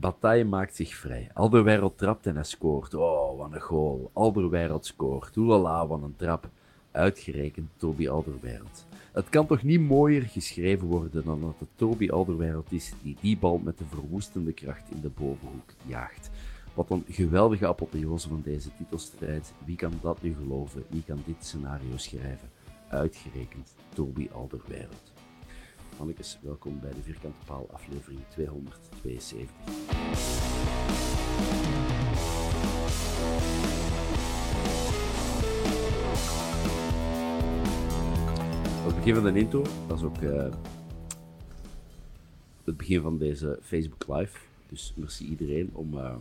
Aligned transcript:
Bataille 0.00 0.44
maakt 0.44 0.76
zich 0.76 0.94
vrij. 0.94 1.30
Alderweireld 1.34 1.98
trapt 1.98 2.26
en 2.26 2.34
hij 2.34 2.44
scoort. 2.44 2.94
Oh, 2.94 3.38
wat 3.38 3.52
een 3.52 3.60
goal. 3.60 4.10
Alderweireld 4.12 4.86
scoort. 4.86 5.36
Oelala, 5.36 5.86
wat 5.86 6.02
een 6.02 6.16
trap. 6.16 6.48
Uitgerekend 6.90 7.70
Toby 7.76 8.08
Alderweireld. 8.08 8.86
Het 9.12 9.28
kan 9.28 9.46
toch 9.46 9.62
niet 9.62 9.80
mooier 9.80 10.22
geschreven 10.22 10.86
worden 10.86 11.24
dan 11.24 11.40
dat 11.40 11.54
het 11.58 11.68
Toby 11.74 12.10
Alderweireld 12.10 12.72
is 12.72 12.92
die 13.02 13.16
die 13.20 13.38
bal 13.38 13.58
met 13.58 13.78
de 13.78 13.84
verwoestende 13.84 14.52
kracht 14.52 14.90
in 14.90 15.00
de 15.00 15.08
bovenhoek 15.08 15.70
jaagt. 15.86 16.30
Wat 16.74 16.90
een 16.90 17.04
geweldige 17.08 17.66
apotheose 17.66 18.28
van 18.28 18.42
deze 18.44 18.74
titelstrijd. 18.76 19.52
Wie 19.64 19.76
kan 19.76 19.92
dat 20.02 20.22
nu 20.22 20.34
geloven? 20.34 20.84
Wie 20.88 21.04
kan 21.06 21.22
dit 21.26 21.36
scenario 21.38 21.96
schrijven? 21.96 22.50
Uitgerekend 22.88 23.74
Toby 23.94 24.28
Alderweireld. 24.32 25.09
Welkom 26.40 26.80
bij 26.80 26.90
de 26.90 27.02
Vierkante 27.02 27.44
Paal 27.46 27.68
aflevering 27.72 28.20
272. 28.28 29.50
Het 38.84 38.96
begin 38.96 39.14
van 39.14 39.24
de 39.24 39.38
intro, 39.38 39.64
dat 39.88 39.98
is 39.98 40.04
ook 40.04 40.16
eh, 40.16 40.52
het 42.64 42.76
begin 42.76 43.00
van 43.00 43.18
deze 43.18 43.58
Facebook 43.62 44.04
Live. 44.08 44.38
Dus 44.68 44.92
merci 44.96 45.26
iedereen 45.26 45.70
om 45.72 45.98
eh, 45.98 46.14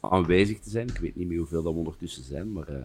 aanwezig 0.00 0.60
te 0.60 0.70
zijn. 0.70 0.88
Ik 0.88 0.98
weet 0.98 1.16
niet 1.16 1.28
meer 1.28 1.38
hoeveel 1.38 1.62
dat 1.62 1.72
we 1.72 1.78
ondertussen 1.78 2.24
zijn, 2.24 2.52
maar 2.52 2.68
eh, 2.68 2.84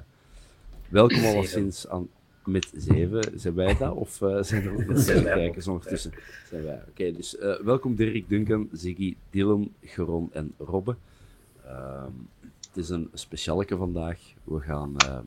welkom 0.90 1.26
alleszins 1.26 1.88
aan 1.88 2.08
met 2.46 2.72
zeven. 2.76 3.40
Zijn 3.40 3.54
wij 3.54 3.78
dat? 3.78 3.94
Of 3.96 4.22
eh, 4.22 4.38
zijn 4.44 4.64
er 4.68 5.24
kijkers 5.24 5.68
ondertussen? 5.68 6.12
Zijn 6.50 6.64
wij. 6.64 6.82
Oké, 6.90 7.12
dus 7.12 7.38
eh, 7.38 7.60
welkom 7.60 7.96
Dirk, 7.96 8.30
Duncan, 8.30 8.70
Ziggy, 8.72 9.16
Dylan, 9.30 9.72
Geron 9.82 10.30
en 10.34 10.54
Robbe. 10.58 10.96
Ehm, 11.66 12.12
het 12.42 12.78
is 12.84 12.90
een 12.90 13.10
specialeke 13.14 13.78
vandaag. 13.78 14.20
We 14.44 14.60
gaan 14.60 14.98
ehm, 14.98 15.26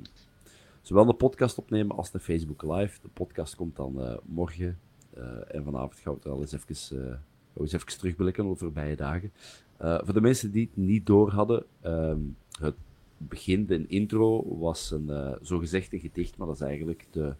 zowel 0.82 1.04
de 1.04 1.12
podcast 1.14 1.58
opnemen 1.58 1.96
als 1.96 2.10
de 2.10 2.20
Facebook 2.20 2.62
Live. 2.62 2.98
De 3.02 3.08
podcast 3.12 3.54
komt 3.54 3.76
dan 3.76 4.00
eh, 4.02 4.16
morgen. 4.24 4.78
eh, 5.14 5.22
en 5.54 5.64
vanavond 5.64 5.94
gaan 5.94 6.12
we 6.12 6.18
het 6.22 6.28
al 6.28 6.40
eens 6.40 6.52
even, 6.52 7.02
eh, 7.08 7.14
we 7.52 7.60
eens 7.60 7.72
even 7.72 7.86
terugblikken 7.98 8.44
op 8.44 8.52
de 8.52 8.64
voorbije 8.64 8.96
dagen. 8.96 9.32
Eh, 9.76 9.98
voor 10.04 10.14
de 10.14 10.20
mensen 10.20 10.50
die 10.50 10.68
het 10.74 10.84
niet 10.84 11.06
door 11.06 11.30
hadden, 11.30 11.64
ehm, 11.80 12.18
het 12.60 12.74
begin, 13.18 13.66
de 13.66 13.86
intro, 13.86 14.58
was 14.58 14.90
een 14.90 15.06
uh, 15.08 15.32
zogezegd 15.42 15.92
een 15.92 16.00
gedicht, 16.00 16.36
maar 16.36 16.46
dat 16.46 16.56
is 16.56 16.62
eigenlijk 16.62 17.06
de 17.10 17.34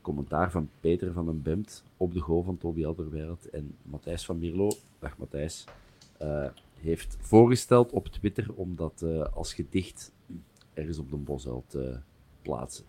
commentaar 0.00 0.50
van 0.50 0.70
Peter 0.80 1.12
van 1.12 1.26
den 1.26 1.42
Bemt 1.42 1.84
op 1.96 2.12
de 2.12 2.20
goal 2.20 2.42
van 2.42 2.58
Toby 2.58 2.84
Alderweireld. 2.84 3.50
En 3.50 3.74
Matthijs 3.82 4.24
van 4.24 4.38
Mierlo, 4.38 4.70
dag 4.98 5.18
Matthijs, 5.18 5.64
eh, 6.18 6.46
heeft 6.80 7.16
voorgesteld 7.20 7.92
op 7.92 8.06
Twitter 8.06 8.46
om 8.54 8.76
dat 8.76 9.02
eh, 9.02 9.34
als 9.34 9.54
gedicht 9.54 10.12
ergens 10.74 10.98
op 10.98 11.10
de 11.10 11.16
bosuil 11.16 11.64
te 11.66 11.98
plaatsen. 12.42 12.84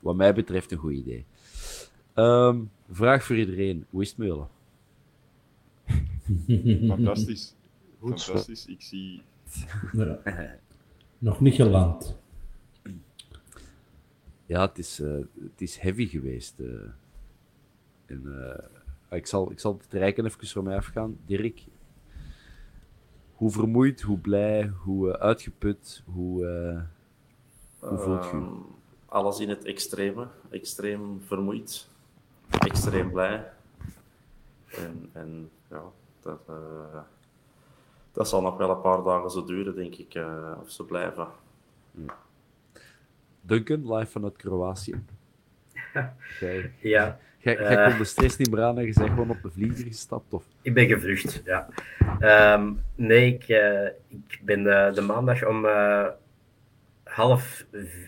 Wat 0.00 0.16
mij 0.16 0.34
betreft 0.34 0.72
een 0.72 0.78
goed 0.78 0.92
idee. 0.92 1.24
Ehm, 2.14 2.60
vraag 2.90 3.24
voor 3.24 3.36
iedereen, 3.36 3.86
hoe 3.90 4.02
is 4.02 4.08
het 4.08 4.18
Meulen? 4.18 4.48
Fantastisch. 6.88 7.54
Fantastisch. 8.00 8.66
Ik 8.66 8.82
zie 8.82 9.22
Ja. 9.92 10.20
Nog 11.18 11.40
niet 11.40 11.54
geland. 11.54 12.16
Ja, 14.46 14.60
het 14.60 14.78
is, 14.78 15.00
eh, 15.00 15.12
het 15.40 15.60
is 15.60 15.76
heavy 15.78 16.06
geweest. 16.06 16.60
eh. 16.60 16.66
en, 18.06 18.50
eh, 19.08 19.18
ik, 19.18 19.26
zal, 19.26 19.50
ik 19.50 19.60
zal 19.60 19.72
het 19.82 19.92
rijken 19.92 20.24
even 20.24 20.46
voor 20.48 20.62
mij 20.62 20.76
afgaan. 20.76 21.16
Dirk, 21.26 21.64
hoe 23.34 23.50
vermoeid, 23.50 24.00
hoe 24.00 24.18
blij, 24.18 24.66
hoe 24.68 25.18
uitgeput, 25.18 26.02
hoe, 26.06 26.46
eh, 26.46 26.82
hoe 27.88 27.98
voelt 27.98 28.24
je? 28.24 28.30
Ehm, 28.30 28.52
alles 29.06 29.40
in 29.40 29.48
het 29.48 29.64
extreme. 29.64 30.26
Extreem 30.50 31.20
vermoeid. 31.20 31.88
Extreem 32.58 33.10
blij. 33.10 33.52
En, 34.76 35.10
en 35.12 35.50
ja, 35.70 35.82
dat, 36.20 36.40
dat 38.14 38.28
zal 38.28 38.42
nog 38.42 38.56
wel 38.56 38.70
een 38.70 38.80
paar 38.80 39.02
dagen 39.02 39.30
zo 39.30 39.44
duren, 39.44 39.74
denk 39.74 39.94
ik. 39.94 40.14
eh, 40.14 40.52
of 40.62 40.70
ze 40.70 40.84
blijven. 40.84 41.28
Duncan, 43.40 43.94
live 43.94 44.10
vanuit 44.10 44.36
Kroatië. 44.36 44.94
Jij, 46.40 46.72
Ja, 46.80 47.18
jij, 47.38 47.54
jij 47.58 47.76
Eh. 47.76 47.88
kon 47.88 47.98
de 47.98 48.04
stress 48.04 48.36
niet 48.36 48.50
braan 48.50 48.78
en 48.78 48.86
je 48.86 48.92
bent 48.92 49.08
gewoon 49.10 49.30
op 49.30 49.42
de 49.42 49.50
vlieger 49.50 49.84
gestapt? 49.86 50.32
Of? 50.32 50.44
ik 50.62 50.74
ben 50.74 50.86
gevlucht. 50.86 51.42
Ja. 51.44 51.68
Ehm, 52.20 52.72
nee, 52.94 53.34
ik, 53.34 53.48
eh, 53.48 53.86
ik 54.08 54.40
ben 54.42 54.62
de 54.94 55.00
maandag 55.00 55.46
om 55.46 55.64
eh, 55.66 56.06
half, 57.04 57.66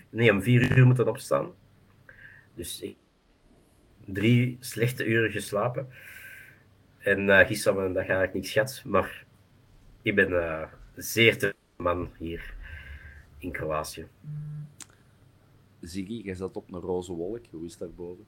nee, 0.09 0.31
om 0.31 0.41
vier 0.41 0.77
uur 0.77 0.85
moeten 0.85 1.07
opstaan. 1.07 1.51
Dus 2.55 2.81
ik, 2.81 2.95
drie 4.05 4.57
slechte 4.59 5.05
uren 5.05 5.31
geslapen. 5.31 5.87
En 6.97 7.29
eh 7.29 7.47
gisteren 7.47 7.77
dag 7.93 8.03
eigenlijk 8.03 8.33
niks 8.33 8.51
gehad, 8.51 8.81
maar 8.85 9.25
ik 10.01 10.15
ben 10.15 10.43
eh, 10.43 10.67
zeer 10.95 11.37
te 11.37 11.55
man 11.75 12.09
hier 12.17 12.53
in 13.37 13.51
Kroatië. 13.51 14.07
Ziggy, 15.81 16.21
jij 16.23 16.35
zat 16.35 16.55
op 16.55 16.73
een 16.73 16.79
roze 16.79 17.13
wolk. 17.13 17.45
Hoe 17.51 17.65
is 17.65 17.71
het 17.71 17.79
daarboven? 17.79 18.25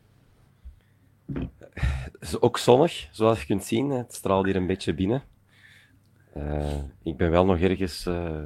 Het 1.73 2.17
is 2.19 2.41
ook 2.41 2.57
zonnig, 2.57 3.09
zoals 3.11 3.39
je 3.39 3.45
kunt 3.45 3.63
zien. 3.63 3.89
Het 3.89 4.13
straalt 4.13 4.45
hier 4.45 4.55
een 4.55 4.67
beetje 4.67 4.93
binnen. 4.93 5.23
Eh, 6.33 6.77
ik 7.03 7.17
ben 7.17 7.31
wel 7.31 7.45
nog 7.45 7.59
ergens 7.59 8.05
eh, 8.05 8.43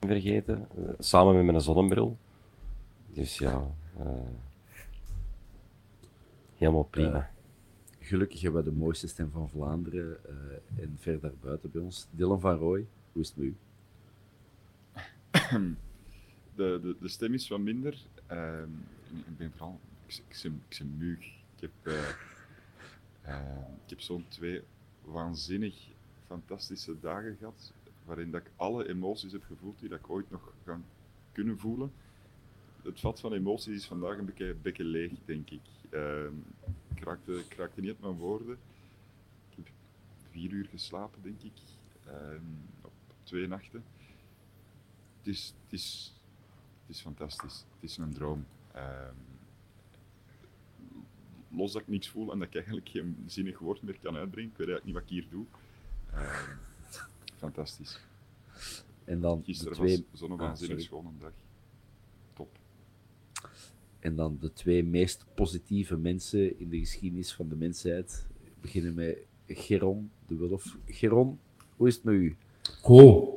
vergeten, 0.00 0.68
samen 0.98 1.34
met 1.34 1.44
mijn 1.44 1.60
zonnebril. 1.60 2.16
Dus 3.06 3.38
ja, 3.38 3.66
eh, 3.98 4.06
helemaal 6.56 6.88
prima. 6.90 7.30
Gelukkig 8.10 8.40
hebben 8.40 8.64
we 8.64 8.70
de 8.70 8.76
mooiste 8.76 9.08
stem 9.08 9.30
van 9.30 9.48
Vlaanderen 9.48 10.24
eh, 10.24 10.82
en 10.82 10.96
ver 10.98 11.20
daarbuiten 11.20 11.70
bij 11.70 11.82
ons. 11.82 12.06
Dylan 12.10 12.40
van 12.40 12.56
Rooij, 12.56 12.86
hoe 13.12 13.22
is 13.22 13.28
het 13.28 13.36
met 13.36 13.46
u? 13.46 13.56
de, 16.56 16.78
de, 16.82 16.96
de 17.00 17.08
stem 17.08 17.34
is 17.34 17.48
wat 17.48 17.60
minder. 17.60 18.06
Ehm, 18.26 18.70
ik 19.26 19.36
ben 19.36 19.50
vooral. 19.50 19.80
Ik, 20.06 20.22
ik, 20.28 20.36
ik 20.68 20.98
ben. 20.98 21.18
Ik 21.56 21.60
heb, 21.60 21.70
eh, 21.82 22.08
Eh, 23.22 23.58
ik 23.84 23.90
heb 23.90 24.00
zo'n 24.00 24.24
twee 24.28 24.62
waanzinnig 25.04 25.88
fantastische 26.26 27.00
dagen 27.00 27.36
gehad, 27.36 27.72
waarin 28.04 28.30
dat 28.30 28.40
ik 28.40 28.50
alle 28.56 28.88
emoties 28.88 29.32
heb 29.32 29.44
gevoeld 29.44 29.80
die 29.80 29.88
dat 29.88 29.98
ik 29.98 30.10
ooit 30.10 30.30
nog 30.30 30.52
ga 30.64 30.80
kunnen 31.32 31.58
voelen. 31.58 31.92
Het 32.82 33.00
vat 33.00 33.20
van 33.20 33.32
emoties 33.32 33.74
is 33.74 33.86
vandaag 33.86 34.18
een 34.18 34.32
beetje, 34.62 34.84
leeg, 34.84 35.12
denk 35.24 35.50
ik. 35.50 35.60
Ehm, 35.90 36.34
ik, 36.66 36.72
raakte, 37.02 37.32
ik 37.38 37.54
raakte 37.54 37.80
niet 37.80 37.90
uit 37.90 38.00
mijn 38.00 38.16
woorden. 38.16 38.58
Ik 39.50 39.56
heb 39.56 39.68
vier 40.30 40.50
uur 40.50 40.66
geslapen, 40.66 41.22
denk 41.22 41.42
ik, 41.42 41.52
ehm, 42.06 42.42
op 42.82 42.92
twee 43.22 43.46
nachten. 43.46 43.84
Het 45.18 45.26
is, 45.26 45.54
het, 45.64 45.72
is, 45.72 46.14
het 46.86 46.96
is 46.96 47.00
fantastisch. 47.02 47.64
Het 47.74 47.90
is 47.90 47.96
een 47.96 48.12
droom. 48.12 48.46
Ehm, 48.72 49.14
los 51.48 51.72
dat 51.72 51.82
ik 51.82 51.88
niks 51.88 52.08
voel 52.08 52.32
en 52.32 52.38
dat 52.38 52.48
ik 52.48 52.54
eigenlijk 52.54 52.88
geen 52.88 53.24
zinnig 53.26 53.58
woord 53.58 53.82
meer 53.82 53.98
kan 54.02 54.16
uitbrengen. 54.16 54.50
Ik 54.50 54.56
weet 54.56 54.68
eigenlijk 54.68 54.84
niet 54.84 54.94
wat 54.94 55.02
ik 55.02 55.08
hier 55.08 55.28
doe. 55.30 55.44
Ehm, 56.12 56.56
fantastisch. 57.36 58.00
En 59.04 59.20
dan 59.20 59.42
Gisteren 59.44 59.72
twee... 59.72 60.06
was 60.10 60.20
zo'n 60.20 60.32
Ah, 60.32 60.38
waanzinnig 60.38 60.80
sorry. 60.82 61.02
schone 61.02 61.18
dag. 61.18 61.32
En 64.00 64.16
dan 64.16 64.36
de 64.40 64.52
twee 64.52 64.84
meest 64.84 65.26
positieve 65.34 65.96
mensen 65.96 66.60
in 66.60 66.68
de 66.68 66.78
geschiedenis 66.78 67.32
van 67.32 67.48
de 67.48 67.56
mensheid. 67.56 68.26
Beginnen 68.60 68.94
met 68.94 69.16
Geron 69.46 70.10
de 70.26 70.36
Wulf. 70.36 70.76
Geron, 70.86 71.38
hoe 71.76 71.88
is 71.88 71.94
het 71.94 72.04
met 72.04 72.14
u? 72.14 72.36
Goed. 72.80 73.28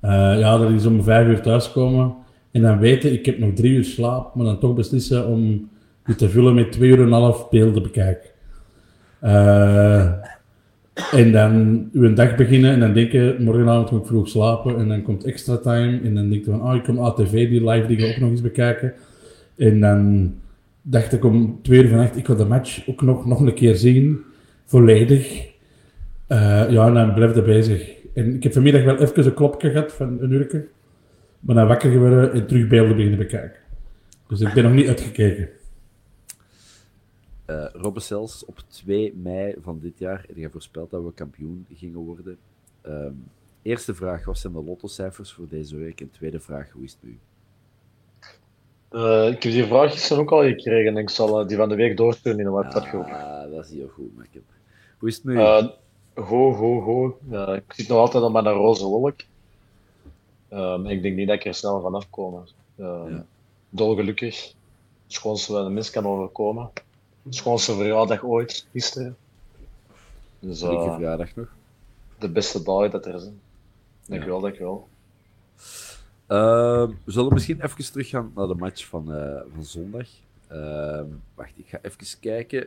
Eh, 0.00 0.10
ja, 0.38 0.58
dat 0.58 0.70
is 0.70 0.86
om 0.86 1.02
vijf 1.02 1.28
uur 1.28 1.42
thuiskomen. 1.42 2.14
En 2.50 2.62
dan 2.62 2.78
weten, 2.78 3.12
ik 3.12 3.26
heb 3.26 3.38
nog 3.38 3.54
drie 3.54 3.72
uur 3.72 3.84
slaap, 3.84 4.34
maar 4.34 4.44
dan 4.44 4.58
toch 4.58 4.74
beslissen 4.74 5.26
om 5.26 5.68
het 6.02 6.18
te 6.18 6.28
vullen 6.28 6.54
met 6.54 6.72
twee 6.72 6.90
uur 6.90 6.98
en 6.98 7.06
een 7.06 7.12
half 7.12 7.48
beelden 7.48 7.82
bekijken. 7.82 8.30
Eh, 9.20 10.12
en 11.12 11.32
dan 11.32 11.88
uw 11.92 12.14
dag 12.14 12.36
beginnen 12.36 12.72
en 12.72 12.80
dan 12.80 12.92
denken, 12.92 13.42
morgenavond 13.42 13.88
ga 13.88 13.96
ik 13.96 14.06
vroeg 14.06 14.28
slapen 14.28 14.78
en 14.78 14.88
dan 14.88 15.02
komt 15.02 15.24
extra 15.24 15.56
time 15.56 16.00
en 16.00 16.14
dan 16.14 16.28
denk 16.28 16.44
je 16.44 16.50
van, 16.50 16.62
oh, 16.62 16.74
ik 16.74 16.82
kom 16.82 16.98
ATV 16.98 17.48
die 17.48 17.68
live 17.70 17.86
dingen 17.86 18.08
ook 18.08 18.20
nog 18.20 18.30
eens 18.30 18.40
bekijken. 18.40 18.94
En 19.58 19.80
dan 19.80 20.34
dacht 20.82 21.12
ik 21.12 21.24
om 21.24 21.62
twee 21.62 21.82
uur 21.82 21.88
vannacht, 21.88 22.16
ik 22.16 22.26
wil 22.26 22.36
de 22.36 22.44
match 22.44 22.88
ook 22.88 23.02
nog, 23.02 23.26
nog 23.26 23.40
een 23.40 23.54
keer 23.54 23.76
zien, 23.76 24.24
volledig. 24.64 25.46
Eh, 26.26 26.70
ja, 26.70 26.86
en 26.86 26.94
dan 26.94 27.14
blijf 27.14 27.34
je 27.34 27.42
bezig. 27.42 27.96
En 28.14 28.34
ik 28.34 28.42
heb 28.42 28.52
vanmiddag 28.52 28.84
wel 28.84 28.96
even 28.96 29.26
een 29.26 29.34
klopje 29.34 29.70
gehad 29.70 29.92
van 29.92 30.20
een 30.20 30.30
uurtje. 30.30 30.68
Maar 31.40 31.54
dan 31.54 31.66
wakker 31.66 31.90
geworden 31.90 32.32
en 32.32 32.46
terug 32.46 32.68
beelden 32.68 32.96
beginnen 32.96 33.18
bekijken. 33.18 33.60
Dus 34.28 34.40
ik 34.40 34.52
ben 34.52 34.64
nog 34.64 34.72
niet 34.72 34.88
uitgekeken. 34.88 35.48
Eh 37.44 37.66
Robbe 37.72 38.00
Sels, 38.00 38.44
op 38.44 38.58
2 38.68 39.14
mei 39.16 39.54
van 39.62 39.78
dit 39.78 39.98
jaar 39.98 40.24
heb 40.26 40.36
je 40.36 40.50
voorspeld 40.50 40.90
dat 40.90 41.04
we 41.04 41.12
kampioen 41.12 41.66
gingen 41.74 41.98
worden. 41.98 42.36
Ehm, 42.80 43.12
eerste 43.62 43.94
vraag, 43.94 44.24
wat 44.24 44.38
zijn 44.38 44.52
de 44.52 44.62
lottocijfers 44.62 45.32
voor 45.32 45.48
deze 45.48 45.76
week? 45.76 46.00
En 46.00 46.10
tweede 46.10 46.40
vraag, 46.40 46.70
hoe 46.70 46.84
is 46.84 46.92
het 47.00 47.10
met 47.10 47.18
Eh, 48.90 49.28
ik 49.28 49.42
heb 49.42 49.52
die 49.52 49.66
vraag 49.66 49.92
gisteren 49.92 50.22
ook 50.22 50.32
al 50.32 50.42
gekregen 50.42 50.96
en 50.96 50.96
ik 50.96 51.10
zal 51.10 51.40
eh, 51.40 51.48
die 51.48 51.56
van 51.56 51.68
de 51.68 51.74
week 51.74 51.96
doorsturen 51.96 52.38
in 52.40 52.46
een 52.46 52.52
WhatsApp 52.52 52.86
groep. 52.86 53.04
Ah, 53.04 53.52
dat 53.52 53.64
is 53.64 53.70
heel 53.70 53.88
goed, 53.88 54.16
Mark. 54.16 54.28
Hoe 54.98 55.08
is 55.08 55.14
het 55.14 55.24
met 55.24 55.36
u? 55.36 55.38
Eh 55.38 55.66
Goed, 56.18 56.56
goed, 56.56 56.82
goed. 56.82 57.14
Ja, 57.30 57.54
ik 57.54 57.72
zit 57.72 57.88
nog 57.88 57.98
altijd 57.98 58.24
op 58.24 58.32
mijn 58.32 58.48
roze 58.48 58.84
wolk. 58.84 59.20
Ehm, 60.48 60.86
ik 60.86 61.02
denk 61.02 61.16
niet 61.16 61.26
dat 61.26 61.36
ik 61.36 61.44
er 61.44 61.54
snel 61.54 61.80
vanaf 61.80 62.10
kom. 62.10 62.44
Ehm, 62.78 63.20
Dolgelukkig. 63.70 64.42
Het 65.04 65.12
schoonste 65.12 65.52
wat 65.52 65.66
een 65.66 65.72
mens 65.72 65.90
kan 65.90 66.06
overkomen. 66.06 66.70
Het 67.22 67.34
schoonste 67.34 67.74
verjaardag 67.74 68.24
ooit, 68.24 68.66
gisteren. 68.72 69.16
Dus, 70.38 70.62
eh, 70.62 70.92
verjaardag 70.94 71.34
nog. 71.36 71.48
de 72.18 72.28
beste 72.28 72.62
dagen 72.62 72.90
dat 72.90 73.06
er 73.06 73.20
zijn. 73.20 73.40
Dankjewel, 74.06 74.40
dankjewel. 74.40 74.88
Ehm, 76.28 76.90
we 77.04 77.12
zullen 77.12 77.32
misschien 77.32 77.60
even 77.60 77.92
teruggaan 77.92 78.32
naar 78.34 78.46
de 78.46 78.54
match 78.54 78.86
van, 78.86 79.14
eh, 79.14 79.40
van 79.54 79.64
zondag. 79.64 80.08
Ehm, 80.48 81.06
wacht, 81.34 81.52
ik 81.56 81.68
ga 81.68 81.78
even 81.82 82.20
kijken. 82.20 82.66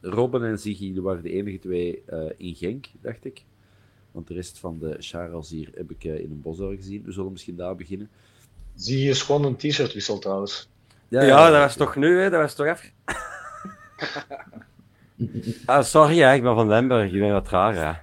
Robben 0.00 0.44
en 0.44 0.58
Ziggy 0.58 0.92
die 0.92 1.02
waren 1.02 1.22
de 1.22 1.30
enige 1.30 1.58
twee 1.58 2.02
eh, 2.06 2.30
in 2.36 2.54
Genk, 2.54 2.86
dacht 3.00 3.24
ik. 3.24 3.44
Want 4.12 4.28
de 4.28 4.34
rest 4.34 4.58
van 4.58 4.78
de 4.78 4.96
Charles 4.98 5.50
hier 5.50 5.70
heb 5.74 5.90
ik 5.90 6.04
eh, 6.04 6.18
in 6.18 6.30
een 6.30 6.40
bosdorp 6.40 6.76
gezien. 6.76 7.02
We 7.04 7.12
zullen 7.12 7.32
misschien 7.32 7.56
daar 7.56 7.76
beginnen. 7.76 8.10
Zie 8.74 9.02
je 9.02 9.14
gewoon 9.14 9.44
een 9.44 9.56
t-shirt 9.56 9.92
wissel 9.92 10.18
trouwens. 10.18 10.68
Ja, 11.08 11.50
dat 11.50 11.60
was 11.60 11.76
toch 11.76 11.96
nu, 11.96 12.20
hè? 12.20 12.30
Dat 12.30 12.40
was 12.40 12.54
toch 12.54 12.66
even. 12.66 12.90
ah, 15.66 15.82
sorry, 15.84 16.18
hè, 16.18 16.34
ik 16.34 16.42
ben 16.42 16.54
van 16.54 16.68
Lemberg. 16.68 17.12
Ik 17.12 17.20
ben 17.20 17.32
wat 17.32 17.48
raar, 17.48 17.74
hè. 17.74 18.00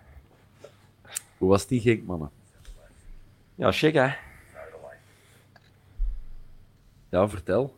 Hoe 1.37 1.49
was 1.49 1.67
die 1.67 1.81
Genk, 1.81 2.05
mannen? 2.05 2.29
Ja, 3.55 3.71
chic, 3.71 3.93
hè? 3.93 4.26
Ja, 7.09 7.29
vertel. 7.29 7.75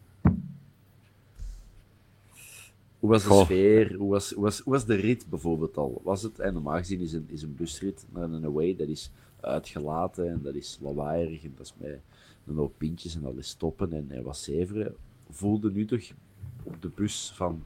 Hoe 3.00 3.10
was 3.10 3.24
de 3.24 3.30
Goh. 3.30 3.44
sfeer? 3.44 3.96
Hoe 3.96 4.10
was, 4.10 4.32
hoe, 4.32 4.44
was, 4.44 4.60
hoe 4.60 4.74
was 4.74 4.86
de 4.86 4.96
rit 4.96 5.30
bijvoorbeeld 5.30 5.78
al? 5.78 6.02
Was 6.04 6.22
het, 6.22 6.40
en 6.40 6.54
normaal 6.54 6.78
gezien 6.78 7.00
is 7.00 7.14
een, 7.14 7.26
is 7.28 7.42
een 7.42 7.56
busrit 7.56 8.06
naar 8.10 8.24
een 8.24 8.46
away, 8.46 8.76
dat 8.76 8.88
is 8.88 9.12
uitgelaten 9.40 10.30
en 10.30 10.42
dat 10.44 10.56
is 10.56 10.80
lawaaierig 10.82 11.44
en 11.44 11.54
dat 11.58 11.66
is 11.66 11.74
met 11.78 12.00
een 12.48 12.56
hoop 12.56 12.74
pintjes 12.78 13.16
en 13.16 13.22
dat 13.22 13.36
is 13.38 13.50
stoppen 13.50 13.94
en, 13.94 14.06
en 14.10 14.24
wat 14.24 14.38
zeveren. 14.38 14.96
Voelde 15.30 15.72
nu 15.72 15.86
toch 15.86 16.12
op 16.64 16.82
de 16.82 16.90
bus 16.96 17.32
van, 17.36 17.64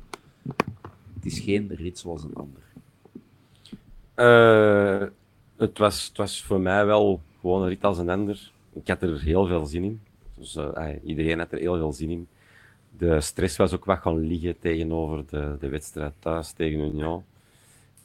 het 1.13 1.25
is 1.25 1.39
geen 1.39 1.73
rit 1.75 1.99
zoals 1.99 2.23
een 2.23 2.35
ander. 2.35 2.61
Eh, 4.13 5.07
het, 5.55 5.77
was, 5.77 6.07
het 6.07 6.17
was 6.17 6.43
voor 6.43 6.59
mij 6.59 6.85
wel 6.85 7.21
gewoon 7.39 7.61
een 7.61 7.67
rit 7.67 7.83
als 7.83 7.97
een 7.97 8.09
ander. 8.09 8.51
Ik 8.73 8.87
had 8.87 9.01
er 9.01 9.21
heel 9.21 9.45
veel 9.45 9.65
zin 9.65 9.83
in. 9.83 10.01
Dus, 10.43 10.55
eh, 10.55 10.89
iedereen 11.03 11.39
had 11.39 11.51
er 11.51 11.59
heel 11.59 11.75
veel 11.75 11.93
zin 11.93 12.09
in. 12.09 12.27
De 12.97 13.21
stress 13.21 13.57
was 13.57 13.73
ook 13.73 13.85
wat 13.85 13.99
gaan 13.99 14.17
liggen 14.17 14.59
tegenover 14.59 15.23
de, 15.29 15.55
de 15.59 15.69
wedstrijd 15.69 16.13
thuis 16.19 16.51
tegen 16.51 16.79
Union. 16.79 17.23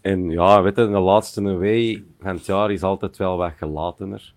En 0.01 0.31
ja, 0.31 0.63
weet 0.63 0.77
je, 0.77 0.89
de 0.89 0.99
laatste 0.99 1.41
away 1.41 2.05
van 2.21 2.37
het 2.37 2.47
jaar 2.47 2.71
is 2.71 2.83
altijd 2.83 3.17
wel 3.17 3.37
wat 3.37 3.53
gelatener. 3.57 4.35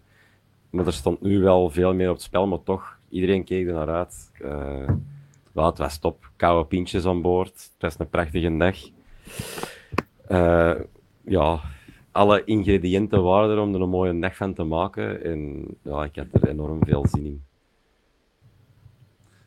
Maar 0.70 0.86
er 0.86 0.94
stond 0.94 1.22
nu 1.22 1.40
wel 1.40 1.70
veel 1.70 1.94
meer 1.94 2.10
op 2.10 2.16
het 2.16 2.24
spel, 2.24 2.48
maar 2.48 2.64
toch, 2.64 2.98
iedereen 3.10 3.44
keek 3.44 3.68
er 3.68 3.74
naar 3.74 3.90
uit. 3.90 4.32
Eh, 4.42 4.90
het 5.54 5.78
was 5.78 6.00
top. 6.00 6.30
Koude 6.36 6.68
pintjes 6.68 7.06
aan 7.06 7.22
boord. 7.22 7.54
Het 7.54 7.72
was 7.80 7.96
een 7.98 8.10
prachtige 8.10 8.58
dag. 8.58 8.78
Eh, 10.28 10.80
ja, 11.22 11.60
alle 12.12 12.44
ingrediënten 12.44 13.24
waren 13.24 13.50
er 13.50 13.62
om 13.62 13.74
er 13.74 13.82
een 13.82 13.90
mooie 13.90 14.20
dag 14.20 14.36
van 14.36 14.54
te 14.54 14.64
maken. 14.64 15.24
En 15.24 15.66
ja, 15.82 16.04
ik 16.04 16.16
had 16.16 16.28
er 16.32 16.50
enorm 16.50 16.80
veel 16.86 17.06
zin 17.08 17.26
in. 17.26 17.44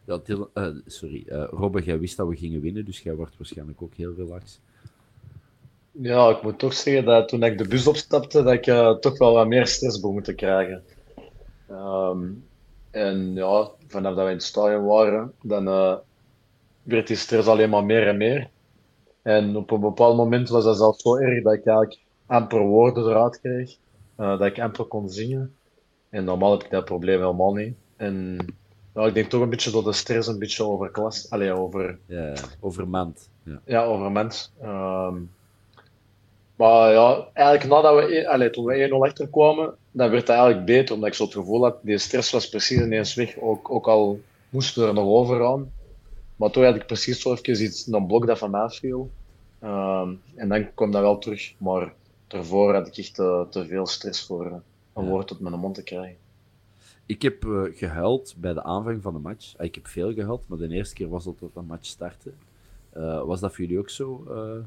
Ja, 0.05 0.21
eh, 0.55 0.69
sorry, 0.87 1.25
eh 1.29 1.45
Robbe, 1.51 1.83
jij 1.83 1.99
wist 1.99 2.17
dat 2.17 2.29
we 2.29 2.37
gingen 2.37 2.61
winnen, 2.61 2.85
dus 2.85 3.01
jij 3.01 3.15
wordt 3.15 3.37
waarschijnlijk 3.39 3.83
ook 3.83 3.95
heel 3.95 4.15
relaxed. 4.15 4.61
Ja, 5.91 6.29
ik 6.29 6.43
moet 6.43 6.59
toch 6.59 6.73
zeggen 6.73 7.05
dat 7.05 7.29
toen 7.29 7.43
ik 7.43 7.59
de 7.59 7.69
bus 7.69 7.87
opstapte, 7.87 8.43
dat 8.43 8.53
ik 8.53 8.67
eh, 8.67 8.91
toch 8.91 9.19
wel 9.19 9.33
wat 9.33 9.47
meer 9.47 9.67
stress 9.67 10.01
begon 10.01 10.23
te 10.23 10.35
krijgen. 10.35 10.85
Ehm, 11.69 12.31
en 12.91 13.35
ja, 13.35 13.71
vanaf 13.87 14.15
dat 14.15 14.25
we 14.25 14.31
in 14.31 14.37
het 14.37 14.43
stadion 14.43 14.85
waren, 14.85 15.33
dan 15.43 15.65
werd 16.83 17.07
die 17.07 17.17
stress 17.17 17.49
alleen 17.49 17.71
maar 17.71 17.85
meer 17.85 18.09
en 18.09 18.17
meer. 18.17 18.51
En 19.23 19.57
op 19.57 19.71
een 19.71 19.81
bepaald 19.81 20.17
moment 20.17 20.49
was 20.49 20.65
dat 20.65 20.77
zelfs 20.77 21.03
zo 21.03 21.17
erg 21.17 21.43
dat 21.43 21.53
ik 21.53 21.67
eigenlijk 21.67 22.01
amper 22.27 22.61
woorden 22.61 23.05
eruit 23.05 23.41
kreeg, 23.41 23.77
dat 24.17 24.45
ik 24.45 24.61
amper 24.61 24.85
kon 24.85 25.09
zingen. 25.09 25.55
En 26.09 26.25
normaal 26.25 26.51
heb 26.51 26.63
ik 26.63 26.71
dat 26.71 26.85
probleem 26.85 27.21
helemaal 27.21 27.55
niet. 27.55 27.75
En 27.97 28.39
ja, 28.95 29.07
ik 29.07 29.15
denk 29.15 29.31
toch 29.31 29.43
een 29.43 29.51
beetje 29.51 29.71
door 29.71 29.85
de 29.85 29.93
stress 29.93 30.29
een 30.29 30.39
beetje 30.39 30.65
overklast, 30.65 31.31
allee, 31.31 31.53
over... 31.53 31.99
Ja, 32.07 32.35
overmand. 32.61 33.29
Ja. 33.43 33.61
Ja, 33.65 33.85
overmens. 33.85 34.53
Ehm 34.61 35.17
maar 36.57 36.93
ja, 36.93 37.29
eigenlijk 37.33 37.69
nadat 37.69 37.95
we, 37.95 38.17
e- 38.17 38.27
allee, 38.27 38.51
toen 38.51 38.65
we 38.65 38.89
1-0 38.89 38.93
achterkwamen, 38.93 39.75
dan 39.91 40.11
werd 40.11 40.21
het 40.27 40.37
eigenlijk 40.37 40.67
beter, 40.67 40.95
omdat 40.95 41.09
ik 41.09 41.15
zo 41.15 41.25
het 41.25 41.33
gevoel 41.33 41.63
had, 41.63 41.77
die 41.83 41.99
stress 41.99 42.31
was 42.31 42.49
precies 42.49 42.81
ineens 42.81 43.15
weg, 43.15 43.39
ook, 43.39 43.71
ook 43.71 43.87
al 43.87 44.21
moesten 44.49 44.83
we 44.83 44.89
er 44.89 44.95
nog 44.95 45.07
over 45.07 45.47
aan. 45.47 45.73
Maar 46.37 46.51
toen 46.51 46.65
had 46.65 46.75
ik 46.75 46.87
precies 46.87 47.21
zo 47.21 47.33
even 47.35 47.63
iets, 47.63 47.87
een 47.87 48.07
blok 48.07 48.27
dat 48.27 48.39
van 48.39 48.51
mij 48.51 48.69
viel. 48.69 49.11
Ehm, 49.61 50.15
en 50.35 50.49
dan 50.49 50.75
kwam 50.75 50.91
dat 50.91 51.03
wel 51.03 51.19
terug, 51.19 51.55
maar 51.59 51.93
daarvoor 52.27 52.75
had 52.75 52.87
ik 52.87 52.97
echt 52.97 53.15
te, 53.15 53.47
te 53.51 53.67
veel 53.67 53.87
stress 53.87 54.27
voor 54.27 54.47
eh, 54.47 54.53
een 54.95 55.07
woord 55.09 55.27
tot 55.27 55.41
mijn 55.41 55.59
mond 55.59 55.75
te 55.75 55.83
krijgen. 55.83 56.17
Ik 57.07 57.23
heb 57.23 57.45
eh, 57.45 57.63
gehuild 57.73 58.35
bij 58.39 58.53
de 58.53 58.63
aanvang 58.63 59.03
van 59.03 59.13
de 59.13 59.19
match. 59.19 59.55
Ah, 59.57 59.67
ik 59.67 59.75
heb 59.75 59.87
veel 59.87 60.13
gehuild, 60.13 60.43
maar 60.47 60.59
de 60.59 60.69
eerste 60.69 60.95
keer 60.95 61.09
was 61.09 61.25
dat 61.25 61.39
tot 61.39 61.57
een 61.57 61.67
match 61.67 61.87
startte. 61.87 62.31
Eh, 62.91 63.25
was 63.25 63.41
dat 63.41 63.55
voor 63.55 63.65
jullie 63.65 63.79
ook 63.79 63.91
zo? 63.91 64.25
eh 64.29 64.65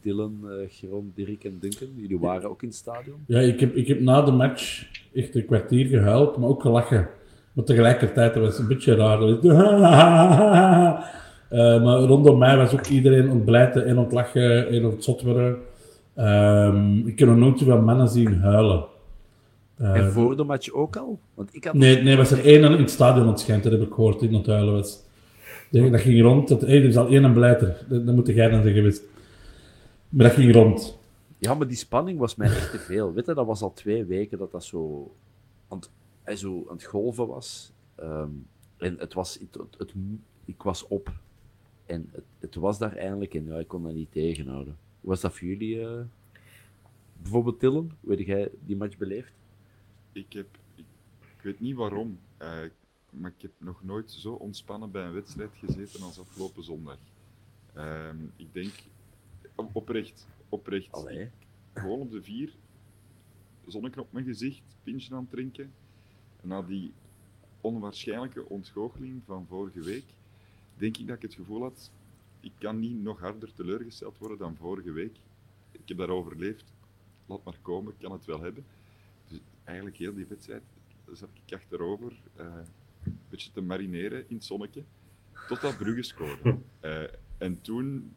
Dylan, 0.00 0.44
Geron, 0.68 1.12
Dirk 1.14 1.44
en 1.44 1.58
Duncan? 1.60 1.88
Jullie 1.94 2.18
waren 2.18 2.50
ook 2.50 2.62
in 2.62 2.68
het 2.68 2.76
stadion? 2.76 3.16
Ja, 3.26 3.40
ik 3.40 3.60
heb, 3.60 3.74
ik 3.74 3.86
heb 3.86 4.00
na 4.00 4.22
de 4.22 4.30
match 4.30 4.86
echt 5.14 5.34
een 5.34 5.46
kwartier 5.46 5.86
gehuild, 5.86 6.36
maar 6.36 6.48
ook 6.48 6.60
gelachen. 6.60 7.08
Maar 7.52 7.64
tegelijkertijd, 7.64 8.34
dat 8.34 8.42
was 8.42 8.58
een 8.58 8.66
beetje 8.66 8.94
raar. 8.94 9.18
Dat 9.18 9.42
maar 11.84 11.98
rondom 11.98 12.38
mij 12.38 12.56
was 12.56 12.72
ook 12.72 12.86
iedereen 12.86 13.30
ontblijten 13.30 13.86
en 13.86 13.98
ontlachen 13.98 14.68
en 14.68 14.86
ontzot 14.86 15.22
worden. 15.22 15.58
Ehm, 16.14 17.06
ik 17.06 17.18
heb 17.18 17.28
nog 17.28 17.38
nooit 17.38 17.58
zoveel 17.58 17.82
mannen 17.82 18.08
zien 18.08 18.40
huilen. 18.40 18.84
En 19.76 19.94
Eh, 19.94 20.08
voor 20.08 20.36
de 20.36 20.44
match 20.44 20.70
ook 20.70 20.96
al? 20.96 21.18
Want 21.34 21.54
ik 21.54 21.64
had 21.64 21.74
Nee, 21.74 22.02
nee, 22.02 22.16
was 22.16 22.30
er 22.30 22.44
één 22.44 22.64
in 22.64 22.72
het 22.72 22.90
stadion 22.90 23.28
ontschijnt, 23.28 23.62
dat 23.62 23.72
heb 23.72 23.82
ik 23.82 23.92
gehoord, 23.92 24.22
aan 24.22 24.34
het 24.34 24.46
huilen 24.46 24.72
was. 24.72 25.02
Dat 25.70 26.00
ging 26.00 26.20
rond, 26.22 26.48
dat, 26.48 26.60
hey, 26.60 26.76
er 26.76 26.84
is 26.84 26.96
al 26.96 27.08
één 27.08 27.32
blijter. 27.32 27.84
Dat, 27.88 28.06
dat 28.06 28.14
moet 28.14 28.26
jij 28.26 28.48
dan 28.48 28.62
zeggen. 28.62 29.04
Maar 30.08 30.26
dat 30.26 30.34
ging 30.36 30.52
rond. 30.52 30.98
Ja, 31.38 31.54
maar 31.54 31.66
die 31.68 31.76
spanning 31.76 32.18
was 32.18 32.34
mij 32.36 32.46
echt 32.46 32.70
te 32.70 32.78
veel. 32.78 33.12
Weet 33.12 33.26
je, 33.26 33.34
dat 33.34 33.46
was 33.46 33.60
al 33.62 33.72
twee 33.72 34.04
weken 34.04 34.38
dat 34.38 34.52
dat 34.52 34.64
zo 34.64 35.12
aan 35.68 35.80
het, 36.24 36.38
zo 36.38 36.64
aan 36.68 36.76
het 36.76 36.84
golven 36.84 37.26
was. 37.26 37.72
Ehm, 37.94 38.28
en 38.76 38.96
het 38.98 39.14
was, 39.14 39.34
het, 39.40 39.54
het, 39.54 39.78
het- 39.78 39.94
ik 40.44 40.62
was 40.62 40.86
op. 40.88 41.12
En 41.86 42.08
het, 42.12 42.24
het 42.40 42.54
was 42.54 42.78
daar 42.78 42.96
eindelijk 42.96 43.34
en 43.34 43.46
ja, 43.46 43.58
ik 43.58 43.68
kon 43.68 43.82
dat 43.82 43.94
niet 43.94 44.12
tegenhouden. 44.12 44.76
Hoe 45.00 45.10
was 45.10 45.20
dat 45.20 45.32
voor 45.32 45.46
jullie? 45.48 45.80
eh? 45.80 45.88
bijvoorbeeld 47.22 47.60
Tillen, 47.60 47.90
hoe 48.00 48.10
heb 48.10 48.20
jij 48.26 48.48
die 48.66 48.76
match 48.76 48.96
beleefd? 48.98 49.32
Ik 50.14 50.32
heb, 50.32 50.58
ik, 50.74 50.84
ik 51.36 51.42
weet 51.42 51.60
niet 51.60 51.74
waarom, 51.76 52.18
eh, 52.36 52.58
maar 53.10 53.30
ik 53.36 53.42
heb 53.42 53.52
nog 53.58 53.82
nooit 53.82 54.10
zo 54.10 54.32
ontspannen 54.32 54.90
bij 54.90 55.04
een 55.04 55.12
wedstrijd 55.12 55.50
gezeten 55.54 56.02
als 56.02 56.18
afgelopen 56.20 56.64
zondag. 56.64 56.98
Ehm, 57.72 58.16
ik 58.36 58.52
denk, 58.52 58.72
op- 59.54 59.76
oprecht, 59.76 60.26
oprecht. 60.48 60.92
Allee. 60.92 61.30
Gewoon 61.72 62.00
op 62.00 62.10
de 62.10 62.22
vier, 62.22 62.52
zonnetje 63.66 64.00
op 64.00 64.12
mijn 64.12 64.24
gezicht, 64.24 64.62
pintje 64.82 65.14
aan 65.14 65.20
het 65.20 65.30
drinken. 65.30 65.72
En 66.40 66.48
na 66.48 66.62
die 66.62 66.92
onwaarschijnlijke 67.60 68.48
ontgoocheling 68.48 69.22
van 69.26 69.46
vorige 69.48 69.80
week, 69.80 70.04
denk 70.76 70.96
ik 70.96 71.06
dat 71.06 71.16
ik 71.16 71.22
het 71.22 71.34
gevoel 71.34 71.62
had, 71.62 71.90
ik 72.40 72.52
kan 72.58 72.78
niet 72.80 73.02
nog 73.02 73.20
harder 73.20 73.54
teleurgesteld 73.54 74.18
worden 74.18 74.38
dan 74.38 74.56
vorige 74.56 74.92
week. 74.92 75.16
Ik 75.72 75.88
heb 75.88 75.98
dat 75.98 76.08
overleefd, 76.08 76.72
laat 77.26 77.44
maar 77.44 77.58
komen, 77.62 77.92
ik 77.92 77.98
kan 77.98 78.12
het 78.12 78.24
wel 78.24 78.40
hebben. 78.40 78.64
Eigenlijk 79.64 79.96
heel 79.96 80.14
die 80.14 80.26
wedstrijd 80.26 80.62
zat 81.12 81.28
ik 81.44 81.54
achterover, 81.54 82.12
eh, 82.36 82.46
een 83.04 83.18
beetje 83.28 83.50
te 83.52 83.60
marineren 83.60 84.28
in 84.28 84.36
het 84.36 84.44
zonnetje, 84.44 84.84
totdat 85.48 85.76
Brugge 85.76 86.02
scoorde. 86.02 86.56
Eh, 86.80 87.04
en 87.38 87.60
toen 87.60 88.14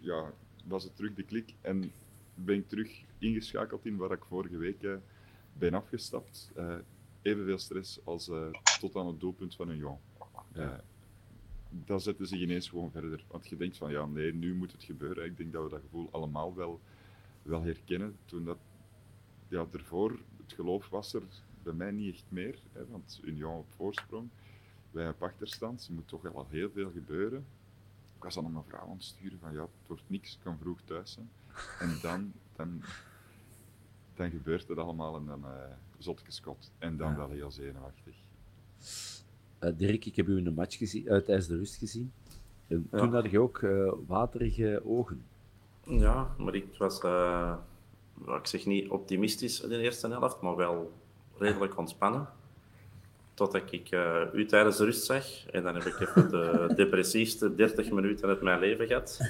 ja, 0.00 0.32
was 0.64 0.84
het 0.84 0.96
terug 0.96 1.14
de 1.14 1.22
klik 1.22 1.54
en 1.60 1.92
ben 2.34 2.56
ik 2.56 2.68
terug 2.68 3.04
ingeschakeld 3.18 3.86
in 3.86 3.96
waar 3.96 4.12
ik 4.12 4.24
vorige 4.24 4.56
week 4.56 4.82
eh, 4.82 4.94
ben 5.52 5.74
afgestapt. 5.74 6.52
Evenveel 7.22 7.58
stress 7.58 8.04
als 8.04 8.30
tot 8.80 8.96
aan 8.96 9.06
het 9.06 9.20
doelpunt 9.20 9.54
van 9.54 9.70
Union. 9.70 9.98
Eh 10.52 10.78
dan 11.72 12.00
zetten 12.00 12.26
ze 12.26 12.38
ineens 12.38 12.68
gewoon 12.68 12.90
verder. 12.90 13.24
Want 13.28 13.48
je 13.48 13.56
denkt 13.56 13.76
van 13.76 13.90
ja, 13.90 14.06
nee, 14.06 14.34
nu 14.34 14.54
moet 14.54 14.72
het 14.72 14.84
gebeuren. 14.84 15.24
Ik 15.24 15.36
denk 15.36 15.52
dat 15.52 15.62
we 15.62 15.70
dat 15.70 15.80
gevoel 15.80 16.08
allemaal 16.10 16.54
wel, 16.54 16.80
wel 17.42 17.62
herkennen. 17.62 18.16
Toen 18.24 18.44
dat, 18.44 18.58
ja, 19.48 19.66
ervoor, 19.72 20.18
het 20.52 20.60
geloof 20.60 20.88
was 20.88 21.14
er 21.14 21.22
bij 21.62 21.72
mij 21.72 21.90
niet 21.90 22.14
echt 22.14 22.24
meer. 22.28 22.58
Hè, 22.72 22.86
want 22.90 23.20
Union 23.24 23.58
op 23.58 23.66
voorsprong, 23.76 24.28
wij 24.90 25.08
op 25.08 25.22
achterstand. 25.22 25.86
Er 25.88 25.94
moet 25.94 26.08
toch 26.08 26.22
wel 26.22 26.34
al 26.34 26.46
heel 26.50 26.70
veel 26.70 26.90
gebeuren. 26.90 27.44
Ik 28.16 28.22
was 28.22 28.34
dan 28.34 28.44
aan 28.44 28.52
mijn 28.52 28.64
vrouw 28.68 28.80
aan 28.88 28.90
het 28.94 29.02
sturen 29.04 29.38
van 29.38 29.52
ja, 29.52 29.60
het 29.60 29.86
wordt 29.86 30.02
niks, 30.06 30.32
ik 30.34 30.38
kan 30.42 30.58
vroeg 30.60 30.78
thuis 30.84 31.12
zijn. 31.12 31.30
En 31.78 31.98
dan, 32.02 32.32
dan, 32.56 32.82
dan 34.14 34.30
gebeurt 34.30 34.68
het 34.68 34.78
allemaal 34.78 35.16
en 35.16 35.26
dan 35.26 35.40
uh, 35.44 35.50
zotgeskot. 35.98 36.70
En 36.78 36.96
dan 36.96 37.10
Ja. 37.10 37.16
wel 37.16 37.30
heel 37.30 37.50
zenuwachtig. 37.50 38.14
Eh, 39.58 39.72
Dirk, 39.76 40.04
ik 40.04 40.16
heb 40.16 40.26
u 40.28 40.36
in 40.36 40.44
de 40.44 40.50
match 40.50 40.76
gezien, 40.76 41.06
eh, 41.08 41.18
tijdens 41.18 41.46
de 41.46 41.56
rust 41.56 41.76
gezien. 41.76 42.12
En 42.66 42.88
Ja. 42.90 42.98
toen 42.98 43.14
had 43.14 43.30
je 43.30 43.38
ook 43.40 43.58
eh, 43.62 43.92
waterige 44.06 44.82
ogen. 44.84 45.24
Ja, 45.86 46.34
maar 46.38 46.54
ik 46.54 46.76
was, 46.78 47.00
eh, 47.00 47.56
ik 48.26 48.46
zeg 48.46 48.66
niet 48.66 48.88
optimistisch 48.88 49.60
in 49.60 49.68
de 49.68 49.78
eerste 49.78 50.08
helft, 50.08 50.40
maar 50.40 50.56
wel 50.56 50.92
redelijk 51.38 51.78
ontspannen. 51.78 52.28
Totdat 53.34 53.72
ik 53.72 53.90
eh, 53.90 54.20
u 54.32 54.46
tijdens 54.46 54.76
de 54.76 54.84
rust 54.84 55.04
zag. 55.04 55.46
En 55.50 55.62
dan 55.62 55.74
heb 55.74 55.84
ik 55.84 56.00
even 56.00 56.30
de 56.30 56.66
depressiefste 56.76 57.54
30 57.54 57.90
minuten 57.90 58.28
uit 58.28 58.42
mijn 58.42 58.58
leven 58.58 58.86
gehad. 58.86 59.20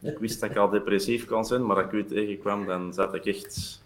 Ik 0.00 0.18
wist 0.18 0.40
dat 0.40 0.50
ik 0.50 0.56
al 0.56 0.68
depressief 0.68 1.26
kon 1.26 1.44
zijn, 1.44 1.66
maar 1.66 1.76
als 1.76 1.84
ik 1.84 1.92
u 1.92 2.04
tegenkwam, 2.04 2.66
dan 2.66 2.94
zat 2.94 3.14
ik 3.14 3.26
echt 3.26 3.82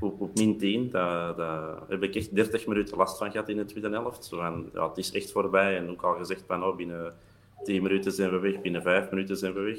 op, 0.00 0.20
op 0.20 0.34
min 0.36 0.58
10. 0.58 0.90
Daar, 0.90 1.36
daar 1.36 1.78
heb 1.88 2.02
ik 2.02 2.14
echt 2.14 2.34
30 2.34 2.66
minuten 2.66 2.96
last 2.96 3.18
van 3.18 3.30
gehad 3.30 3.48
in 3.48 3.56
de 3.56 3.64
tweede 3.64 3.90
helft. 3.90 4.24
Zo 4.24 4.36
van, 4.36 4.70
ja, 4.74 4.88
het 4.88 4.98
is 4.98 5.12
echt 5.12 5.32
voorbij. 5.32 5.76
En 5.76 5.90
ook 5.90 6.02
al 6.02 6.14
gezegd 6.14 6.44
van, 6.46 6.64
oh, 6.64 6.76
binnen 6.76 7.14
10 7.62 7.82
minuten 7.82 8.12
zijn 8.12 8.30
we 8.30 8.38
weg, 8.38 8.60
binnen 8.60 8.82
5 8.82 9.10
minuten 9.10 9.36
zijn 9.36 9.52
we 9.52 9.60
weg. 9.60 9.78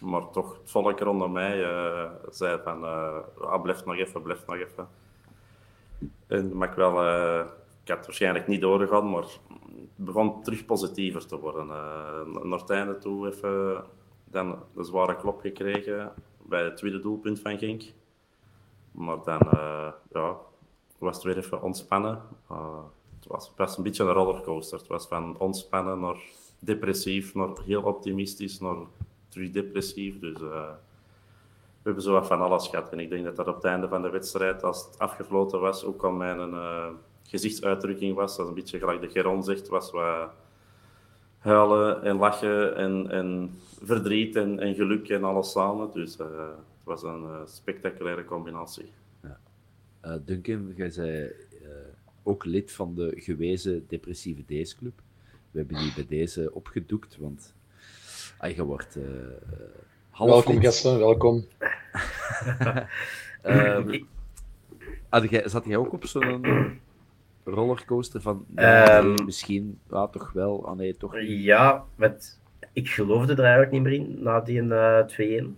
Maar 0.00 0.30
toch, 0.30 0.58
het 0.60 0.70
volk 0.70 1.00
rondom 1.00 1.32
mij 1.32 1.64
eh, 1.64 2.10
zei 2.30 2.60
van, 2.64 2.84
eh 2.84 3.18
ah, 3.40 3.62
blijf 3.62 3.84
nog 3.84 3.96
even, 3.96 4.22
blijf 4.22 4.46
nog 4.46 4.56
even. 4.56 4.88
En 6.26 6.56
maar 6.56 6.68
ik 6.68 6.74
wel, 6.74 7.02
eh, 7.02 7.44
ik 7.82 7.88
had 7.88 7.96
het 7.96 8.06
waarschijnlijk 8.06 8.46
niet 8.46 8.60
doorgegaan, 8.60 9.10
maar 9.10 9.22
het 9.22 9.40
begon 9.94 10.42
terug 10.42 10.64
positiever 10.64 11.26
te 11.26 11.38
worden. 11.38 11.66
Naar 12.42 12.58
het 12.58 12.70
einde 12.70 12.98
toe 12.98 13.28
even 13.28 13.84
dan 14.24 14.58
een 14.76 14.84
zware 14.84 15.16
klop 15.16 15.40
gekregen 15.40 16.12
bij 16.42 16.64
het 16.64 16.76
tweede 16.76 17.00
doelpunt 17.00 17.40
van 17.40 17.58
Genk. 17.58 17.82
Maar 18.90 19.16
dan 19.24 19.40
ja, 20.12 20.36
was 20.98 21.14
het 21.14 21.24
weer 21.24 21.36
even 21.36 21.62
ontspannen. 21.62 22.22
Het, 23.18 23.26
was, 23.28 23.52
was 23.56 23.76
een 23.76 23.82
beetje 23.82 24.04
een 24.04 24.12
rollercoaster. 24.12 24.78
Het 24.78 24.88
was 24.88 25.06
van 25.06 25.38
ontspannen 25.38 26.00
naar 26.00 26.20
depressief, 26.58 27.34
naar 27.34 27.48
heel 27.64 27.82
optimistisch, 27.82 28.60
naar 28.60 28.76
terug 29.30 29.50
depressief. 29.50 30.18
Dus 30.18 30.40
eh, 30.40 30.70
we 31.82 31.86
hebben 31.86 32.02
zo 32.02 32.12
wat 32.12 32.26
van 32.26 32.40
alles 32.40 32.68
gehad. 32.68 32.92
En 32.92 32.98
ik 32.98 33.10
denk 33.10 33.24
dat 33.24 33.36
dat 33.36 33.48
op 33.48 33.54
het 33.54 33.64
einde 33.64 33.88
van 33.88 34.02
de 34.02 34.10
wedstrijd, 34.10 34.62
als 34.62 34.86
het 34.86 34.98
afgefloten 34.98 35.60
was, 35.60 35.84
ook 35.84 36.02
al 36.02 36.12
mijn 36.12 36.38
eh, 36.38 36.88
gezichtsuitdrukking 37.22 38.14
was. 38.14 38.36
Dat 38.36 38.44
is 38.44 38.48
een 38.48 38.58
beetje 38.58 38.78
gelijk 38.78 39.00
de 39.00 39.08
Geron 39.08 39.44
zegt, 39.44 39.68
was 39.68 39.90
wat 39.90 40.30
huilen 41.38 42.02
en 42.02 42.16
lachen 42.16 42.76
en, 42.76 43.10
en 43.10 43.50
verdriet 43.82 44.36
en, 44.36 44.58
en 44.58 44.74
geluk 44.74 45.08
en 45.08 45.24
alles 45.24 45.50
samen. 45.50 45.90
Dus 45.92 46.16
eh, 46.16 46.26
het 46.48 46.84
was 46.84 47.02
een 47.02 47.26
spectaculaire 47.46 48.24
combinatie. 48.24 48.92
Eh, 50.00 50.14
Duncan, 50.24 50.72
jij 50.76 50.90
zei 50.90 51.32
ook 52.22 52.44
lid 52.44 52.72
van 52.72 52.94
de 52.94 53.12
gewezen 53.16 53.84
depressieve 53.88 54.42
Days 54.46 54.76
Club. 54.76 55.02
We 55.50 55.58
hebben 55.58 55.78
die 55.78 55.92
bij 55.94 56.06
deze 56.08 56.54
opgedoekt, 56.54 57.16
want 57.16 57.54
ah, 58.40 58.56
je 58.56 58.64
wordt 58.64 58.96
eh, 58.96 59.02
half 60.10 60.30
Welkom 60.30 60.60
gasten, 60.60 60.98
welkom. 60.98 61.44
Ehm, 63.42 64.00
had 65.08 65.30
jij, 65.30 65.48
zat 65.48 65.64
jij 65.64 65.76
ook 65.76 65.92
op 65.92 66.06
zo'n 66.06 66.46
rollercoaster 67.44 68.20
van 68.20 68.46
Ehm, 68.54 69.06
nee, 69.06 69.24
misschien, 69.24 69.78
ja, 69.90 70.06
toch 70.06 70.32
wel, 70.32 70.66
ah 70.66 70.76
nee, 70.76 70.96
toch 70.96 71.14
niet. 71.14 71.44
Ja, 71.44 71.84
met, 71.94 72.40
ik 72.72 72.88
geloofde 72.88 73.32
er 73.32 73.38
eigenlijk 73.38 73.72
niet 73.72 73.82
meer 73.82 73.92
in 73.92 74.22
na 74.22 74.40
die 74.40 74.72
eh 74.72 75.06
2-1. 75.42 75.56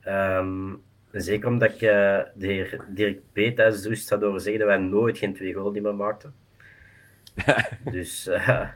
Ehm, 0.00 0.74
zeker 1.10 1.48
omdat 1.48 1.70
ik 1.70 1.82
eh, 1.82 2.20
de 2.34 2.46
heer 2.46 2.84
Dirk 2.88 3.18
P. 3.32 3.34
tijdens 3.34 3.82
de 3.82 3.88
rust 3.88 4.10
had 4.10 4.20
horen 4.20 4.40
zeggen 4.40 4.60
dat 4.60 4.68
wij 4.68 4.78
nooit 4.78 5.18
geen 5.18 5.34
twee 5.34 5.54
goals 5.54 5.80
meer 5.80 5.94
maakten. 5.94 6.34
dus, 7.90 8.26
eh, 8.26 8.68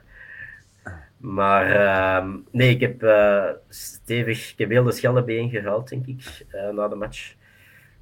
maar 1.21 1.71
ehm, 1.71 2.37
nee, 2.51 2.69
ik 2.69 2.79
heb 2.79 3.03
eh, 3.03 3.49
stevig, 3.69 4.51
ik 4.51 4.57
heb 4.57 4.69
heel 4.69 4.83
de 4.83 4.91
Scheldebeen 4.91 5.49
gehaald, 5.49 5.89
denk 5.89 6.05
ik, 6.05 6.45
eh, 6.49 6.69
na 6.69 6.87
de 6.87 6.95
match. 6.95 7.35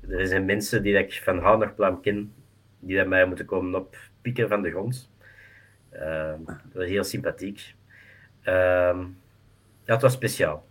Er 0.09 0.27
zijn 0.27 0.45
mensen 0.45 0.83
die 0.83 0.93
dat 0.93 1.03
ik 1.03 1.21
van 1.23 1.39
hou 1.39 1.57
nog 1.59 1.75
plam 1.75 2.01
ken, 2.01 2.33
die 2.79 2.97
dat 2.97 3.07
mij 3.07 3.25
moeten 3.25 3.45
komen 3.45 3.75
oppikken 3.75 4.49
van 4.49 4.61
de 4.61 4.69
grond. 4.69 5.09
Ehm, 5.89 6.43
dat 6.45 6.73
was 6.73 6.85
heel 6.85 7.03
sympathiek. 7.03 7.75
Ehm, 8.41 8.99
ja, 9.83 9.93
het 9.93 10.01
was 10.01 10.13
speciaal. 10.13 10.67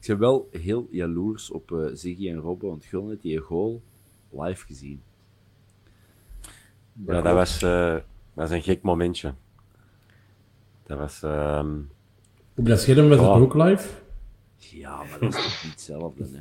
Ik 0.00 0.06
ben 0.06 0.18
wel 0.18 0.48
heel 0.50 0.88
jaloers 0.90 1.50
op 1.50 1.72
eh 1.72 1.86
Ziggy 1.92 2.28
en 2.28 2.38
Robbe, 2.38 2.66
want 2.66 2.84
Gullen 2.84 3.08
heeft 3.08 3.22
die 3.22 3.38
goal 3.38 3.82
live 4.30 4.66
gezien. 4.66 5.02
Ja, 7.06 7.20
dat 7.20 7.34
was, 7.34 7.62
eh, 7.62 7.92
dat 7.92 8.02
was 8.34 8.50
een 8.50 8.62
gek 8.62 8.82
momentje. 8.82 9.34
Dat 10.90 10.98
was... 10.98 11.22
ehm, 11.22 11.78
Op 12.56 12.66
dat 12.66 12.80
scherm 12.80 13.08
was 13.08 13.18
het 13.18 13.26
Ja. 13.26 13.32
ook 13.34 13.54
live. 13.54 13.88
Ja, 14.56 14.96
maar 14.96 15.18
dat 15.20 15.34
is 15.34 15.42
toch 15.44 15.62
niet 15.62 15.72
hetzelfde, 15.72 16.24
hè. 16.24 16.40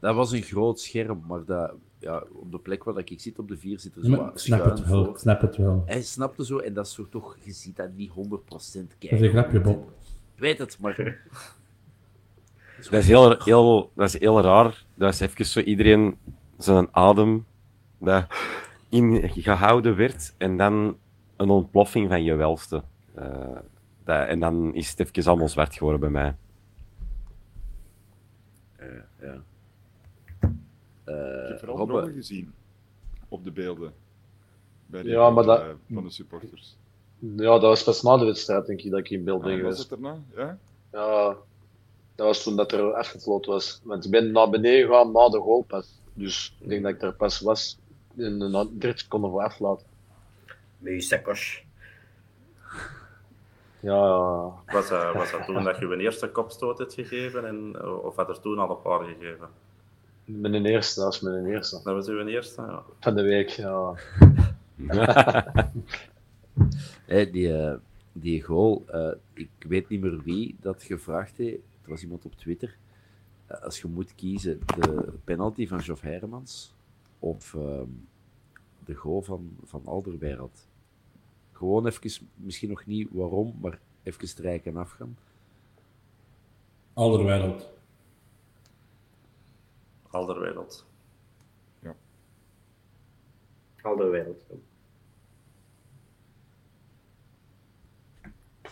Dat 0.00 0.14
was 0.14 0.32
een 0.32 0.42
groot 0.42 0.80
scherm, 0.80 1.22
maar 1.28 1.44
dat, 1.44 1.72
ja, 1.98 2.22
op 2.32 2.52
de 2.52 2.58
plek 2.58 2.84
waar 2.84 2.98
ik 2.98 3.20
zit, 3.20 3.38
op 3.38 3.48
de 3.48 3.56
vier, 3.56 3.80
zit 3.80 3.96
er 3.96 4.02
Ja, 4.10 4.16
zo 4.16 4.24
ik 4.24 4.38
snap 4.38 4.64
het 4.64 4.86
wel, 4.86 5.04
voor. 5.04 5.12
ik 5.14 5.18
snap 5.20 5.40
het 5.40 5.56
wel. 5.56 5.82
Hij 5.86 6.02
snapte 6.02 6.44
zo, 6.44 6.58
en 6.58 6.74
dat 6.74 6.86
is 6.86 6.92
zo 6.94 7.06
toch, 7.10 7.36
je 7.42 7.52
ziet 7.52 7.76
dat 7.76 7.88
niet 7.96 8.10
100% 8.10 8.14
Dat 8.88 8.98
kijken. 8.98 9.18
is 9.18 9.20
een 9.20 9.30
grapje, 9.30 9.60
Bob. 9.60 9.88
Ik 10.34 10.40
weet 10.40 10.58
het, 10.58 10.78
maar... 10.80 10.96
Dat 12.90 12.92
is 12.92 13.06
heel, 13.06 13.36
heel, 13.44 13.90
dat 13.94 14.06
is 14.14 14.18
heel 14.18 14.40
raar. 14.40 14.84
Dat 14.94 15.12
is 15.12 15.20
even 15.20 15.46
zo 15.46 15.60
iedereen 15.60 16.16
zijn 16.58 16.88
adem 16.90 17.46
dat 17.98 18.26
ingehouden 18.88 19.96
werd. 19.96 20.34
En 20.38 20.56
dan 20.56 20.96
een 21.36 21.50
ontploffing 21.50 22.08
van 22.08 22.22
je 22.24 22.34
welste. 22.34 22.82
Eh, 23.14 23.26
dat, 24.04 24.28
en 24.28 24.40
dan 24.40 24.74
is 24.74 24.90
het 24.90 25.00
even 25.00 25.30
allemaal 25.30 25.48
zwart 25.48 25.74
geworden 25.74 26.00
bij 26.00 26.10
mij. 26.10 26.36
Eh, 28.76 28.88
ja. 29.20 29.32
Ik 30.40 30.50
Eh, 31.04 31.48
heb 31.48 31.58
vooral 31.58 31.76
Robbe 31.76 32.12
gezien 32.12 32.52
op 33.28 33.44
de 33.44 33.50
beelden. 33.50 33.92
Bij 34.86 35.02
de, 35.02 35.08
Ja, 35.08 35.30
maar 35.30 35.44
dat- 35.44 35.60
eh, 35.60 35.68
van 35.92 36.02
de 36.04 36.10
supporters. 36.10 36.76
Ja, 37.18 37.52
dat 37.52 37.62
was 37.62 37.84
pas 37.84 38.02
na 38.02 38.16
de 38.16 38.24
wedstrijd, 38.24 38.66
denk 38.66 38.80
ik, 38.80 38.90
dat 38.90 39.00
ik 39.00 39.10
in 39.10 39.24
beeld 39.24 39.42
ben 39.42 39.50
Ah, 39.56 39.62
was 39.62 39.70
geweest. 39.72 39.90
het 39.90 39.98
erna? 39.98 40.18
Ja? 40.36 40.58
Ja, 40.92 41.36
dat 42.14 42.26
was 42.26 42.42
toen 42.42 42.56
dat 42.56 42.72
er 42.72 42.92
afgefloten 42.94 43.52
was. 43.52 43.80
Want 43.84 44.04
ik 44.04 44.10
ben 44.10 44.32
naar 44.32 44.50
beneden 44.50 44.86
gegaan 44.86 45.12
na 45.12 45.28
de 45.28 45.38
goal 45.38 45.62
pas. 45.62 46.00
Dus 46.14 46.56
ik 46.60 46.68
denk 46.68 46.82
dat 46.82 46.92
ik 46.94 47.02
er 47.02 47.14
pas 47.14 47.40
was 47.40 47.78
in 48.14 48.38
de 48.38 48.68
30 48.78 48.98
seconden 49.00 49.30
voor 49.30 49.42
aflaten. 49.42 49.86
Met 50.78 50.92
je 50.92 51.00
sekos. 51.00 51.63
Ja, 53.84 54.52
Was, 54.66 54.88
dat- 54.88 55.14
was 55.14 55.30
dat 55.30 55.44
toen 55.44 55.64
dat 55.64 55.78
je 55.78 55.84
een 55.84 56.00
eerste 56.00 56.30
kopstoot 56.30 56.78
hebt 56.78 56.94
gegeven? 56.94 57.46
En, 57.46 57.84
of 58.04 58.16
had 58.16 58.28
er 58.28 58.40
toen 58.40 58.58
al 58.58 58.70
een 58.70 58.82
paar 58.82 59.04
gegeven? 59.04 59.48
mijn 60.24 60.64
eerste, 60.66 61.00
dat 61.00 61.08
was 61.08 61.20
mijn 61.20 61.46
eerste. 61.46 61.80
Dat 61.84 61.94
was 61.94 62.08
uw 62.08 62.26
eerste, 62.26 62.62
ja. 62.62 62.82
Van 63.00 63.14
de 63.14 63.22
week, 63.22 63.48
ja. 63.48 63.94
Die, 67.32 67.56
eh, 67.56 67.74
die 68.12 68.42
goal, 68.42 68.84
eh, 68.86 69.10
ik 69.32 69.48
weet 69.58 69.88
niet 69.88 70.00
meer 70.00 70.22
wie 70.22 70.56
dat 70.60 70.82
gevraagd 70.82 71.36
heeft. 71.36 71.62
Het 71.80 71.86
was 71.90 72.02
iemand 72.02 72.24
op 72.24 72.34
Twitter. 72.34 72.76
Eh, 73.46 73.60
als 73.62 73.80
je 73.80 73.88
moet 73.88 74.14
kiezen, 74.14 74.60
de 74.80 75.12
penalty 75.24 75.66
van 75.66 75.80
Geoff 75.82 76.00
Hermans 76.00 76.74
of 77.18 77.54
ehm, 77.54 77.88
de 78.84 78.94
goal 78.94 79.22
van, 79.22 79.56
van 79.64 79.82
Alderweireld. 79.84 80.66
Gewoon 81.64 81.86
even, 81.86 82.28
misschien 82.34 82.68
nog 82.68 82.86
niet 82.86 83.08
waarom, 83.10 83.54
maar 83.60 83.78
even 84.02 84.28
strijken 84.28 84.72
en 84.72 84.78
afgaan. 84.80 85.16
Alderwereld. 86.92 87.68
Alderwereld. 90.10 90.86
Al 93.82 93.96
de 93.96 94.04
wereld. 94.04 94.44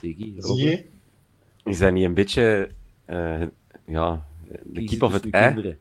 Ziggy, 0.00 0.34
je? 0.36 0.84
Is 1.64 1.78
dat 1.78 1.92
niet 1.92 2.04
een 2.04 2.14
beetje 2.14 2.70
eh, 3.04 3.42
ja, 3.84 4.26
de 4.62 4.84
keep 4.84 5.02
of 5.02 5.12
het 5.12 5.30
ei? 5.30 5.46
kinderen. 5.54 5.78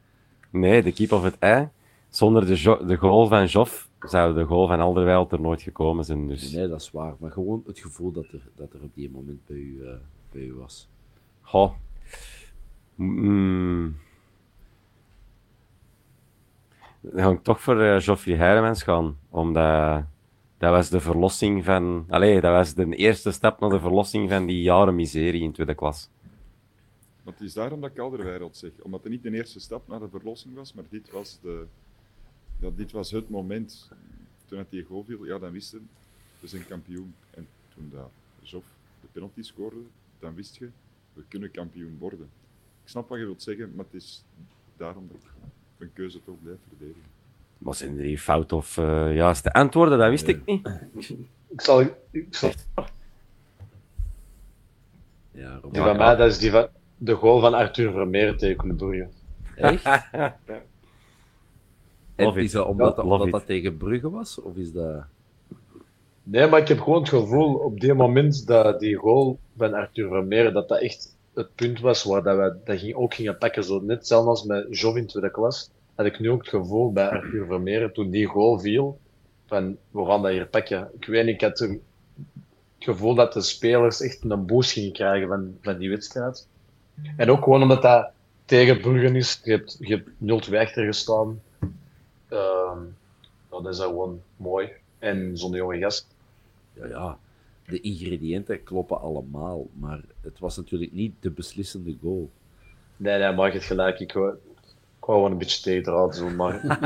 Nee, 0.49 0.83
de 0.83 0.91
keep 0.91 1.11
of 1.11 1.23
het 1.23 1.39
ei. 1.39 1.69
Zonder 2.09 2.45
de, 2.45 2.55
jo- 2.55 2.85
de 2.85 2.95
goal 2.95 3.27
van 3.27 3.45
Joff 3.45 3.89
zou 4.09 4.33
de 4.33 4.43
goal 4.43 4.67
van 4.67 4.79
er 5.31 5.41
nooit 5.41 5.61
gekomen 5.61 6.05
zijn. 6.05 6.27
Dus, 6.27 6.51
Nee, 6.51 6.67
dat 6.67 6.81
is 6.81 6.91
waar. 6.91 7.15
Maar 7.19 7.31
gewoon 7.31 7.63
het 7.65 7.79
gevoel 7.79 8.11
dat 8.11 8.25
er, 8.31 8.49
dat 8.55 8.73
er 8.73 8.81
op 8.81 8.93
die 8.93 9.11
moment 9.11 9.45
bij 9.45 9.57
u, 9.57 9.85
eh, 9.85 9.93
bij 10.31 10.41
u 10.41 10.53
was. 10.53 10.87
goh. 11.41 11.71
Mm. 12.95 13.95
Dan 17.01 17.23
ga 17.23 17.29
ik 17.29 17.43
toch 17.43 17.61
voor 17.61 17.81
eh 17.81 18.01
Geoffrey 18.01 18.35
Heiremans 18.35 18.83
gaan. 18.83 19.17
Omdat 19.29 20.03
dat 20.61 20.71
was 20.71 20.89
de 20.89 20.99
verlossing 20.99 21.65
van... 21.65 22.05
Allee, 22.09 22.41
dat 22.41 22.51
was 22.51 22.73
de 22.73 22.95
eerste 22.95 23.31
stap 23.31 23.59
naar 23.59 23.69
de 23.69 23.79
verlossing 23.79 24.29
van 24.29 24.45
die 24.45 24.61
jaren 24.61 24.95
miserie 24.95 25.41
in 25.41 25.51
tweede 25.51 25.75
klas. 25.75 26.09
Want 27.23 27.39
het 27.39 27.47
is 27.47 27.53
daarom 27.53 27.81
dat 27.81 27.91
ik 27.91 27.99
Alderweireld 27.99 28.57
zeg. 28.57 28.71
Omdat 28.81 29.03
het 29.03 29.11
niet 29.11 29.23
de 29.23 29.31
eerste 29.31 29.59
stap 29.59 29.87
naar 29.87 29.99
de 29.99 30.09
verlossing 30.09 30.55
was, 30.55 30.73
maar 30.73 30.83
dit 30.89 31.11
was, 31.11 31.39
de, 31.41 31.65
ja, 32.61 32.69
dit 32.75 32.91
was 32.91 33.11
het 33.11 33.29
moment. 33.29 33.89
Toen 34.45 34.57
het 34.59 34.69
die 34.69 34.83
goal 34.83 35.03
viel, 35.03 35.25
ja, 35.25 35.37
dan 35.39 35.51
wisten 35.51 35.79
we, 35.79 35.85
we 36.39 36.47
zijn 36.47 36.67
kampioen. 36.67 37.13
En 37.31 37.47
toen 37.73 37.89
dat 37.93 38.09
Joff 38.41 38.65
de 39.01 39.07
penalty 39.11 39.41
scoorde, 39.41 39.77
dan 40.19 40.35
wist 40.35 40.55
je, 40.57 40.69
we 41.13 41.23
kunnen 41.27 41.51
kampioen 41.51 41.97
worden. 41.99 42.29
Ik 42.83 42.89
snap 42.89 43.09
wat 43.09 43.19
je 43.19 43.25
wilt 43.25 43.41
zeggen, 43.41 43.75
maar 43.75 43.85
het 43.85 43.93
is 44.01 44.23
daarom 44.77 45.07
dat 45.07 45.17
ik 45.23 45.29
mijn 45.77 45.93
keuze 45.93 46.23
toch 46.23 46.35
blijf 46.43 46.57
verdedigen. 46.67 47.09
Maar 47.57 47.75
zijn 47.75 47.97
er 47.97 48.03
hier 48.03 48.19
fout 48.19 48.51
of 48.51 48.77
eh, 48.77 49.15
juiste 49.15 49.53
antwoorden? 49.53 49.97
Dat 49.97 50.09
wist 50.09 50.27
ik 50.27 50.45
niet. 50.45 50.69
Ik 51.47 51.61
zal, 51.61 51.81
ik 52.11 52.35
zal 52.35 52.51
Ja, 55.31 55.53
Robbe. 55.53 55.69
die 55.71 55.81
van 55.81 55.97
mij, 55.97 56.15
dat 56.15 56.29
is 56.29 56.37
die 56.37 56.51
van 56.51 56.67
de 56.97 57.13
goal 57.13 57.39
van 57.39 57.53
Arthur 57.53 57.91
Vermeer 57.91 58.37
tegen 58.37 58.75
Brugge. 58.75 59.09
Echt? 59.55 59.83
Love 62.25 62.39
it. 62.39 62.45
is 62.45 62.51
dat 62.51 62.67
omdat, 62.67 62.95
Ja, 62.95 63.03
omdat 63.03 63.19
love 63.19 63.31
dat 63.31 63.45
tegen 63.45 63.77
Brugge 63.77 64.09
was? 64.09 64.41
Of 64.41 64.55
is 64.55 64.71
dat... 64.71 65.03
Nee, 66.23 66.47
maar 66.47 66.59
ik 66.59 66.67
heb 66.67 66.79
gewoon 66.79 66.99
het 66.99 67.09
gevoel 67.09 67.53
op 67.55 67.79
die 67.79 67.93
moment 67.93 68.47
dat 68.47 68.79
die 68.79 68.95
goal 68.95 69.39
van 69.57 69.73
Arthur 69.73 70.07
Vermeer, 70.07 70.53
dat 70.53 70.67
dat 70.67 70.81
echt 70.81 71.15
het 71.33 71.55
punt 71.55 71.79
was 71.79 72.03
waar 72.03 72.23
dat 72.23 72.37
we 72.37 72.55
dat 72.65 72.79
ging, 72.79 72.95
ook 72.95 73.13
gingen 73.13 73.37
pakken. 73.37 73.63
Zo 73.63 73.79
net 73.79 73.97
hetzelfde 73.97 74.29
als 74.29 74.43
met 74.43 74.79
Jov 74.79 74.95
in 74.95 75.07
tweede 75.07 75.31
klas, 75.31 75.69
had 75.95 76.05
ik 76.05 76.19
nu 76.19 76.29
ook 76.29 76.39
het 76.39 76.49
gevoel 76.49 76.91
bij 76.91 77.09
Arthur 77.09 77.45
Vermeer, 77.45 77.91
toen 77.91 78.09
die 78.09 78.25
goal 78.25 78.59
viel, 78.59 78.99
van 79.45 79.77
we 79.91 80.05
gaan 80.05 80.21
dat 80.21 80.31
hier 80.31 80.47
pakken. 80.47 80.89
Ik 80.99 81.05
weet 81.05 81.25
niet, 81.25 81.33
ik 81.33 81.41
had 81.41 81.59
het 81.59 81.79
gevoel 82.79 83.15
dat 83.15 83.33
de 83.33 83.41
spelers 83.41 84.01
echt 84.01 84.23
een 84.23 84.45
boost 84.45 84.71
gingen 84.71 84.93
krijgen 84.93 85.27
van, 85.27 85.57
van 85.61 85.77
die 85.77 85.89
wedstrijd. 85.89 86.47
En 87.17 87.31
ook 87.31 87.43
gewoon 87.43 87.61
omdat 87.61 87.81
dat 87.81 88.09
tegen 88.45 88.81
Brugge 88.81 89.17
is, 89.17 89.41
je 89.43 89.51
hebt, 89.51 89.77
je 89.79 90.03
hebt 90.19 90.49
0-2 90.49 90.57
achter 90.57 90.85
gestaan. 90.85 91.41
Ehm 92.31 92.79
dat 93.59 93.73
is 93.73 93.79
gewoon 93.79 94.21
mooi. 94.37 94.69
En 94.99 95.37
zo'n 95.37 95.51
jonge 95.51 95.77
gast. 95.77 96.07
Ja, 96.73 96.87
ja, 96.87 97.17
de 97.65 97.81
ingrediënten 97.81 98.63
kloppen 98.63 99.01
allemaal. 99.01 99.67
Maar 99.79 100.01
het 100.21 100.39
was 100.39 100.57
natuurlijk 100.57 100.91
niet 100.91 101.13
de 101.19 101.31
beslissende 101.31 101.97
goal. 102.01 102.29
Nee, 102.97 103.19
nee, 103.19 103.33
maar 103.33 103.45
je 103.45 103.53
hebt 103.53 103.65
gelijk. 103.65 103.99
Ik 103.99 104.13
wou, 104.13 104.33
ik 104.33 105.05
wou 105.05 105.17
gewoon 105.17 105.31
een 105.31 105.37
beetje 105.37 105.61
tegendraad 105.61 106.17
doen, 106.17 106.35
maar... 106.35 106.61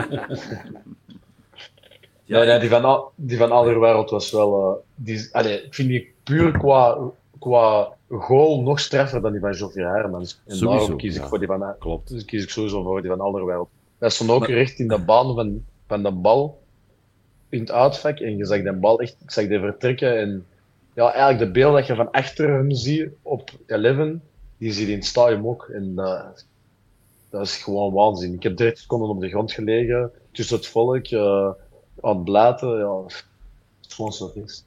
nee, 2.25 2.45
nee, 2.45 2.59
die 2.59 2.69
van, 2.69 3.09
die 3.15 3.37
van 3.37 3.51
Alderwereld 3.51 4.09
was 4.09 4.31
wel... 4.31 4.71
eh, 4.71 4.77
die, 4.95 5.29
allee, 5.31 5.63
ik 5.63 5.73
vind 5.73 5.89
die 5.89 6.13
puur 6.23 6.51
qua, 6.57 7.11
qua 7.39 7.93
goal 8.09 8.61
nog 8.61 8.79
straffer 8.79 9.21
dan 9.21 9.31
die 9.31 9.41
van 9.41 9.55
Geoffrey 9.55 9.85
Hermans. 9.85 10.41
En 10.45 10.55
Sowieso, 10.55 10.79
daarom 10.79 10.97
kies 10.97 11.15
ik 11.15 11.21
ja. 11.21 11.27
voor 11.27 11.39
die 11.39 11.47
van... 11.47 11.75
Klopt. 11.79 12.09
Dus 12.09 12.25
kies 12.25 12.43
ik 12.43 12.49
sowieso 12.49 12.83
voor 12.83 13.01
die 13.01 13.09
van 13.11 13.21
Alderwereld. 13.21 13.69
Dat 13.97 14.13
stond 14.13 14.29
ook 14.29 14.47
recht 14.47 14.79
in 14.79 14.87
de 14.87 14.99
baan 14.99 15.35
van, 15.35 15.65
van 15.87 16.03
de 16.03 16.11
bal 16.11 16.61
in 17.49 17.59
het 17.59 17.71
uitvak. 17.71 18.19
En 18.19 18.37
je 18.37 18.45
zag 18.45 18.61
de 18.61 18.73
bal 18.73 18.99
echt, 18.99 19.15
ik 19.23 19.31
zag 19.31 19.47
die 19.47 19.59
vertrekken. 19.59 20.19
En 20.19 20.45
ja, 20.93 21.11
eigenlijk 21.11 21.39
de 21.39 21.59
beeld 21.59 21.75
dat 21.75 21.87
je 21.87 21.95
van 21.95 22.11
achter 22.11 22.53
hem 22.53 22.71
ziet 22.71 23.09
op 23.21 23.51
11, 23.65 24.17
die 24.57 24.71
zie 24.71 24.85
je 24.85 24.91
in 24.91 24.97
het 24.97 25.07
stadion 25.07 25.47
ook. 25.47 25.69
En 25.73 25.95
dat, 25.95 26.45
dat 27.29 27.41
is 27.41 27.57
gewoon 27.57 27.93
waanzin. 27.93 28.33
Ik 28.33 28.43
heb 28.43 28.57
30 28.57 28.79
seconden 28.79 29.09
op 29.09 29.21
de 29.21 29.29
grond 29.29 29.51
gelegen, 29.51 30.11
tussen 30.31 30.57
het 30.57 30.67
volk, 30.67 31.07
eh, 31.07 31.49
aan 32.01 32.15
het 32.15 32.23
blaten. 32.23 32.77
Ja, 32.77 33.03
het 33.03 33.25
is 33.87 33.93
gewoon 33.93 34.13
zo 34.13 34.31
is. 34.33 34.65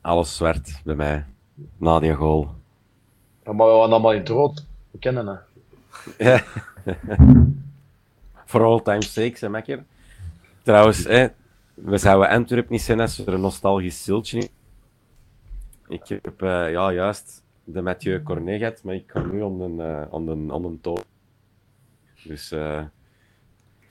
Alles 0.00 0.36
zwart 0.36 0.80
bij 0.84 0.94
mij. 0.94 1.24
Na 1.76 1.98
die 1.98 2.14
goal. 2.14 2.48
Ja, 3.44 3.52
maar 3.52 3.66
we 3.66 3.72
waren 3.72 3.90
allemaal 3.90 4.12
in 4.12 4.18
het 4.18 4.28
rood. 4.28 4.64
We 4.90 4.98
kennen 4.98 5.26
het. 5.26 5.40
Ja. 6.18 6.44
For 8.52 8.64
all 8.64 8.82
time's 8.82 9.12
sake, 9.12 9.62
hè. 9.66 9.78
Trouwens, 10.62 11.04
hè, 11.04 11.26
we 11.74 11.98
zouden 11.98 12.28
Antwerp 12.28 12.68
niet 12.68 12.82
zijn 12.82 13.00
als 13.00 13.18
er 13.18 13.34
een 13.34 13.40
nostalgisch 13.40 14.08
is. 14.08 14.48
Ik 15.88 16.08
heb 16.08 16.42
eh, 16.42 16.70
ja, 16.70 16.92
juist 16.92 17.44
de 17.64 17.82
Mathieu 17.82 18.22
Cornet 18.22 18.58
gehad, 18.58 18.82
maar 18.82 18.94
ik 18.94 19.10
ga 19.10 19.20
nu 19.20 19.42
om 19.42 19.60
een, 19.60 19.80
eh, 19.80 20.02
om 20.10 20.28
een, 20.28 20.50
om 20.50 20.64
een 20.64 20.80
toon. 20.80 21.02
Dus 22.24 22.50
eh, 22.50 22.82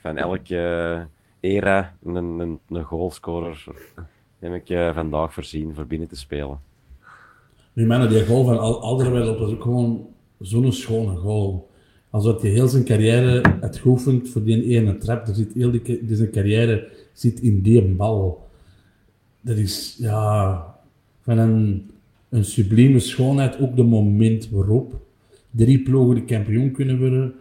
van 0.02 0.17
elke 0.17 1.08
era 1.39 1.95
een, 2.04 2.15
een, 2.15 2.60
een 2.69 2.84
goalscorer 2.84 3.65
heb 4.39 4.54
ik 4.54 4.93
vandaag 4.93 5.34
voorzien 5.34 5.76
voor 5.76 5.86
binnen 5.86 6.08
te 6.08 6.15
spelen. 6.15 6.60
Nu, 7.74 7.86
mannen, 7.86 8.10
die 8.10 8.26
goal 8.26 8.43
van 8.43 8.60
Alderweireld 8.60 9.39
was 9.39 9.52
ook 9.52 9.62
gewoon 9.62 10.08
zo'n 10.39 10.71
schone 10.71 11.15
goal. 11.15 11.69
Alsof 12.12 12.41
hij 12.41 12.52
heel 12.52 12.67
zijn 12.67 12.84
carrière 12.84 13.54
had 13.62 13.78
geoefend 13.78 14.30
voor 14.30 14.43
die 14.43 14.63
ene 14.65 14.97
trap. 14.97 15.28
Er 15.28 15.36
zit 15.36 15.54
heel 15.54 15.71
die, 15.71 16.02
zijn 16.10 16.32
carrière 16.32 16.88
zit 17.13 17.39
in 17.39 17.62
die 17.62 17.82
bal. 17.82 18.50
Dat 19.41 19.58
is, 19.58 19.95
ja, 20.00 20.65
van 21.21 21.38
een, 21.38 21.89
een 22.30 22.45
sublieme 22.45 23.00
schoonheid. 23.00 23.60
Ook 23.60 23.76
de 23.76 23.84
moment 23.84 24.50
waarop 24.50 25.00
drie 25.52 25.82
ploegen 25.82 26.15
de 26.15 26.26
kampioen 26.26 26.71
kunnen 26.71 27.00
worden. 27.00 27.34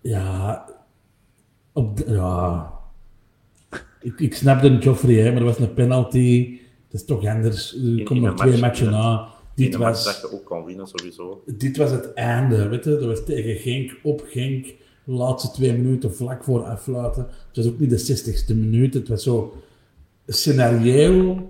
Ja, 0.00 0.64
op 1.72 1.96
de- 1.96 2.12
ja. 2.12 2.70
Ik, 4.00 4.20
ik 4.20 4.34
snapte 4.34 4.78
Joffrey, 4.78 5.14
hè, 5.14 5.30
maar 5.32 5.44
dat 5.44 5.56
was 5.56 5.66
een 5.68 5.74
penalty. 5.74 6.58
Dat 6.90 7.00
is 7.00 7.06
toch 7.06 7.26
anders. 7.26 7.76
Er 7.76 8.02
komen 8.02 8.22
nog 8.24 8.30
een 8.32 8.36
twee 8.36 8.60
match, 8.60 8.60
matchen 8.60 8.90
na. 8.90 9.28
Dit 9.54 9.76
was, 9.76 10.04
dat 10.04 10.20
je 10.20 10.32
ook 10.32 10.44
kan 10.44 10.64
winnen, 10.64 10.86
sowieso. 10.86 11.42
dit 11.46 11.76
was 11.76 11.90
het 11.90 12.12
einde, 12.12 12.68
weet 12.68 12.84
je. 12.84 12.90
Dat 12.90 13.04
was 13.04 13.24
tegen 13.24 13.56
Genk, 13.56 13.98
op 14.02 14.24
Genk. 14.26 14.66
De 15.04 15.12
laatste 15.12 15.50
twee 15.50 15.72
minuten 15.72 16.14
vlak 16.14 16.44
voor 16.44 16.64
afluiten. 16.64 17.26
Het 17.48 17.56
was 17.56 17.66
ook 17.66 17.78
niet 17.78 17.90
de 17.90 18.22
60ste 18.46 18.56
minuut. 18.56 18.94
Het 18.94 19.08
was 19.08 19.22
zo 19.22 19.62
een 20.24 20.34
scenario. 20.34 21.46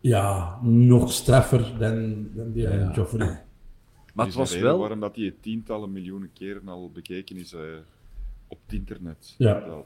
Ja, 0.00 0.58
nog 0.62 1.12
straffer 1.12 1.72
dan, 1.78 2.28
dan 2.34 2.52
die 2.52 2.68
van 2.68 2.92
Joffrey. 2.94 3.44
Maar 4.14 4.26
het 4.26 4.34
was 4.34 4.50
reden 4.50 4.66
wel... 4.66 4.78
waarom 4.78 5.00
dat 5.00 5.14
die 5.14 5.34
tientallen 5.40 5.92
miljoenen 5.92 6.30
keren 6.32 6.68
al 6.68 6.90
bekeken 6.90 7.36
is 7.36 7.52
eh, 7.52 7.60
op 8.48 8.58
het 8.66 8.74
internet. 8.74 9.34
Ja. 9.38 9.84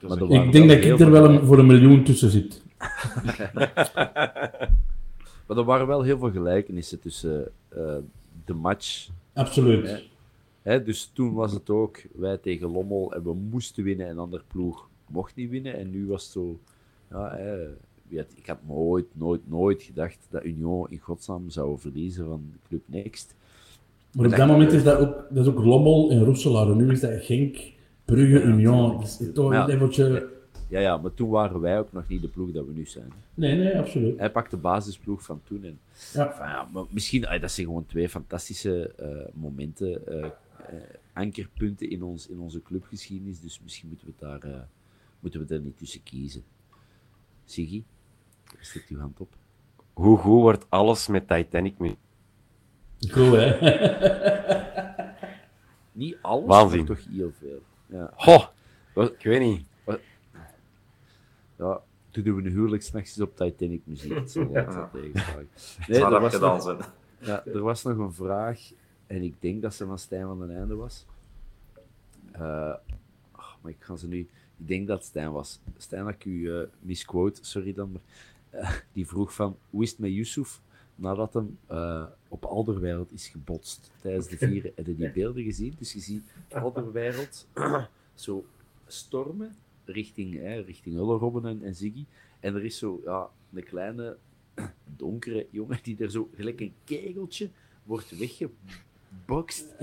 Dat, 0.00 0.18
dat 0.18 0.30
Ik 0.30 0.52
denk 0.52 0.68
dat 0.68 0.84
ik 0.84 1.00
er 1.00 1.10
wel 1.10 1.24
een, 1.24 1.46
voor 1.46 1.58
een 1.58 1.66
miljoen 1.66 2.04
tussen 2.04 2.30
zit. 2.30 2.62
Maar 5.46 5.56
er 5.56 5.64
waren 5.64 5.86
wel 5.86 6.02
heel 6.02 6.18
veel 6.18 6.30
gelijkenissen 6.30 7.00
tussen 7.00 7.50
eh, 7.68 7.96
de 8.44 8.54
match. 8.54 9.08
Absoluut. 9.34 9.86
Hè? 9.86 9.98
Hè, 10.62 10.82
dus 10.82 11.10
toen 11.12 11.34
was 11.34 11.52
het 11.52 11.70
ook 11.70 12.02
wij 12.14 12.36
tegen 12.36 12.70
Lommel 12.70 13.12
en 13.14 13.22
we 13.22 13.34
moesten 13.34 13.84
winnen 13.84 14.06
en 14.06 14.12
een 14.12 14.18
ander 14.18 14.44
ploeg 14.48 14.88
mocht 15.08 15.34
niet 15.36 15.50
winnen. 15.50 15.74
En 15.74 15.90
nu 15.90 16.06
was 16.06 16.22
het 16.22 16.32
zo. 16.32 16.58
Ja, 17.10 17.36
hè, 17.36 17.68
ik 18.34 18.46
had 18.46 18.58
nooit, 18.66 19.06
nooit, 19.12 19.40
nooit 19.48 19.82
gedacht 19.82 20.18
dat 20.30 20.44
Union 20.44 20.86
in 20.90 20.98
godsnaam 20.98 21.50
zou 21.50 21.78
verliezen 21.78 22.24
van 22.26 22.52
Club 22.68 22.82
Next. 22.86 23.34
Maar 24.12 24.26
op 24.26 24.36
Dat- 24.36 24.46
moment 24.48 24.72
is 24.72 24.82
dat 24.84 24.98
ook, 24.98 25.14
dat 25.30 25.46
is 25.46 25.52
ook 25.52 25.64
Lommel 25.64 26.10
en 26.10 26.24
Roeselaar. 26.24 26.70
En 26.70 26.76
nu 26.76 26.90
is 26.90 27.00
dat 27.00 27.24
Genk, 27.24 27.72
Brugge, 28.04 28.42
Union. 28.42 28.92
Dat 28.92 29.02
is 29.20 29.32
toch 29.34 29.50
een 29.52 29.66
leveltje... 29.66 30.34
Ja, 30.68 30.80
ja, 30.80 30.96
maar 30.96 31.14
toen 31.14 31.28
waren 31.30 31.60
wij 31.60 31.78
ook 31.78 31.92
nog 31.92 32.08
niet 32.08 32.20
de 32.20 32.28
ploeg 32.28 32.50
dat 32.52 32.66
we 32.66 32.72
nu 32.72 32.86
zijn. 32.86 33.12
Nee, 33.34 33.56
nee, 33.56 33.78
absoluut. 33.78 34.18
Hij 34.18 34.30
pakt 34.30 34.50
de 34.50 34.56
basisploeg 34.56 35.22
van 35.22 35.40
toen. 35.44 35.64
En, 35.64 35.78
Ja. 36.12 36.68
Maar 36.72 36.84
misschien, 36.90 37.20
dat 37.40 37.50
zijn 37.50 37.66
gewoon 37.66 37.86
twee 37.86 38.08
fantastische 38.08 38.92
eh, 38.96 39.08
momenten, 39.34 40.06
eh, 40.06 40.24
eh, 40.24 40.30
ankerpunten 41.12 41.90
in, 41.90 42.02
ons, 42.02 42.26
in 42.28 42.38
onze 42.38 42.62
clubgeschiedenis. 42.62 43.40
Dus 43.40 43.60
misschien 43.62 43.88
moeten 43.88 44.06
we, 44.06 44.12
daar, 44.18 44.40
eh, 44.52 44.60
moeten 45.20 45.46
we 45.46 45.54
er 45.54 45.60
niet 45.60 45.78
tussen 45.78 46.02
kiezen. 46.02 46.42
Siggy, 47.44 47.82
steekt 48.60 48.88
uw 48.88 48.98
hand 48.98 49.20
op. 49.20 49.34
Hoe 49.92 50.16
goed 50.18 50.40
wordt 50.40 50.66
alles 50.68 51.06
met 51.06 51.28
Titanic 51.28 51.78
nu? 51.78 51.94
Goed, 53.10 53.32
hè? 53.36 53.58
Niet 55.92 56.16
alles, 56.22 56.46
Waanzin. 56.46 56.78
maar 56.78 56.86
toch 56.86 57.06
heel 57.10 57.32
veel. 57.38 57.62
Ja, 57.86 58.10
Goh, 58.16 58.44
ik 58.94 59.22
weet 59.24 59.40
niet. 59.40 59.64
Ja 61.58 61.82
toen 62.16 62.24
doen 62.24 62.36
we 62.36 62.48
een 62.48 62.54
huwelijksnachtjes 62.54 63.20
op 63.20 63.36
Titanic 63.36 63.80
muziek. 63.84 64.14
Dat 64.14 64.30
zal 64.30 64.48
wel 64.50 64.64
wat 64.74 64.92
tegenvallen. 64.92 65.48
Nee, 65.86 66.04
er 66.04 66.10
dat 66.10 66.40
was 66.40 66.64
nog-. 66.64 66.92
Ja, 67.18 67.46
er 67.46 67.60
was 67.62 67.82
nog 67.82 67.98
een 67.98 68.12
vraag, 68.12 68.60
en 69.06 69.22
ik 69.22 69.34
denk 69.40 69.62
dat 69.62 69.74
ze 69.74 69.86
van 69.86 69.98
Stijn 69.98 70.26
van 70.26 70.38
den 70.38 70.56
Einde 70.56 70.74
was. 70.74 71.06
Eh, 72.32 72.74
oh, 73.32 73.54
maar 73.62 73.72
ik 73.72 73.76
ga 73.78 73.96
ze 73.96 74.08
nu... 74.08 74.18
Ik 74.58 74.68
denk 74.68 74.86
dat 74.86 74.98
het 74.98 75.06
Stijn 75.06 75.32
was. 75.32 75.60
Stijn, 75.76 76.04
dat 76.04 76.14
ik 76.14 76.24
u 76.24 76.56
eh, 76.56 76.66
misquote, 76.80 77.44
sorry 77.44 77.74
dan, 77.74 77.92
maar 77.92 78.02
eh, 78.50 78.70
die 78.92 79.06
vroeg 79.06 79.34
van, 79.34 79.56
hoe 79.70 79.82
is 79.82 79.90
het 79.90 79.98
met 79.98 80.10
Yusuf 80.10 80.60
nadat 80.94 81.34
hem 81.34 81.58
op 82.28 82.44
Alderwereld 82.44 83.12
is 83.12 83.28
gebotst 83.28 83.90
tijdens 84.00 84.28
de 84.28 84.36
vieren? 84.36 84.72
Heb 84.74 84.86
je 84.86 84.96
die 84.96 85.10
beelden 85.10 85.42
gezien? 85.42 85.74
Dus 85.78 85.92
je 85.92 86.00
ziet 86.00 86.32
Alderwereld 86.48 87.46
zo 88.14 88.44
stormen 88.86 89.56
richting, 89.86 90.34
hè, 90.34 90.60
richting 90.60 90.96
Ullerobben 90.96 91.44
en, 91.44 91.62
en 91.62 91.74
Ziggy. 91.74 92.04
En 92.40 92.54
er 92.54 92.64
is 92.64 92.78
zo 92.78 93.00
ja, 93.04 93.28
een 93.52 93.64
kleine 93.64 94.16
donkere 94.96 95.46
jongen 95.50 95.78
die 95.82 95.96
er 95.98 96.10
zo 96.10 96.28
gelijk 96.34 96.60
een 96.60 96.74
kegeltje 96.84 97.50
wordt 97.82 98.18
weggebokst. 98.18 99.74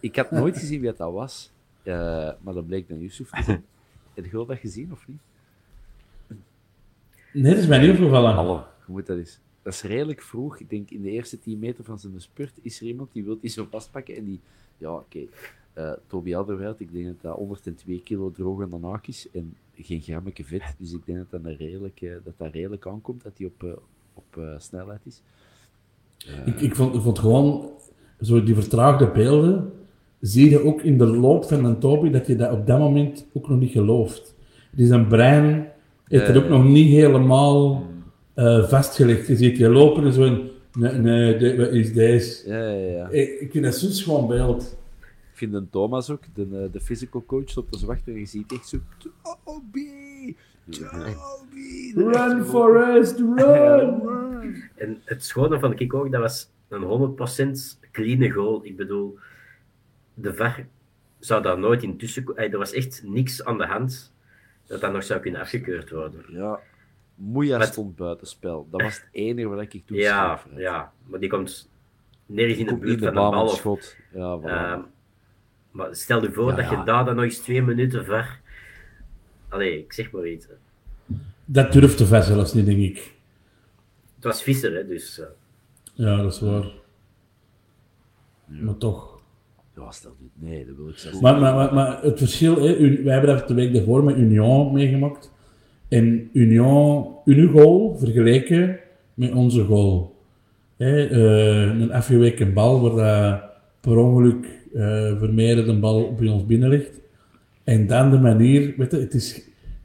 Ik 0.00 0.16
had 0.16 0.30
nooit 0.30 0.58
gezien 0.58 0.80
wie 0.80 0.92
dat 0.92 1.12
was, 1.12 1.52
eh, 1.82 1.94
maar 2.40 2.54
dat 2.54 2.66
bleek 2.66 2.88
dan 2.88 3.00
Yusuf 3.00 3.30
te 3.30 3.42
zijn. 3.42 3.64
Heb 4.14 4.24
je 4.24 4.44
dat 4.46 4.58
gezien 4.58 4.92
of 4.92 5.08
niet? 5.08 5.20
Nee, 7.32 7.52
dat 7.52 7.62
is 7.62 7.66
mij 7.66 7.78
niet 7.78 7.90
opgevallen. 7.90 8.34
Hallo, 8.34 8.66
je 8.86 8.92
moet 8.92 9.06
dat 9.06 9.18
eens. 9.18 9.40
Dat 9.62 9.72
is 9.72 9.82
redelijk 9.82 10.22
vroeg. 10.22 10.58
Ik 10.58 10.70
denk 10.70 10.90
in 10.90 11.02
de 11.02 11.10
eerste 11.10 11.38
10 11.38 11.58
meter 11.58 11.84
van 11.84 11.98
zijn 11.98 12.20
spurt 12.20 12.58
is 12.62 12.80
er 12.80 12.86
iemand 12.86 13.12
die 13.12 13.24
wil 13.24 13.38
die 13.40 13.50
zo 13.50 13.66
vastpakken 13.70 14.16
en 14.16 14.24
die, 14.24 14.40
ja, 14.78 14.92
oké. 14.92 15.26
Eh, 15.72 15.92
Toby 16.06 16.34
Alderweireld, 16.34 16.80
ik 16.80 16.92
denk 16.92 17.06
dat 17.06 17.20
dat 17.20 17.36
102 17.36 18.00
kilo 18.04 18.30
droge 18.30 18.66
naak 18.80 19.06
is 19.06 19.28
en 19.32 19.54
geen 19.76 20.00
grammetje 20.00 20.44
vet. 20.44 20.74
Dus 20.78 20.92
ik 20.92 21.06
denk 21.06 21.18
dat 21.30 21.42
dat, 21.42 21.54
redelijk, 21.58 22.00
eh, 22.00 22.10
dat, 22.24 22.34
dat 22.36 22.52
redelijk 22.52 22.86
aankomt, 22.86 23.22
dat 23.22 23.32
hij 23.36 23.46
op, 23.46 23.62
eh, 23.62 23.70
op 24.14 24.58
snelheid 24.58 25.00
is. 25.04 25.22
Ik, 26.44 26.60
ik, 26.60 26.74
vond, 26.74 26.94
ik 26.94 27.00
vond 27.00 27.18
gewoon, 27.18 27.70
zo 28.20 28.42
die 28.42 28.54
vertraagde 28.54 29.10
beelden, 29.10 29.72
zie 30.20 30.50
je 30.50 30.64
ook 30.64 30.82
in 30.82 30.98
de 30.98 31.06
loop 31.06 31.44
van 31.44 31.64
een 31.64 31.78
Toby 31.78 32.10
dat 32.10 32.26
je 32.26 32.36
dat 32.36 32.52
op 32.52 32.66
dat 32.66 32.78
moment 32.78 33.26
ook 33.32 33.48
nog 33.48 33.58
niet 33.58 33.72
gelooft. 33.72 34.34
Die 34.70 34.86
zijn 34.86 35.06
brein 35.06 35.68
heeft 36.04 36.26
het 36.26 36.36
ook 36.36 36.48
nog 36.48 36.64
niet 36.64 36.88
helemaal 36.88 37.86
vastgelegd. 38.68 39.26
Je 39.26 39.36
ziet 39.36 39.56
je 39.56 39.68
lopen 39.68 40.04
en 40.04 40.12
zo 40.12 40.50
nee, 40.72 40.92
nee, 40.92 41.56
wat 41.56 41.68
is 41.68 41.92
deze? 41.92 42.48
Ja, 42.48 42.68
ja, 42.68 42.90
ja. 42.90 43.08
Ik, 43.08 43.40
ik 43.40 43.50
vind 43.50 43.64
dat 43.64 43.74
zo'n 43.74 43.90
schoon 43.90 44.26
beeld. 44.26 44.76
Vind 45.42 45.54
een 45.54 45.70
Thomas 45.70 46.10
ook, 46.10 46.22
de, 46.34 46.42
eh, 46.42 46.72
de 46.72 46.80
physical 46.80 47.24
coach, 47.26 47.56
op 47.56 47.70
te 47.70 47.86
wachten 47.86 48.12
en 48.12 48.18
je 48.18 48.24
ziet 48.24 48.52
echt 48.52 48.68
zo... 48.68 48.78
Toby! 48.98 50.36
Toby! 50.70 51.92
Run, 51.94 52.44
Forrest, 52.44 53.18
run! 53.36 54.62
En 54.74 55.00
het 55.04 55.24
schone 55.24 55.58
van 55.58 55.78
ik 55.78 55.94
ook, 55.94 56.10
dat 56.10 56.20
was 56.20 56.50
een 56.68 57.16
100% 57.76 57.90
clean 57.92 58.30
goal. 58.30 58.60
Ik 58.64 58.76
bedoel, 58.76 59.18
de 60.14 60.34
VAR 60.34 60.66
zou 61.18 61.42
daar 61.42 61.58
nooit 61.58 61.82
in 61.82 61.96
tussen 61.96 62.24
ko- 62.24 62.32
Ey, 62.32 62.50
Er 62.50 62.58
was 62.58 62.72
echt 62.72 63.02
niks 63.04 63.44
aan 63.44 63.58
de 63.58 63.66
hand 63.66 64.12
dat 64.66 64.80
dat 64.80 64.92
nog 64.92 65.02
zou 65.02 65.20
kunnen 65.20 65.40
afgekeurd 65.40 65.90
worden. 65.90 66.24
Ja, 66.28 66.60
Moeja 67.14 67.58
Met- 67.58 67.68
stond 67.68 67.96
buitenspel. 67.96 68.66
Dat 68.70 68.82
was 68.82 68.94
het 68.94 69.08
enige 69.12 69.48
wat 69.48 69.60
ik 69.60 69.82
toen 69.86 69.96
Ja, 69.96 70.40
ja, 70.56 70.92
maar 71.06 71.20
die 71.20 71.30
komt 71.30 71.70
nergens 72.26 72.58
in 72.58 72.66
de 72.66 72.76
buurt 72.76 72.92
in 72.92 72.98
van 72.98 73.14
de 73.14 73.20
de 73.20 73.60
bal. 73.62 73.72
Of. 73.72 73.96
Ja, 74.12 74.40
voilà. 74.40 74.44
Ehm, 74.44 74.80
maar 75.72 75.94
stel 75.94 76.22
je 76.22 76.32
voor 76.32 76.50
Ja, 76.50 76.56
dat 76.56 76.70
je 76.70 76.82
daar 76.84 77.04
dan 77.04 77.14
nog 77.14 77.24
eens 77.24 77.38
twee 77.38 77.62
minuten 77.62 78.04
VAR... 78.04 78.40
Allee, 79.48 79.78
ik 79.78 79.92
zeg 79.92 80.10
maar 80.10 80.26
iets. 80.28 80.46
hè. 80.46 80.52
Dat 81.44 81.72
durft 81.72 81.96
te 81.96 82.06
ver 82.06 82.22
zelfs 82.22 82.52
niet, 82.54 82.66
denk 82.66 82.78
ik. 82.78 83.12
Het 84.14 84.24
was 84.24 84.42
Visser, 84.42 84.74
hè, 84.74 84.86
dus... 84.86 85.18
eh, 85.20 85.26
Ja, 85.94 86.16
dat 86.16 86.32
is 86.32 86.40
waar. 86.40 86.64
Maar 88.46 88.76
toch. 88.76 89.20
Ja, 89.76 89.90
stel 89.90 90.16
dit. 90.20 90.30
Nee, 90.50 90.66
dat 90.66 90.76
wil 90.76 90.88
ik 90.88 90.96
zelfs 90.98 91.20
Maar, 91.20 91.32
niet. 91.32 91.42
maar, 91.42 91.54
maar, 91.54 91.74
maar 91.74 92.02
het 92.02 92.18
verschil, 92.18 92.54
hè, 92.62 92.76
wij 93.02 93.12
hebben 93.12 93.36
dat 93.36 93.48
de 93.48 93.54
week 93.54 93.74
daarvoor 93.74 94.04
met 94.04 94.16
Union 94.16 94.72
meegemaakt. 94.72 95.32
En 95.88 96.30
Union, 96.32 97.06
hun 97.24 97.48
goal 97.50 97.96
vergeleken 97.98 98.78
met 99.14 99.32
onze 99.32 99.64
goal. 99.64 100.16
Hè, 100.76 101.06
eh, 101.06 101.80
een 101.80 101.92
afgeweken 101.92 102.52
bal 102.52 102.80
waar 102.94 103.32
eh, 103.32 103.42
per 103.80 103.96
ongeluk 103.96 104.46
eh 104.74 105.18
Vermeeren 105.18 105.66
de 105.66 105.78
bal 105.78 106.14
bij 106.14 106.28
ons 106.28 106.46
binnen 106.46 106.68
ligt. 106.68 107.00
En 107.64 107.86
dan 107.86 108.10
de 108.10 108.18
manier, 108.18 108.74
weet 108.76 108.90
je, 108.90 108.98
het 108.98 109.14
is, 109.14 109.34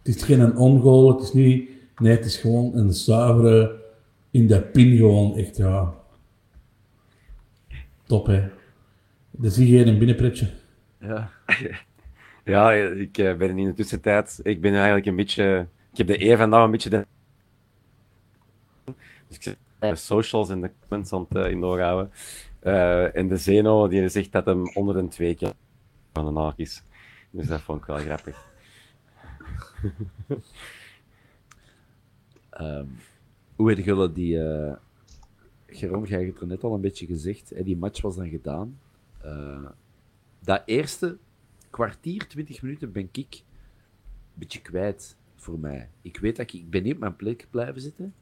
het 0.03 0.15
is 0.15 0.23
geen 0.23 0.39
een 0.39 0.57
ongoal, 0.57 1.13
het 1.13 1.23
is 1.23 1.33
niet, 1.33 1.69
nee, 1.97 2.15
het 2.15 2.25
is 2.25 2.37
gewoon 2.37 2.77
een 2.77 2.93
zuivere, 2.93 3.81
in 4.31 4.47
de 4.47 4.61
pin 4.61 4.97
gewoon, 4.97 5.37
echt, 5.37 5.57
ja. 5.57 5.93
Top, 8.03 8.25
hè. 8.25 8.43
Dan 9.31 9.51
zie 9.51 9.77
je 9.77 9.85
een 9.85 9.97
binnenpretje. 9.97 10.47
Ja. 10.99 11.29
Ja, 12.43 12.71
ik 12.73 13.17
eh, 13.17 13.35
ben 13.35 13.57
in 13.57 13.65
de 13.65 13.73
tussentijd, 13.73 14.39
ik 14.43 14.61
ben 14.61 14.73
eigenlijk 14.73 15.05
een 15.05 15.15
beetje, 15.15 15.67
ik 15.91 15.97
heb 15.97 16.07
de 16.07 16.23
eer 16.23 16.37
van 16.37 16.49
nou 16.49 16.65
een 16.65 16.71
beetje 16.71 16.89
de, 16.89 17.05
dus 19.27 19.37
ik 19.37 19.57
de 19.79 19.95
socials 19.95 20.49
en 20.49 20.61
de 20.61 20.71
comments 20.79 21.13
aan 21.13 21.25
het 21.29 21.37
uh, 21.37 21.51
in 21.51 21.59
de 21.59 22.07
Eh, 22.67 23.15
en 23.15 23.27
de 23.27 23.37
Zeno, 23.37 23.87
die 23.87 24.09
zegt 24.09 24.31
dat 24.31 24.45
hem 24.45 24.67
onder 24.73 24.97
een 24.97 25.09
twee 25.09 25.35
keer 25.35 25.53
van 26.13 26.25
de 26.25 26.31
naak 26.31 26.57
is. 26.57 26.83
Dus 27.29 27.47
dat 27.47 27.61
vond 27.61 27.79
ik 27.79 27.85
wel 27.85 27.97
grappig. 27.97 28.45
Ehm, 32.49 32.85
hoe 33.55 33.69
heb 33.69 33.77
jullie 33.77 34.11
die... 34.11 34.43
eh 34.43 34.75
Geron, 35.65 36.07
hebt 36.07 36.33
het 36.33 36.41
er 36.41 36.47
net 36.47 36.63
al 36.63 36.73
een 36.73 36.81
beetje 36.81 37.05
gezegd. 37.05 37.49
Hè, 37.49 37.63
die 37.63 37.77
match 37.77 38.01
was 38.01 38.15
dan 38.15 38.29
gedaan. 38.29 38.79
Eh, 39.21 39.69
dat 40.39 40.61
eerste 40.65 41.17
kwartier, 41.69 42.27
twintig 42.27 42.61
minuten 42.61 42.91
ben 42.91 43.09
ik 43.11 43.33
een 43.33 43.43
beetje 44.33 44.61
kwijt 44.61 45.15
voor 45.35 45.59
mij. 45.59 45.89
Ik 46.01 46.17
weet 46.17 46.35
dat 46.35 46.53
ik... 46.53 46.59
Ik 46.59 46.69
ben 46.69 46.83
niet 46.83 46.93
op 46.93 46.99
mijn 46.99 47.15
plek 47.15 47.47
blijven 47.49 47.81
zitten. 47.81 48.13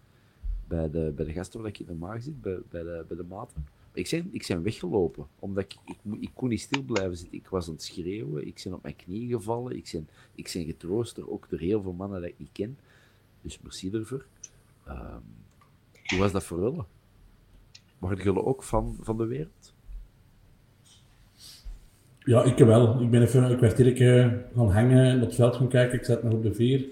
Bij 0.68 0.90
de, 0.90 1.14
bij 1.16 1.26
de 1.26 1.34
gasten 1.34 1.62
waar 1.62 1.70
ik 1.70 1.88
normaal 1.88 2.22
zit, 2.22 2.42
bij, 2.42 2.60
bij, 2.70 2.84
de, 2.84 3.06
bij 3.08 3.18
de 3.18 3.24
maten. 3.24 3.75
Ik 3.96 4.08
zijn, 4.08 4.30
ik 4.32 4.44
zijn 4.44 4.64
weggelopen, 4.64 5.28
omdat 5.40 5.64
ik, 5.64 5.96
ik, 6.20 6.30
kon 6.34 6.50
niet 6.50 6.62
stil 6.62 6.82
blijven 6.82 7.18
zitten. 7.18 7.38
Ik 7.38 7.48
was 7.48 7.68
aan 7.68 7.74
het 7.74 7.84
schreeuwen, 7.84 8.48
ik 8.48 8.62
ben 8.64 8.74
op 8.74 8.84
mijn 8.84 8.96
knieën 8.96 9.30
gevallen, 9.30 9.76
ik 9.76 9.90
ben, 9.92 10.08
ik 10.36 10.52
ben 10.54 10.66
getroost 10.66 11.16
door, 11.16 11.32
ook 11.32 11.50
door 11.50 11.60
heel 11.60 11.82
veel 11.82 11.94
mannen 11.94 12.22
dat 12.22 12.30
ik 12.30 12.36
niet 12.38 12.50
ken. 12.52 12.78
Dus 13.42 13.60
merci 13.62 13.90
daarvoor. 13.90 14.26
Ehm, 14.86 15.20
hoe 16.06 16.20
was 16.20 16.32
dat 16.32 16.44
voor 16.44 16.60
jullie? 16.60 16.84
Waren 17.98 18.24
jullie 18.24 18.44
ook 18.44 18.64
van, 18.64 18.98
van 19.02 19.18
de 19.18 19.26
wereld? 19.26 19.74
Ja, 22.20 22.44
ik 22.44 22.58
wel. 22.58 23.02
Ik 23.02 23.10
ben 23.10 23.22
even 23.22 23.44
een 23.44 23.58
kwartiertje 23.58 24.42
gaan 24.56 24.72
hangen 24.72 25.06
en 25.06 25.16
op 25.16 25.26
het 25.26 25.36
veld 25.36 25.56
gaan 25.56 25.68
kijken. 25.68 25.98
Ik 25.98 26.06
zat 26.06 26.24
nog 26.24 26.34
op 26.34 26.44
de 26.44 26.54
vier. 26.54 26.86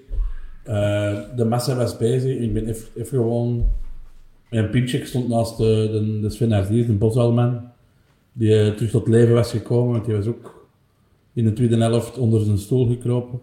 Eh, 0.63 1.36
de 1.36 1.46
massa 1.46 1.76
was 1.76 1.98
bezig. 1.98 2.39
Ik 2.39 2.54
ben 2.54 2.68
even 2.68 3.08
gewoon... 3.08 3.72
Mijn 4.54 4.70
pintje 4.70 5.06
stond 5.06 5.28
naast 5.28 5.58
de, 5.58 5.89
de, 5.92 6.20
de 6.20 6.30
Sven 6.30 6.50
de 6.50 6.94
Bosuilman. 6.94 7.72
Die 8.34 8.60
eh, 8.60 8.74
terug 8.76 8.92
tot 8.92 9.08
leven 9.08 9.34
was 9.34 9.52
gekomen, 9.52 9.92
want 9.92 10.06
die 10.06 10.16
was 10.16 10.28
ook 10.28 10.68
in 11.34 11.44
de 11.44 11.54
tweede 11.54 11.78
helft 11.78 12.18
onder 12.18 12.42
zijn 12.42 12.58
stoel 12.58 12.88
gekropen. 12.88 13.42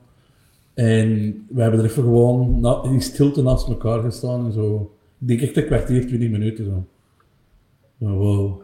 En 0.75 1.09
we 1.49 1.63
hebben 1.63 1.81
er 1.81 1.87
even 1.87 2.03
gewoon 2.03 2.61
na, 2.61 2.83
in 2.83 3.01
stilte 3.01 3.43
naast 3.43 3.69
elkaar 3.69 4.03
gestaan 4.03 4.45
en 4.45 4.53
zo. 4.53 4.95
Ik 5.19 5.29
denk 5.29 5.41
echt 5.41 5.57
een 5.57 5.67
kwartier, 5.67 6.07
twintig 6.07 6.31
minuten 6.31 6.65
zo. 6.65 6.87
Maar 7.97 8.15
wow, 8.15 8.63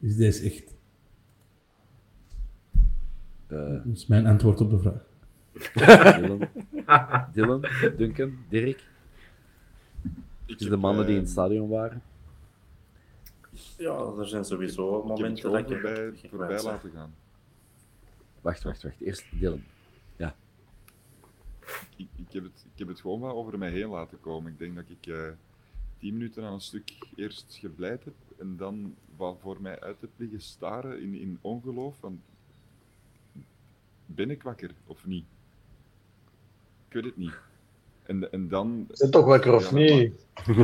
is 0.00 0.16
deze 0.16 0.44
echt? 0.44 0.74
Eh, 3.46 3.58
Dat 3.58 3.94
is 3.94 4.06
mijn 4.06 4.26
antwoord 4.26 4.60
op 4.60 4.70
de 4.70 4.78
vraag. 4.78 5.02
Dylan, 6.16 6.48
Dylan, 7.34 7.64
Duncan, 7.96 8.32
Dirk. 8.48 8.92
Ik 10.46 10.58
Dus 10.58 10.60
heb, 10.60 10.70
de 10.70 10.76
mannen 10.76 11.06
die 11.06 11.14
in 11.14 11.20
het 11.20 11.30
stadion 11.30 11.68
waren. 11.68 12.02
Ja, 13.76 14.12
er 14.18 14.28
zijn 14.28 14.44
sowieso 14.44 14.88
Ik 14.88 14.92
heb 14.92 15.02
het 15.02 15.18
momenten 15.18 15.52
dat 15.52 15.68
je 15.68 15.74
voorbij, 15.80 16.28
voorbij 16.28 16.62
laten 16.62 16.90
gaan. 16.90 17.14
Wacht, 18.40 18.62
wacht, 18.62 18.82
wacht. 18.82 19.00
Eerst 19.00 19.24
Dylan. 19.38 19.62
Ik, 21.96 22.08
ik, 22.16 22.32
heb 22.32 22.42
het, 22.42 22.66
ik 22.72 22.78
heb 22.78 22.88
het 22.88 23.00
gewoon 23.00 23.20
wat 23.20 23.34
over 23.34 23.58
mij 23.58 23.70
heen 23.70 23.88
laten 23.88 24.20
komen. 24.20 24.52
Ik 24.52 24.58
denk 24.58 24.74
dat 24.74 24.84
ik 24.88 25.06
eh 25.06 25.28
tien 25.98 26.12
minuten 26.12 26.44
aan 26.44 26.52
een 26.52 26.60
stuk 26.60 26.92
eerst 27.16 27.56
gebleid 27.60 28.04
heb 28.04 28.14
en 28.38 28.56
dan 28.56 28.94
wat 29.16 29.38
voor 29.40 29.56
mij 29.60 29.80
uit 29.80 30.00
heb 30.00 30.10
liggen 30.16 30.40
staren 30.40 31.02
in, 31.02 31.14
in 31.14 31.38
ongeloof 31.40 31.96
van 31.98 32.22
ben 34.06 34.30
ik 34.30 34.42
wakker 34.42 34.70
of 34.86 35.06
niet? 35.06 35.24
Ik 36.88 36.92
weet 36.92 37.04
het 37.04 37.16
niet. 37.16 37.34
En, 38.06 38.32
en 38.32 38.48
dan... 38.48 38.86
Zit 38.90 39.12
toch 39.12 39.24
wakker 39.24 39.54
of 39.54 39.72
niet? 39.72 40.26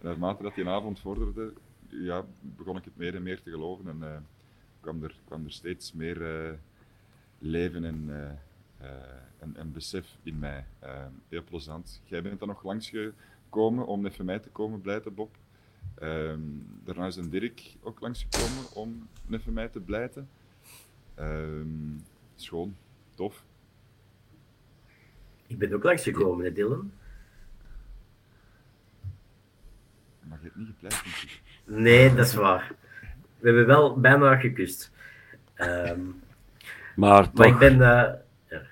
Naarmate 0.00 0.42
dat 0.42 0.54
die 0.54 0.68
avond 0.68 1.00
vorderde, 1.00 1.52
ja, 1.88 2.24
begon 2.40 2.76
ik 2.76 2.84
het 2.84 2.96
meer 2.96 3.14
en 3.14 3.22
meer 3.22 3.42
te 3.42 3.50
geloven 3.50 3.88
en 3.88 4.02
eh, 4.02 4.16
kwam, 4.80 5.02
er, 5.02 5.14
kwam 5.24 5.44
er 5.44 5.52
steeds 5.52 5.92
meer 5.92 6.46
eh, 6.46 6.52
leven 7.38 7.84
en, 7.84 8.06
eh, 8.08 8.88
en, 9.38 9.56
en 9.56 9.72
besef 9.72 10.16
in 10.22 10.38
mij. 10.38 10.64
Heel 11.28 11.44
plezant. 11.44 12.00
Jij 12.04 12.22
bent 12.22 12.40
er 12.40 12.46
nog 12.46 12.64
langs 12.64 12.90
gekomen 12.90 13.86
om 13.86 14.06
even 14.06 14.24
mij 14.24 14.38
te 14.38 14.48
komen 14.48 14.80
blijten, 14.80 15.14
Bob. 15.14 15.36
Ehm, 15.94 16.40
daarna 16.84 17.06
is 17.06 17.16
een 17.16 17.30
Dirk 17.30 17.76
ook 17.82 18.00
langsgekomen 18.00 18.72
om 18.74 19.08
even 19.30 19.52
mij 19.52 19.68
te 19.68 19.80
blijten. 19.80 20.28
Ehm, 21.14 21.96
schoon, 22.34 22.76
tof. 23.14 23.44
Ik 25.46 25.58
ben 25.58 25.74
ook 25.74 25.82
langsgekomen, 25.84 26.44
hè, 26.44 26.52
Dylan. 26.52 26.92
Maar 30.20 30.38
je 30.42 30.44
hebt 30.44 30.56
niet 30.56 30.68
gepleit. 30.68 31.02
Nee, 31.64 32.14
dat 32.14 32.26
is 32.26 32.34
waar. 32.34 32.72
We 33.38 33.46
hebben 33.46 33.66
wel 33.66 34.00
bijna 34.00 34.36
gekust. 34.36 34.90
Ehm, 35.54 36.00
Maar 36.96 37.30
maar 37.34 37.46
ik 37.46 37.58
ben... 37.58 37.80
eh, 37.82 38.12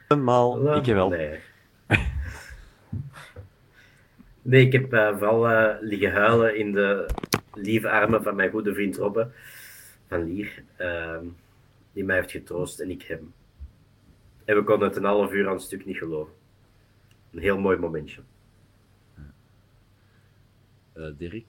eenmaal, 0.08 0.76
ik 0.76 0.84
wel. 0.84 1.08
Nee. 1.08 1.40
Nee, 4.42 4.66
ik 4.66 4.72
heb 4.72 4.92
eh, 4.92 5.08
vooral 5.08 5.48
eh, 5.48 5.76
liggen 5.80 6.12
huilen 6.12 6.56
in 6.56 6.72
de 6.72 7.06
lieve 7.54 7.90
armen 7.90 8.22
van 8.22 8.34
mijn 8.36 8.50
goede 8.50 8.74
vriend 8.74 8.96
Robbe 8.96 9.30
van 10.08 10.24
Lier, 10.24 10.62
ehm, 10.76 11.24
die 11.92 12.04
mij 12.04 12.16
heeft 12.16 12.30
getroost 12.30 12.80
en 12.80 12.90
ik 12.90 13.02
hem. 13.02 13.32
En 14.44 14.56
we 14.56 14.62
konden 14.62 14.88
het 14.88 14.96
een 14.96 15.04
half 15.04 15.32
uur 15.32 15.46
aan 15.46 15.52
het 15.52 15.62
stuk 15.62 15.84
niet 15.86 15.96
geloven. 15.96 16.32
Een 17.32 17.38
heel 17.38 17.58
mooi 17.58 17.78
momentje. 17.78 18.20
Eh, 20.92 21.04
Dirk. 21.16 21.48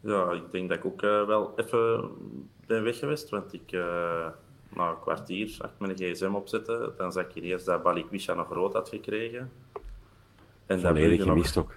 Ja, 0.00 0.30
ik 0.30 0.50
denk 0.50 0.68
dat 0.68 0.78
ik 0.78 0.84
ook 0.84 1.02
eh, 1.02 1.26
wel 1.26 1.52
even 1.56 2.10
ben 2.66 2.82
weg 2.82 2.98
geweest, 2.98 3.30
want 3.30 3.52
ik 3.52 3.72
eh, 3.72 4.28
na 4.68 4.90
een 4.90 5.00
kwartier, 5.00 5.56
als 5.60 5.70
ik 5.70 5.78
mijn 5.78 5.96
gsm 5.96 6.34
opzette, 6.34 6.92
dan 6.96 7.12
zag 7.12 7.24
ik 7.24 7.32
hier 7.32 7.42
eerst 7.42 7.66
dat 7.66 7.82
Balikwisha 7.82 8.34
nog 8.34 8.48
rood 8.48 8.72
had 8.72 8.88
gekregen. 8.88 9.50
En 10.66 10.80
dat 10.80 10.80
Volledig 10.80 11.08
Brugge 11.08 11.24
nog, 11.24 11.34
gemist 11.34 11.56
ook. 11.56 11.74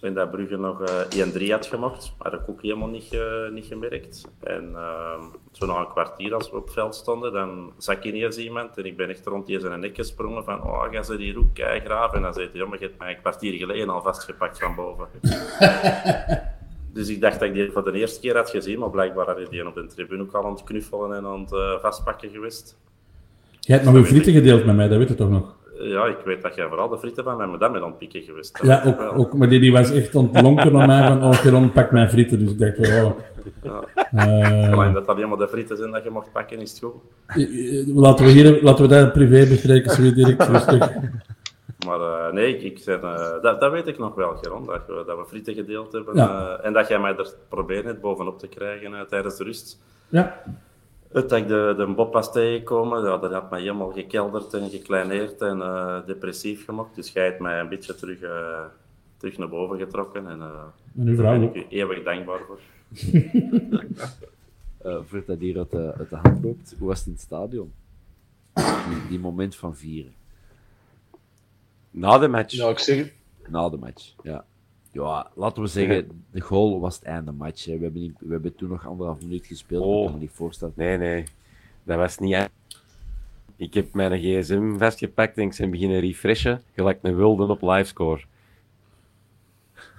En 0.00 0.14
dat 0.14 0.30
Brugge 0.30 0.56
nog 0.56 0.82
eh 0.82 1.48
1-3 1.48 1.50
had 1.50 1.66
gemocht, 1.66 2.14
had 2.18 2.32
ik 2.32 2.40
ook 2.46 2.62
helemaal 2.62 2.88
niet, 2.88 3.18
niet 3.52 3.66
gemerkt. 3.66 4.28
En 4.42 4.70
eh, 4.74 5.22
zo 5.52 5.66
na 5.66 5.78
een 5.78 5.88
kwartier, 5.88 6.34
als 6.34 6.50
we 6.50 6.56
op 6.56 6.64
het 6.64 6.72
veld 6.72 6.94
stonden, 6.94 7.32
dan 7.32 7.72
zag 7.78 7.96
ik 7.96 8.04
ineens 8.04 8.36
iemand 8.36 8.78
en 8.78 8.84
ik 8.84 8.96
ben 8.96 9.08
echt 9.08 9.26
rond 9.26 9.46
die 9.46 9.60
zijn 9.60 9.80
nek 9.80 9.94
gesprongen 9.96 10.44
van 10.44 10.62
oh, 10.62 10.84
ga 10.90 11.02
ze 11.02 11.16
die 11.16 11.32
roek 11.32 11.58
graaf 11.84 12.12
En 12.12 12.22
dan 12.22 12.34
zei 12.34 12.48
hij, 12.52 12.60
ja, 12.60 12.66
maar 12.66 12.78
je 12.78 12.84
hebt 12.84 12.98
mij 12.98 13.10
een 13.10 13.20
kwartier 13.20 13.52
geleden 13.52 13.88
al 13.88 14.02
vastgepakt 14.02 14.58
van 14.58 14.74
boven. 14.74 15.08
Dus 16.92 17.08
ik 17.08 17.20
dacht 17.20 17.40
dat 17.40 17.48
ik 17.48 17.54
die 17.54 17.70
voor 17.70 17.84
de 17.84 17.98
eerste 17.98 18.20
keer 18.20 18.36
had 18.36 18.50
gezien, 18.50 18.78
maar 18.78 18.90
blijkbaar 18.90 19.26
had 19.26 19.36
hij 19.36 19.46
die 19.50 19.66
op 19.66 19.74
de 19.74 19.86
tribune 19.86 20.22
ook 20.22 20.32
al 20.32 20.44
aan 20.44 20.52
het 20.52 20.64
knuffelen 20.64 21.16
en 21.16 21.24
aan 21.24 21.40
het 21.40 21.52
eh, 21.52 21.78
vastpakken 21.80 22.30
geweest. 22.30 22.78
Jij 23.60 23.76
hebt 23.76 23.88
nog 23.88 23.98
uw 23.98 24.04
frieten 24.04 24.32
gedeeld 24.32 24.64
met 24.64 24.76
mij, 24.76 24.88
dat 24.88 24.98
weet 24.98 25.08
je 25.08 25.14
toch 25.14 25.30
nog? 25.30 25.56
Eh, 25.80 25.88
Ja, 25.90 26.04
ik 26.06 26.16
weet 26.24 26.42
dat 26.42 26.54
jij 26.54 26.66
vooral 26.68 26.88
de 26.88 26.98
frieten 26.98 27.24
van 27.24 27.36
mij 27.36 27.46
met 27.46 27.60
dat 27.60 27.72
met 27.72 27.82
aan 27.82 27.88
het 27.88 27.98
pikken 27.98 28.22
geweest. 28.22 28.58
Ja, 28.62 28.82
ook, 28.86 29.00
ook, 29.18 29.32
maar 29.34 29.48
die, 29.48 29.60
die 29.60 29.72
was 29.72 29.90
echt 29.90 30.14
ontlonken 30.14 30.72
naar 30.72 30.86
mij 30.86 31.06
van, 31.06 31.22
oh, 31.22 31.32
Geron, 31.32 31.72
pak 31.72 31.90
mijn 31.90 32.10
frieten. 32.10 32.38
Dus 32.38 32.50
ik 32.50 32.58
dacht, 32.58 32.78
oh, 32.78 33.10
Ja. 33.62 33.82
eh, 34.12 34.72
Alleen 34.72 34.92
dat 34.92 35.06
alleen 35.06 35.28
maar 35.28 35.38
de 35.38 35.48
frieten 35.48 35.76
zijn 35.76 35.90
dat 35.90 36.04
je 36.04 36.10
mocht 36.10 36.32
pakken, 36.32 36.58
is 36.60 36.70
het 36.70 36.80
goed. 36.80 36.94
eh, 37.26 37.96
laten 37.96 38.24
we 38.24 38.30
hier, 38.30 38.62
laten 38.62 38.88
we 38.88 38.94
dat 38.94 39.12
privé 39.12 39.48
bespreken, 39.48 39.90
zo 39.90 40.12
direct 40.12 40.42
rustig. 40.48 40.90
Maar 41.86 42.00
eh, 42.00 42.32
nee, 42.32 42.58
ik, 42.58 42.78
eh, 42.78 43.02
dat, 43.42 43.60
dat 43.60 43.72
weet 43.72 43.86
ik 43.86 43.98
nog 43.98 44.14
wel, 44.14 44.36
Geron, 44.36 44.66
dat, 44.66 44.80
we- 44.86 45.02
dat 45.06 45.16
we 45.18 45.24
frieten 45.28 45.54
gedeeld 45.54 45.92
hebben. 45.92 46.16
Ja. 46.16 46.56
eh, 46.58 46.66
en 46.66 46.72
dat 46.72 46.88
jij 46.88 46.98
mij 47.00 47.16
er 47.16 47.32
probeerde 47.48 47.88
het 47.88 48.00
bovenop 48.00 48.38
te 48.38 48.48
krijgen 48.48 48.94
eh, 48.94 49.00
tijdens 49.00 49.36
de 49.36 49.44
rust. 49.44 49.78
Ja, 50.08 50.42
Het 51.12 51.28
dat 51.28 51.38
ik 51.38 51.48
de, 51.48 51.74
de 51.76 51.86
Bob 51.86 52.12
was 52.12 52.32
tegengekomen, 52.32 53.04
ja, 53.04 53.16
dat 53.16 53.32
had 53.32 53.50
mij 53.50 53.60
helemaal 53.60 53.90
gekelderd 53.90 54.54
en 54.54 54.70
gekleineerd 54.70 55.40
en 55.40 55.62
eh, 55.62 56.06
depressief 56.06 56.64
gemaakt. 56.64 56.94
Dus 56.94 57.12
jij 57.12 57.24
hebt 57.24 57.40
mij 57.40 57.60
een 57.60 57.68
beetje 57.68 57.94
terug, 57.94 58.20
eh, 58.20 58.64
terug 59.16 59.38
naar 59.38 59.48
boven 59.48 59.78
getrokken. 59.78 60.28
En, 60.28 60.40
eh, 60.40 60.62
en 60.96 61.06
uw 61.06 61.16
daar 61.16 61.38
ben 61.38 61.42
ik 61.42 61.54
u 61.54 61.66
eeuwig 61.68 62.02
dankbaar 62.02 62.40
voor. 62.46 62.60
Eh 64.80 64.98
voordat 65.06 65.26
dat 65.26 65.38
hier 65.38 65.58
uit 65.58 65.70
de, 65.70 65.94
uit 65.98 66.10
de 66.10 66.16
hand 66.16 66.44
loopt, 66.44 66.74
hoe 66.78 66.88
was 66.88 66.98
het 66.98 67.06
in 67.06 67.12
het 67.12 67.20
stadion? 67.20 67.72
Die, 68.54 69.08
die 69.08 69.18
moment 69.18 69.56
van 69.56 69.76
vieren. 69.76 70.12
Na 71.90 72.18
de 72.18 72.28
match. 72.28 72.54
Ja, 72.54 72.68
ik 72.68 72.78
zeg, 72.78 73.12
Na 73.48 73.68
de 73.68 73.76
match, 73.76 74.14
ja. 74.22 74.44
Ja, 74.92 75.30
laten 75.34 75.62
we 75.62 75.68
zeggen, 75.68 76.24
de 76.30 76.40
goal 76.40 76.80
was 76.80 76.94
het 76.94 77.04
einde 77.04 77.32
match. 77.32 77.64
Hè. 77.64 77.76
We, 77.76 77.82
hebben 77.84 78.00
niet- 78.00 78.16
we 78.18 78.32
hebben 78.32 78.54
toen 78.54 78.68
nog 78.68 78.86
anderhalf 78.86 79.22
minuut 79.22 79.46
gespeeld. 79.46 79.84
Oh. 79.84 79.98
Ik 79.98 80.04
kan 80.04 80.14
me 80.14 80.20
niet 80.20 80.30
voorstellen. 80.34 80.72
Nee, 80.76 80.98
nee. 80.98 81.24
Dat 81.82 81.96
was 81.98 82.18
niet 82.18 82.32
echt. 82.32 82.50
Ik 83.56 83.74
heb 83.74 83.94
mijn 83.94 84.18
gsm 84.20 84.76
vastgepakt 84.78 85.36
en 85.36 85.42
ik 85.42 85.56
ben 85.58 85.70
beginnen 85.70 86.00
refreshen, 86.00 86.62
gelijk 86.74 86.98
een 87.02 87.16
wilde 87.16 87.46
op 87.48 87.62
livescore. 87.62 88.20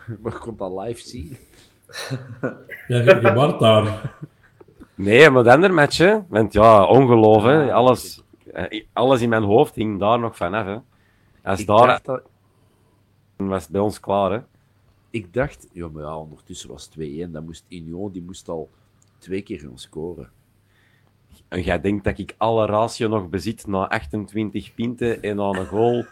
Maar 0.22 0.38
komt 0.40 0.60
dat 0.60 0.72
live 0.80 1.02
zien? 1.08 1.38
Ja, 2.88 2.98
je, 2.98 3.20
je 3.22 3.34
waart 3.34 3.60
daar. 3.60 4.16
Nee, 4.96 5.30
maar 5.30 5.44
de 5.44 5.52
andere 5.52 5.74
match, 5.74 5.98
hè. 5.98 6.18
Want 6.28 6.54
ja, 6.54 6.86
ongeloof, 6.86 7.44
hè. 7.44 7.74
Alles, 7.74 8.24
alles 8.94 9.22
in 9.22 9.30
mijn 9.30 9.44
hoofd 9.44 9.76
hing 9.76 10.00
daar 10.00 10.20
nog 10.20 10.36
vanaf, 10.36 10.66
hè. 10.66 10.78
Als 11.44 11.60
Ik 11.60 11.68
daar 11.68 11.88
dacht, 11.88 12.06
dat, 12.06 12.22
was 13.38 13.64
het 13.64 13.72
bij 13.72 13.82
ons 13.82 14.00
klaar, 14.00 14.32
hè. 14.32 14.40
Ik 15.12 15.34
dacht, 15.34 15.68
ja, 15.74 15.88
maar 15.88 16.04
ja, 16.04 16.18
ondertussen 16.18 16.70
was 16.70 16.84
het 16.94 17.28
2-1. 17.28 17.32
Dan 17.32 17.44
moest 17.46 17.66
Union, 17.70 18.12
die 18.12 18.22
moest 18.22 18.50
al 18.50 18.70
twee 19.18 19.42
keer 19.42 19.60
gaan 19.60 19.78
scoren. 19.80 20.30
En 21.48 21.62
jij 21.62 21.82
denkt 21.82 22.04
dat 22.04 22.18
ik 22.18 22.36
alle 22.38 22.66
ratio 22.66 23.08
nog 23.08 23.30
bezit 23.30 23.68
na 23.68 23.88
28 23.88 24.74
pinten 24.74 25.22
en 25.22 25.40
aan 25.42 25.56
een 25.58 25.66
goal. 25.66 26.06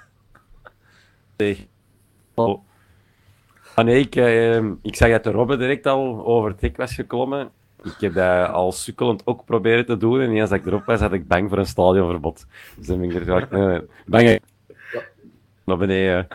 Tegen- 1.36 1.68
Oh. 2.34 2.62
Ah 3.76 3.86
nee, 3.86 4.00
ik, 4.00 4.16
eh, 4.16 4.64
ik 4.82 4.96
zag 4.96 5.10
dat 5.10 5.24
de 5.24 5.32
Robbe 5.32 5.58
direct 5.58 5.86
al 5.86 6.26
over 6.26 6.50
het 6.52 6.62
hek 6.62 6.78
was 6.78 6.94
geklommen. 6.94 7.50
Ik 7.84 7.96
heb 8.00 8.14
dat 8.14 8.50
al 8.50 8.72
sukkelend 8.72 9.28
ook 9.28 9.46
proberen 9.46 9.86
te 9.86 9.98
doen. 9.98 10.20
En 10.22 10.42
als 10.42 10.52
ik 10.52 10.66
erop 10.66 10.86
was, 10.86 11.00
had 11.00 11.14
ik 11.14 11.28
bang 11.28 11.50
voor 11.50 11.58
een 11.58 11.66
stadionverbod. 11.66 12.46
Dus 12.78 12.88
dan 12.88 13.00
ben 13.00 13.10
ik 13.10 13.28
er 13.28 13.48
nee, 13.52 13.62
nee, 13.62 13.82
bang 14.06 14.40
naar 15.64 15.78
beneden 15.78 16.28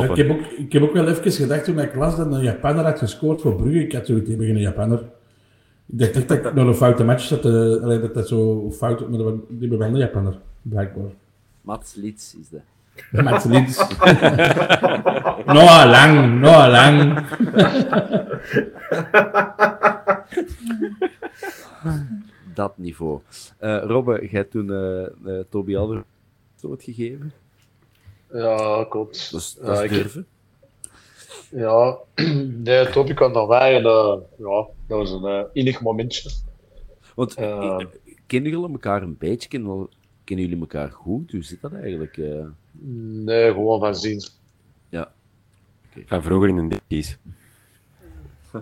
Ja, 0.00 0.10
ik, 0.10 0.16
heb 0.16 0.30
ook, 0.30 0.40
ik 0.46 0.72
heb 0.72 0.82
ook 0.82 0.92
wel 0.92 1.08
even 1.08 1.32
gedacht 1.32 1.64
toen 1.64 1.78
ik 1.78 1.94
las 1.94 2.16
dat 2.16 2.32
een 2.32 2.42
Japaner 2.42 2.84
had 2.84 2.98
gescoord 2.98 3.40
voor 3.40 3.54
Brugge. 3.56 3.78
Ik 3.84 3.92
had 3.92 4.06
zoiets 4.06 4.28
tegen 4.30 4.44
een 4.48 4.58
Japaner. 4.58 4.98
Ik 5.86 5.98
dacht 5.98 6.10
echt 6.16 6.28
dat 6.28 6.36
ik 6.38 6.54
naar 6.54 6.66
een 6.66 6.74
foute 6.74 7.04
match 7.04 7.22
zat. 7.22 7.44
eh, 7.44 7.52
alleen 7.52 8.00
dat 8.00 8.14
dat 8.14 8.28
zo 8.28 8.70
fout 8.70 9.00
maar 9.08 9.18
dat 9.18 9.26
was- 9.26 9.34
Die 9.48 9.60
hebben 9.60 9.78
wel 9.78 9.88
een 9.88 9.96
Japaner, 9.96 10.38
blijkbaar. 10.62 11.10
Mats 11.60 11.94
Litz 11.94 12.34
is 12.34 12.48
dat. 12.48 12.60
Mats 13.24 13.44
Litz. 13.44 13.78
Noah 15.46 15.84
Lang, 15.90 16.40
Noah 16.40 16.70
Lang. 16.70 17.22
Dat 22.54 22.78
niveau. 22.78 23.20
Eh 23.58 23.82
Robbe, 23.84 24.26
jij 24.30 24.44
toen 24.44 24.72
eh 24.72 25.04
eh, 25.04 25.44
Toby 25.48 25.76
Alder 25.76 26.04
wordt 26.60 26.82
gegeven. 26.82 27.32
Ja, 28.42 28.86
klopt. 28.88 29.30
Dat 29.32 29.40
is, 29.40 29.56
Ja, 29.60 29.66
dat 29.66 29.76
is 29.78 29.82
ik- 29.84 29.90
durven. 29.90 30.26
Ja, 31.50 31.98
nee, 32.62 32.90
Topi 32.90 33.14
kwam 33.14 33.32
naar 33.32 33.46
mij 33.46 33.76
en 33.76 33.84
eh, 33.84 34.16
ja, 34.38 34.66
dat 34.86 34.98
was 34.98 35.10
een 35.10 35.24
eh 35.24 35.42
innig 35.52 35.80
momentje. 35.80 36.30
Want 37.14 37.34
Eh, 37.34 37.46
eh, 37.50 37.78
kennen 38.26 38.50
jullie 38.50 38.70
elkaar 38.70 39.02
een 39.02 39.16
beetje? 39.18 39.48
Kennen, 39.48 39.68
wel- 39.68 39.88
kennen 40.24 40.44
jullie 40.46 40.60
elkaar 40.60 40.90
goed? 40.90 41.30
Hoe 41.32 41.42
zit 41.42 41.60
dat 41.60 41.72
eigenlijk? 41.72 42.16
eh? 42.16 42.46
nee, 43.24 43.52
gewoon 43.52 43.80
van 43.80 43.96
zien. 43.96 44.22
ja. 44.88 45.12
Van 46.06 46.22
vroeger 46.22 46.48
in 46.48 46.68
de 46.68 46.80
D's. 47.00 47.16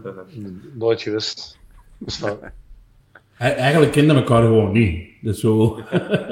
Nooit 0.78 1.02
geweest. 1.02 1.58
Dus, 1.98 2.22
Eigenlijk 3.38 3.92
kenden 3.92 4.14
we 4.14 4.20
elkaar 4.22 4.42
gewoon 4.42 4.72
niet. 4.72 5.08
Dus 5.22 5.40
zo... 5.40 5.78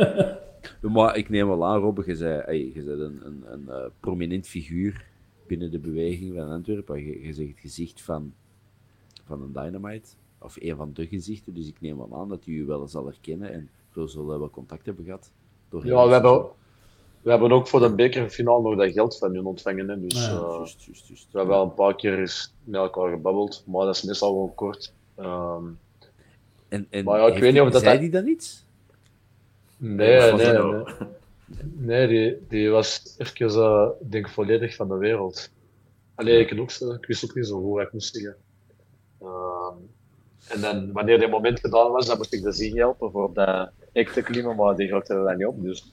Maar 0.80 1.16
ik 1.16 1.28
neem 1.28 1.46
wel 1.46 1.64
aan, 1.64 1.80
Robbe, 1.80 2.02
je 2.06 2.16
zei, 2.16 2.38
ey, 2.40 2.70
je 2.74 2.82
bent 2.82 3.00
een, 3.00 3.20
een, 3.26 3.42
een 3.52 3.68
eh, 3.68 3.84
prominent 4.00 4.46
figuur 4.46 5.04
binnen 5.46 5.70
de 5.70 5.78
beweging 5.78 6.34
van 6.34 6.48
Antwerpen. 6.48 7.04
Je, 7.04 7.22
je 7.26 7.32
zegt 7.32 7.48
het 7.48 7.58
gezicht 7.60 8.00
van, 8.02 8.32
van 9.26 9.42
een 9.42 9.52
Dynamite, 9.52 10.08
of 10.38 10.56
een 10.60 10.76
van 10.76 10.90
de 10.92 11.06
gezichten. 11.06 11.54
Dus 11.54 11.68
ik 11.68 11.80
neem 11.80 11.96
wel 11.96 12.20
aan 12.20 12.28
dat 12.28 12.46
u 12.46 12.58
u 12.58 12.64
wel 12.66 12.88
zal 12.88 13.06
herkennen 13.06 13.52
en 13.52 13.68
zo 13.94 14.06
zullen 14.06 14.26
we 14.28 14.38
wel 14.38 14.50
contact 14.50 14.86
hebben 14.86 15.04
gehad. 15.04 15.30
doorheen 15.68 15.92
ja, 15.92 16.06
we 16.06 16.12
hebben, 16.12 16.44
we 17.22 17.30
hebben 17.30 17.52
ook 17.52 17.68
voor 17.68 17.80
de 17.80 17.94
bekerfinale 17.94 18.62
nog 18.62 18.76
dat 18.76 18.92
geld 18.92 19.18
van 19.18 19.34
hun 19.34 19.44
ontvangen. 19.46 19.88
Hè, 19.88 20.00
dus 20.00 20.26
Ja, 20.26 20.32
eh, 20.32 20.40
Juist, 20.56 20.82
juist, 20.84 21.06
juist. 21.08 21.28
we 21.32 21.38
hebben 21.38 21.56
wel 21.56 21.64
een 21.64 21.74
paar 21.74 21.94
keer 21.96 22.18
eens 22.18 22.54
met 22.64 22.80
elkaar 22.80 23.10
gebabbeld, 23.10 23.62
maar 23.66 23.86
dat 23.86 23.94
is 23.96 24.02
meestal 24.02 24.34
wel 24.34 24.52
kort. 24.54 24.92
Ehm, 25.14 25.64
En, 26.68 26.86
en 26.90 27.04
Maar 27.04 27.18
ja, 27.20 27.26
ik 27.34 27.40
weet 27.40 27.52
niet 27.52 27.62
of 27.62 27.70
dat 27.70 27.80
zei 27.80 27.92
dat- 27.92 28.00
die 28.00 28.10
dan 28.10 28.26
iets? 28.26 28.64
Nee, 29.80 30.32
nee, 30.32 30.52
dat 30.52 30.70
nee. 30.96 31.08
Nee, 31.76 32.06
die, 32.08 32.46
die 32.48 32.68
was 32.70 33.14
even, 33.18 33.94
ik 34.00 34.10
denk 34.10 34.28
volledig 34.28 34.74
van 34.74 34.88
de 34.88 34.96
wereld. 34.96 35.50
Allee, 36.14 36.46
ik, 36.46 36.60
ook, 36.60 36.70
zo- 36.70 36.92
ik 36.92 37.06
wist 37.06 37.24
ook 37.24 37.34
niet 37.34 37.46
zo 37.46 37.60
hoe 37.60 37.82
ik 37.82 37.92
moest 37.92 38.14
zeggen. 38.14 38.36
Ehm, 39.20 39.74
en 40.48 40.60
dan, 40.60 40.92
wanneer 40.92 41.18
dit 41.18 41.30
moment 41.30 41.60
gedaan 41.60 41.90
was, 41.90 42.06
dan 42.06 42.16
moest 42.16 42.32
ik 42.32 42.42
de 42.42 42.52
zin 42.52 42.76
helpen 42.78 43.10
voor 43.10 43.34
dat 43.34 43.70
ik 43.92 44.08
te 44.08 44.22
klimmen, 44.22 44.56
maar 44.56 44.76
die 44.76 44.88
raakte 44.88 45.14
er 45.14 45.24
dan 45.24 45.36
niet 45.36 45.46
op. 45.46 45.62
Dus 45.62 45.90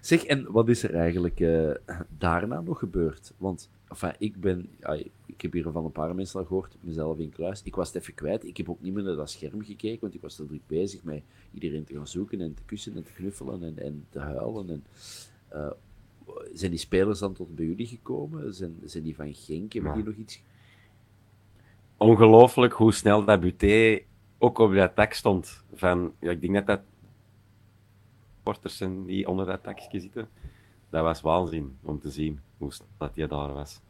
Zeg, 0.00 0.24
en 0.24 0.52
wat 0.52 0.68
is 0.68 0.82
er 0.82 0.94
eigenlijk 0.94 1.40
eh, 1.40 1.70
daarna 2.18 2.60
nog 2.60 2.78
gebeurd? 2.78 3.32
Want 3.36 3.68
enfin, 3.88 4.12
ik 4.18 4.40
ben, 4.40 4.68
ja, 4.80 4.98
ik 5.40 5.52
heb 5.52 5.62
hier 5.62 5.72
van 5.72 5.84
een 5.84 5.92
paar 5.92 6.14
mensen 6.14 6.40
al 6.40 6.46
gehoord, 6.46 6.76
mezelf 6.80 7.18
in 7.18 7.30
kluis. 7.30 7.62
Ik 7.62 7.74
was 7.74 7.92
het 7.92 8.02
even 8.02 8.14
kwijt. 8.14 8.44
Ik 8.44 8.56
heb 8.56 8.68
ook 8.68 8.80
niet 8.80 8.94
meer 8.94 9.02
naar 9.02 9.16
dat 9.16 9.30
scherm 9.30 9.64
gekeken, 9.64 10.00
want 10.00 10.14
ik 10.14 10.20
was 10.20 10.34
te 10.34 10.46
druk 10.46 10.66
bezig 10.66 11.02
met 11.02 11.22
iedereen 11.52 11.84
te 11.84 11.94
gaan 11.94 12.06
zoeken 12.06 12.40
en 12.40 12.54
te 12.54 12.62
kussen 12.64 12.96
en 12.96 13.02
te 13.02 13.12
knuffelen 13.12 13.62
en, 13.62 13.78
en 13.78 14.06
te 14.10 14.18
huilen. 14.18 14.70
En, 14.70 14.84
eh, 15.48 15.70
zijn 16.52 16.70
die 16.70 16.80
spelers 16.80 17.18
dan 17.18 17.32
tot 17.32 17.54
bij 17.54 17.64
jullie 17.64 17.86
gekomen? 17.86 18.54
Zijn, 18.54 18.76
zijn 18.84 19.02
die 19.02 19.14
van 19.14 19.34
Genk? 19.34 19.72
Hebben 19.72 19.94
die 19.94 20.04
nog 20.04 20.14
iets? 20.14 20.42
Ongelooflijk 21.96 22.72
hoe 22.72 22.92
snel 22.92 23.24
dat 23.24 23.40
Buté 23.40 24.02
ook 24.38 24.58
op 24.58 24.74
dat 24.74 24.94
tak 24.94 25.12
stond. 25.12 25.64
Van, 25.74 26.12
ja, 26.20 26.30
ik 26.30 26.40
denk 26.40 26.52
net 26.52 26.66
dat 26.66 26.80
porters 28.42 28.76
zijn 28.76 29.04
die 29.04 29.28
onder 29.28 29.46
dat 29.46 29.62
takje 29.62 30.00
zitten. 30.00 30.28
Dat 30.90 31.02
was 31.02 31.20
waanzin 31.20 31.78
om 31.82 32.00
te 32.00 32.10
zien 32.10 32.40
hoe 32.58 32.72
snel 32.72 32.88
dat 32.98 33.10
hij 33.14 33.26
daar 33.26 33.52
was. 33.52 33.80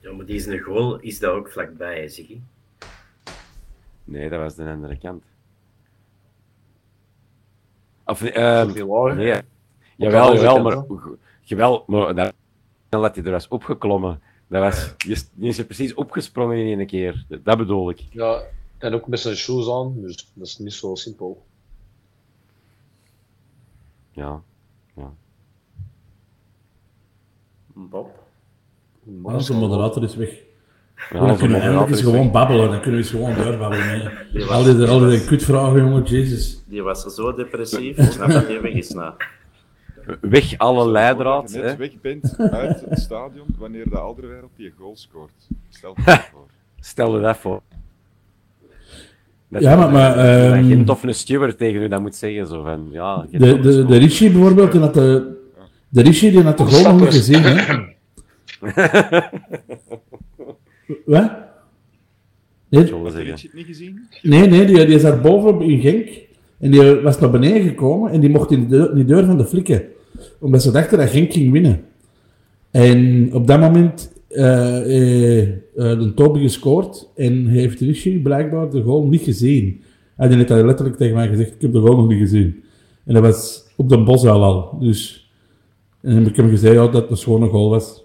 Ja, 0.00 0.12
maar 0.12 0.26
die 0.26 0.36
is 0.36 0.46
een 0.46 0.58
goal, 0.58 0.98
is 0.98 1.18
daar 1.18 1.32
ook 1.32 1.50
vlakbij, 1.50 2.00
hè, 2.00 2.08
Ziggy? 2.08 2.40
Nee, 4.04 4.28
dat 4.28 4.40
was 4.40 4.54
de 4.54 4.64
andere 4.64 4.98
kant. 4.98 5.24
Of, 8.04 8.22
ehm, 8.22 8.66
dat 8.74 8.86
waar. 8.86 9.16
nee. 9.16 9.40
Jawel, 9.96 10.34
jawel, 10.34 10.62
maar, 10.62 10.84
jawel, 11.40 11.84
maar 11.86 12.14
dat, 12.14 12.34
snel 12.88 13.02
dat 13.02 13.14
hij 13.14 13.24
er 13.24 13.30
was 13.30 13.48
opgeklommen. 13.48 14.20
Dat 14.46 14.62
was, 14.62 14.94
die 15.34 15.48
is 15.48 15.58
er 15.58 15.64
precies 15.64 15.94
opgesprongen 15.94 16.56
in 16.56 16.78
één 16.78 16.86
keer. 16.86 17.24
Dat 17.42 17.58
bedoel 17.58 17.90
ik. 17.90 18.00
ja, 18.10 18.42
en 18.78 18.94
ook 18.94 19.06
met 19.06 19.20
zijn 19.20 19.36
shoes 19.36 19.70
aan, 19.70 20.00
dus 20.00 20.30
dat 20.34 20.46
is 20.46 20.58
niet 20.58 20.72
zo 20.72 20.94
simpel. 20.94 21.46
Ja. 24.10 24.42
ja. 24.94 25.12
Bob? 27.66 28.27
Maar 29.22 29.34
onze 29.34 29.54
moderator 29.54 30.02
is 30.02 30.16
weg. 30.16 30.28
Ja, 31.12 31.26
dan 31.26 31.36
kunnen 31.36 31.56
we 31.56 31.62
eindelijk 31.62 31.64
moderator 31.64 31.88
eens 31.88 31.98
is 31.98 32.04
gewoon 32.04 32.30
babbelen. 32.30 32.70
Dan 32.70 32.80
kunnen 32.80 33.00
we 33.00 33.06
eens 33.06 33.10
gewoon 33.10 33.34
doorbabbelen. 33.34 34.12
was- 34.32 34.48
Al 34.48 34.62
die, 34.64 34.86
al 34.86 34.98
die 34.98 35.24
kutvragen, 35.24 35.78
jongen, 35.78 36.02
jezus. 36.02 36.62
Die 36.66 36.82
was 36.82 37.02
zo 37.14 37.34
depressief, 37.34 37.96
ik 37.98 38.12
snap 38.12 38.30
dat 38.30 38.46
hij 38.46 38.60
weg 38.60 38.72
is 38.72 38.90
nou. 38.90 39.12
Weg 40.20 40.58
alle 40.58 40.90
leidraad. 40.90 41.52
dat 41.52 41.70
je 41.70 41.76
weg 41.76 42.00
bent 42.00 42.34
uit 42.38 42.84
het 42.88 42.98
stadion 42.98 43.46
wanneer 43.58 43.90
de 43.90 43.98
Alderweireld 43.98 44.50
die 44.56 44.72
goal 44.78 44.96
scoort. 44.96 45.32
Stel 45.68 45.94
je 45.96 46.02
dat 46.04 46.28
voor. 46.32 46.46
Stel 46.80 47.16
je 47.16 47.22
dat 47.22 47.36
voor. 47.36 47.60
Dat 49.48 49.62
Ja, 49.62 49.70
je- 49.70 49.76
maar- 49.76 49.90
maar, 49.92 50.16
dat 50.16 50.24
ehm, 50.26 50.64
geen 50.68 50.84
toffe 50.84 51.12
steward 51.12 51.58
tegen 51.58 51.82
u 51.82 51.88
dat 51.88 52.00
moet 52.00 52.16
zeggen. 52.16 52.46
Zo 52.46 52.62
van, 52.62 52.88
ja, 52.90 53.26
De, 53.30 53.60
de, 53.60 53.84
de. 53.86 53.96
Richie 53.96 54.30
bijvoorbeeld, 54.30 54.72
die 54.72 54.80
had 54.80 54.94
de, 54.94 55.36
de 55.88 56.02
Richie 56.02 56.30
die 56.30 56.42
had 56.42 56.58
de 56.58 56.64
goal 56.64 56.82
nog 56.92 57.00
niet 57.00 57.14
gezien, 57.14 57.42
hè? 57.42 57.74
Wat? 61.04 61.30
Nee, 62.70 62.92
Had 62.92 63.40
je 63.40 63.46
het 63.46 63.54
niet 63.54 63.66
gezien? 63.66 64.08
nee, 64.22 64.46
nee 64.46 64.66
die, 64.66 64.86
die 64.86 64.98
zat 64.98 65.22
boven 65.22 65.60
in 65.60 65.80
Genk. 65.80 66.08
En 66.58 66.70
die 66.70 66.94
was 66.94 67.18
naar 67.18 67.30
beneden 67.30 67.68
gekomen 67.68 68.10
en 68.10 68.20
die 68.20 68.30
mocht 68.30 68.50
in 68.50 68.60
de 68.60 68.66
deur, 68.66 68.90
in 68.90 68.96
de 68.96 69.04
deur 69.04 69.24
van 69.24 69.38
de 69.38 69.46
flikken. 69.46 69.82
Omdat 70.40 70.62
ze 70.62 70.70
dachten 70.70 70.98
dat 70.98 71.10
Genk 71.10 71.32
ging 71.32 71.52
winnen. 71.52 71.84
En 72.70 73.28
op 73.32 73.46
dat 73.46 73.60
moment 73.60 74.12
eh 74.28 74.80
eh, 74.84 75.42
eh, 75.42 75.58
de 75.74 76.12
Toby 76.14 76.40
gescoord 76.40 77.08
en 77.16 77.46
heeft 77.46 77.80
Richie 77.80 78.20
blijkbaar 78.20 78.70
de 78.70 78.82
goal 78.82 79.06
niet 79.06 79.22
gezien. 79.22 79.82
Hij 80.16 80.28
heeft 80.28 80.48
dat 80.48 80.64
letterlijk 80.64 80.96
tegen 80.96 81.14
mij 81.14 81.28
gezegd, 81.28 81.54
ik 81.54 81.60
heb 81.60 81.72
de 81.72 81.80
goal 81.80 81.96
nog 81.96 82.08
niet 82.08 82.18
gezien. 82.18 82.62
En 83.04 83.14
dat 83.14 83.22
was 83.22 83.64
op 83.76 83.88
de 83.88 84.02
bosuil 84.02 84.42
al. 84.42 84.78
Dus, 84.80 85.30
en 86.00 86.14
dan 86.14 86.22
heb 86.22 86.30
ik 86.30 86.36
hem 86.36 86.48
gezegd 86.48 86.74
ja, 86.74 86.80
dat 86.80 86.94
het 87.02 87.10
een 87.10 87.16
schone 87.16 87.48
goal 87.48 87.70
was. 87.70 88.04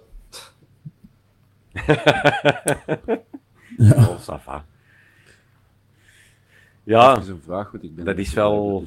Oh, 3.79 4.17
ça 4.19 4.37
va. 4.45 4.65
Ja, 6.83 7.13
Dat 7.13 7.23
is 7.23 7.29
een 7.29 7.41
vraag, 7.41 7.71
want 7.71 7.83
ik 7.83 7.95
ben 7.95 8.05
dat 8.05 8.17
is 8.17 8.33
wel- 8.33 8.83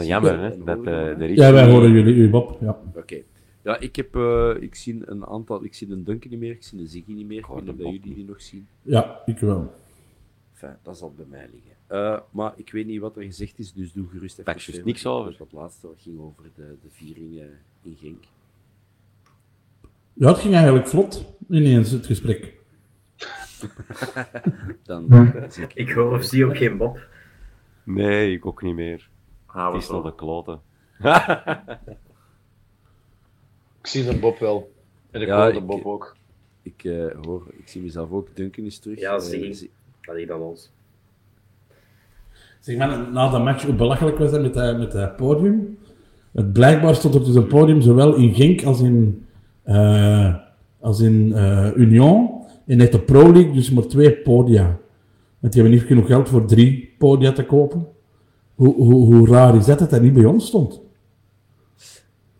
jammer, 0.00 0.38
hè, 0.40 0.64
dat 0.64 0.78
eh, 0.78 1.18
de. 1.18 1.34
Ja, 1.34 1.52
wij 1.52 1.70
horen 1.70 1.90
jullie, 1.92 2.14
u 2.14 2.30
Bob. 2.30 2.60
Ja. 2.60 2.78
Oké. 2.94 3.22
Ja, 3.62 3.78
ik 3.78 3.96
heb, 3.96 4.16
eh, 4.16 4.54
ik 4.60 4.74
zie 4.74 5.02
een 5.04 5.26
aantal, 5.26 5.64
ik 5.64 5.74
zie 5.74 5.90
een 5.90 6.04
Duncan 6.04 6.30
niet 6.30 6.40
meer, 6.40 6.50
ik 6.50 6.62
zie 6.62 6.78
een 6.80 6.86
Ziggy 6.88 7.12
niet 7.12 7.26
meer, 7.26 7.38
ik 7.38 7.46
weet 7.46 7.56
niet 7.56 7.66
de 7.66 7.70
of 7.72 7.78
Bob 7.78 7.92
jullie 7.92 8.14
die 8.14 8.24
nog 8.24 8.42
zien. 8.42 8.66
ja, 8.82 9.20
ik 9.26 9.38
wel. 9.38 9.74
Enfin, 10.52 10.76
dat 10.82 10.98
zal 10.98 11.12
bij 11.16 11.26
mij 11.28 11.48
liggen. 11.52 11.70
Eh, 11.86 12.20
maar 12.30 12.52
ik 12.56 12.72
weet 12.72 12.86
niet 12.86 13.00
wat 13.00 13.16
er 13.16 13.22
gezegd 13.22 13.58
is, 13.58 13.72
dus 13.72 13.92
doe 13.92 14.06
gerust 14.08 14.32
even. 14.32 14.44
Daar 14.44 14.56
is 14.68 14.84
niks 14.84 15.06
over. 15.06 15.34
Dat 15.38 15.52
laatste 15.52 15.86
wat 15.86 15.96
ging 15.98 16.20
over 16.20 16.42
de, 16.54 16.62
de 16.82 16.88
viering 16.90 17.38
eh, 17.38 17.44
in 17.82 17.96
Genk. 18.00 18.24
Ja, 20.12 20.28
het 20.28 20.38
ging 20.38 20.54
eigenlijk 20.54 20.88
vlot 20.88 21.24
ineens, 21.50 21.90
het 21.90 22.06
gesprek. 22.06 22.54
Dan 24.84 25.32
zie 25.48 25.64
ik... 25.64 25.74
Ik 25.74 25.90
hoor 25.90 26.12
of 26.12 26.24
zie 26.24 26.44
ook 26.46 26.56
geen 26.56 26.76
Bob. 26.76 26.98
Nee, 27.84 28.32
ik 28.32 28.46
ook 28.46 28.62
niet 28.62 28.74
meer. 28.74 29.08
Gaan 29.46 29.72
Het 29.72 29.82
is 29.82 29.88
nog 29.88 30.04
de 30.04 30.14
kloten. 30.14 30.60
Ik 33.80 33.86
zie 33.86 34.08
een 34.08 34.20
Bob 34.20 34.38
wel. 34.38 34.72
En 35.10 35.20
ik 35.20 35.26
Ja, 35.28 35.42
hoor 35.42 35.52
de 35.52 35.58
ik- 35.58 35.66
Bob 35.66 35.84
ook. 35.86 36.16
Ik, 36.62 36.84
eh, 36.84 37.06
hoor, 37.22 37.46
ik 37.58 37.68
zie 37.68 37.82
mezelf 37.82 38.10
ook. 38.10 38.28
Duncan 38.36 38.64
is 38.64 38.78
terug. 38.78 38.98
Ja, 38.98 39.14
Eh, 39.14 39.20
zie. 39.20 39.54
zi- 39.54 39.70
Dat 40.00 40.16
is 40.16 40.26
dan 40.26 40.40
ons. 40.40 40.70
Zeg 42.60 42.76
maar, 42.76 43.10
na 43.12 43.28
de 43.30 43.38
match, 43.38 43.64
hoe 43.64 43.74
belachelijk 43.74 44.18
was 44.18 44.30
dat 44.30 44.42
met 44.42 44.54
dat, 44.54 44.78
met 44.78 44.92
dat 44.92 45.16
podium? 45.16 45.78
Het 46.32 46.52
blijkbaar 46.52 46.94
stond 46.94 47.14
er 47.14 47.24
dus 47.24 47.34
een 47.34 47.46
podium 47.46 47.80
zowel 47.80 48.14
in 48.14 48.34
Genk 48.34 48.62
als 48.64 48.80
in, 48.80 49.26
eh, 49.62 50.34
als 50.80 51.00
in 51.00 51.32
eh, 51.32 51.70
Union. 51.76 52.38
En 52.66 52.76
net 52.76 52.92
de 52.92 53.00
Pro 53.00 53.32
League 53.32 53.52
dus 53.52 53.70
maar 53.70 53.86
twee 53.86 54.16
podia. 54.16 54.78
Want 55.38 55.52
die 55.52 55.62
hebben 55.62 55.78
niet 55.80 55.88
genoeg 55.88 56.06
geld 56.06 56.28
voor 56.28 56.46
drie 56.46 56.94
podia 56.98 57.32
te 57.32 57.44
kopen. 57.46 57.86
Hoe, 58.54 58.74
hoe, 58.74 59.14
hoe 59.14 59.28
raar 59.28 59.56
is 59.56 59.64
dat 59.66 59.78
dat 59.78 59.90
dat 59.90 60.02
niet 60.02 60.12
bij 60.12 60.24
ons 60.24 60.46
stond? 60.46 60.80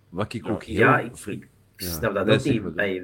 Wat 0.08 0.32
ik 0.34 0.48
ook 0.48 0.64
heel... 0.64 0.78
Ja, 0.78 0.98
ik, 0.98 1.16
Ja, 1.76 1.86
snap 1.88 2.14
dat 2.14 2.28
ook 2.28 2.44
niet. 2.44 2.62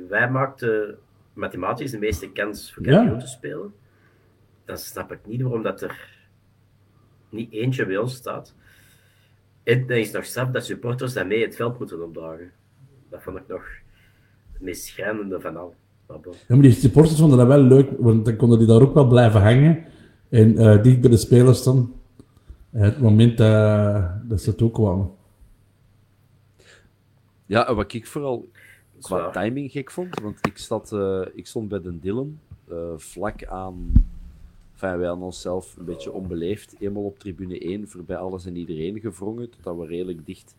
wij 0.09 0.31
maakten 0.31 0.97
mathematisch 1.33 1.91
de 1.91 1.99
meeste 1.99 2.33
kans 2.33 2.73
voor 2.75 2.85
Ja. 2.87 2.93
kampioen 2.97 3.19
te 3.19 3.27
spelen. 3.27 3.75
Dan 4.65 4.79
snap 4.79 5.13
ik 5.13 5.19
niet 5.27 5.43
waarom 5.43 5.63
dat 5.63 5.83
er 5.83 6.09
niet 7.31 7.53
eentje 7.53 7.87
bij 7.87 7.97
ons 7.97 8.15
staat. 8.15 8.55
En 9.63 9.87
dan 9.87 9.97
is 9.97 10.11
nog 10.13 10.25
straf 10.25 10.51
dat 10.51 10.65
supporters 10.65 11.13
daarmee 11.13 11.43
het 11.45 11.57
veld 11.57 11.79
moeten 11.79 12.05
opdragen. 12.05 12.51
Dat 13.11 13.23
vond 13.23 13.37
ik 13.37 13.47
nog 13.49 13.65
het 14.57 14.65
meest 14.65 14.85
schrijnende 14.85 15.41
van 15.41 15.57
al. 15.57 15.75
Ja, 16.09 16.17
maar 16.49 16.63
die 16.63 16.73
supporters 16.73 17.19
vonden 17.19 17.39
dat 17.39 17.47
wel 17.47 17.61
leuk, 17.61 17.91
want 17.99 18.25
dan 18.25 18.37
konden 18.37 18.59
die 18.59 18.67
daar 18.67 18.81
ook 18.81 18.95
wel 18.95 19.07
blijven 19.07 19.43
hangen. 19.43 19.85
En 20.29 20.59
eh, 20.59 20.83
dicht 20.83 21.01
bij 21.01 21.11
de 21.11 21.17
spelers 21.17 21.63
dan. 21.63 21.95
Het 22.71 23.01
moment 23.01 23.39
dat, 23.39 24.29
dat 24.29 24.41
ze 24.41 24.55
toekwamen. 24.55 25.11
Ja, 27.47 27.69
en 27.69 27.75
wat 27.75 27.93
ik 27.93 28.07
vooral 28.07 28.49
qua 29.01 29.31
timing 29.31 29.71
gek 29.71 29.91
vond, 29.91 30.21
want 30.21 30.39
ik, 30.47 30.59
zat, 30.59 30.93
eh, 30.93 31.23
ik 31.35 31.47
stond 31.47 31.69
bij 31.69 31.81
de 31.81 31.99
Dylan, 31.99 32.39
eh, 32.69 32.93
vlak 32.97 33.45
aan... 33.45 33.93
Enfin, 34.73 34.99
wij 34.99 35.07
hadden 35.07 35.25
onszelf 35.25 35.77
een 35.77 35.85
beetje 35.85 36.13
onbeleefd, 36.13 36.75
eenmaal 36.79 37.05
op 37.05 37.19
tribune 37.19 37.59
1 37.59 37.89
voorbij 37.89 38.17
alles 38.17 38.47
en 38.47 38.57
iedereen 38.57 39.01
gevrongen, 39.01 39.51
totdat 39.51 39.77
we 39.77 39.87
redelijk 39.87 40.27
dicht 40.27 40.55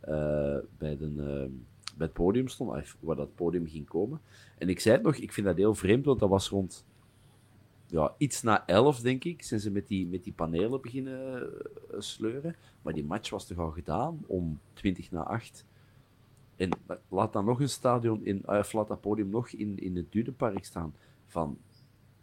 eh, 0.00 0.56
bij, 0.78 0.96
de, 0.96 1.50
bij 1.98 2.06
het 2.06 2.16
podium 2.16 2.48
stonden, 2.48 2.76
ah, 2.76 2.84
waar 3.00 3.16
dat 3.16 3.34
podium 3.34 3.66
ging 3.66 3.86
komen. 3.88 4.20
En 4.58 4.68
ik 4.68 4.80
zei 4.80 4.94
het 4.94 5.04
nog, 5.04 5.16
ik 5.16 5.32
vind 5.32 5.46
dat 5.46 5.56
heel 5.56 5.74
vreemd, 5.74 6.04
want 6.04 6.18
dat 6.18 6.28
was 6.28 6.48
rond 6.48 6.84
ja, 7.86 8.14
iets 8.18 8.42
na 8.42 8.66
11, 8.66 9.00
denk 9.00 9.24
ik, 9.24 9.42
zijn 9.42 9.60
ze 9.60 9.70
met 9.70 9.86
die, 9.88 10.06
met 10.06 10.24
die 10.24 10.32
panelen 10.32 10.80
beginnen 10.80 11.42
eh, 11.42 12.00
sleuren. 12.00 12.56
Maar 12.82 12.92
die 12.92 13.04
match 13.04 13.30
was 13.30 13.46
toch 13.46 13.58
al 13.58 13.70
gedaan 13.70 14.20
om 14.26 14.60
20 14.72 15.10
na 15.10 15.22
8. 15.22 15.64
En 16.56 16.70
laat 17.08 17.32
dan 17.32 17.44
nog 17.44 17.60
een 17.60 17.68
stadion, 17.68 18.24
in, 18.24 18.42
uh, 18.48 18.62
laat 18.72 18.88
dat 18.88 19.00
podium 19.00 19.30
nog 19.30 19.48
in, 19.48 19.78
in 19.78 19.96
het 19.96 20.12
Dudenpark 20.12 20.64
staan. 20.64 20.94
Van 21.26 21.58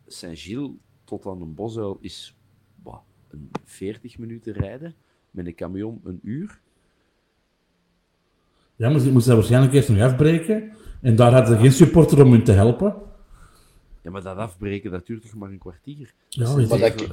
Saint-Gilles 0.07 0.71
tot 1.03 1.26
aan 1.26 1.41
een 1.41 1.53
bosuil 1.53 1.97
is 2.01 2.36
een 3.30 3.51
40 3.63 4.17
minuten 4.17 4.53
rijden. 4.53 4.95
Met 5.32 5.45
een 5.45 5.55
camion 5.55 6.01
een 6.03 6.19
uur. 6.23 6.61
Ja, 8.76 8.89
maar 8.89 8.99
ze 8.99 9.11
moesten 9.11 9.30
dat 9.32 9.39
waarschijnlijk 9.39 9.73
eerst 9.73 9.89
nog 9.89 10.01
afbreken. 10.01 10.71
En 11.01 11.15
daar 11.15 11.32
hadden 11.34 11.55
ze 11.55 11.61
geen 11.61 11.71
supporter 11.71 12.23
om 12.23 12.32
hun 12.32 12.43
te 12.43 12.51
helpen. 12.51 12.95
Ja, 14.01 14.11
maar 14.11 14.23
dat 14.23 14.38
afbreken, 14.38 14.91
dat 14.91 15.05
duurt 15.05 15.21
toch 15.21 15.34
maar 15.34 15.49
een 15.49 15.57
kwartier? 15.57 16.13
Ja, 16.30 16.45
Dat 16.45 16.57
is 16.57 17.07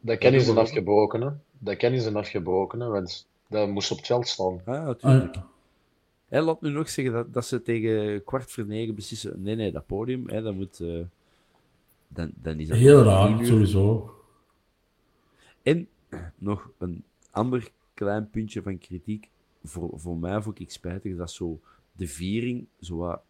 Maar 0.00 0.16
kennen 0.16 0.40
ze 0.40 0.54
afgebroken, 0.60 1.20
hè. 1.20 1.30
Dat 1.58 1.76
kennen 1.76 2.00
ze 2.00 2.12
afgebroken, 2.14 2.80
hè. 2.80 2.86
Want 2.88 3.26
dat 3.48 3.68
moest 3.68 3.90
op 3.90 3.96
het 3.96 4.06
veld 4.06 4.28
staan. 4.28 4.60
Ah, 4.64 4.74
ja, 4.74 4.84
Ah, 4.86 4.94
tuurlijk. 4.94 5.34
ja. 5.34 5.46
Hè, 6.28 6.40
laat 6.40 6.60
nu 6.60 6.70
nog 6.70 6.88
zeggen 6.88 7.14
dat, 7.14 7.32
dat 7.32 7.46
ze 7.46 7.62
tegen 7.62 8.24
kwart 8.24 8.50
voor 8.52 8.66
negen 8.66 8.94
beslissen. 8.94 9.42
Nee, 9.42 9.54
nee, 9.54 9.72
dat 9.72 9.86
podium, 9.86 10.28
hè, 10.28 10.42
dat 10.42 10.54
moet. 10.54 10.80
eh, 10.80 11.00
dan, 12.08 12.32
dan 12.34 12.58
is 12.60 12.68
dat 12.68 12.76
Heel 12.78 13.02
raar, 13.02 13.44
sowieso. 13.44 14.14
En 15.62 15.88
nog 16.38 16.70
een 16.78 17.04
ander 17.30 17.70
klein 17.94 18.30
puntje 18.30 18.62
van 18.62 18.78
kritiek. 18.78 19.28
Voor, 19.64 19.90
voor 19.94 20.16
mij 20.16 20.42
vond 20.42 20.60
ik 20.60 20.70
spijtig 20.70 21.16
dat 21.16 21.30
zo 21.30 21.60
de 21.92 22.06
viering 22.06 22.66
zo 22.80 22.96
wat 22.96 23.20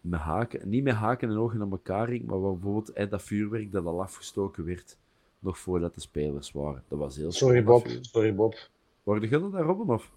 met 0.00 0.20
haken, 0.20 0.68
niet 0.68 0.82
met 0.84 0.94
haken 0.94 1.28
en 1.30 1.36
ogen 1.36 1.60
aan 1.60 1.70
elkaar 1.70 2.06
ging, 2.06 2.24
maar 2.26 2.40
bijvoorbeeld 2.40 2.90
hè, 2.94 3.08
dat 3.08 3.22
vuurwerk 3.22 3.72
dat 3.72 3.84
al 3.84 4.00
afgestoken 4.02 4.64
werd, 4.64 4.96
nog 5.38 5.58
voordat 5.58 5.94
de 5.94 6.00
spelers 6.00 6.52
waren. 6.52 6.82
Dat 6.88 6.98
was 6.98 7.16
heel 7.16 7.32
Sorry, 7.32 7.64
Bob. 7.64 7.82
dat 7.82 7.92
vuur. 7.92 8.04
Sorry, 8.04 8.34
Bob. 8.34 8.68
Waren 9.02 9.28
jullie 9.28 9.50
daar, 9.50 9.62
Robben? 9.62 9.94
Of? 9.94 10.10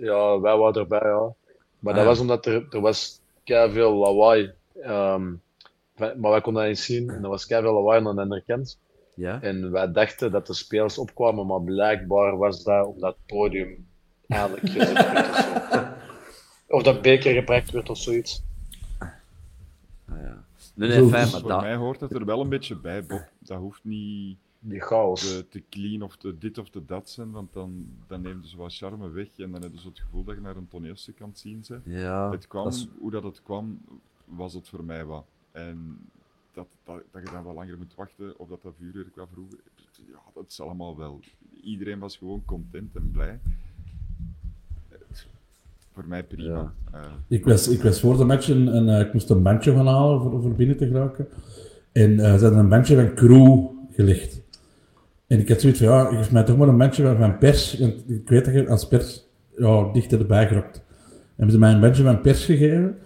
Ja, 0.00 0.40
wij 0.40 0.56
waren 0.56 0.80
erbij, 0.82 1.08
ja. 1.08 1.34
Maar 1.78 1.92
Ah, 1.92 1.98
dat 1.98 2.02
ja. 2.02 2.04
was 2.04 2.20
omdat 2.20 2.46
er, 2.46 2.66
er 2.70 2.80
was 2.80 3.20
veel 3.44 3.94
lawaai. 3.94 4.52
Ehm, 4.80 5.32
wij- 5.96 6.16
maar 6.16 6.30
wij 6.30 6.40
konden 6.40 6.62
dat 6.62 6.70
niet 6.72 6.80
zien. 6.80 7.10
En 7.10 7.22
er 7.22 7.28
was 7.28 7.44
veel 7.44 7.62
lawaai 7.62 8.06
aan 8.06 8.14
de 8.14 8.20
andere 8.22 8.42
kant. 8.46 8.78
Ja? 9.14 9.42
En 9.42 9.70
wij 9.70 9.92
dachten 9.92 10.30
dat 10.32 10.46
de 10.46 10.54
spelers 10.54 10.98
opkwamen, 10.98 11.46
maar 11.46 11.62
blijkbaar 11.62 12.36
was 12.36 12.62
dat 12.62 12.86
omdat 12.86 13.16
het 13.16 13.26
podium 13.36 13.86
eigenlijk 14.32 14.68
gezet 14.68 14.92
werd 14.92 15.28
of 15.28 15.68
zo. 15.72 15.86
Of 16.76 16.82
dat 16.82 17.02
beker 17.02 17.34
gebruikt 17.34 17.70
werd 17.70 17.90
of 17.90 17.98
zoiets. 17.98 18.42
Ah, 18.98 19.08
ja. 20.08 20.44
Nee, 20.74 20.92
Zo- 20.92 21.00
nee, 21.00 21.08
fijn, 21.08 21.22
Dus 21.22 21.32
maar 21.32 21.40
voor 21.40 21.50
dat... 21.50 21.60
mij 21.60 21.74
hoort 21.76 22.00
het 22.00 22.14
er 22.14 22.24
wel 22.24 22.40
een 22.40 22.48
beetje 22.48 22.76
bij, 22.76 23.04
Bob. 23.06 23.28
Dat 23.38 23.58
hoeft 23.58 23.84
niet 23.84 24.36
Die 24.60 24.80
chaos. 24.80 25.20
te, 25.20 25.46
te 25.48 25.62
clean 25.70 26.02
of 26.02 26.16
te 26.16 26.38
dit 26.38 26.58
of 26.58 26.68
te 26.70 26.84
dat 26.84 27.10
zijn, 27.10 27.30
want 27.30 27.52
dan, 27.52 27.86
dan 28.06 28.20
neemt 28.22 28.46
ze 28.48 28.56
wat 28.56 28.74
charme 28.76 29.10
weg 29.10 29.26
en 29.38 29.50
dan 29.52 29.60
hebben 29.62 29.80
ze 29.80 29.88
het 29.88 29.98
gevoel 30.00 30.24
dat 30.24 30.34
je 30.34 30.40
naar 30.40 30.56
een 30.56 30.68
toneelstuk 30.68 31.16
kan 31.16 31.30
zien. 31.34 31.64
Ze. 31.64 31.80
Ja, 31.84 32.30
het 32.30 32.46
kwam, 32.46 32.64
dat 32.64 32.74
is- 32.74 32.88
Hoe 32.98 33.10
dat 33.10 33.22
het 33.22 33.42
kwam, 33.42 33.80
was 34.24 34.54
het 34.54 34.68
voor 34.68 34.84
mij 34.84 35.04
wat. 35.04 35.24
En 35.52 35.98
dat, 36.52 36.66
dat, 36.84 37.02
dat 37.10 37.22
je 37.22 37.30
dan 37.32 37.42
wat 37.42 37.54
langer 37.54 37.78
moet 37.78 37.94
wachten 37.94 38.38
of 38.38 38.48
dat 38.48 38.62
dat 38.62 38.72
vuurwerk 38.78 39.16
wat 39.16 39.28
vroeger... 39.32 39.58
Ja, 40.06 40.18
dat 40.34 40.44
is 40.48 40.60
allemaal 40.60 40.96
wel. 40.96 41.20
Iedereen 41.62 41.98
was 41.98 42.16
gewoon 42.16 42.42
content 42.44 42.96
en 42.96 43.10
blij. 43.10 43.40
Voor 45.94 46.04
mij 46.06 46.22
prima. 46.22 46.72
Eh, 46.92 47.00
Ik 47.28 47.44
was, 47.44 47.68
ik 47.68 47.82
was 47.82 48.00
voor 48.00 48.16
de 48.16 48.24
match 48.24 48.50
en, 48.50 48.68
en, 48.68 48.88
eh, 48.88 49.00
ik 49.00 49.12
moest 49.12 49.30
een 49.30 49.42
bandje 49.42 49.72
gaan 49.72 49.86
halen 49.86 50.20
voor, 50.20 50.42
voor 50.42 50.52
binnen 50.52 50.76
te 50.76 50.86
geraken. 50.86 51.26
En 51.92 52.20
eh, 52.20 52.34
ze 52.34 52.42
hadden 52.42 52.58
een 52.58 52.68
bandje 52.68 52.94
van 52.94 53.14
crew 53.14 53.58
gelegd. 53.90 54.40
En 55.26 55.38
ik 55.38 55.48
had 55.48 55.60
zoiets 55.60 55.78
van, 55.78 55.88
ja, 55.88 56.04
geef 56.04 56.32
mij 56.32 56.42
toch 56.42 56.56
maar 56.56 56.68
een 56.68 56.76
bandje 56.78 57.02
van, 57.02 57.16
van 57.16 57.38
pers. 57.38 57.78
Want 57.78 57.94
ik 58.10 58.28
weet 58.28 58.44
dat 58.44 58.54
je 58.54 58.68
als 58.68 58.88
pers 58.88 59.28
ja, 59.56 59.90
dichter 59.92 60.18
erbij 60.18 60.46
gerokt. 60.48 60.82
Hebben 61.36 61.54
ze 61.54 61.60
mij 61.60 61.72
een 61.72 61.80
bandje 61.80 62.02
van 62.02 62.20
pers 62.20 62.44
gegeven. 62.44 62.96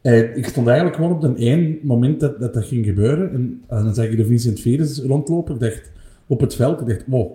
En 0.00 0.36
ik 0.36 0.46
stond 0.46 0.66
eigenlijk 0.66 0.96
gewoon 0.96 1.12
op 1.12 1.22
een 1.22 1.36
één 1.36 1.78
moment 1.82 2.20
dat 2.20 2.40
dat, 2.40 2.54
dat 2.54 2.64
ging 2.64 2.84
gebeuren. 2.84 3.32
En, 3.32 3.62
en 3.68 3.84
dan 3.84 3.94
zag 3.94 4.06
ik 4.06 4.16
de 4.16 4.26
Vincent 4.26 4.60
Virus 4.60 5.02
rondlopen. 5.02 5.54
Ik 5.54 5.60
dacht, 5.60 5.90
op 6.26 6.40
het 6.40 6.54
veld, 6.54 6.80
ik 6.80 6.86
dacht, 6.86 7.04
wow, 7.06 7.32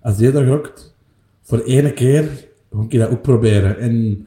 als 0.00 0.16
die 0.16 0.30
dat 0.30 0.42
gerokt, 0.42 0.96
voor 1.42 1.60
ene 1.60 1.92
keer 1.92 2.24
ga 2.72 2.82
ik 2.88 2.98
dat 2.98 3.10
ook 3.10 3.22
proberen. 3.22 3.78
En 3.78 4.26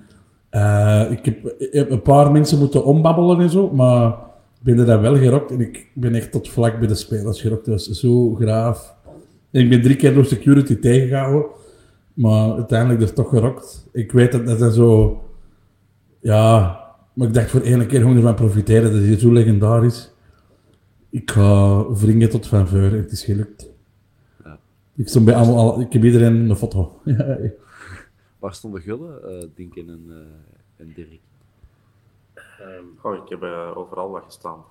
eh, 0.54 1.06
ik, 1.10 1.26
heb, 1.26 1.56
ik 1.58 1.74
heb 1.74 1.92
een 1.92 2.02
paar 2.02 2.32
mensen 2.32 2.60
moeten 2.60 2.86
ombabbelen 2.86 3.40
en 3.40 3.50
zo, 3.50 3.70
maar 3.72 4.08
ik 4.10 4.64
ben 4.64 4.80
er 4.80 4.86
dan 4.86 5.02
wel 5.02 5.18
gerokt 5.18 5.52
en 5.52 5.60
ik 5.62 5.88
ben 5.94 6.16
echt 6.16 6.32
tot 6.32 6.50
vlak 6.50 6.80
bij 6.80 6.88
de 6.88 6.96
spelers 6.96 7.42
gerokt. 7.42 7.66
Dat 7.66 7.88
was 7.88 8.00
zo 8.00 8.34
graaf. 8.36 8.96
En 9.52 9.62
ik 9.62 9.70
ben 9.70 9.82
drie 9.82 9.96
keer 9.96 10.14
door 10.14 10.26
security 10.26 10.80
tegengehouden, 10.80 11.46
maar 12.14 12.54
uiteindelijk 12.54 13.00
dus 13.00 13.14
toch 13.14 13.30
gerokt. 13.30 13.88
Ik 13.92 14.12
weet 14.12 14.32
dat 14.32 14.46
dat 14.46 14.60
dan 14.60 14.72
zo... 14.72 15.22
Ja, 16.20 16.80
maar 17.14 17.28
ik 17.28 17.34
dacht 17.34 17.50
voor 17.50 17.62
ene 17.62 17.86
keer 17.86 18.00
gewoon 18.00 18.16
ervan 18.16 18.36
profiteren, 18.36 18.92
dat 18.92 19.02
is 19.02 19.08
hier 19.08 19.20
zo 19.20 19.32
legendarisch. 19.32 20.12
Ik 21.10 21.32
ga 21.32 21.84
wringen 21.94 22.30
tot 22.30 22.48
van 22.48 22.68
en 22.68 22.92
het 22.94 23.12
is 23.12 23.24
gelukt. 23.24 23.70
Ja. 24.44 24.60
Ik 24.96 25.08
stond 25.08 25.26
bij 25.26 25.36
allemaal, 25.36 25.58
al- 25.74 25.82
ik 25.82 25.94
heb 25.94 26.04
iedereen 26.04 26.50
een 26.50 26.56
foto. 26.56 27.00
Waar 28.44 28.54
stonden 28.54 28.82
Gullen, 28.82 29.24
eh 29.24 29.48
Dinken 29.56 29.90
en, 29.90 30.06
eh, 30.10 30.86
en 30.86 30.94
Dirk? 30.94 31.22
Goh, 32.98 33.16
ik 33.16 33.30
heb 33.30 33.44
eh, 33.44 33.78
overal 33.78 34.10
wat 34.10 34.24
gestaan. 34.24 34.64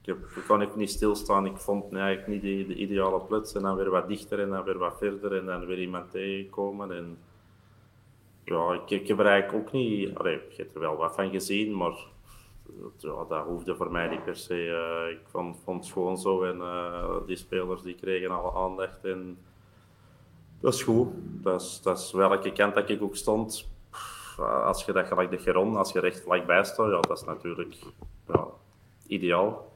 Ik, 0.00 0.06
heb, 0.06 0.18
ik 0.36 0.44
kon 0.46 0.60
even 0.60 0.78
niet 0.78 0.90
stilstaan. 0.90 1.46
Ik 1.46 1.56
vond 1.56 1.90
nee, 1.90 2.02
eigenlijk 2.02 2.42
niet 2.42 2.68
de, 2.68 2.74
de 2.74 2.80
ideale 2.80 3.20
plaats. 3.20 3.54
En 3.54 3.62
dan 3.62 3.76
weer 3.76 3.90
wat 3.90 4.08
dichter 4.08 4.40
en 4.40 4.50
dan 4.50 4.64
weer 4.64 4.78
wat 4.78 4.98
verder. 4.98 5.36
En 5.36 5.46
dan 5.46 5.66
weer 5.66 5.78
iemand 5.78 6.10
tegenkomen. 6.10 6.92
En 6.92 7.18
ja, 8.44 8.72
ik, 8.72 8.90
ik 8.90 9.08
heb 9.08 9.18
er 9.18 9.26
eigenlijk 9.26 9.66
ook 9.66 9.72
niet... 9.72 10.14
Allee, 10.14 10.34
ik 10.48 10.56
heb 10.56 10.74
er 10.74 10.80
wel 10.80 10.96
wat 10.96 11.14
van 11.14 11.30
gezien, 11.30 11.76
maar 11.76 12.06
ja, 12.98 13.24
dat 13.24 13.46
hoefde 13.46 13.76
voor 13.76 13.92
mij 13.92 14.08
niet 14.08 14.24
per 14.24 14.36
se. 14.36 15.16
ik 15.20 15.28
vond, 15.28 15.60
vond 15.64 15.84
het 15.84 15.92
gewoon 15.92 16.18
zo. 16.18 16.42
En 16.42 16.60
die 17.26 17.36
spelers 17.36 17.82
die 17.82 17.94
kregen 17.94 18.30
alle 18.30 18.52
aandacht. 18.52 19.04
En 19.04 19.38
dat 20.62 20.74
is 20.74 20.82
goed. 20.82 21.08
Dat 21.42 21.60
is, 21.60 21.80
dat 21.82 21.98
is 21.98 22.12
welke 22.12 22.52
kant 22.52 22.74
dat 22.74 22.88
ik 22.88 23.02
ook 23.02 23.16
stond. 23.16 23.70
Als 24.64 24.84
je 24.84 24.92
dat 24.92 25.06
gelijk 25.06 25.30
de 25.30 25.36
grond, 25.36 25.76
als 25.76 25.92
je 25.92 26.00
recht 26.00 26.20
vlakbij 26.20 26.64
staat, 26.64 26.90
ja, 26.90 27.00
dat 27.00 27.18
is 27.18 27.24
natuurlijk 27.24 27.74
ja, 28.28 28.46
ideaal. 29.06 29.72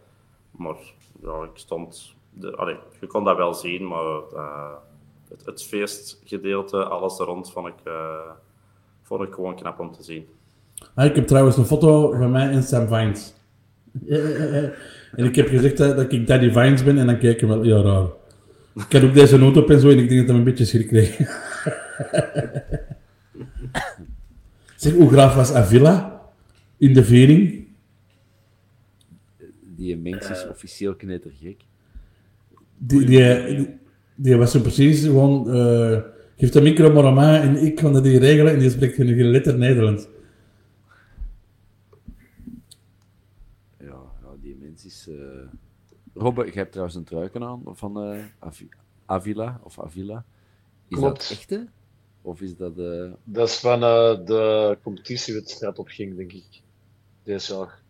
Maar 0.51 0.77
ja, 1.23 1.43
ik 1.43 1.51
stond... 1.55 2.15
De, 2.31 2.77
je 3.01 3.07
kon 3.07 3.25
dat 3.25 3.37
wel 3.37 3.55
zien, 3.55 3.87
maar 3.87 4.21
eh, 4.35 4.73
het, 5.29 5.45
het 5.45 5.63
feestgedeelte, 5.63 6.85
alles 6.85 7.17
rond, 7.19 7.53
vond 7.53 7.67
ik, 7.67 7.81
eh, 7.85 8.31
vond 9.03 9.23
ik 9.23 9.35
gewoon 9.35 9.57
knap 9.57 9.81
om 9.81 9.93
te 9.93 10.03
zien. 10.03 10.27
Ah, 10.95 11.05
ik 11.05 11.15
heb 11.15 11.27
trouwens 11.27 11.57
een 11.57 11.65
foto 11.65 12.11
van 12.11 12.31
mij 12.31 12.51
en 12.51 12.63
Sam 12.63 12.87
Vines. 12.89 13.35
En 15.17 15.25
ik 15.25 15.37
heb 15.37 15.49
gezegd 15.49 15.77
dat, 15.77 15.97
dat 15.97 16.13
ik 16.13 16.27
Daddy 16.27 16.51
Vines 16.51 16.85
ben 16.85 16.99
en 16.99 17.07
dan 17.07 17.19
keek 17.19 17.41
hij 17.41 17.49
wel 17.49 17.63
heel 17.63 17.83
raar. 17.83 18.07
Ik 18.77 18.93
had 18.93 19.03
ook 19.03 19.15
deze 19.15 19.39
noot 19.39 19.57
op 19.57 19.71
en 19.71 19.81
zo 19.81 19.91
en 19.91 19.99
ik 19.99 20.09
denk 20.09 20.21
dat 20.21 20.29
hij 20.29 20.39
een 20.39 20.45
beetje 20.45 20.65
schrik 20.65 20.87
kreeg. 20.87 21.17
zeg, 24.77 24.93
hoe 24.93 25.11
graaf 25.11 25.35
was 25.35 25.53
Avila 25.53 26.23
in 26.77 26.95
de 26.95 27.05
viering? 27.05 27.67
Die 29.77 29.97
mens 29.97 30.31
is 30.31 30.49
officieel 30.49 30.95
knettergek. 30.95 31.65
Die, 32.79 33.05
die, 33.05 33.47
die, 33.47 33.79
die 34.15 34.37
was 34.37 34.51
zo 34.51 34.61
precies 34.61 35.03
gewoon... 35.03 35.51
eh 35.51 36.01
geef 36.39 36.51
de 36.51 36.61
micro 36.61 36.93
maar 36.93 37.05
aan 37.05 37.15
mij 37.15 37.41
en 37.41 37.57
ik 37.57 37.75
kan 37.75 37.93
dat 37.93 38.05
die 38.05 38.19
regelen 38.19 38.53
en 38.53 38.59
die 38.59 38.71
spreekt 38.71 38.95
geen 38.95 39.07
geen 39.07 39.31
letter 39.31 39.59
Nederlands. 39.59 40.07
Ja, 43.79 43.87
ja 44.23 44.29
die 44.43 44.57
mens 44.61 44.85
is... 44.85 45.09
eh 45.09 45.49
Robbe, 46.19 46.45
jij 46.45 46.53
hebt 46.55 46.71
trouwens 46.71 46.97
een 46.97 47.05
truiken 47.05 47.43
aan 47.43 47.63
van 47.67 48.03
eh, 48.13 48.25
Avi- 48.39 48.69
Avila 49.07 49.61
of 49.63 49.81
Avila. 49.81 50.25
Is 50.89 50.99
Klopt. 50.99 51.29
dat 51.29 51.39
echte? 51.39 51.67
Of 52.23 52.41
is 52.41 52.57
dat... 52.57 52.79
eh 52.79 53.13
Dat 53.25 53.49
is 53.49 53.59
van 53.59 53.83
eh, 53.83 54.25
de 54.25 54.79
competitiewedstrijd 54.83 55.79
opging, 55.79 56.17
denk 56.17 56.33
ik. 56.33 56.63
Deze 57.23 57.55
jaar. 57.55 57.81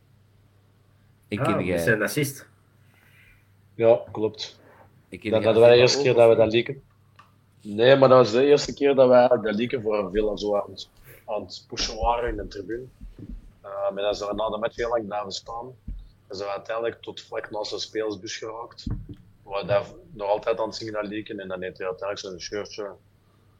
en 1.29 1.39
ah, 1.39 1.66
jij... 1.66 1.79
zijn 1.79 2.03
assist. 2.03 2.49
Ja, 3.74 4.01
klopt. 4.12 4.61
Dat 5.11 5.20
hadden 5.20 5.43
wij 5.43 5.53
de 5.53 5.59
Avila 5.61 5.74
eerste 5.74 6.03
keer 6.03 6.14
dat 6.14 6.29
we 6.29 6.35
dat 6.37 6.53
leken. 6.53 6.83
Nee, 7.62 7.97
maar 7.97 8.09
dat 8.09 8.18
was 8.18 8.33
de 8.33 8.45
eerste 8.45 8.74
keer 8.74 8.95
dat 8.95 9.09
wij 9.09 9.29
de 9.29 9.53
lieken 9.53 9.83
voor 9.83 9.99
een 9.99 10.11
villa 10.11 10.37
zo 10.37 10.57
aan, 10.57 10.70
het- 10.70 10.89
aan 11.27 11.43
het 11.43 11.64
pushen 11.68 11.97
waren 12.01 12.29
in 12.31 12.37
de 12.37 12.49
tribune. 12.49 12.85
Uh, 13.64 13.70
en 13.89 13.95
dan 13.95 14.14
zijn 14.14 14.31
we 14.31 14.37
na 14.37 14.49
de 14.49 14.59
match 14.59 14.77
heel 14.77 14.89
lang 14.89 15.07
blijven 15.07 15.33
staan. 15.33 15.66
En 16.29 16.37
zijn 16.37 16.51
uiteindelijk 16.51 17.03
tot 17.03 17.20
vlak 17.20 17.51
naast 17.51 17.70
de 17.70 17.79
spelersbus 17.79 18.37
geraakt. 18.37 18.87
We 19.43 19.64
daar 19.66 19.85
nog 20.12 20.29
altijd 20.29 20.61
aan 20.61 20.68
het 20.68 21.07
lieken 21.09 21.41
en 21.41 21.49
dan 21.49 21.62
heeft 21.62 21.79
hij 21.79 21.87
uiteindelijk 21.87 22.29
zijn 22.29 22.41
shirtje 22.41 22.95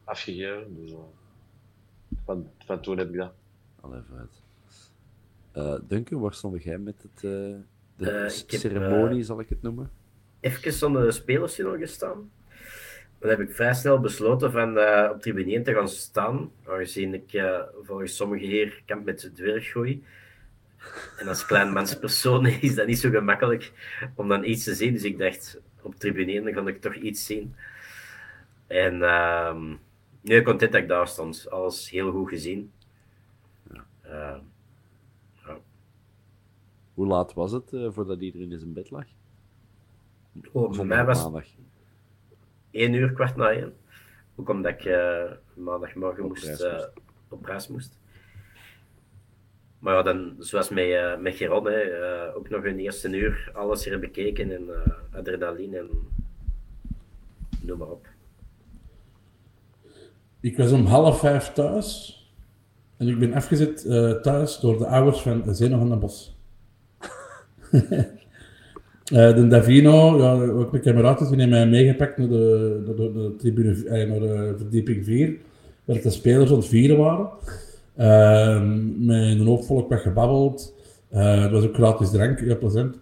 afgegeven. 0.03 0.75
Dus 0.75 0.91
eh, 0.91 0.97
van, 2.25 2.49
van 2.65 2.81
toen 2.81 2.97
heb 2.97 3.09
ik 3.09 3.17
dat. 3.17 3.31
Allee, 3.81 4.01
vooruit. 4.07 4.41
Eh 5.51 5.75
Duncan, 5.87 6.19
waar 6.19 6.33
stond 6.33 6.63
jij 6.63 6.77
met 6.77 6.95
het, 7.01 7.23
eh, 7.23 7.55
de 7.95 8.11
heb, 8.11 8.29
ceremonie, 8.47 9.23
zal 9.23 9.39
ik 9.39 9.49
het 9.49 9.61
noemen? 9.61 9.91
Even 10.39 10.87
onder 10.87 11.03
de 11.03 11.11
spelerstunnel 11.11 11.77
gestaan. 11.77 12.31
Dan 13.19 13.29
heb 13.29 13.39
ik 13.39 13.51
vrij 13.51 13.73
snel 13.73 13.99
besloten 13.99 14.51
van 14.51 14.77
eh, 14.77 15.09
op 15.11 15.21
tribune 15.21 15.51
1 15.51 15.63
te 15.63 15.73
gaan 15.73 15.89
staan, 15.89 16.51
aangezien 16.65 17.13
ik 17.13 17.43
volgens 17.83 18.15
sommigen 18.15 18.47
hier 18.47 18.81
kamp 18.85 19.05
met 19.05 19.19
de 19.19 19.31
dwerggooi. 19.31 20.03
En 21.19 21.27
als 21.27 21.45
kleinmanspersoon 21.45 22.45
is 22.67 22.75
dat 22.75 22.87
niet 22.87 22.99
zo 22.99 23.09
gemakkelijk 23.09 23.71
om 24.15 24.27
dan 24.27 24.43
iets 24.43 24.63
te 24.63 24.75
zien. 24.75 24.93
Dus 24.93 25.03
ik 25.03 25.17
dacht, 25.17 25.59
op 25.81 25.95
tribune 25.95 26.31
1 26.31 26.43
dan 26.43 26.53
kan 26.53 26.67
ik 26.67 26.81
toch 26.81 26.95
iets 26.95 27.25
zien. 27.25 27.55
En 28.67 29.03
ehm 29.03 29.75
nee, 30.21 30.41
content 30.41 30.71
dat 30.71 30.81
ik 30.81 30.87
daar 30.87 31.07
stond. 31.07 31.49
Alles 31.49 31.89
heel 31.89 32.11
goed 32.11 32.29
gezien. 32.29 32.71
Ehm, 34.01 34.39
Hoe 36.93 37.07
laat 37.07 37.33
was 37.33 37.51
het 37.51 37.73
eh, 37.73 37.87
voordat 37.91 38.21
iedereen 38.21 38.51
in 38.51 38.59
zijn 38.59 38.73
bed 38.73 38.89
lag? 38.91 39.05
Oh, 40.51 40.73
voor 40.73 40.85
mij 40.85 41.05
was 41.05 41.23
Maandag. 41.23 41.45
1 42.71 42.93
uur, 42.93 43.11
kwart 43.13 43.35
na 43.35 43.51
1. 43.51 43.73
Ook 44.35 44.49
omdat 44.49 44.71
ik 44.71 44.85
eh, 44.85 45.31
maandagmorgen 45.53 46.23
Op 46.23 46.29
moest, 46.29 46.43
reis 46.43 46.61
eh, 46.61 46.71
moest. 46.73 46.89
op 47.29 47.45
reis 47.45 47.67
moest. 47.67 47.96
Maar 49.79 49.93
ja, 49.93 50.01
dan, 50.01 50.35
zoals 50.39 50.69
met, 50.69 50.85
eh 50.85 51.17
met 51.17 51.35
Geron, 51.35 51.65
hè, 51.65 51.79
eh, 51.79 52.35
ook 52.35 52.49
nog 52.49 52.63
een 52.63 52.79
eerste 52.79 53.09
uur 53.09 53.51
alles 53.53 53.85
hier 53.85 53.99
bekeken 53.99 54.51
en 54.51 54.69
eh, 54.69 55.17
adrenaline 55.19 55.77
en 55.77 55.89
noem 57.61 57.77
maar 57.77 57.87
op. 57.87 58.07
Ik 60.39 60.57
was 60.57 60.71
om 60.71 60.85
half 60.85 61.19
vijf 61.19 61.53
thuis. 61.53 62.15
En 62.97 63.07
ik 63.07 63.19
ben 63.19 63.33
afgezet 63.33 63.81
thuis 64.23 64.59
door 64.59 64.77
de 64.77 64.87
ouders 64.87 65.21
van 65.21 65.55
Zeno 65.55 65.77
van 65.77 65.89
den 65.89 65.99
Bos. 65.99 66.37
De 69.07 69.47
Davino, 69.47 70.17
ja, 70.17 70.33
ook 70.33 70.71
mijn 70.71 70.83
kameraden, 70.83 71.27
die 71.27 71.39
hebben 71.39 71.59
mij 71.59 71.67
meegepakt 71.67 72.17
naar 72.17 72.27
de, 72.27 72.81
de, 72.85 73.11
de 73.13 73.35
tribune, 73.37 74.05
naar 74.05 74.19
de 74.19 74.53
verdieping 74.57 75.05
4, 75.05 75.37
waar 75.85 76.01
de 76.01 76.09
spelers 76.09 76.51
aan 76.51 76.57
het 76.57 76.97
waren. 76.97 77.29
Ehm, 77.97 79.05
met 79.05 79.17
een 79.17 79.45
hoop 79.45 79.63
volk 79.63 79.89
wat 79.89 79.99
gebabbeld. 79.99 80.75
Eh 81.09 81.41
het 81.41 81.51
was 81.51 81.63
ook 81.63 81.75
gratis 81.75 82.09
drank, 82.09 82.39
heel 82.39 82.57
plezant. 82.57 82.95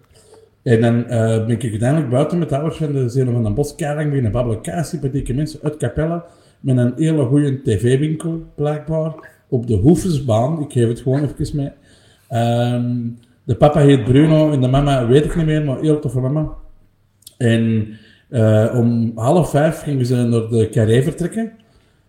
En 0.64 0.82
dan 0.82 1.06
eh, 1.06 1.46
ben 1.46 1.50
ik 1.50 1.64
uiteindelijk 1.64 2.10
buiten 2.10 2.40
met 2.40 2.50
de 2.50 2.56
ouders 2.56 2.78
van 2.78 2.92
de 2.92 3.10
Zeno 3.10 3.32
van 3.32 3.44
den 3.44 3.54
Bos 3.54 3.76
keihard 3.76 4.08
beginnen 4.08 4.32
babbelen. 4.32 4.62
Kei 4.62 4.84
sympathieke 4.84 5.34
mensen 5.34 5.60
uit 5.64 5.78
Capelle, 5.78 6.24
met 6.60 6.78
een 6.78 6.94
hele 6.96 7.26
goede 7.26 7.62
tv-winkel, 7.62 8.44
blijkbaar, 8.56 9.14
op 9.50 9.68
de 9.68 9.76
Hoefensbaan. 9.76 10.62
Ik 10.62 10.72
geef 10.72 10.88
het 10.88 11.00
gewoon 11.00 11.24
even 11.24 11.56
mee. 11.56 11.72
Ehm, 12.28 12.96
de 13.44 13.56
papa 13.56 13.80
heet 13.80 14.04
Bruno 14.04 14.52
en 14.52 14.62
de 14.62 14.68
mama 14.68 15.08
weet 15.08 15.26
ik 15.26 15.36
niet 15.36 15.46
meer, 15.46 15.64
maar 15.64 15.80
heel 15.80 16.00
toffe 16.00 16.20
mama. 16.20 16.50
En 17.38 17.88
eh, 18.30 18.74
om 18.76 19.12
half 19.16 19.50
vijf 19.50 19.82
gingen 19.82 20.06
ze 20.06 20.16
naar 20.16 20.48
de 20.50 20.70
carré 20.72 21.04
vertrekken. 21.04 21.52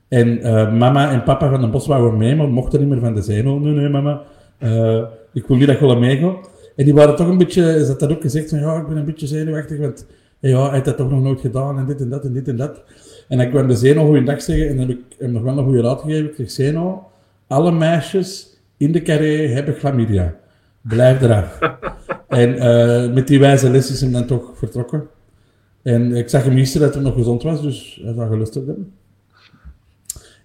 En 0.08 0.42
eh, 0.42 0.72
mama 0.72 1.10
en 1.10 1.22
papa 1.22 1.50
van 1.50 1.60
den 1.60 1.70
Bos 1.70 1.86
wouden 1.86 2.18
mee, 2.18 2.36
maar 2.36 2.48
mochten 2.48 2.80
niet 2.80 2.88
meer 2.88 3.00
van 3.00 3.14
de 3.14 3.22
Zeno. 3.22 3.58
Nee, 3.58 3.72
nee, 3.72 3.88
mama. 3.88 4.22
eh, 4.58 5.02
ik 5.32 5.46
wil 5.46 5.56
niet 5.56 5.66
dat 5.66 5.78
je 5.78 5.96
meegaan. 5.96 6.36
En 6.76 6.84
die 6.84 6.94
waren 6.94 7.16
toch 7.16 7.28
een 7.28 7.38
beetje, 7.38 7.84
ze 7.84 7.86
had 7.86 8.00
dat 8.00 8.10
ook 8.10 8.20
gezegd, 8.22 8.48
van 8.48 8.58
ja, 8.58 8.76
ik 8.76 8.86
ben 8.86 8.96
een 8.96 9.04
beetje 9.04 9.26
zenuwachtig, 9.26 9.78
want 9.78 10.06
ja, 10.38 10.62
hij 10.62 10.72
heeft 10.72 10.84
dat 10.84 10.96
toch 10.96 11.10
nog 11.10 11.22
nooit 11.22 11.40
gedaan 11.40 11.78
en 11.78 11.86
dit 11.86 12.00
en 12.00 12.08
dat 12.08 12.24
en 12.24 12.32
dit 12.32 12.48
en 12.48 12.56
dat. 12.56 12.82
En 13.28 13.38
dan 13.38 13.50
kwam 13.50 13.68
de 13.68 13.74
Zeno 13.74 14.06
goeiedag 14.06 14.42
zeggen 14.42 14.68
en 14.68 14.76
dan 14.76 14.88
heb 14.88 14.96
ik 14.96 15.16
hem 15.18 15.32
nog 15.32 15.42
wel 15.42 15.58
een 15.58 15.64
goede 15.64 15.80
raad 15.82 16.00
gegeven. 16.00 16.28
Ik 16.28 16.34
zeg, 16.36 16.50
Zeno, 16.50 17.06
alle 17.46 17.72
meisjes 17.72 18.56
in 18.76 18.92
de 18.92 19.02
carré 19.02 19.46
hebben 19.48 19.74
chlamydia. 19.74 20.34
Blijf 20.80 21.22
eraf. 21.22 21.58
en 22.28 22.58
eh, 22.58 23.14
met 23.14 23.26
die 23.26 23.38
wijze 23.38 23.70
les 23.70 23.90
is 23.90 24.00
hem 24.00 24.12
dan 24.12 24.26
toch 24.26 24.52
vertrokken. 24.54 25.06
En 25.82 26.16
ik 26.16 26.28
zag 26.28 26.44
hem 26.44 26.54
gisteren 26.54 26.86
dat 26.86 26.96
hij 26.96 27.04
nog 27.04 27.14
gezond 27.14 27.42
was, 27.42 27.62
dus 27.62 28.00
hij 28.04 28.14
zou 28.14 28.28
geluisterd 28.28 28.66
hebben. 28.66 28.92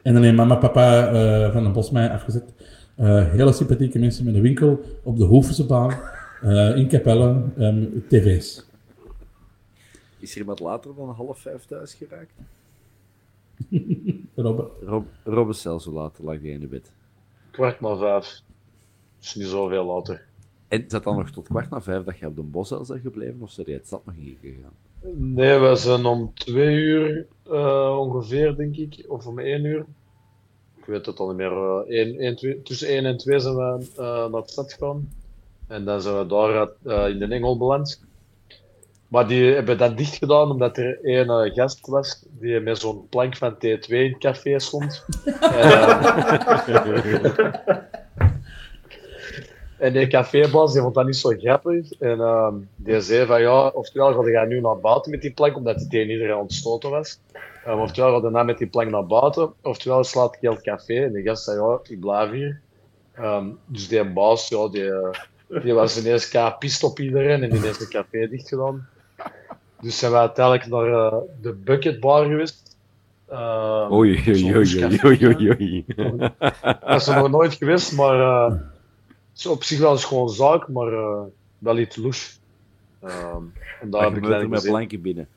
En 0.03 0.13
dan 0.13 0.23
heeft 0.23 0.35
mama 0.35 0.53
en 0.53 0.59
papa 0.59 1.07
eh, 1.07 1.51
van 1.51 1.63
den 1.63 1.73
Bos 1.73 1.91
mij 1.91 2.09
afgezet. 2.09 2.53
Eh, 2.95 3.31
hele 3.31 3.53
sympathieke 3.53 3.99
mensen 3.99 4.25
met 4.25 4.35
een 4.35 4.41
winkel 4.41 4.81
op 5.03 5.17
de 5.17 5.23
Hoefse 5.23 5.65
baan, 5.65 5.99
eh, 6.41 6.75
in 6.75 6.87
Capelle, 6.87 7.43
ehm, 7.57 7.85
tv's. 8.07 8.65
Is 10.19 10.31
er 10.31 10.39
iemand 10.39 10.59
later 10.59 10.95
dan 10.95 11.09
half 11.09 11.39
vijf 11.39 11.65
thuis 11.65 11.93
geraakt? 11.93 12.33
Robbe. 14.35 14.67
Rob, 14.85 15.05
Robbe 15.23 15.53
zelfs 15.53 15.85
hoe 15.85 15.93
laat 15.93 16.19
lag 16.21 16.41
hij 16.41 16.49
in 16.49 16.59
de 16.59 16.67
bed? 16.67 16.91
Kwart 17.51 17.81
na 17.81 17.95
vijf. 17.95 18.41
is 19.21 19.35
niet 19.35 19.47
zoveel 19.47 19.85
later. 19.85 20.25
En 20.71 20.83
zat 20.87 21.03
dan 21.03 21.15
nog 21.17 21.29
tot 21.29 21.47
kwart 21.47 21.69
na 21.69 21.81
vijf 21.81 22.03
dat 22.03 22.17
je 22.17 22.27
op 22.27 22.35
de 22.35 22.41
boshuis 22.41 22.87
bent 22.87 23.01
gebleven, 23.01 23.41
of 23.41 23.51
zijn 23.51 23.65
jij 23.65 23.75
het 23.75 23.85
stad 23.85 24.05
nog 24.05 24.15
ingegaan? 24.15 24.71
Nee, 25.15 25.59
we 25.59 25.75
zijn 25.75 26.05
om 26.05 26.33
twee 26.33 26.75
uur 26.75 27.27
eh, 27.49 27.97
ongeveer, 27.99 28.55
denk 28.55 28.75
ik, 28.75 29.05
of 29.07 29.27
om 29.27 29.39
één 29.39 29.65
uur. 29.65 29.85
Ik 30.77 30.85
weet 30.85 31.05
het 31.05 31.19
al 31.19 31.27
niet 31.27 31.37
meer. 31.37 31.51
eh, 31.51 31.97
één, 31.99 32.19
één, 32.19 32.35
twee, 32.35 32.61
tussen 32.61 32.87
één 32.87 33.05
en 33.05 33.17
twee 33.17 33.39
zijn 33.39 33.55
we 33.55 33.87
eh, 33.97 34.03
naar 34.31 34.41
de 34.41 34.47
stad 34.49 34.73
gegaan. 34.73 35.09
En 35.67 35.85
dan 35.85 36.01
zijn 36.01 36.17
we 36.17 36.25
daar 36.25 36.69
eh, 36.83 37.09
in 37.13 37.19
de 37.19 37.25
Engel 37.35 37.57
beland. 37.57 38.01
Maar 39.07 39.27
die 39.27 39.53
hebben 39.53 39.77
dat 39.77 39.97
dicht 39.97 40.15
gedaan 40.15 40.51
omdat 40.51 40.77
er 40.77 40.99
één 41.03 41.51
gast 41.53 41.87
was 41.87 42.25
die 42.39 42.59
met 42.59 42.77
zo'n 42.77 43.07
plank 43.09 43.37
van 43.37 43.55
T2 43.55 43.87
in 43.87 44.09
het 44.11 44.17
café 44.17 44.59
stond. 44.59 45.05
En, 45.41 45.99
En 49.81 49.93
die 49.93 50.07
cafébaas 50.07 50.73
die 50.73 50.81
vond 50.81 50.93
dat 50.93 51.05
niet 51.05 51.15
zo 51.15 51.29
grappig. 51.29 51.91
En 51.99 52.19
ehm, 52.19 52.55
die 52.75 53.01
zei 53.01 53.25
van 53.25 53.41
ja, 53.41 53.67
oftewel 53.67 54.13
ga 54.13 54.41
je 54.41 54.47
nu 54.47 54.61
naar 54.61 54.79
buiten 54.79 55.11
met 55.11 55.21
die 55.21 55.33
plank, 55.33 55.55
omdat 55.55 55.75
hij 55.75 55.87
tegen 55.89 56.09
iedereen 56.09 56.35
ontstoten 56.35 56.89
was. 56.89 57.19
Um, 57.67 57.79
oftewel 57.79 58.19
ga 58.19 58.27
je 58.27 58.31
dan 58.31 58.45
met 58.45 58.57
die 58.57 58.67
plank 58.67 58.89
naar 58.89 59.05
buiten, 59.05 59.53
oftewel 59.61 60.03
slaat 60.03 60.35
ik 60.35 60.41
heel 60.41 60.51
het 60.51 60.61
café. 60.61 61.03
En 61.03 61.13
die 61.13 61.23
gast 61.23 61.43
zei 61.43 61.59
ja, 61.59 61.79
ik 61.83 61.99
blijf 61.99 62.31
hier. 62.31 62.59
Ehm, 63.13 63.45
dus 63.65 63.87
die 63.87 64.03
baas, 64.03 64.47
ja, 64.47 64.67
die, 64.67 64.91
die 65.63 65.73
was 65.73 65.99
ineens 65.99 66.29
kapist 66.29 66.83
op 66.83 66.99
iedereen 66.99 67.43
en 67.43 67.49
die 67.49 67.59
heeft 67.59 67.79
het 67.79 67.89
café 67.89 68.27
dicht 68.27 68.47
gedaan. 68.47 68.87
Dus 69.81 69.97
zijn 69.97 70.11
we 70.11 70.17
uiteindelijk 70.17 70.67
naar 70.67 70.87
eh, 70.87 71.17
de 71.41 71.53
bucketbar 71.53 72.25
geweest. 72.25 72.77
Ehm, 73.29 73.93
Oei, 73.93 74.23
oei, 74.27 74.55
oei, 74.55 74.99
oei, 75.05 75.25
oei, 75.25 75.49
oei. 75.49 75.85
Dat 76.61 77.01
is 77.01 77.07
er 77.07 77.15
nog 77.15 77.29
nooit 77.29 77.53
geweest, 77.53 77.91
maar 77.91 78.19
eh, 78.19 78.53
is 79.45 79.51
op 79.51 79.63
zich 79.63 79.79
wel 79.79 79.91
een 79.91 79.97
schoon 79.97 80.29
zaak, 80.29 80.67
maar 80.67 80.93
eh, 80.93 81.21
wel 81.57 81.77
iets 81.77 81.95
louche. 81.95 82.31
Ehm, 83.01 83.43
en 83.81 83.89
daar 83.89 84.03
heb 84.03 84.15
ik 84.17 84.29
er 84.29 84.49
met 84.49 84.59
gezien. 84.59 84.71
planken 84.71 85.01
binnen. 85.01 85.27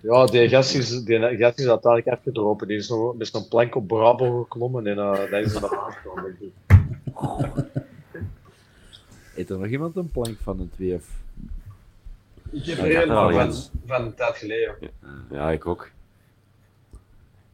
Ja, 0.00 0.26
die 0.26 0.48
gast 0.48 0.74
is, 0.74 1.04
die 1.04 1.36
gast 1.36 1.58
is 1.58 1.68
uiteindelijk 1.68 2.16
afgedropen. 2.16 2.68
Die 2.68 2.76
is 2.76 2.88
nog 2.88 3.16
met 3.16 3.34
een 3.34 3.48
plank 3.48 3.74
op 3.74 3.86
Brabo 3.86 4.42
geklommen 4.42 4.86
en 4.86 4.96
uh, 4.96 5.30
dat 5.30 5.44
is 5.44 5.54
er 5.54 5.60
naar 5.60 5.78
aangekomen, 5.78 6.24
denk 6.24 6.38
ik. 6.40 6.52
Heeft 9.34 9.50
er 9.50 9.58
nog 9.58 9.66
iemand 9.66 9.96
een 9.96 10.10
plank 10.10 10.36
van 10.42 10.60
een 10.60 10.70
twee. 10.74 11.00
Ik 12.50 12.64
heb 12.64 12.78
er 12.78 12.90
ik 12.90 12.96
één 12.96 13.08
had 13.08 13.30
er 13.30 13.38
al 13.38 13.52
van, 13.52 13.52
van 13.86 14.04
een 14.04 14.14
tijd 14.14 14.36
geleden. 14.36 14.76
Ja, 15.30 15.50
ik 15.50 15.66
ook. 15.66 15.90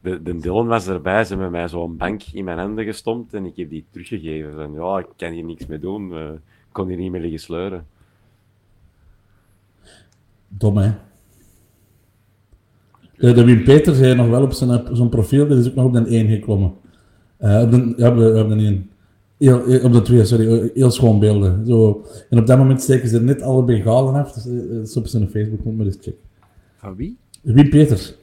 De, 0.03 0.23
de 0.23 0.37
Dylan 0.39 0.67
was 0.67 0.87
erbij, 0.89 1.25
ze 1.25 1.33
hebben 1.33 1.51
mij 1.51 1.69
zo'n 1.69 1.97
bank 1.97 2.23
in 2.33 2.45
mijn 2.45 2.59
handen 2.59 2.85
gestompt 2.85 3.35
en 3.35 3.45
ik 3.45 3.57
heb 3.57 3.71
die 3.71 3.85
teruggegeven. 3.91 4.53
Van, 4.55 4.73
ja, 4.73 4.99
ik 4.99 5.07
kan 5.17 5.33
hier 5.33 5.45
niks 5.45 5.67
mee 5.67 5.79
doen, 5.79 6.13
eh, 6.15 6.29
ik 6.33 6.73
kon 6.73 6.89
hier 6.89 6.97
niet 6.97 7.11
meer 7.11 7.21
liggen 7.21 7.41
sleuren. 7.41 7.87
Dom, 10.49 10.77
hè? 10.77 10.93
De, 13.17 13.33
de 13.33 13.45
Wim 13.45 13.65
Peters 13.65 13.99
heeft 13.99 14.17
nog 14.17 14.29
wel 14.29 14.43
op 14.43 14.53
zijn, 14.53 14.71
op 14.89 14.97
zijn 14.97 15.09
profiel, 15.09 15.47
die 15.49 15.59
is 15.59 15.69
ook 15.69 15.75
nog 15.75 15.85
op 15.87 15.93
de 15.93 16.07
1 16.07 16.29
geklommen. 16.29 16.73
Eh, 17.37 17.63
op 17.63 17.71
de, 17.71 17.95
ja, 17.97 18.09
op 18.11 18.17
de, 18.17 18.41
op 18.43 18.49
de 18.49 18.55
1. 18.57 18.91
Heel, 19.39 19.65
heel- 19.67 19.85
op 19.85 19.93
de 19.93 20.03
2, 20.03 20.25
sorry. 20.25 20.71
Heel 20.75 20.91
schoon 20.91 21.19
beelden. 21.21 21.67
Zo. 21.67 22.05
En 22.31 22.39
op 22.39 22.47
dat 22.47 22.59
moment 22.59 22.83
steken 22.83 23.09
ze 23.09 23.21
net 23.23 23.43
alle 23.43 23.63
bengalen 23.65 24.15
af. 24.15 24.33
Dus, 24.33 24.47
eh, 24.47 24.53
dat 24.71 24.89
is 24.89 24.97
op 24.97 25.07
zijn 25.07 25.29
Facebook, 25.29 25.65
moet 25.65 25.77
maar 25.77 25.87
eens 25.87 25.97
checken. 26.01 26.23
Van 26.77 26.97
wie? 26.97 27.17
Wim 27.43 27.69
Peters. 27.71 28.15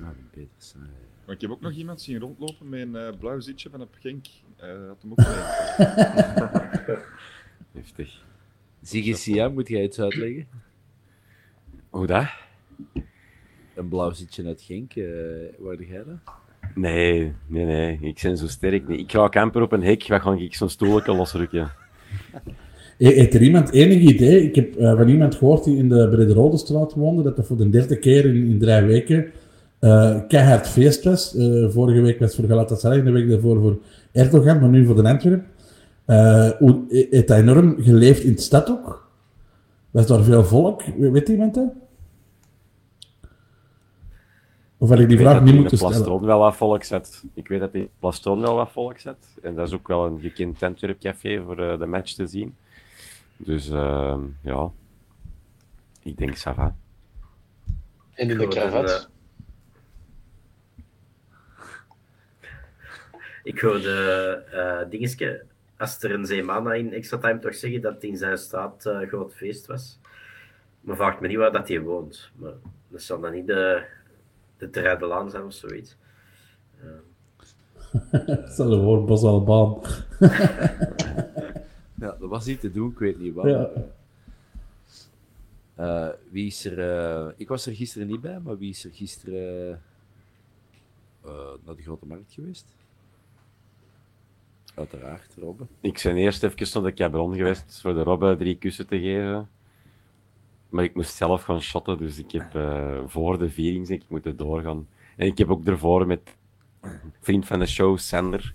Ah, 0.00 0.06
Wim 0.06 0.28
Peters. 0.30 0.74
ah, 0.76 0.82
ja. 0.82 0.88
Maar 1.28 1.36
ik 1.36 1.42
heb 1.42 1.50
ook 1.50 1.60
nog 1.60 1.72
iemand 1.72 2.00
zien 2.00 2.18
rondlopen 2.18 2.68
met 2.68 2.80
een 2.80 2.96
eh, 2.96 3.18
blauw 3.18 3.40
zitje 3.40 3.70
van 3.70 3.80
op 3.80 3.96
Genk. 4.00 4.26
Eh 4.56 4.68
had 4.86 5.02
hem 5.02 5.10
ook. 5.10 5.18
Heftig. 7.78 8.24
Ziggy 8.82 9.14
Sia, 9.14 9.48
moet 9.48 9.68
jij 9.68 9.82
iets 9.82 10.00
uitleggen? 10.00 10.46
Hoe 11.90 12.06
dat? 12.06 12.26
een 13.74 13.88
blauw 13.88 14.10
zitje 14.10 14.46
uit 14.46 14.62
Genk. 14.62 14.94
Uh, 14.94 15.06
waarde 15.58 15.86
jij 15.86 16.04
dat? 16.04 16.34
Nee, 16.74 17.32
nee, 17.46 17.64
nee. 17.64 17.98
Ik 18.00 18.20
ben 18.22 18.36
zo 18.36 18.46
sterk 18.46 18.88
niet. 18.88 19.00
Ik 19.00 19.10
ga 19.10 19.28
camper 19.28 19.62
op 19.62 19.72
een 19.72 19.82
hek, 19.82 20.06
waar 20.06 20.20
ga 20.20 20.32
ik 20.32 20.54
zo'n 20.54 20.68
stoelje 20.68 21.14
losrukken. 21.14 21.70
Heeft 22.98 23.34
er 23.34 23.42
iemand 23.42 23.70
enig 23.70 23.98
idee? 23.98 24.42
Ik 24.42 24.54
heb 24.54 24.78
uh, 24.78 24.96
van 24.96 25.08
iemand 25.08 25.34
gehoord 25.34 25.64
die 25.64 25.76
in 25.76 25.88
de 25.88 26.08
Brede 26.08 26.56
straat 26.56 26.94
woonde, 26.94 27.22
dat 27.22 27.36
dat 27.36 27.46
voor 27.46 27.56
de 27.56 27.70
derde 27.70 27.98
keer 27.98 28.24
in, 28.24 28.46
in 28.46 28.58
drie 28.58 28.82
weken 28.82 29.32
uh, 29.80 30.20
keihard 30.28 30.68
feest 30.68 31.04
was. 31.04 31.34
Uh, 31.34 31.70
vorige 31.70 32.00
week 32.00 32.18
was 32.18 32.34
voor 32.34 32.44
Galatasaray, 32.44 33.02
de 33.02 33.10
week 33.10 33.28
daarvoor 33.28 33.60
voor 33.60 33.78
Erdogan, 34.12 34.60
maar 34.60 34.68
nu 34.68 34.86
voor 34.86 35.02
de 35.02 35.08
Antwerp. 35.08 35.44
Uh, 36.06 36.50
hij 37.10 37.38
enorm 37.38 37.82
geleefd 37.82 38.22
in 38.22 38.34
de 38.34 38.40
stad 38.40 38.70
ook? 38.70 39.08
Was 39.90 40.06
daar 40.06 40.22
veel 40.22 40.44
volk? 40.44 40.82
Weet 40.96 41.28
iemand 41.28 41.54
dat? 41.54 41.72
Of 44.80 44.88
had 44.88 44.98
ik 44.98 45.08
die 45.08 45.18
vraag 45.18 45.42
niet 45.42 45.54
moeten 45.54 45.76
stellen? 45.76 45.94
Plastron 45.94 46.26
wel 46.26 46.38
wat 46.38 46.56
volk 46.56 46.82
zet. 46.82 47.24
Ik 47.34 47.48
weet 47.48 47.60
dat 47.60 47.72
die 47.72 47.90
Plastron 47.98 48.40
wel 48.40 48.54
wat 48.54 48.70
volk 48.70 48.98
zet. 48.98 49.16
En 49.42 49.54
dat 49.54 49.66
is 49.66 49.74
ook 49.74 49.88
wel 49.88 50.06
een 50.06 50.20
gekend 50.20 50.62
Antwerp 50.62 51.00
café 51.00 51.42
voor 51.44 51.56
de 51.56 51.86
match 51.86 52.12
te 52.12 52.26
zien. 52.26 52.54
Dus 53.36 53.70
uh, 53.70 54.16
ja, 54.42 54.70
ik 56.02 56.16
denk 56.16 56.34
Sava. 56.34 56.74
En 58.14 58.30
in 58.30 58.38
de 58.38 58.48
cravat? 58.48 59.08
Ik 63.48 63.60
hoorde 63.60 64.44
uh, 64.54 64.90
dingetje, 64.90 65.44
Aster 65.76 66.12
en 66.12 66.26
Zeemana 66.26 66.74
in 66.74 66.92
extra 66.92 67.18
time 67.18 67.38
toch 67.38 67.54
zeggen 67.54 67.80
dat 67.80 67.94
het 67.94 68.04
in 68.04 68.16
zijn 68.16 68.38
straat 68.38 68.86
uh, 68.86 69.08
groot 69.08 69.34
feest 69.34 69.66
was. 69.66 69.98
Maar 70.80 70.96
vraagt 70.96 71.20
me 71.20 71.28
niet 71.28 71.36
waar 71.36 71.52
dat 71.52 71.68
hij 71.68 71.80
woont. 71.80 72.30
Maar 72.36 72.52
dat 72.88 73.02
zal 73.02 73.20
dan 73.20 73.32
niet 73.32 73.46
de, 73.46 73.84
de 74.58 74.70
Terreidelaan 74.70 75.30
zijn 75.30 75.44
of 75.44 75.52
zoiets. 75.52 75.96
Uh. 76.84 76.90
Stel 78.52 78.74
je 78.74 78.82
voor, 78.82 79.04
Bos 79.04 79.22
Albaan. 79.22 79.80
ja, 82.02 82.16
dat 82.20 82.28
was 82.28 82.46
niet 82.46 82.60
te 82.60 82.70
doen, 82.70 82.90
ik 82.90 82.98
weet 82.98 83.18
niet 83.18 83.34
waar. 83.34 83.48
Ja. 83.48 83.70
Uh, 85.78 86.08
wie 86.30 86.46
is 86.46 86.64
er... 86.64 86.78
Uh, 86.78 87.32
ik 87.36 87.48
was 87.48 87.66
er 87.66 87.74
gisteren 87.74 88.08
niet 88.08 88.20
bij, 88.20 88.40
maar 88.40 88.58
wie 88.58 88.70
is 88.70 88.84
er 88.84 88.92
gisteren 88.92 89.80
uh, 91.26 91.32
naar 91.64 91.76
de 91.76 91.82
Grote 91.82 92.06
Markt 92.06 92.32
geweest? 92.32 92.77
Uiteraard, 94.78 95.34
Robbe. 95.40 95.66
Ik 95.80 96.00
ben 96.04 96.16
eerst 96.16 96.42
even 96.42 96.66
naar 96.72 96.90
de 96.90 96.96
cabron 96.96 97.34
geweest 97.36 97.78
voor 97.82 97.94
de 97.94 98.02
Robbe 98.02 98.36
drie 98.36 98.56
kussen 98.56 98.86
te 98.86 99.00
geven. 99.00 99.48
Maar 100.68 100.84
ik 100.84 100.94
moest 100.94 101.14
zelf 101.14 101.42
gaan 101.42 101.62
shotten, 101.62 101.98
dus 101.98 102.18
ik 102.18 102.32
heb 102.32 102.54
uh, 102.54 102.98
voor 103.06 103.38
de 103.38 103.50
viering 103.50 103.86
denk 103.86 104.02
ik 104.02 104.08
moeten 104.08 104.36
doorgaan. 104.36 104.86
En 105.16 105.26
ik 105.26 105.38
heb 105.38 105.50
ook 105.50 105.66
ervoor 105.66 106.06
met 106.06 106.20
vriend 107.20 107.46
van 107.46 107.58
de 107.58 107.66
show, 107.66 107.98
Sander, 107.98 108.54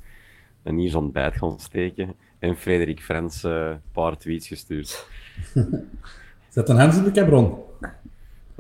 een 0.64 0.76
nieuws 0.76 0.96
ontbijt 0.96 1.36
gaan 1.36 1.60
steken. 1.60 2.14
En 2.40 2.56
Frederik 2.56 3.02
Frens 3.02 3.44
uh, 3.44 3.52
een 3.52 3.82
paar 3.92 4.18
tweets 4.18 4.48
gestuurd. 4.48 5.08
Zet 6.50 6.70
een 6.70 6.78
Hans 6.78 6.98
in 6.98 7.04
de 7.04 7.12
cabron. 7.12 7.56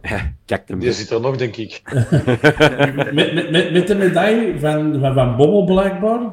Kijk 0.45 0.67
hem. 0.67 0.79
Die 0.79 0.91
zit 0.91 1.09
er 1.09 1.21
nog, 1.21 1.37
denk 1.37 1.55
ik. 1.55 1.81
met, 3.13 3.13
met, 3.13 3.51
met, 3.51 3.71
met 3.71 3.87
de 3.87 3.95
medaille 3.95 4.59
van, 4.59 4.99
van, 4.99 5.13
van 5.13 5.35
Bommel, 5.35 5.65
blijkbaar. 5.65 6.31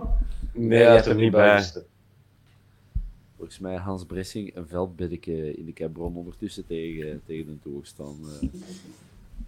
Nee, 0.52 0.82
hij 0.82 0.98
is 0.98 1.06
er 1.06 1.14
niet 1.14 1.32
bij. 1.32 1.64
Volgens 3.36 3.58
mij 3.58 3.76
Hans 3.76 4.04
Bressing 4.04 4.56
een 4.56 4.66
veldbiddeke 4.66 5.56
in 5.56 5.64
de 5.64 5.72
cabron 5.72 6.16
ondertussen 6.16 6.66
tegen, 6.66 7.22
tegen 7.26 7.46
de 7.46 7.70
toegestaan. 7.70 8.16
Uh, 8.42 8.48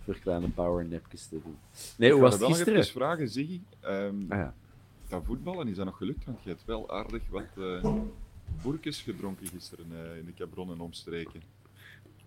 voor 0.05 0.18
kleine 0.18 0.48
powernapjes 0.48 1.26
te 1.26 1.40
doen. 1.44 1.57
Nee, 1.96 2.12
hoe 2.12 2.20
was 2.20 2.34
het 2.34 2.44
gisteren? 2.44 2.80
Ik 2.80 2.90
vragen, 2.90 3.28
Ziggy. 3.28 3.61
Um, 3.84 4.26
ah, 4.28 4.38
ja. 4.38 4.55
Dat 5.09 5.22
voetballen 5.24 5.68
is 5.68 5.76
dat 5.76 5.84
nog 5.84 5.96
gelukt? 5.96 6.24
Want 6.24 6.38
je 6.42 6.48
hebt 6.48 6.64
wel 6.64 6.90
aardig 6.90 7.22
wat 7.30 7.44
uh, 7.59 7.94
boerkes 8.62 9.00
gedronken 9.00 9.46
gisteren 9.46 9.86
uh, 9.92 10.18
in 10.18 10.24
de 10.24 10.34
cabron 10.34 10.70
en 10.70 10.80
omstreken. 10.80 11.42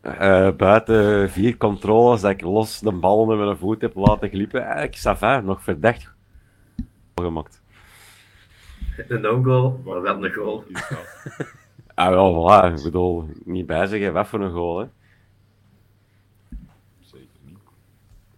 Uh, 0.02 0.52
buiten 0.56 1.30
vier 1.30 1.58
controles 1.58 2.22
dat 2.22 2.32
ik 2.32 2.42
los 2.42 2.80
de 2.80 2.92
bal 2.92 3.26
met 3.26 3.38
mijn 3.38 3.58
voet 3.58 3.82
heb 3.82 3.96
laten 3.96 4.30
glippen. 4.30 4.64
Eigenlijk, 4.64 5.18
ça 5.18 5.44
nog 5.44 5.64
verdacht 5.64 6.14
gemaakt. 7.16 7.62
Een 9.08 9.22
no-goal, 9.22 9.82
maar 9.86 10.02
wel 10.02 10.26
een 10.26 10.34
goal. 10.34 10.64
ah, 11.94 12.10
wel, 12.10 12.34
voilà. 12.34 12.78
Ik 12.78 12.84
bedoel, 12.84 13.26
niet 13.44 13.66
bijzeggen 13.66 14.14
wat 14.14 14.28
voor 14.28 14.42
een 14.42 14.52
goal, 14.52 14.80
hè. 14.80 14.88
Zeker 17.00 17.28
niet. 17.46 17.58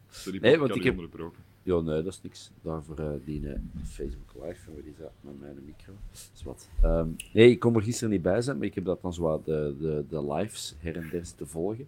Sorry, 0.09 0.39
nee, 0.39 0.59
want 0.59 0.75
ik 0.75 0.83
heb... 0.83 0.93
Onderbroken. 0.93 1.45
Ja, 1.63 1.79
nee, 1.79 2.03
dat 2.03 2.13
is 2.13 2.21
niks. 2.21 2.51
Daarvoor 2.61 2.99
uh, 2.99 3.09
die 3.25 3.41
uh, 3.41 3.53
Facebook 3.83 4.33
Live, 4.33 4.71
waar 4.71 4.83
die 4.83 4.95
zat 4.99 5.11
met 5.21 5.39
mijn 5.39 5.55
micro. 5.65 5.93
is 6.11 6.43
wat. 6.43 6.69
Um, 6.83 7.15
nee, 7.33 7.49
ik 7.49 7.59
kon 7.59 7.75
er 7.75 7.81
gisteren 7.81 8.09
niet 8.09 8.21
bij 8.21 8.41
zijn, 8.41 8.57
maar 8.57 8.65
ik 8.65 8.75
heb 8.75 8.85
dat 8.85 9.01
dan 9.01 9.13
zo 9.13 9.41
de, 9.45 9.75
de, 9.79 10.05
de 10.09 10.33
lives 10.33 10.75
her 10.79 10.95
en 10.95 11.09
der 11.11 11.35
te 11.35 11.45
volgen. 11.45 11.87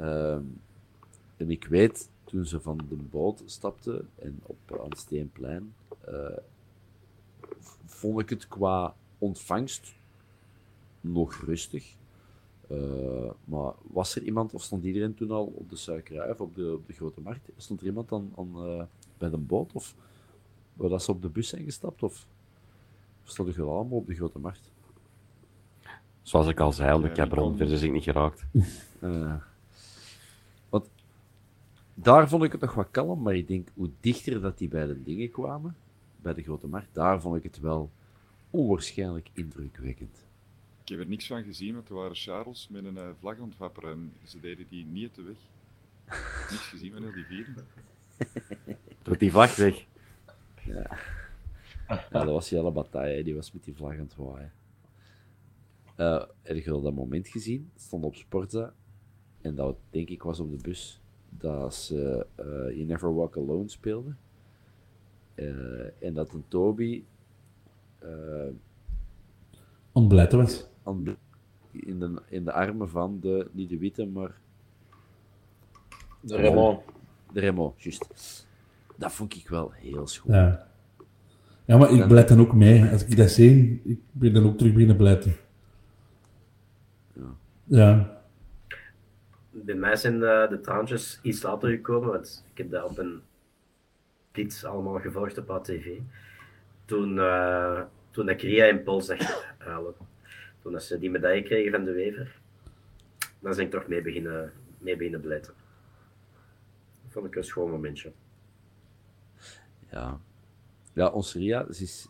Um, 0.00 0.60
en 1.36 1.50
ik 1.50 1.64
weet, 1.64 2.10
toen 2.24 2.44
ze 2.44 2.60
van 2.60 2.80
de 2.88 2.96
boot 2.96 3.42
stapten 3.46 4.08
en 4.18 4.40
op 4.42 4.80
aan 4.82 4.88
het 4.88 4.98
Steenplein, 4.98 5.74
uh, 6.08 6.36
vond 7.96 8.20
ik 8.20 8.30
het 8.30 8.48
qua 8.48 8.94
ontvangst 9.18 9.94
nog 11.00 11.34
rustig. 11.34 11.94
Uh, 12.70 13.30
maar 13.44 13.72
was 13.82 14.16
er 14.16 14.22
iemand, 14.22 14.54
of 14.54 14.62
stond 14.62 14.84
iedereen 14.84 15.14
toen 15.14 15.30
al 15.30 15.44
op 15.44 15.70
de 15.70 15.76
suikerij 15.76 16.30
of 16.30 16.40
op 16.40 16.54
de, 16.54 16.72
op 16.72 16.86
de 16.86 16.92
grote 16.92 17.20
markt? 17.20 17.48
Stond 17.56 17.80
er 17.80 17.86
iemand 17.86 18.08
dan 18.08 18.32
aan, 18.36 18.50
uh, 18.56 18.82
bij 19.18 19.30
de 19.30 19.36
boot? 19.36 19.72
Of 19.72 19.94
waar 20.74 20.88
dat 20.88 21.02
ze 21.02 21.10
op 21.10 21.22
de 21.22 21.28
bus 21.28 21.48
zijn 21.48 21.64
gestapt? 21.64 22.02
Of, 22.02 22.26
of 23.24 23.30
stond 23.30 23.56
er 23.56 23.62
allemaal 23.62 23.98
op 23.98 24.06
de 24.06 24.14
grote 24.14 24.38
markt? 24.38 24.70
Zoals 26.22 26.48
ik 26.48 26.60
al 26.60 26.72
zei, 26.72 27.04
ik 27.04 27.16
heb 27.16 27.32
rond, 27.32 27.56
verder 27.56 27.74
is 27.74 27.82
ik 27.82 27.92
niet 27.92 28.02
geraakt. 28.02 28.44
Uh, 29.00 29.34
want 30.70 30.88
daar 31.94 32.28
vond 32.28 32.42
ik 32.42 32.52
het 32.52 32.60
nog 32.60 32.74
wat 32.74 32.90
kalm, 32.90 33.22
maar 33.22 33.34
ik 33.34 33.48
denk 33.48 33.68
hoe 33.74 33.90
dichter 34.00 34.40
dat 34.40 34.58
die 34.58 34.68
bij 34.68 34.86
de 34.86 35.02
dingen 35.02 35.30
kwamen, 35.30 35.76
bij 36.16 36.34
de 36.34 36.42
grote 36.42 36.66
markt, 36.66 36.94
daar 36.94 37.20
vond 37.20 37.36
ik 37.36 37.42
het 37.42 37.60
wel 37.60 37.90
onwaarschijnlijk 38.50 39.28
indrukwekkend. 39.32 40.26
Ik 40.82 40.88
heb 40.88 40.98
er 40.98 41.06
niks 41.06 41.26
van 41.26 41.42
gezien, 41.42 41.74
want 41.74 41.88
er 41.88 41.94
waren 41.94 42.16
Charles 42.16 42.68
met 42.68 42.84
een 42.84 42.94
uh, 42.94 43.08
vlag 43.18 43.38
aan 43.38 43.48
het 43.48 43.58
wapperen 43.58 43.90
en 43.90 44.12
ze 44.24 44.40
deden 44.40 44.66
die 44.68 44.84
niet 44.84 45.14
te 45.14 45.22
weg. 45.22 45.36
niks 46.50 46.68
gezien 46.68 46.92
van 46.92 47.02
heel 47.02 47.12
die 47.12 47.24
vieren. 47.24 47.54
Doet 49.02 49.18
die 49.18 49.30
vlag 49.30 49.56
weg. 49.56 49.86
Ja. 50.64 50.98
ja, 51.88 52.08
dat 52.10 52.24
was 52.24 52.48
Jelle 52.48 52.70
Bataille, 52.70 53.24
die 53.24 53.34
was 53.34 53.52
met 53.52 53.64
die 53.64 53.74
vlag 53.74 53.92
aan 53.92 53.98
het 53.98 54.14
waaien. 54.16 54.52
Uh, 55.96 56.24
heb 56.42 56.56
je 56.56 56.70
al 56.70 56.80
dat 56.80 56.94
moment 56.94 57.28
gezien? 57.28 57.70
Het 57.72 57.82
stond 57.82 58.04
op 58.04 58.14
Sportza. 58.14 58.74
En 59.40 59.54
dat 59.54 59.76
denk 59.90 60.08
ik 60.08 60.22
was 60.22 60.40
op 60.40 60.50
de 60.50 60.62
bus. 60.62 61.00
Dat 61.28 61.74
ze 61.74 62.26
uh, 62.40 62.44
You 62.76 62.84
Never 62.84 63.14
Walk 63.14 63.36
Alone 63.36 63.68
speelden. 63.68 64.18
Uh, 65.36 66.02
en 66.02 66.14
dat 66.14 66.32
een 66.32 66.44
Toby 66.48 67.04
uh, 68.04 68.52
ontblijten 69.92 70.38
was. 70.38 70.66
In 71.72 71.98
de, 71.98 72.22
in 72.28 72.44
de 72.44 72.52
armen 72.52 72.88
van 72.88 73.20
de, 73.20 73.48
niet 73.52 73.68
de 73.68 73.78
witte, 73.78 74.06
maar. 74.06 74.34
De 76.20 76.36
Remo. 76.36 76.84
De 77.32 77.40
Remo, 77.40 77.74
juist. 77.76 78.46
Dat 78.96 79.12
vond 79.12 79.34
ik 79.34 79.48
wel 79.48 79.70
heel 79.72 80.06
schoon. 80.06 80.34
Ja, 80.34 80.68
ja 81.64 81.76
maar 81.76 81.90
ik 81.90 82.06
blijf 82.08 82.26
dan 82.26 82.40
ook 82.40 82.54
mee. 82.54 82.90
Als 82.90 83.04
ik 83.04 83.16
dat 83.16 83.30
zie, 83.30 83.80
ik 83.84 84.00
ben 84.12 84.32
dan 84.32 84.44
ook 84.46 84.58
terug 84.58 84.74
binnen 84.74 84.96
blijven. 84.96 85.36
Ja. 87.12 87.34
ja. 87.64 88.20
Bij 89.50 89.74
mij 89.74 89.96
zijn 89.96 90.18
de, 90.18 90.46
de 90.50 90.60
traantjes 90.60 91.20
iets 91.22 91.42
later 91.42 91.70
gekomen, 91.70 92.08
want 92.08 92.44
ik 92.52 92.58
heb 92.58 92.70
dat 92.70 92.90
op 92.90 92.98
een 92.98 93.20
dit 94.36 94.64
allemaal 94.64 95.00
gevolgd 95.00 95.38
op 95.38 95.50
ATV. 95.50 95.98
Toen, 96.84 97.16
uh, 97.16 97.82
toen 98.10 98.28
ik 98.28 98.40
Ria 98.40 98.76
Paul 98.76 99.00
zag 99.00 99.54
halen. 99.58 99.94
Toen 100.62 100.80
ze 100.80 100.98
die 100.98 101.10
medaille 101.10 101.42
kregen 101.42 101.70
van 101.70 101.84
de 101.84 101.92
Wever, 101.92 102.40
dan 103.18 103.56
ben 103.56 103.64
ik 103.64 103.70
toch 103.70 103.86
mee 103.86 104.02
beginnen, 104.02 104.52
mee 104.78 104.96
beginnen 104.96 105.20
blijten. 105.20 105.54
Dat 107.02 107.12
vond 107.12 107.26
ik 107.26 107.36
een 107.36 107.44
schoon 107.44 107.70
momentje. 107.70 108.12
Ja, 109.90 110.20
ja 110.92 111.08
onze 111.08 111.38
Ria, 111.38 111.72
ze, 111.72 111.82
is, 111.82 112.08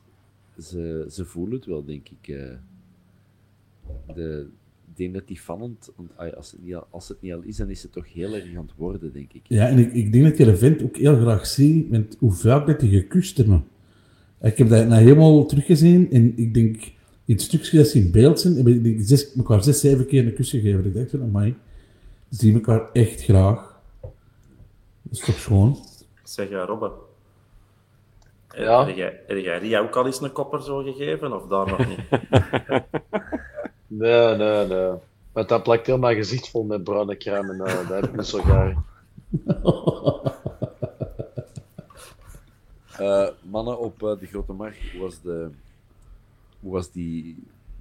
ze, 0.59 1.07
ze 1.09 1.25
voelen 1.25 1.57
het 1.57 1.67
wel, 1.67 1.85
denk 1.85 2.09
ik. 2.09 2.29
Uh, 2.29 2.57
de, 4.15 4.51
denk 4.97 5.15
dat 5.15 5.27
die 5.27 5.41
vallend, 5.41 5.91
als 6.37 6.51
het, 6.51 6.63
niet 6.63 6.75
al, 6.75 6.87
als 6.91 7.09
het 7.09 7.23
niet 7.23 7.33
al 7.33 7.41
is, 7.43 7.57
dan 7.57 7.71
is 7.71 7.83
het 7.83 7.93
toch 7.93 8.13
heel 8.13 8.35
erg 8.35 8.57
aan 8.57 8.67
het 8.67 8.77
worden, 8.77 9.13
denk 9.13 9.33
ik. 9.33 9.43
Ja, 9.49 9.69
en 9.69 9.79
ik, 9.79 9.93
ik 9.93 10.13
denk 10.13 10.25
dat 10.25 10.37
je 10.37 10.45
de 10.45 10.57
vent 10.57 10.83
ook 10.83 10.97
heel 10.97 11.17
graag 11.17 11.47
ziet 11.47 11.91
met 11.91 12.17
hoe 12.19 12.33
vaak 12.33 12.67
dat 12.67 12.81
hij 12.81 12.91
gekust 12.91 13.37
heeft. 13.37 13.51
Ik 14.41 14.59
heb 14.59 14.69
dat 14.69 14.87
nou 14.87 15.03
helemaal 15.03 15.47
teruggezien 15.47 16.11
en 16.11 16.33
ik 16.39 16.55
denk, 16.55 16.77
in 17.25 17.35
het 17.35 17.43
stukje 17.43 17.77
dat 17.77 17.87
ze 17.89 17.99
in 17.99 18.11
beeld 18.11 18.41
zijn, 18.41 18.57
heb 18.57 18.67
ik 18.67 18.99
zes, 19.01 19.35
elkaar 19.35 19.63
zes, 19.63 19.81
zeven 19.81 20.07
keer 20.07 20.27
een 20.27 20.35
kus 20.35 20.51
gegeven. 20.51 20.85
Ik 20.85 20.95
dacht 20.95 21.11
van, 21.11 21.23
amai, 21.23 21.55
ze 22.31 22.37
zien 22.37 22.55
elkaar 22.55 22.93
echt 22.93 23.23
graag. 23.23 23.81
Dat 25.03 25.13
is 25.13 25.19
toch 25.19 25.39
schoon? 25.39 25.77
Zeg, 26.23 26.49
ja, 26.49 26.65
Robbe. 26.65 26.91
Eh, 28.49 28.65
Ja? 28.65 28.87
Heb 28.87 28.97
jij, 28.97 29.21
heb 29.27 29.39
jij 29.39 29.59
die 29.59 29.79
ook 29.79 29.97
al 29.97 30.07
eens 30.07 30.21
een 30.21 30.33
kopper 30.33 30.63
zo 30.63 30.83
gegeven, 30.83 31.33
of 31.33 31.47
daar 31.47 31.67
nog 31.67 31.89
niet? 31.89 31.99
Nee, 33.87 34.37
nee, 34.37 34.67
nee. 34.67 34.93
Want 35.33 35.49
dat 35.49 35.63
plakt 35.63 35.87
heel 35.87 35.99
mijn 35.99 36.17
gezicht 36.17 36.49
vol 36.49 36.65
met 36.65 36.85
bruine 36.85 37.17
crème 37.17 37.53
en 37.53 37.61
eh, 37.61 37.89
dat 37.89 38.01
heb 38.01 38.05
ik 38.05 38.17
niet 38.17 38.27
zo 38.27 38.41
graag. 38.41 38.75
Eh, 42.99 43.29
mannen 43.43 43.79
op 43.79 44.03
eh, 44.03 44.19
de 44.19 44.27
Grote 44.27 44.53
Markt, 44.53 44.91
hoe 44.93 45.01
was, 45.01 45.21
de, 45.21 45.51
was 46.61 46.91
die, 46.91 47.37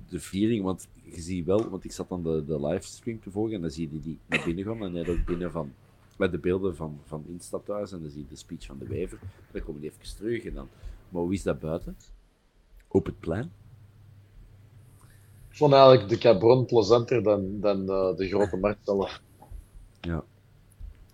de 0.09 0.19
viering? 0.19 0.63
Want 0.63 0.87
je 1.03 1.21
ziet 1.21 1.45
wel, 1.45 1.69
want 1.69 1.83
ik 1.83 1.91
zat 1.91 2.09
dan 2.09 2.23
de, 2.23 2.43
de 2.45 2.65
livestream 2.65 3.19
te 3.21 3.31
volgen 3.31 3.53
en 3.53 3.61
dan 3.61 3.69
zie 3.69 3.89
je 3.91 4.01
die, 4.01 4.19
naar 4.25 4.43
binnen 4.45 4.65
gaan 4.65 4.83
en 4.83 4.91
net 4.91 5.09
ook 5.09 5.25
binnen 5.25 5.51
van, 5.51 5.73
met 6.17 6.31
de 6.31 6.37
beelden 6.37 6.75
van, 6.75 6.99
van 7.05 7.23
Instapthuis 7.27 7.91
en 7.91 8.01
dan 8.01 8.09
zie 8.09 8.21
je 8.21 8.27
de 8.29 8.35
speech 8.35 8.65
van 8.65 8.77
de 8.77 8.87
Wever. 8.87 9.19
Dan 9.51 9.63
komen 9.63 9.81
die 9.81 9.89
even 9.89 10.15
terug 10.15 10.53
dan, 10.53 10.67
maar 11.09 11.21
hoe 11.21 11.33
is 11.33 11.43
dat 11.43 11.59
buiten? 11.59 11.97
Op 12.87 13.05
het 13.05 13.19
plein? 13.19 13.51
Ik 15.55 15.61
vond 15.61 15.73
eigenlijk 15.73 16.09
de 16.09 16.17
Cabron 16.17 16.65
plezanter 16.65 17.23
dan, 17.23 17.59
dan 17.59 17.89
eh, 17.89 18.15
de 18.15 18.27
grote 18.27 18.57
markt 18.57 18.85
zelf. 18.85 19.21
Ja. 20.01 20.23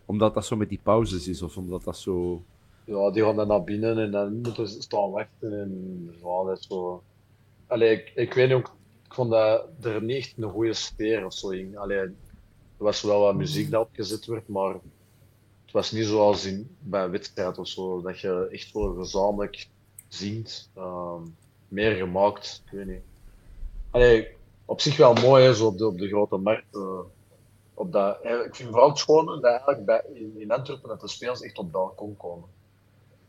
Omdat 0.06 0.34
dat 0.34 0.46
zo 0.46 0.56
met 0.56 0.70
die 0.70 0.80
pauzes 0.84 1.28
is 1.28 1.42
of 1.42 1.58
omdat 1.58 1.84
dat 1.84 1.98
zo... 1.98 2.44
Ja, 2.84 3.12
die 3.12 3.24
gaan 3.24 3.36
dan 3.36 3.48
naar 3.48 3.64
binnen 3.64 3.98
en 3.98 4.12
dan 4.12 4.42
moeten 4.42 4.68
ze 4.68 4.82
staan 4.82 5.12
wachten 5.12 5.62
en 5.62 6.10
ja, 6.24 6.44
dat 6.44 6.58
is 6.58 6.68
zo... 6.68 7.04
Allee, 7.68 7.92
ik, 7.92 8.12
ik 8.16 8.34
weet 8.34 8.48
niet 8.48 8.58
ook, 8.58 8.76
ik 9.06 9.14
vond 9.14 9.32
dat 9.32 9.66
er 9.82 10.04
niet 10.04 10.18
echt 10.18 10.34
een 10.38 10.50
goede 10.50 10.74
sfeer 10.74 11.26
of 11.26 11.34
zo 11.34 11.50
in. 11.50 11.78
Allee, 11.78 11.98
er 11.98 12.14
was 12.78 13.02
wel 13.02 13.22
wat 13.22 13.36
muziek 13.36 13.72
dat 13.72 13.86
opgezet 13.86 14.26
werd, 14.26 14.48
maar 14.48 14.74
het 15.64 15.72
was 15.72 15.92
niet 15.92 16.06
zoals 16.06 16.46
in, 16.46 16.76
bij 16.80 17.04
een 17.04 17.12
wedstrijd 17.12 17.58
of 17.58 17.68
zo, 17.68 18.02
dat 18.02 18.20
je 18.20 18.48
echt 18.52 18.72
voor 18.72 18.96
gezamenlijk 18.98 19.68
zingt. 20.08 20.70
Ehm, 20.76 21.22
meer 21.68 21.96
gemaakt, 21.96 22.64
ik 22.66 22.72
weet 22.72 22.88
niet. 22.88 23.10
Allee, 23.92 24.28
op 24.66 24.82
zich 24.82 24.98
wel 24.98 25.14
mooi, 25.14 25.54
zo 25.54 25.66
op 25.68 25.78
de, 25.78 25.88
op 25.88 25.98
de 25.98 26.08
grote 26.08 26.38
markt. 26.38 26.76
eh, 26.76 27.00
op 27.74 27.92
dat, 27.92 28.22
eh, 28.22 28.46
ik 28.46 28.56
vind 28.56 28.70
vooral 28.70 28.90
het 28.90 28.98
schone 28.98 29.34
dat 29.40 29.44
eigenlijk 29.44 29.86
bij, 29.86 30.04
in, 30.38 30.52
Antwerpen 30.52 30.90
dat 30.90 31.02
de 31.02 31.08
spelers 31.08 31.42
echt 31.42 31.58
op 31.58 31.72
balkon 31.72 32.18
komen. 32.18 32.50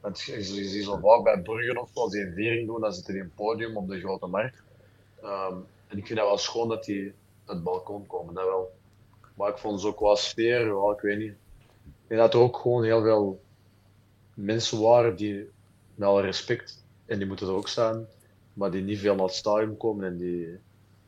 Want 0.00 0.20
je, 0.20 0.42
ziet 0.42 0.84
zo 0.84 0.98
vaak 1.02 1.22
bij 1.22 1.40
Bruggen 1.40 1.80
of 1.80 1.90
als 1.94 2.12
die 2.12 2.26
een 2.26 2.32
viering 2.32 2.66
doen, 2.66 2.80
dan 2.80 2.92
zitten 2.92 3.12
die 3.12 3.22
een 3.22 3.34
podium 3.34 3.76
op 3.76 3.88
de 3.88 4.00
grote 4.00 4.26
markt. 4.26 4.62
Ehm, 5.22 5.54
en 5.86 5.98
ik 5.98 6.06
vind 6.06 6.18
dat 6.18 6.28
wel 6.28 6.38
schoon 6.38 6.68
dat 6.68 6.84
die 6.84 7.12
het 7.46 7.62
balkon 7.62 8.06
komen, 8.06 8.34
dat 8.34 8.44
wel. 8.44 8.72
Maar 9.34 9.50
ik 9.50 9.58
vond 9.58 9.80
ze 9.80 9.86
ook 9.86 9.96
qua 9.96 10.14
sfeer, 10.14 10.66
ja, 10.66 10.92
ik 10.92 11.00
weet 11.00 11.18
niet. 11.18 11.34
Denk 12.06 12.20
dat 12.20 12.34
er 12.34 12.40
ook 12.40 12.56
gewoon 12.56 12.84
heel 12.84 13.02
veel 13.02 13.40
mensen 14.34 14.80
waren 14.80 15.16
die, 15.16 15.50
met 15.94 16.08
alle 16.08 16.22
respect, 16.22 16.84
en 17.06 17.18
die 17.18 17.26
moeten 17.26 17.46
er 17.46 17.54
ook 17.54 17.68
staan, 17.68 18.06
maar 18.53 18.70
die 18.70 18.82
niet 18.82 18.98
veel 18.98 19.14
naar 19.14 19.24
het 19.24 19.34
stadion 19.34 19.76
komen 19.76 20.05
en 20.07 20.16
die 20.16 20.48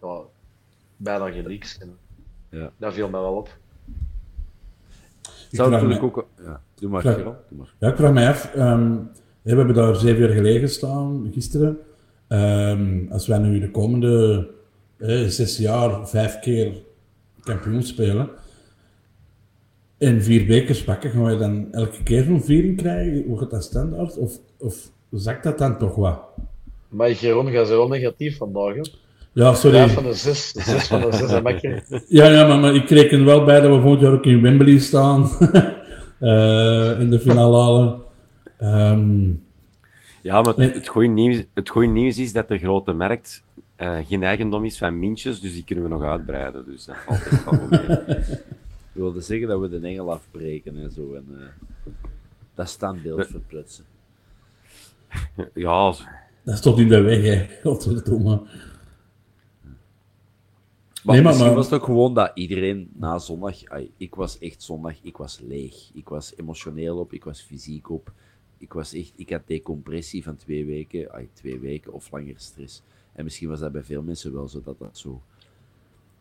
ja, 0.02 0.18
bijna 0.96 1.30
geen 1.30 1.46
leaks 1.46 1.78
kennen. 1.78 1.96
Ja. 2.50 2.72
Dat 2.76 2.94
viel 2.94 3.08
mij 3.08 3.20
wel 3.20 3.34
op. 3.34 3.48
Ik 5.50 5.60
Zou 5.60 5.68
vraag 5.68 5.82
natuurlijk 5.82 6.16
ook... 6.18 6.26
Ja, 6.44 6.60
doe 6.74 6.90
maar, 6.90 7.00
Vraag- 7.00 7.14
Geron, 7.14 7.34
doe 7.48 7.58
maar. 7.58 7.74
Ja, 7.78 7.88
ik 7.88 7.96
vraag 7.96 8.12
mij 8.12 8.28
af. 8.28 8.54
ehm, 8.54 8.92
we 9.42 9.50
hebben 9.54 9.74
daar 9.74 9.96
zeven 9.96 10.22
uur 10.22 10.28
gelegen 10.28 10.68
staan, 10.68 11.30
gisteren. 11.32 11.78
Ehm, 12.28 13.06
als 13.10 13.26
wij 13.26 13.38
nu 13.38 13.60
de 13.60 13.70
komende 13.70 14.48
eh, 14.96 15.24
zes 15.26 15.56
jaar 15.58 16.08
vijf 16.08 16.38
keer 16.40 16.82
kampioen 17.40 17.82
spelen 17.82 18.28
en 19.98 20.22
vier 20.22 20.46
bekers 20.46 20.84
pakken, 20.84 21.10
gaan 21.10 21.22
wij 21.22 21.36
dan 21.36 21.72
elke 21.72 22.02
keer 22.02 22.24
zo'n 22.24 22.42
viering 22.42 22.76
krijgen? 22.76 23.24
Hoe 23.26 23.38
gaat 23.38 23.50
dat 23.50 23.64
standaard? 23.64 24.16
Of, 24.16 24.38
of 24.58 24.90
zakt 25.10 25.42
dat 25.44 25.58
dan 25.58 25.78
toch 25.78 25.94
wat? 25.94 26.20
Maar 26.94 27.08
Geron 27.08 27.50
gaat 27.50 27.66
ze 27.66 27.72
wel 27.76 27.88
negatief 27.88 28.36
vandaag. 28.36 28.74
Hè? 28.74 28.80
Ja, 29.32 29.54
sorry. 29.54 29.76
Vijf 29.76 29.92
van 29.92 30.02
de 30.02 30.12
zes, 30.12 30.50
zes 30.52 30.86
van 30.86 31.00
de 31.00 31.12
zes 31.12 31.32
en 31.32 31.42
makker. 31.42 31.84
Ja, 32.08 32.28
ja 32.28 32.46
maar, 32.46 32.58
maar 32.58 32.74
ik 32.74 32.88
reken 32.88 33.24
wel 33.24 33.44
bij 33.44 33.60
dat 33.60 33.74
we 33.74 33.80
volgend 33.80 34.00
jaar 34.00 34.12
ook 34.12 34.24
in 34.26 34.42
Wembley 34.42 34.78
staan. 34.78 35.28
Eh, 36.18 37.00
in 37.00 37.10
de 37.10 37.20
finale 37.20 37.56
halen. 37.56 38.02
Ehm, 38.58 39.28
Ja, 40.22 40.42
maar 40.42 40.54
het, 40.54 40.74
het 40.74 40.88
goede 40.88 41.08
nieuws, 41.08 41.42
het 41.54 41.68
goede 41.68 41.88
nieuws 41.88 42.18
is 42.18 42.32
dat 42.32 42.48
de 42.48 42.58
grote 42.58 42.92
markt 42.92 43.42
eh, 43.76 43.98
geen 44.08 44.22
eigendom 44.22 44.64
is 44.64 44.78
van 44.78 44.98
Mintjes, 44.98 45.40
dus 45.40 45.52
die 45.52 45.64
kunnen 45.64 45.84
we 45.84 45.90
nog 45.90 46.02
uitbreiden. 46.02 46.64
Dus 46.66 46.84
dat 46.84 46.96
valt 47.44 47.70
mee. 47.70 47.80
We 48.92 49.00
wilden 49.00 49.22
zeggen 49.22 49.48
dat 49.48 49.60
we 49.60 49.68
de 49.68 49.86
engel 49.88 50.12
afbreken 50.12 50.76
en 50.76 50.90
zo. 50.90 51.14
En, 51.14 51.26
eh, 51.30 51.92
dat 52.54 52.68
standbeeld 52.68 53.26
verprutsen. 53.26 53.84
Ja, 55.54 55.94
dat 56.44 56.62
toch 56.62 56.78
in 56.78 56.88
de 56.88 57.00
weg, 57.00 57.22
hè. 57.22 57.46
Godverdomme. 57.70 58.36
Maar 61.04 61.14
Nee, 61.14 61.22
maar- 61.22 61.22
misschien 61.24 61.46
maar- 61.46 61.54
was 61.56 61.70
het 61.70 61.74
ook 61.80 61.84
gewoon 61.84 62.14
dat 62.14 62.30
iedereen 62.34 62.90
na 62.92 63.18
zondag... 63.18 63.62
ik 63.96 64.14
was 64.14 64.38
echt 64.38 64.62
zondag, 64.62 65.02
ik 65.02 65.16
was 65.16 65.40
leeg. 65.40 65.90
Ik 65.94 66.08
was 66.08 66.36
emotioneel 66.36 66.98
op, 66.98 67.12
ik 67.12 67.24
was 67.24 67.40
fysiek 67.42 67.90
op. 67.90 68.12
Ik, 68.58 68.72
was 68.72 68.92
echt, 68.92 69.12
ik 69.16 69.30
had 69.30 69.42
decompressie 69.46 70.22
van 70.22 70.36
twee 70.36 70.64
weken, 70.64 71.28
twee 71.32 71.58
weken 71.58 71.92
of 71.92 72.10
langer 72.10 72.34
stress. 72.36 72.82
En 73.12 73.24
misschien 73.24 73.48
was 73.48 73.60
dat 73.60 73.72
bij 73.72 73.82
veel 73.84 74.02
mensen 74.02 74.32
wel 74.32 74.48
zo, 74.48 74.60
dat 74.64 74.78
dat 74.78 74.98
zo... 74.98 75.22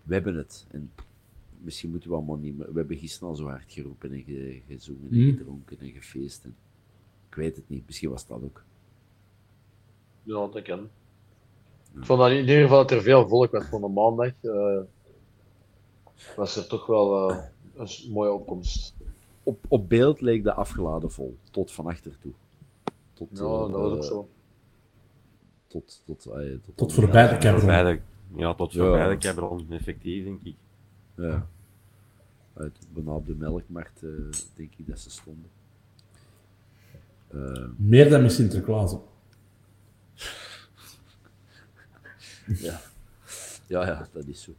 We 0.04 0.14
hebben 0.14 0.36
het. 0.36 0.66
En 0.72 0.92
misschien 1.62 1.90
moeten 1.90 2.10
we 2.10 2.16
allemaal 2.16 2.38
niet 2.38 2.58
meer... 2.58 2.72
We 2.74 2.78
hebben 2.80 2.98
gisteren 2.98 3.28
al 3.30 3.36
zo 3.36 3.48
hard 3.48 3.72
geroepen 3.72 4.12
en 4.12 4.24
ge- 4.24 4.62
gezongen 4.68 5.08
en 5.12 5.18
Hmm. 5.22 5.38
gedronken 5.38 5.78
en 5.80 5.92
gefeest. 5.92 6.44
En... 6.44 6.56
Ik 7.30 7.36
weet 7.36 7.56
het 7.56 7.70
niet, 7.70 7.84
misschien 7.86 8.10
was 8.10 8.28
dat 8.28 8.44
ook. 8.44 8.64
Ja, 10.24 10.48
dat 10.48 10.62
kan. 10.62 10.90
Ik 12.00 12.06
vond 12.06 12.20
dat 12.20 12.30
in 12.32 12.38
ieder 12.40 12.62
geval 12.62 12.78
dat 12.78 12.92
er 12.92 13.02
veel 13.02 13.28
volk 13.28 13.52
was 13.52 13.66
van 13.66 13.82
de 13.82 13.88
maandag. 13.88 14.32
eh, 14.42 14.80
was 16.36 16.56
er 16.56 16.68
toch 16.68 16.86
wel 16.86 17.30
eh, 17.30 17.38
een 17.76 18.12
mooie 18.12 18.32
opkomst. 18.32 18.96
Op, 19.44 19.66
op 19.68 19.90
beeld 19.90 20.22
leek 20.22 20.44
de 20.44 20.54
afgeladen 20.54 21.12
vol, 21.12 21.38
tot 21.52 21.72
van 21.72 21.86
achter 21.86 22.18
toe. 22.20 22.32
Tot, 23.14 23.28
Ja, 23.32 23.38
dat 23.38 23.72
was 23.72 23.92
ook 23.92 23.98
eh, 24.02 24.08
zo. 24.08 24.28
Tot, 25.68 26.02
tot, 26.06 26.26
eh, 26.26 26.34
tot, 26.66 26.78
Tot 26.78 26.94
voorbij 26.94 27.28
de 27.30 27.38
Cabron. 27.38 27.60
voorbij 27.60 27.84
de, 27.84 28.00
ja, 28.36 28.54
tot 28.54 28.74
Ja. 28.74 28.84
voorbij 28.84 29.08
de 29.10 29.18
Cabron, 29.18 29.66
effectief, 29.72 30.24
denk 30.24 30.42
ik. 30.44 30.56
Ja. 31.16 31.48
Uit, 32.54 32.78
bijna 32.94 33.12
op 33.12 33.26
de 33.26 33.36
melkmarkt, 33.36 34.04
eh, 34.04 34.10
denk 34.56 34.72
ik 34.78 34.88
dat 34.88 35.00
ze 35.00 35.10
stonden. 35.10 35.50
Eh, 37.28 37.66
Meer 37.78 38.10
dan 38.10 38.22
met 38.22 38.32
Sinterklaas. 38.32 38.96
ja. 42.68 42.82
ja, 43.68 43.86
ja, 43.86 44.08
dat 44.12 44.28
is 44.28 44.42
zo. 44.42 44.52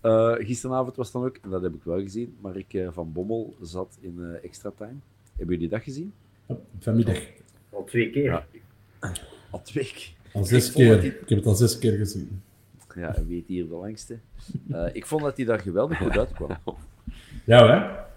Eh, 0.00 0.46
gisteravond 0.46 0.96
was 0.96 1.12
dan 1.12 1.24
ook, 1.24 1.36
en 1.42 1.50
dat 1.50 1.62
heb 1.62 1.74
ik 1.74 1.82
wel 1.84 2.00
gezien, 2.00 2.36
Mark 2.40 2.74
eh, 2.74 2.88
van 2.92 3.12
Bommel 3.12 3.56
zat 3.62 3.98
in 4.00 4.18
eh, 4.20 4.44
extra 4.44 4.72
time. 4.76 4.96
Hebben 5.36 5.54
jullie 5.54 5.70
dat 5.70 5.82
gezien? 5.82 6.12
Vanmiddag. 6.78 7.18
Al 7.70 7.84
twee 7.84 8.10
keer. 8.10 8.24
Ja. 8.24 8.46
Al 9.50 9.62
twee 9.62 9.84
keer. 9.84 10.12
Al 10.32 10.44
zes 10.44 10.68
Ik 10.68 10.74
keer. 10.74 11.04
Ik 11.04 11.28
heb 11.28 11.38
het 11.38 11.46
al 11.46 11.54
zes 11.54 11.78
keer 11.78 11.96
gezien. 11.96 12.42
Ja, 12.94 13.14
en 13.14 13.28
weet 13.28 13.46
hier 13.46 13.68
de 13.68 13.74
langste. 13.74 14.18
Eh, 14.70 14.86
ik 14.92 15.06
vond 15.06 15.22
dat 15.22 15.36
hij 15.36 15.46
daar 15.46 15.60
geweldig 15.60 15.98
goed 15.98 16.18
uitkwam. 16.18 16.56
Ja, 17.44 17.66
hè? 17.66 18.08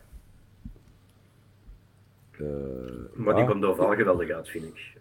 Eh, 2.31 2.93
Maar 3.13 3.33
die 3.33 3.43
ja. 3.43 3.49
komt 3.49 3.63
overal 3.63 3.95
geweldig 3.95 4.29
uit, 4.29 4.49
vind 4.49 4.65
ik. 4.65 4.97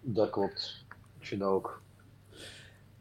Dat 0.00 0.30
klopt. 0.30 0.84
Ik 1.20 1.26
vind 1.26 1.40
dat 1.40 1.50
ook. 1.50 1.82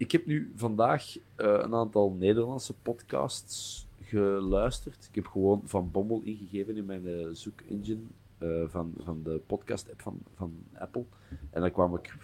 Ik 0.03 0.11
heb 0.11 0.25
nu 0.25 0.51
vandaag 0.55 1.17
eh, 1.35 1.59
een 1.61 1.73
aantal 1.73 2.11
Nederlandse 2.11 2.73
podcasts 2.81 3.87
geluisterd. 4.01 5.07
Ik 5.09 5.15
heb 5.15 5.27
gewoon 5.27 5.61
Van 5.65 5.91
Bommel 5.91 6.21
ingegeven 6.23 6.77
in 6.77 6.85
mijn 6.85 7.07
eh, 7.07 7.27
zoekengine 7.31 8.01
eh, 8.37 8.63
van, 8.67 8.93
van 8.97 9.23
de 9.23 9.41
podcast-app 9.47 10.01
van, 10.01 10.19
van 10.35 10.53
Apple. 10.73 11.05
En 11.49 11.61
dan 11.61 11.71
kwam 11.71 11.95
ik 11.95 12.15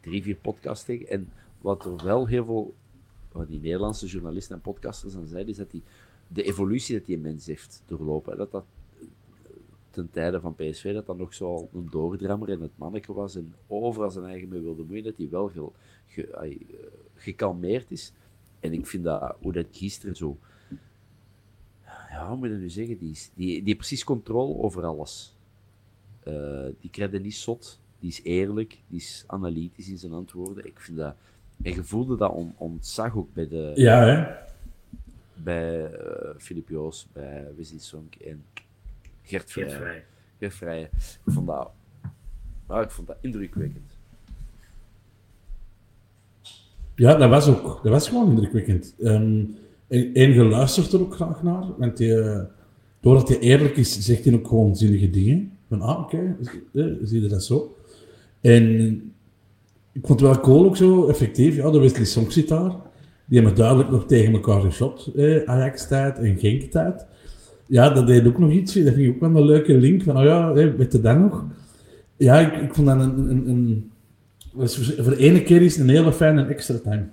drie, 0.00 0.22
vier 0.22 0.36
podcasts 0.36 0.84
tegen. 0.84 1.08
En 1.08 1.32
wat 1.60 1.84
er 1.84 2.04
wel 2.04 2.26
heel 2.26 2.44
veel 2.44 2.74
van 3.30 3.46
die 3.46 3.60
Nederlandse 3.60 4.06
journalisten 4.06 4.56
en 4.56 4.62
podcasters 4.62 5.16
aan 5.16 5.26
zeiden, 5.26 5.50
is 5.50 5.56
dat 5.56 5.70
die, 5.70 5.82
de 6.28 6.42
evolutie 6.42 6.96
dat 6.96 7.06
die 7.06 7.18
mens 7.18 7.46
heeft 7.46 7.82
doorlopen, 7.86 8.36
dat 8.36 8.50
dat 8.50 8.64
ten 9.90 10.10
tijde 10.10 10.40
van 10.40 10.54
PSV, 10.54 10.92
dat 10.92 11.06
dat 11.06 11.16
nog 11.16 11.34
zo 11.34 11.68
een 11.72 11.88
doordrammer 11.90 12.48
en 12.48 12.60
het 12.60 12.78
manneke 12.78 13.12
was 13.12 13.36
en 13.36 13.54
overal 13.66 14.10
zijn 14.10 14.24
eigen 14.24 14.48
mee 14.48 14.60
wilde 14.60 14.82
moeien, 14.82 15.04
dat 15.04 15.16
hij 15.16 15.28
wel 15.28 15.48
veel 15.48 15.72
gekalmeerd 17.16 17.90
is. 17.90 18.12
En 18.60 18.72
ik 18.72 18.86
vind 18.86 19.04
dat, 19.04 19.36
hoe 19.40 19.52
dat 19.52 19.66
gisteren 19.70 20.16
zo... 20.16 20.38
Ja, 22.10 22.28
hoe 22.28 22.36
moet 22.36 22.46
je 22.46 22.52
dat 22.52 22.62
nu 22.62 22.70
zeggen? 22.70 22.98
Die, 22.98 23.10
is, 23.10 23.30
die, 23.34 23.46
die 23.56 23.64
heeft 23.64 23.76
precies 23.76 24.04
controle 24.04 24.54
over 24.54 24.84
alles. 24.84 25.36
Eh, 26.22 26.66
die 26.80 26.90
krijgt 26.90 27.22
niet 27.22 27.34
zot. 27.34 27.80
Die 27.98 28.08
is 28.10 28.22
eerlijk. 28.22 28.78
Die 28.88 28.98
is 28.98 29.24
analytisch 29.26 29.88
in 29.88 29.98
zijn 29.98 30.12
antwoorden. 30.12 30.66
Ik 30.66 30.80
vind 30.80 30.96
dat... 30.96 31.14
En 31.62 31.74
je 31.74 31.84
voelde 31.84 32.16
dat 32.16 32.32
on, 32.32 32.54
ontzag 32.56 33.16
ook 33.16 33.34
bij 33.34 33.48
de... 33.48 33.72
Ja, 33.74 34.04
hè? 34.04 34.34
Bij 35.34 35.90
Filip 36.38 36.68
Joos, 36.68 37.06
bij 37.12 37.46
Wesley 37.56 37.80
Sonk 37.80 38.14
en 38.14 38.44
Gert 39.22 39.50
Vrij. 39.50 39.64
Geert 39.68 39.76
Vrij. 39.76 40.04
geen 40.38 40.52
vrije. 40.52 40.84
Ik 41.24 41.32
vond 41.32 41.46
dat, 41.46 41.70
nou, 42.68 42.82
ik 42.82 42.90
vond 42.90 43.06
dat 43.06 43.16
indrukwekkend. 43.20 43.95
Ja, 46.96 47.14
dat 47.14 47.30
was 47.30 47.48
ook. 47.48 47.80
Dat 47.82 47.92
was 47.92 48.08
gewoon 48.08 48.30
indrukwekkend. 48.30 48.94
Ehm 48.98 49.42
en, 49.88 50.14
en 50.14 50.32
je 50.32 50.44
luistert 50.44 50.92
er 50.92 51.00
ook 51.00 51.14
graag 51.14 51.42
naar, 51.42 51.64
want 51.78 51.98
je, 51.98 52.44
doordat 53.00 53.28
hij 53.28 53.38
eerlijk 53.38 53.76
is, 53.76 54.00
zegt 54.00 54.24
hij 54.24 54.34
ook 54.34 54.48
gewoon 54.48 54.76
zinnige 54.76 55.10
dingen. 55.10 55.52
Van, 55.68 55.80
ah, 55.80 56.00
oké, 56.00 56.36
eh, 56.72 56.84
zie 57.02 57.22
je 57.22 57.28
dat 57.28 57.44
zo? 57.44 57.76
En 58.40 58.94
ik 59.92 60.06
vond 60.06 60.20
het 60.20 60.30
wel 60.30 60.40
cool 60.40 60.64
ook 60.64 60.76
zo, 60.76 61.06
effectief. 61.06 61.56
Ja, 61.56 61.70
de 61.70 61.78
Wesley 61.78 62.04
Song 62.04 62.30
zit 62.30 62.48
daar. 62.48 62.74
Die 63.24 63.40
hebben 63.40 63.56
duidelijk 63.56 63.90
nog 63.90 64.06
tegen 64.06 64.32
elkaar 64.32 64.60
geschot. 64.60 65.12
Eh, 65.16 65.42
Ajax-tijd 65.44 66.18
en 66.18 66.38
Genk-tijd. 66.38 67.06
Ja, 67.66 67.90
dat 67.90 68.06
deed 68.06 68.26
ook 68.26 68.38
nog 68.38 68.50
iets. 68.50 68.74
Dat 68.74 68.94
vind 68.94 69.06
ik 69.06 69.14
ook 69.14 69.32
wel 69.32 69.40
een 69.40 69.46
leuke 69.46 69.74
link. 69.74 70.02
Van, 70.02 70.16
oh 70.16 70.24
ja, 70.24 70.52
eh, 70.52 70.74
weet 70.74 70.92
je 70.92 71.00
dat 71.00 71.18
nog? 71.18 71.44
Ja, 72.16 72.52
ik, 72.52 72.74
vond 72.74 72.86
dat 72.86 73.00
een... 73.00 73.30
een, 73.30 73.48
een 73.48 73.90
was 74.56 74.76
voor 74.76 75.10
de 75.10 75.16
ene 75.16 75.42
keer 75.42 75.62
is 75.62 75.76
het 75.76 75.88
een 75.88 75.94
hele 75.94 76.12
fijne 76.12 76.44
extra 76.44 76.78
time. 76.78 77.08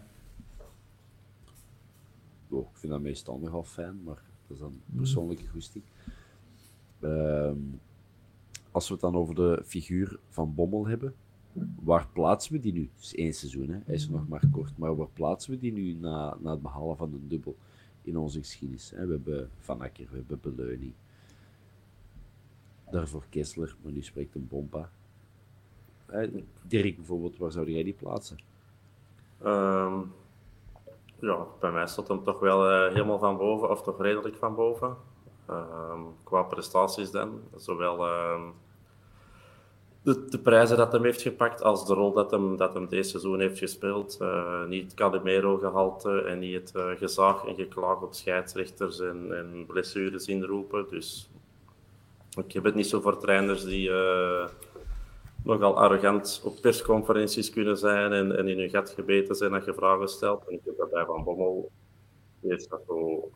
Oh, 2.49 2.61
ik 2.61 2.77
vind 2.77 2.91
dat 2.91 3.01
meestal 3.01 3.39
nogal 3.39 3.63
fijn, 3.63 4.03
maar 4.03 4.21
dat 4.47 4.57
is 4.57 4.59
dan 4.59 4.81
persoonlijke 4.95 5.47
goesting. 5.47 5.83
Ehm, 6.99 7.57
als 8.71 8.87
we 8.87 8.93
het 8.93 9.01
dan 9.01 9.15
over 9.15 9.35
de 9.35 9.61
figuur 9.65 10.19
van 10.29 10.55
Bommel 10.55 10.87
hebben, 10.87 11.13
waar 11.83 12.07
plaatsen 12.13 12.53
we 12.53 12.59
die 12.59 12.73
nu? 12.73 12.89
Het 12.95 13.03
is 13.03 13.15
één 13.15 13.33
seizoen, 13.33 13.69
hè? 13.69 13.79
hij 13.85 13.95
is 13.95 14.09
nog 14.09 14.27
maar 14.27 14.43
kort, 14.51 14.77
maar 14.77 14.95
waar 14.95 15.09
plaatsen 15.13 15.51
we 15.51 15.57
die 15.57 15.73
nu 15.73 15.93
na, 15.93 16.37
na 16.41 16.51
het 16.51 16.61
behalen 16.61 16.97
van 16.97 17.13
een 17.13 17.27
dubbel 17.27 17.55
in 18.01 18.17
onze 18.17 18.39
geschiedenis? 18.39 18.91
Hè? 18.95 19.05
We 19.05 19.11
hebben 19.11 19.49
Van 19.59 19.81
Akker, 19.81 20.07
we 20.09 20.15
hebben 20.15 20.39
Beleuning, 20.41 20.93
daarvoor 22.91 23.25
Kessler, 23.29 23.75
maar 23.81 23.91
nu 23.91 24.01
spreekt 24.01 24.35
een 24.35 24.47
Bompa. 24.47 24.91
Hè, 26.13 26.27
Dirk 26.61 26.95
bijvoorbeeld, 26.95 27.37
waar 27.37 27.51
zou 27.51 27.71
jij 27.71 27.83
die 27.83 27.93
plaatsen? 27.93 28.37
Ehm, 29.43 29.99
ja, 31.19 31.45
bij 31.59 31.71
mij 31.71 31.87
staat 31.87 32.07
hem 32.07 32.23
toch 32.23 32.39
wel 32.39 32.69
eh, 32.69 32.93
helemaal 32.93 33.19
van 33.19 33.37
boven, 33.37 33.69
of 33.69 33.81
toch 33.81 34.01
redelijk 34.01 34.35
van 34.35 34.55
boven. 34.55 34.95
Ehm, 35.47 36.01
qua 36.23 36.43
prestaties 36.43 37.11
dan. 37.11 37.41
Zowel 37.55 38.05
ehm, 38.05 38.41
de, 40.03 40.25
de 40.29 40.39
prijzen 40.39 40.77
dat 40.77 40.91
hem 40.91 41.03
heeft 41.03 41.21
gepakt, 41.21 41.61
als 41.61 41.87
de 41.87 41.93
rol 41.93 42.13
dat 42.13 42.31
hem, 42.31 42.57
dat 42.57 42.73
hem 42.73 42.87
deze 42.87 43.09
seizoen 43.09 43.39
heeft 43.39 43.59
gespeeld. 43.59 44.17
Eh, 44.21 44.65
niet 44.65 44.83
het 44.83 44.93
Calimero-gehalte 44.93 46.21
en 46.21 46.39
niet 46.39 46.53
het 46.53 46.75
eh, 46.75 46.97
gezaag 46.97 47.45
en 47.45 47.55
geklaag 47.55 48.01
op 48.01 48.13
scheidsrechters 48.13 48.99
en, 48.99 49.37
en 49.37 49.65
blessures 49.67 50.27
inroepen. 50.27 50.85
Dus 50.89 51.29
ik 52.45 52.51
heb 52.51 52.63
het 52.63 52.75
niet 52.75 52.87
zo 52.87 53.01
voor 53.01 53.17
trainers 53.17 53.63
die 53.63 53.89
eh, 53.89 54.47
nogal 55.43 55.77
arrogant 55.77 56.41
op 56.43 56.61
persconferenties 56.61 57.49
kunnen 57.49 57.77
zijn 57.77 58.11
en, 58.11 58.37
en 58.37 58.47
in 58.47 58.59
hun 58.59 58.69
gat 58.69 58.89
gebeten 58.89 59.35
zijn 59.35 59.53
als 59.53 59.65
je 59.65 59.73
vragen 59.73 60.07
stelt. 60.07 60.47
En 60.47 60.53
ik 60.53 60.61
heb 60.65 60.77
dat 60.77 60.91
bij 60.91 61.05
Van 61.05 61.23
Bommel, 61.23 61.71
heeft 62.41 62.69
dat 62.69 62.81
zo 62.87 63.29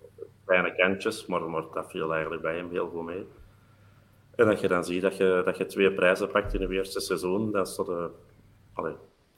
kleine 0.45 0.75
kantjes, 0.75 1.25
maar, 1.25 1.41
dat 1.73 1.89
viel 1.89 2.13
eigenlijk 2.13 2.41
bij 2.41 2.55
hem 2.55 2.69
heel 2.69 2.89
goed 2.89 3.05
mee. 3.05 3.27
En 4.35 4.45
dat 4.45 4.59
je 4.59 4.67
dan 4.67 4.83
ziet 4.83 5.01
dat 5.01 5.17
je, 5.17 5.41
dat 5.45 5.57
je 5.57 5.65
twee 5.65 5.91
prijzen 5.91 6.31
pakt 6.31 6.53
in 6.53 6.61
het 6.61 6.69
eerste 6.69 6.99
seizoen, 6.99 7.51
dan 7.51 7.65
staat 7.65 7.87
er, 7.87 8.09
allee, 8.73 8.95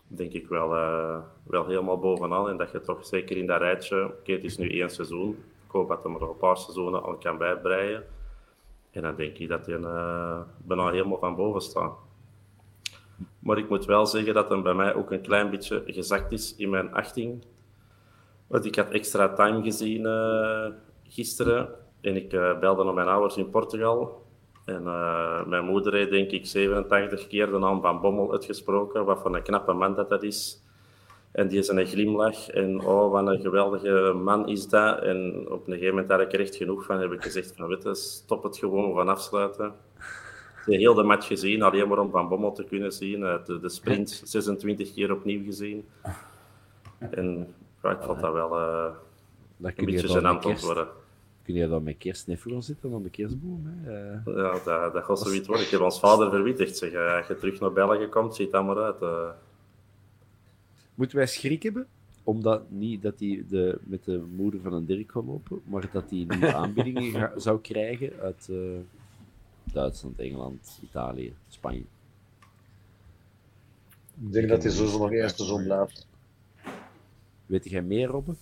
denk 0.07 0.31
ik 0.31 0.47
wel, 0.47 0.75
eh, 0.75 1.17
wel 1.43 1.65
helemaal 1.65 1.99
bovenaan. 1.99 2.49
En 2.49 2.57
dat 2.57 2.71
je 2.71 2.81
toch 2.81 3.05
zeker 3.05 3.37
in 3.37 3.47
dat 3.47 3.61
rijtje, 3.61 4.05
oké, 4.05 4.31
het 4.31 4.43
is 4.43 4.57
nu 4.57 4.71
één 4.71 4.89
seizoen, 4.89 5.43
ik 5.65 5.71
hoop 5.71 5.87
dat 5.87 6.03
hij 6.03 6.13
er 6.13 6.19
nog 6.19 6.29
een 6.29 6.37
paar 6.37 6.57
seizoenen 6.57 7.03
al 7.03 7.15
kan 7.15 7.37
bijbreien. 7.37 8.03
En 8.91 9.01
dan 9.01 9.15
denk 9.15 9.37
ik 9.37 9.49
dat 9.49 9.65
hij 9.65 9.75
eh, 9.75 10.39
bijna 10.57 10.91
helemaal 10.91 11.19
van 11.19 11.35
boven 11.35 11.61
staat. 11.61 11.93
Maar 13.39 13.57
ik 13.57 13.69
moet 13.69 13.85
wel 13.85 14.05
zeggen 14.05 14.33
dat 14.33 14.49
hij 14.49 14.61
bij 14.61 14.73
mij 14.73 14.93
ook 14.93 15.11
een 15.11 15.21
klein 15.21 15.49
beetje 15.49 15.83
gezakt 15.85 16.31
is 16.31 16.55
in 16.55 16.69
mijn 16.69 16.93
achting. 16.93 17.43
Want 18.47 18.65
ik 18.65 18.75
had 18.75 18.89
extra 18.89 19.33
time 19.33 19.63
gezien 19.63 20.05
eh, 20.05 20.67
gisteren. 21.03 21.69
En 22.01 22.15
ik 22.15 22.33
eh, 22.33 22.59
belde 22.59 22.83
naar 22.83 22.93
mijn 22.93 23.07
ouders 23.07 23.37
in 23.37 23.49
Portugal. 23.49 24.25
En 24.65 24.87
eh, 24.87 25.45
mijn 25.45 25.65
moeder 25.65 25.93
heeft 25.93 26.11
denk 26.11 26.31
ik 26.31 26.45
87 26.45 27.27
keer 27.27 27.51
de 27.51 27.57
naam 27.57 27.81
van 27.81 28.01
Bommel 28.01 28.31
uitgesproken. 28.31 29.05
Wat 29.05 29.21
voor 29.21 29.35
een 29.35 29.41
knappe 29.41 29.73
man 29.73 29.95
dat 29.95 30.09
dat 30.09 30.23
is. 30.23 30.63
En 31.31 31.47
die 31.47 31.59
is 31.59 31.67
een 31.67 31.85
glimlach. 31.85 32.49
En 32.49 32.85
oh, 32.85 33.11
wat 33.11 33.27
een 33.27 33.41
geweldige 33.41 34.13
man 34.13 34.47
is 34.47 34.67
dat. 34.67 35.01
En 35.01 35.45
op 35.49 35.67
een 35.67 35.73
gegeven 35.73 35.95
moment 35.95 36.11
had 36.11 36.21
ik 36.21 36.33
er 36.33 36.39
echt 36.39 36.55
genoeg 36.55 36.85
van. 36.85 36.99
Heb 36.99 37.11
ik 37.11 37.23
gezegd 37.23 37.53
van, 37.55 37.67
weet 37.67 37.97
stop 37.97 38.43
het 38.43 38.57
gewoon 38.57 38.93
van 38.93 39.09
afsluiten. 39.09 39.73
Heel 40.65 40.93
de 40.93 41.03
match 41.03 41.27
gezien, 41.27 41.61
alleen 41.61 41.87
maar 41.87 41.99
om 41.99 42.11
Van 42.11 42.27
Bommel 42.29 42.51
te 42.51 42.63
kunnen 42.63 42.91
zien. 42.93 43.23
Eh, 43.23 43.45
De, 43.45 43.59
de 43.59 43.69
sprint 43.69 44.21
26 44.25 44.93
keer 44.93 45.11
opnieuw 45.11 45.43
gezien. 45.43 45.85
En 46.97 47.47
ja, 47.83 47.91
ik 47.91 48.01
vond 48.01 48.19
dat 48.19 48.33
wel 48.33 48.55
eh, 48.59 48.83
Dat 49.57 49.71
een 49.75 49.85
beetje 49.85 50.07
gênant 50.07 50.61
worden. 50.65 50.87
Kun 51.43 51.53
je 51.53 51.67
dan 51.67 51.83
met 51.83 51.97
kerst 51.97 52.27
even 52.27 52.51
gaan 52.51 52.63
zitten 52.63 52.93
aan 52.93 53.03
de 53.03 53.09
kerstboom? 53.09 53.63
Hè? 53.65 53.91
Eh, 54.11 54.35
Ja, 54.35 54.51
dat, 54.65 54.93
dat 54.93 55.03
gaat 55.03 55.19
zoiets 55.19 55.47
worden. 55.47 55.65
Ik 55.65 55.71
heb 55.71 55.81
ons 55.81 55.99
vader 55.99 56.29
verwittigd. 56.29 56.77
Zeg, 56.77 56.95
als 57.17 57.27
je 57.27 57.35
terug 57.37 57.59
naar 57.59 57.73
België 57.73 58.05
komt, 58.07 58.35
ziet 58.35 58.51
dat 58.51 58.65
maar 58.65 58.77
uit. 58.77 59.33
Moeten 60.95 61.17
wij 61.17 61.27
schrik 61.27 61.63
hebben? 61.63 61.87
Omdat 62.23 62.61
niet 62.69 63.01
dat 63.01 63.19
hij 63.19 63.45
de, 63.49 63.77
met 63.83 64.03
de 64.03 64.23
moeder 64.35 64.59
van 64.61 64.73
een 64.73 64.85
Dirk 64.85 65.11
gaat 65.11 65.25
lopen, 65.25 65.61
maar 65.65 65.89
dat 65.91 66.09
hij 66.09 66.25
nieuwe 66.27 66.53
aanbiedingen 66.63 67.31
zou 67.41 67.59
krijgen 67.59 68.11
uit 68.21 68.49
Duitsland, 69.73 70.19
Engeland, 70.19 70.79
Italië, 70.83 71.33
Spanje. 71.49 71.83
Ik 74.21 74.31
denk 74.33 74.49
dat 74.49 74.63
hij 74.63 74.71
sowieso 74.71 74.97
nog 74.97 75.11
één 75.11 75.29
seizoen 75.29 75.63
blijft. 75.63 76.07
Weet 77.45 77.69
jij 77.69 77.81
meer, 77.81 78.07
Robbe? 78.07 78.33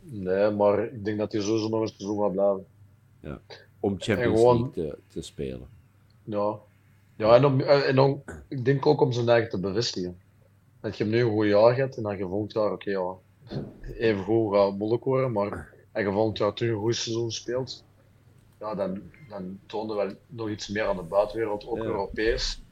Nee, 0.00 0.50
maar 0.50 0.84
ik 0.84 1.04
denk 1.04 1.18
dat 1.18 1.32
hij 1.32 1.40
sowieso 1.40 1.68
nog 1.68 1.80
een 1.80 1.88
seizoen 1.88 2.20
gaat 2.22 2.32
blijven. 2.32 2.66
Ja. 3.20 3.40
Om 3.80 3.94
Champions 3.98 4.40
gewoon- 4.40 4.60
League 4.74 4.90
te, 4.90 4.98
te 5.08 5.22
spelen. 5.22 5.66
Ja. 6.24 6.58
Ja, 7.16 7.34
en, 7.34 7.44
om, 7.44 7.60
eh, 7.60 7.88
en 7.88 7.98
om, 7.98 8.22
ik 8.48 8.64
denk 8.64 8.86
ook 8.86 9.00
om 9.00 9.12
zijn 9.12 9.28
eigen 9.28 9.50
te 9.50 9.58
bevestigen. 9.60 10.18
Dat 10.80 10.96
je 10.96 11.04
hem 11.04 11.12
nu 11.12 11.20
een 11.20 11.30
goed 11.30 11.46
jaar 11.46 11.76
hebt 11.76 11.96
en 11.96 12.02
dan 12.02 12.16
je 12.16 12.26
volgend 12.26 12.52
jaar, 12.52 12.72
oké 12.72 12.90
ja, 12.90 13.12
even 13.94 14.24
goed 14.24 14.54
gaat 14.54 14.78
moeilijk 14.78 15.04
worden, 15.04 15.32
maar 15.32 15.74
als 15.92 16.04
je 16.04 16.10
volgend 16.12 16.38
jaar 16.38 16.52
terug 16.52 16.72
een 16.74 16.80
goed 16.80 16.96
seizoen 16.96 17.30
speelt, 17.32 17.84
ja, 18.62 18.74
dan, 18.74 19.02
dan 19.28 19.58
toonde 19.66 19.94
wel 19.94 20.12
nog 20.26 20.48
iets 20.48 20.68
meer 20.68 20.84
aan 20.84 20.96
de 20.96 21.02
buitenwereld, 21.02 21.66
ook 21.66 21.76
Ja. 21.76 21.84
Europees. 21.84 22.62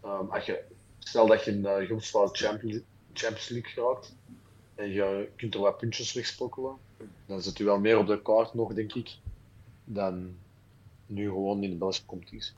Ehm, 0.00 0.26
als 0.28 0.46
je, 0.46 0.64
stel 0.98 1.26
dat 1.26 1.44
je 1.44 1.50
in 1.50 1.62
de 1.62 1.84
groepsfase 1.86 2.44
Champions, 2.44 2.82
Champions 3.12 3.48
League 3.48 3.70
geraakt 3.70 4.16
en 4.74 4.90
je 4.90 5.28
kunt 5.36 5.54
er 5.54 5.60
wat 5.60 5.76
puntjes 5.76 6.12
wegsprokkelen, 6.12 6.76
dan 7.26 7.42
zit 7.42 7.58
je 7.58 7.64
wel 7.64 7.80
meer 7.80 7.98
op 7.98 8.06
de 8.06 8.22
kaart 8.22 8.54
nog, 8.54 8.74
denk 8.74 8.94
ik, 8.94 9.16
dan 9.84 10.36
nu 11.06 11.24
gewoon 11.28 11.62
in 11.62 11.70
de 11.70 11.76
Belgische 11.76 12.06
competitie. 12.06 12.54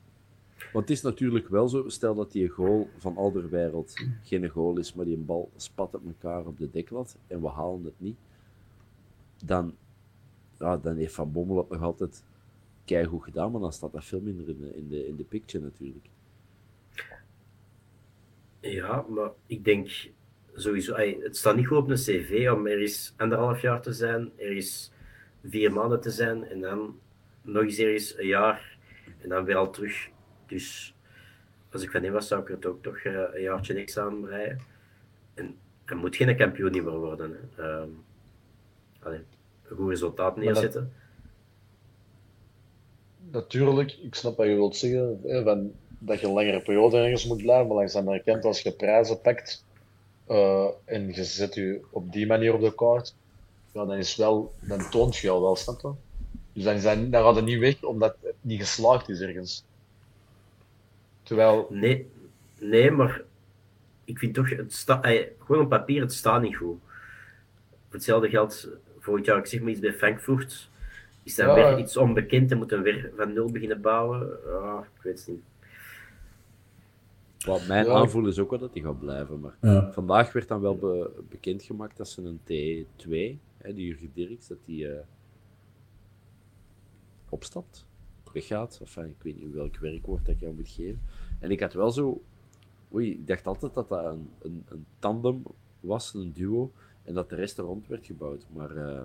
Want 0.73 0.87
het 0.87 0.97
is 0.97 1.01
natuurlijk 1.01 1.47
wel 1.47 1.69
zo, 1.69 1.89
stel 1.89 2.15
dat 2.15 2.31
die 2.31 2.49
goal 2.49 2.89
van 2.97 3.17
Alderwereld 3.17 3.93
geen 4.23 4.49
goal 4.49 4.77
is, 4.77 4.93
maar 4.93 5.05
die 5.05 5.15
een 5.15 5.25
bal 5.25 5.49
spat 5.55 5.95
op 5.95 6.05
elkaar 6.05 6.45
op 6.45 6.57
de 6.57 6.71
deklat 6.71 7.17
en 7.27 7.41
we 7.41 7.47
halen 7.47 7.83
het 7.83 7.99
niet, 7.99 8.17
dan, 9.45 9.75
ja, 10.59 10.77
dan 10.77 10.95
heeft 10.95 11.13
Van 11.13 11.31
Bommel 11.31 11.57
het 11.57 11.69
nog 11.69 11.81
altijd 11.81 12.23
keigoed 12.85 13.23
gedaan, 13.23 13.51
maar 13.51 13.61
dan 13.61 13.73
staat 13.73 13.91
dat 13.91 14.05
veel 14.05 14.21
minder 14.21 14.49
in 14.49 14.57
de, 14.59 14.75
in 14.75 14.87
de, 14.87 15.07
in 15.07 15.15
de 15.15 15.23
picture 15.23 15.63
natuurlijk. 15.63 16.05
Ja, 18.59 19.05
maar 19.09 19.29
ik 19.45 19.63
denk 19.63 19.89
sowieso, 20.55 20.93
ey, 20.93 21.17
het 21.21 21.37
staat 21.37 21.55
niet 21.55 21.67
goed 21.67 21.77
op 21.77 21.89
een 21.89 21.95
cv 21.95 22.49
om 22.53 22.67
ergens 22.67 23.13
anderhalf 23.17 23.61
jaar 23.61 23.81
te 23.81 23.93
zijn, 23.93 24.31
ergens 24.37 24.91
vier 25.43 25.73
maanden 25.73 26.01
te 26.01 26.09
zijn 26.11 26.43
en 26.43 26.59
dan 26.61 26.99
nog 27.41 27.63
eens 27.63 27.77
ergens 27.77 28.17
een 28.17 28.27
jaar 28.27 28.77
en 29.19 29.29
dan 29.29 29.45
weer 29.45 29.55
al 29.55 29.69
terug. 29.71 30.09
Dus 30.45 30.95
als 31.71 31.83
ik 31.83 31.91
van 31.91 32.03
hem 32.03 32.13
was, 32.13 32.27
zou 32.27 32.41
ik 32.41 32.63
er 32.63 32.69
ook 32.69 32.83
toch 32.83 32.97
eh, 32.97 33.13
een 33.33 33.41
jaartje 33.41 33.73
niks 33.73 33.97
aan 33.97 34.21
breien. 34.21 34.59
En 35.33 35.55
er 35.85 35.95
moet 35.97 36.15
geen 36.15 36.37
kampioen 36.37 36.71
meer 36.71 36.97
worden. 36.97 37.37
Hè. 37.55 37.63
Ehm, 37.63 37.89
allee, 38.99 39.21
een 39.63 39.75
goed 39.75 39.89
resultaat 39.89 40.35
dat- 40.35 40.43
neerzetten. 40.43 40.93
Natuurlijk, 43.31 43.91
ik 43.91 44.15
snap 44.15 44.37
wat 44.37 44.47
je 44.47 44.53
wilt 44.55 44.75
zeggen, 44.75 45.19
hè, 45.23 45.43
van, 45.43 45.71
dat 45.99 46.19
je 46.19 46.27
een 46.27 46.33
langere 46.33 46.61
periode 46.61 46.97
ergens 46.97 47.25
moet 47.25 47.41
blijven, 47.41 47.67
maar 47.67 47.75
langs 48.25 48.45
als 48.45 48.61
je 48.61 48.71
prijzen 48.71 49.21
pakt 49.21 49.65
eh, 50.27 50.67
en 50.85 51.13
je 51.13 51.23
zet 51.23 51.55
je 51.55 51.81
op 51.91 52.11
die 52.11 52.27
manier 52.27 52.53
op 52.53 52.61
de 52.61 52.75
kaart, 52.75 53.15
ja, 53.71 53.85
dan, 53.85 53.97
is 53.97 54.15
wel, 54.15 54.53
dan 54.59 54.89
toont 54.89 55.17
je 55.17 55.29
al 55.29 55.41
wel, 55.41 55.55
snap? 55.55 55.95
Dus 56.53 56.63
dan, 56.63 56.81
dat, 56.81 57.11
dan 57.11 57.23
gaat 57.23 57.35
het 57.35 57.45
niet 57.45 57.59
weg 57.59 57.83
omdat 57.83 58.15
het 58.21 58.35
niet 58.41 58.59
geslaagd 58.59 59.09
is 59.09 59.19
ergens. 59.19 59.63
Terwijl, 61.23 61.67
Nee, 61.69 62.09
nee, 62.59 62.91
maar 62.91 63.21
ik 64.05 64.19
vind 64.19 64.33
toch, 64.33 64.49
het 64.49 64.73
sta, 64.73 65.01
ey, 65.01 65.33
gewoon 65.39 65.61
op 65.61 65.69
papier, 65.69 66.01
het 66.01 66.13
staat 66.13 66.41
niet 66.41 66.55
goed. 66.55 66.77
Voor 67.69 67.99
hetzelfde 67.99 68.29
geldt, 68.29 68.67
vorig 68.99 69.25
jaar, 69.25 69.37
ik 69.37 69.45
zeg 69.45 69.61
maar 69.61 69.69
iets 69.69 69.79
bij 69.79 69.93
Frankfurt, 69.93 70.69
is 71.23 71.35
dat 71.35 71.45
Ja. 71.45 71.53
weer 71.55 71.79
iets 71.79 71.97
onbekend 71.97 72.51
en 72.51 72.57
moeten 72.57 72.77
we 72.77 72.83
weer 72.83 73.11
van 73.15 73.33
nul 73.33 73.51
beginnen 73.51 73.81
bouwen? 73.81 74.29
Ja, 74.45 74.79
ik 74.95 75.01
weet 75.01 75.19
het 75.19 75.27
niet. 75.27 75.43
Wat 77.45 77.67
mijn 77.67 77.85
Ja. 77.85 77.91
aanvoel 77.91 78.27
is 78.27 78.39
ook 78.39 78.49
wel 78.49 78.59
dat 78.59 78.73
die 78.73 78.83
gaat 78.83 78.99
blijven. 78.99 79.39
Maar 79.39 79.57
Ja. 79.61 79.91
vandaag 79.91 80.31
werd 80.33 80.47
dan 80.47 80.61
wel 80.61 80.75
be- 80.77 81.11
bekendgemaakt 81.29 81.97
dat 81.97 82.09
ze 82.09 82.21
een 82.23 82.39
T2, 82.43 83.39
hè, 83.57 83.73
die 83.73 83.85
Jurgen 83.87 84.11
Dirks, 84.13 84.47
dat 84.47 84.57
die 84.65 84.87
eh, 84.93 85.03
opstapt, 87.29 87.85
weggaat. 88.33 88.77
Enfin, 88.81 89.05
ik 89.05 89.23
weet 89.23 89.39
niet 89.41 89.53
welk 89.53 89.77
werkwoord 89.77 90.25
dat 90.25 90.35
ik 90.35 90.41
jou 90.41 90.53
moet 90.53 90.69
geven. 90.69 91.01
En 91.39 91.51
ik 91.51 91.59
had 91.59 91.73
wel 91.73 91.91
zo... 91.91 92.21
Oei, 92.93 93.11
ik 93.11 93.27
dacht 93.27 93.47
altijd 93.47 93.73
dat 93.73 93.89
dat 93.89 94.05
een, 94.05 94.29
een, 94.41 94.63
een 94.69 94.85
tandem 94.99 95.43
was, 95.79 96.13
een 96.13 96.31
duo, 96.33 96.71
en 97.03 97.13
dat 97.13 97.29
de 97.29 97.35
rest 97.35 97.57
er 97.57 97.63
rond 97.63 97.87
werd 97.87 98.05
gebouwd. 98.05 98.45
Maar 98.53 98.75
eh, 98.75 99.01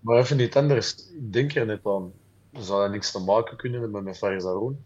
Maar 0.00 0.18
even 0.18 0.36
niet 0.36 0.56
anders. 0.56 1.10
Ik 1.12 1.32
denk 1.32 1.54
er 1.54 1.66
net 1.66 1.86
aan. 1.86 2.12
Zou 2.52 2.82
dat 2.82 2.90
niks 2.90 3.12
te 3.12 3.18
maken 3.18 3.56
kunnen 3.56 3.80
hebben 3.80 4.04
met 4.04 4.18
Faris 4.18 4.44
Haroun? 4.44 4.78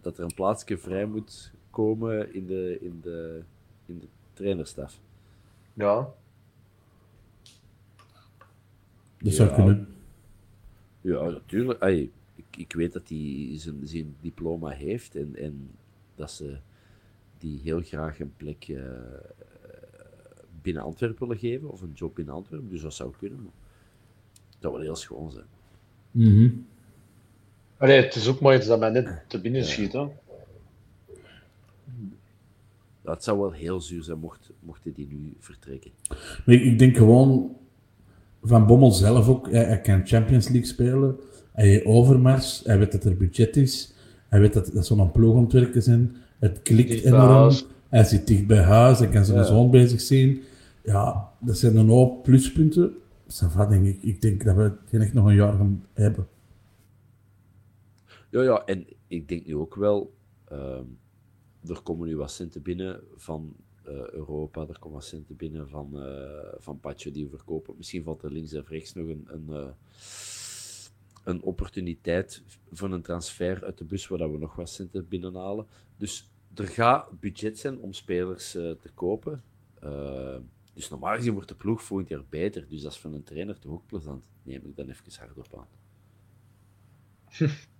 dat 0.00 0.18
er 0.18 0.24
een 0.24 0.34
plaatsje 0.34 0.78
vrij 0.78 1.06
moet 1.06 1.52
komen 1.70 2.34
in 2.34 2.46
de, 2.46 2.78
in 2.80 3.00
de, 3.02 3.42
in 3.86 3.98
de 3.98 4.06
trainerstaf. 4.32 4.98
Ja. 5.74 6.12
Dat 9.18 9.32
zou 9.32 9.48
Ja. 9.48 9.54
kunnen. 9.54 9.94
Ja, 11.00 11.28
natuurlijk. 11.28 11.82
Ik, 12.34 12.56
ik 12.56 12.72
weet 12.72 12.92
dat 12.92 13.08
hij 13.08 13.50
zijn, 13.58 13.80
zijn 13.88 14.16
diploma 14.20 14.68
heeft 14.68 15.16
en, 15.16 15.36
en 15.36 15.70
dat 16.14 16.30
ze 16.30 16.58
die 17.38 17.60
heel 17.60 17.80
graag 17.82 18.20
een 18.20 18.34
plek 18.36 18.68
eh, 18.68 18.82
binnen 20.64 20.82
Antwerpen 20.82 21.26
willen 21.26 21.42
geven, 21.42 21.70
of 21.70 21.80
een 21.80 21.92
job 21.94 22.14
binnen 22.14 22.34
Antwerpen. 22.34 22.70
Dus 22.70 22.82
dat 22.82 22.94
zou 22.94 23.12
kunnen. 23.18 23.38
Maar 23.42 23.52
dat 24.58 24.72
wil 24.72 24.80
heel 24.80 24.96
schoon 24.96 25.30
zijn. 25.30 25.46
Mhm. 26.10 26.50
Allee, 27.76 28.02
het 28.02 28.14
is 28.14 28.28
ook 28.28 28.40
maar 28.40 28.56
iets 28.56 28.66
dat 28.66 28.78
mij 28.78 28.90
net 28.90 29.24
te 29.28 29.40
binnen 29.40 29.64
schiet. 29.64 29.92
Hè. 29.92 30.06
Dat 33.02 33.24
zou 33.24 33.38
wel 33.38 33.52
heel 33.52 33.80
zuur 33.80 34.02
zijn 34.02 34.18
mocht, 34.18 34.50
mochten 34.60 34.92
die 34.92 35.06
nu 35.10 35.34
vertrekken. 35.38 35.90
Maar 36.44 36.54
ik, 36.54 36.78
denk 36.78 36.96
gewoon 36.96 37.56
van 38.42 38.66
Bommel 38.66 38.90
zelf 38.90 39.28
ook. 39.28 39.50
Hij, 39.50 39.64
hij 39.64 39.80
kan 39.80 40.06
Champions 40.06 40.48
League 40.48 40.66
spelen. 40.66 41.16
Hij 41.52 41.68
heeft 41.68 41.84
overmars. 41.84 42.62
Hij 42.64 42.78
weet 42.78 42.92
dat 42.92 43.04
er 43.04 43.16
budget 43.16 43.56
is. 43.56 43.94
Hij 44.28 44.40
weet 44.40 44.52
dat, 44.52 44.70
dat 44.72 44.86
zo'n 44.86 45.12
ploeg 45.12 45.36
aan 45.36 45.42
het 45.42 45.52
werken 45.52 45.82
zijn. 45.82 46.16
Het 46.38 46.62
klikt 46.62 47.04
enorm. 47.04 47.54
Hij 47.88 48.04
zit 48.04 48.26
dicht 48.26 48.46
bij 48.46 48.62
huis. 48.62 48.98
Hij 48.98 49.08
kan 49.08 49.24
zijn 49.24 49.38
Ja. 49.38 49.44
zoon 49.44 49.70
bezig 49.70 50.00
zien. 50.00 50.42
Ja, 50.84 51.32
dat 51.40 51.58
zijn 51.58 51.76
een 51.76 51.88
hoop 51.88 52.22
pluspunten. 52.22 52.94
Ça 53.26 53.48
va, 53.48 53.66
denk 53.66 53.86
ik. 53.86 54.20
Denk 54.20 54.44
dat 54.44 54.56
we 54.56 54.62
het 54.62 55.02
echt 55.02 55.12
nog 55.12 55.26
een 55.26 55.34
jaar 55.34 55.52
gaan 55.52 55.86
hebben. 55.92 56.28
Ja, 58.30 58.42
ja, 58.42 58.64
en 58.64 58.86
ik 59.06 59.28
denk 59.28 59.46
nu 59.46 59.56
ook 59.56 59.74
wel, 59.74 60.14
ehm, 60.44 60.84
er 61.66 61.82
komen 61.82 62.08
nu 62.08 62.16
wat 62.16 62.30
centen 62.30 62.62
binnen 62.62 63.00
van 63.16 63.56
eh, 63.84 64.08
Europa, 64.10 64.60
er 64.60 64.78
komen 64.78 64.98
wat 64.98 65.06
centen 65.06 65.36
binnen 65.36 65.68
van, 65.68 66.00
eh 66.00 66.54
van 66.58 66.80
Pacho 66.80 67.10
die 67.10 67.24
we 67.24 67.36
verkopen. 67.36 67.74
Misschien 67.76 68.02
valt 68.02 68.22
er 68.22 68.32
links 68.32 68.54
of 68.54 68.68
rechts 68.68 68.94
nog 68.94 69.08
een, 69.08 69.26
een, 69.26 69.46
eh, 69.48 69.70
een 71.24 71.42
opportuniteit 71.42 72.42
voor 72.72 72.92
een 72.92 73.02
transfer 73.02 73.64
uit 73.64 73.78
de 73.78 73.84
bus 73.84 74.06
waar 74.06 74.32
we 74.32 74.38
nog 74.38 74.56
wat 74.56 74.70
centen 74.70 75.08
binnenhalen. 75.08 75.66
Dus 75.96 76.30
er 76.54 76.66
gaat 76.66 77.20
budget 77.20 77.58
zijn 77.58 77.78
om 77.78 77.92
spelers 77.92 78.50
te 78.50 78.90
kopen. 78.94 79.42
Dus 80.74 80.90
normaal 80.90 81.16
gezien 81.16 81.32
wordt 81.32 81.48
de 81.48 81.54
ploeg 81.54 81.82
volgend 81.82 82.08
jaar 82.08 82.24
beter. 82.28 82.68
Dus 82.68 82.82
dat 82.82 82.92
is 82.92 82.98
van 82.98 83.14
een 83.14 83.22
trainer 83.22 83.58
toch 83.58 83.72
ook 83.72 83.86
plezant. 83.86 84.28
Neem 84.42 84.62
ik 84.64 84.76
dan 84.76 84.88
even 84.88 85.12
hardop 85.18 85.58
aan. 85.58 85.68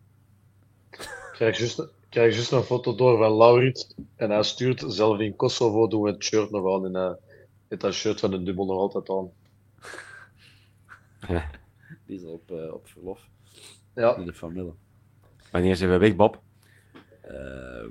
Ik 0.91 1.41
krijg 1.41 1.59
juist, 1.59 1.89
krijg 2.09 2.35
juist 2.35 2.53
een 2.53 2.63
foto 2.63 2.95
door 2.95 3.19
van 3.19 3.37
Laurits 3.37 3.95
en 4.17 4.31
hij 4.31 4.43
stuurt 4.43 4.85
zelf 4.87 5.19
in 5.19 5.37
Kosovo 5.37 5.89
doen 5.89 6.03
we 6.03 6.11
het 6.11 6.25
shirt 6.25 6.51
nog 6.51 6.75
aan 6.75 6.87
en 6.87 6.95
hij 6.95 7.17
heeft 7.69 7.81
dat 7.81 7.93
shirt 7.93 8.21
van 8.21 8.31
de 8.31 8.43
dubbel 8.43 8.67
nog 8.67 8.77
altijd 8.77 9.11
aan. 9.11 9.31
Die 12.07 12.17
is 12.17 12.25
al 12.25 12.33
op, 12.33 12.51
eh, 12.51 12.73
op 12.73 12.87
verlof 12.89 13.29
Ja, 13.95 14.17
in 14.17 14.27
de 14.27 14.33
familie. 14.33 14.73
Wanneer 15.51 15.77
zijn 15.77 15.91
we 15.91 15.97
weg, 15.97 16.17
Bob? 16.17 16.43
Ehm, 17.21 17.91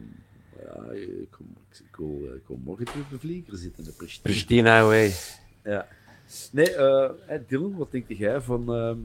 ja, 0.64 0.92
ik 0.92 1.32
kom, 1.32 1.46
ik, 1.72 1.96
wil, 1.96 2.22
eh, 2.30 2.36
ik 2.36 2.48
wil 2.48 2.60
morgen 2.64 2.86
terug 2.86 3.04
op 3.04 3.10
de 3.10 3.20
vlieger 3.20 3.58
zitten. 3.58 3.84
De 3.84 3.92
Pristina. 3.92 4.24
Pristina 4.24 4.80
away. 4.80 5.12
Ja. 5.64 5.88
Nee, 6.52 6.76
eh, 6.76 7.12
hè, 7.20 7.46
Dylan, 7.46 7.76
wat 7.76 7.92
denk 7.92 8.08
jij 8.08 8.42
van 8.42 8.74
ehm, 8.74 9.00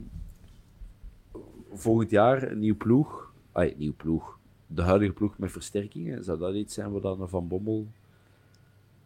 volgend 1.73 2.11
jaar 2.11 2.43
een 2.43 2.59
nieuw 2.59 2.77
ploeg? 2.77 3.33
Ah, 3.53 3.77
nieuw 3.77 3.95
ploeg. 3.97 4.39
De 4.67 4.83
huidige 4.83 5.13
ploeg 5.13 5.39
met 5.39 5.53
versterkingen. 5.53 6.25
Zou 6.25 6.39
dat 6.39 6.55
iets 6.55 6.75
zijn 6.75 6.93
wat 6.93 7.03
dan 7.03 7.29
Van 7.29 7.49
Bommel 7.49 7.87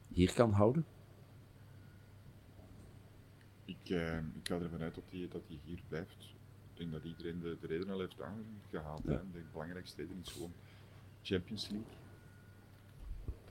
hier 0.09 0.33
kan 0.33 0.53
houden? 0.53 0.85
Ik, 3.65 3.91
eh, 3.91 4.17
ik 4.17 4.49
ga 4.49 4.59
ervan 4.61 4.83
uit 4.83 4.95
dat 4.95 5.05
hij 5.11 5.29
dat 5.33 5.43
hij 5.47 5.59
hier 5.65 5.81
blijft. 5.89 6.17
Ik 6.73 6.79
denk 6.79 6.93
dat 6.93 7.05
iedereen 7.05 7.41
de, 7.41 7.57
de 7.61 7.67
reden 7.67 7.91
al 7.91 8.01
heeft 8.01 8.21
aangehaald. 8.21 9.05
hè. 9.05 9.19
De 9.33 9.41
belangrijkste 9.53 10.03
reden 10.03 10.17
is 10.23 10.33
gewoon 10.33 10.53
Champions 11.23 11.69
League. 11.69 11.87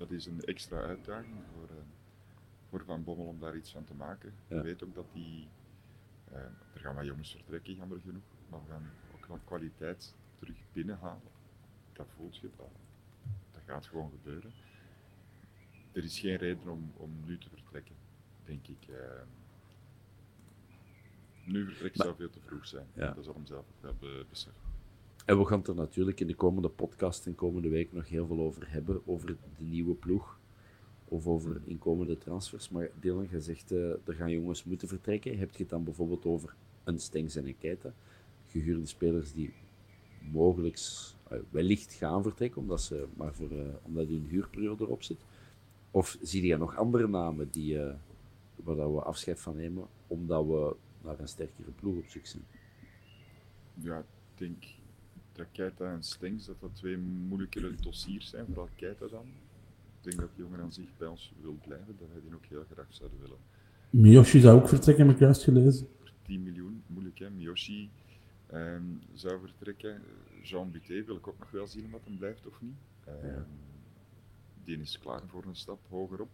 Dat 0.01 0.11
is 0.11 0.25
een 0.25 0.41
extra 0.41 0.77
uitdaging 0.79 1.35
voor, 1.53 1.69
eh, 1.69 1.83
voor 2.69 2.83
Van 2.85 3.03
Bommel 3.03 3.25
om 3.25 3.39
daar 3.39 3.55
iets 3.55 3.71
van 3.71 3.83
te 3.83 3.93
maken. 3.93 4.33
Ja. 4.47 4.55
Je 4.55 4.61
weet 4.61 4.83
ook 4.83 4.95
dat 4.95 5.05
die. 5.13 5.47
eh, 6.31 6.37
er 6.73 6.79
gaan 6.79 6.95
wat 6.95 7.05
jongens 7.05 7.31
vertrekken, 7.31 7.73
jammer 7.75 7.99
genoeg. 7.99 8.23
Maar 8.49 8.59
we 8.65 8.71
gaan 8.71 8.89
ook 9.15 9.25
wat 9.25 9.39
kwaliteit 9.45 10.15
terug 10.35 10.55
binnenhalen. 10.73 11.31
Dat 11.93 12.07
voelt 12.15 12.37
je, 12.37 12.49
dat, 12.57 12.69
dat 13.51 13.61
gaat 13.65 13.85
gewoon 13.85 14.09
gebeuren. 14.11 14.51
Er 15.91 16.03
is 16.03 16.19
geen 16.19 16.35
reden 16.35 16.67
om, 16.67 16.91
om 16.97 17.11
nu 17.25 17.37
te 17.37 17.49
vertrekken, 17.49 17.95
denk 18.45 18.67
ik. 18.67 18.87
eh. 18.87 19.21
nu 21.45 21.65
vertrekken 21.65 22.03
zou 22.03 22.15
veel 22.15 22.29
te 22.29 22.39
vroeg 22.41 22.67
zijn. 22.67 22.87
Ja. 22.93 23.11
Dat 23.11 23.23
zal 23.23 23.33
hem 23.33 23.45
zelf 23.45 23.65
wel 23.79 23.95
be- 23.99 24.25
beseffen. 24.29 24.70
En 25.31 25.37
we 25.37 25.45
gaan 25.45 25.59
het 25.59 25.67
er 25.67 25.75
natuurlijk 25.75 26.19
in 26.19 26.27
de 26.27 26.35
komende 26.35 26.69
podcast 26.69 27.25
en 27.25 27.35
komende 27.35 27.69
week 27.69 27.93
nog 27.93 28.09
heel 28.09 28.27
veel 28.27 28.39
over 28.39 28.71
hebben. 28.71 29.07
Over 29.07 29.27
de 29.27 29.63
nieuwe 29.63 29.93
ploeg. 29.93 30.39
Of 31.05 31.27
over 31.27 31.61
inkomende 31.65 32.17
transfers. 32.17 32.69
Maar 32.69 32.89
Dylan, 32.99 33.27
je 33.29 33.39
zegt 33.39 33.71
eh, 33.71 34.07
er 34.07 34.13
gaan 34.13 34.31
jongens 34.31 34.63
moeten 34.63 34.87
vertrekken. 34.87 35.37
Heb 35.37 35.51
je 35.51 35.57
het 35.57 35.69
dan 35.69 35.83
bijvoorbeeld 35.83 36.25
over 36.25 36.55
een 36.83 36.99
Stengs 36.99 37.35
en 37.35 37.47
een 37.47 37.57
Keita? 37.57 37.93
Gehuurde 38.47 38.85
spelers 38.85 39.33
die 39.33 39.53
mogelijk 40.31 40.79
eh, 41.27 41.37
wellicht 41.49 41.93
gaan 41.93 42.23
vertrekken, 42.23 42.61
omdat, 42.61 42.81
ze, 42.81 43.07
maar 43.13 43.33
voor, 43.33 43.51
eh, 43.51 43.65
omdat 43.81 44.07
hun 44.07 44.25
huurperiode 44.29 44.83
erop 44.83 45.03
zit. 45.03 45.25
Of 45.91 46.17
zie 46.21 46.45
je 46.45 46.57
nog 46.57 46.75
andere 46.77 47.07
namen 47.07 47.49
die, 47.51 47.77
waar 48.55 48.75
dat 48.75 48.91
we 48.91 49.01
afscheid 49.01 49.39
van 49.39 49.55
nemen, 49.55 49.87
omdat 50.07 50.45
we 50.45 50.75
naar 51.01 51.19
een 51.19 51.27
sterkere 51.27 51.71
ploeg 51.71 51.97
op 51.97 52.07
zoek 52.07 52.25
zijn? 52.25 52.43
Ja, 53.73 53.99
ik 53.99 54.05
denk 54.37 54.63
dat 55.33 55.45
Keita 55.51 55.91
en 55.93 56.03
Stengs 56.03 56.45
dat 56.45 56.59
dat 56.59 56.75
twee 56.75 56.97
moeilijkere 56.97 57.75
dossiers 57.75 58.29
zijn, 58.29 58.45
vooral 58.45 58.69
Keita 58.75 59.07
dan. 59.07 59.25
Ik 59.97 60.09
denk 60.09 60.19
dat 60.19 60.29
die 60.35 60.43
jongen 60.45 60.59
aan 60.59 60.73
zich 60.73 60.97
bij 60.97 61.07
ons 61.07 61.33
wil 61.41 61.57
blijven, 61.67 61.95
dat 61.99 62.07
wij 62.13 62.21
die 62.21 62.33
ook 62.35 62.45
heel 62.45 62.65
graag 62.73 62.85
zouden 62.89 63.19
willen. 63.21 63.37
Miyoshi 63.89 64.39
zou 64.39 64.59
ook 64.61 64.67
vertrekken, 64.69 65.05
heb 65.05 65.13
ik 65.15 65.21
juist 65.21 65.43
gelezen. 65.43 65.87
Voor 65.99 66.11
10 66.25 66.43
miljoen, 66.43 66.83
moeilijk 66.87 67.19
hè. 67.19 67.29
Miyoshi 67.29 67.89
ehm, 68.47 68.81
zou 69.13 69.39
vertrekken. 69.39 70.01
Jean 70.43 70.71
Buté 70.71 71.03
wil 71.03 71.15
ik 71.15 71.27
ook 71.27 71.39
nog 71.39 71.51
wel 71.51 71.67
zien 71.67 71.85
of 71.85 71.91
dat 71.91 72.01
hem 72.03 72.17
blijft 72.17 72.47
of 72.47 72.61
niet. 72.61 72.75
Ehm, 73.05 73.41
Die 74.63 74.79
is 74.79 74.99
klaar 74.99 75.21
voor 75.27 75.43
een 75.47 75.55
stap 75.55 75.79
hogerop. 75.89 76.29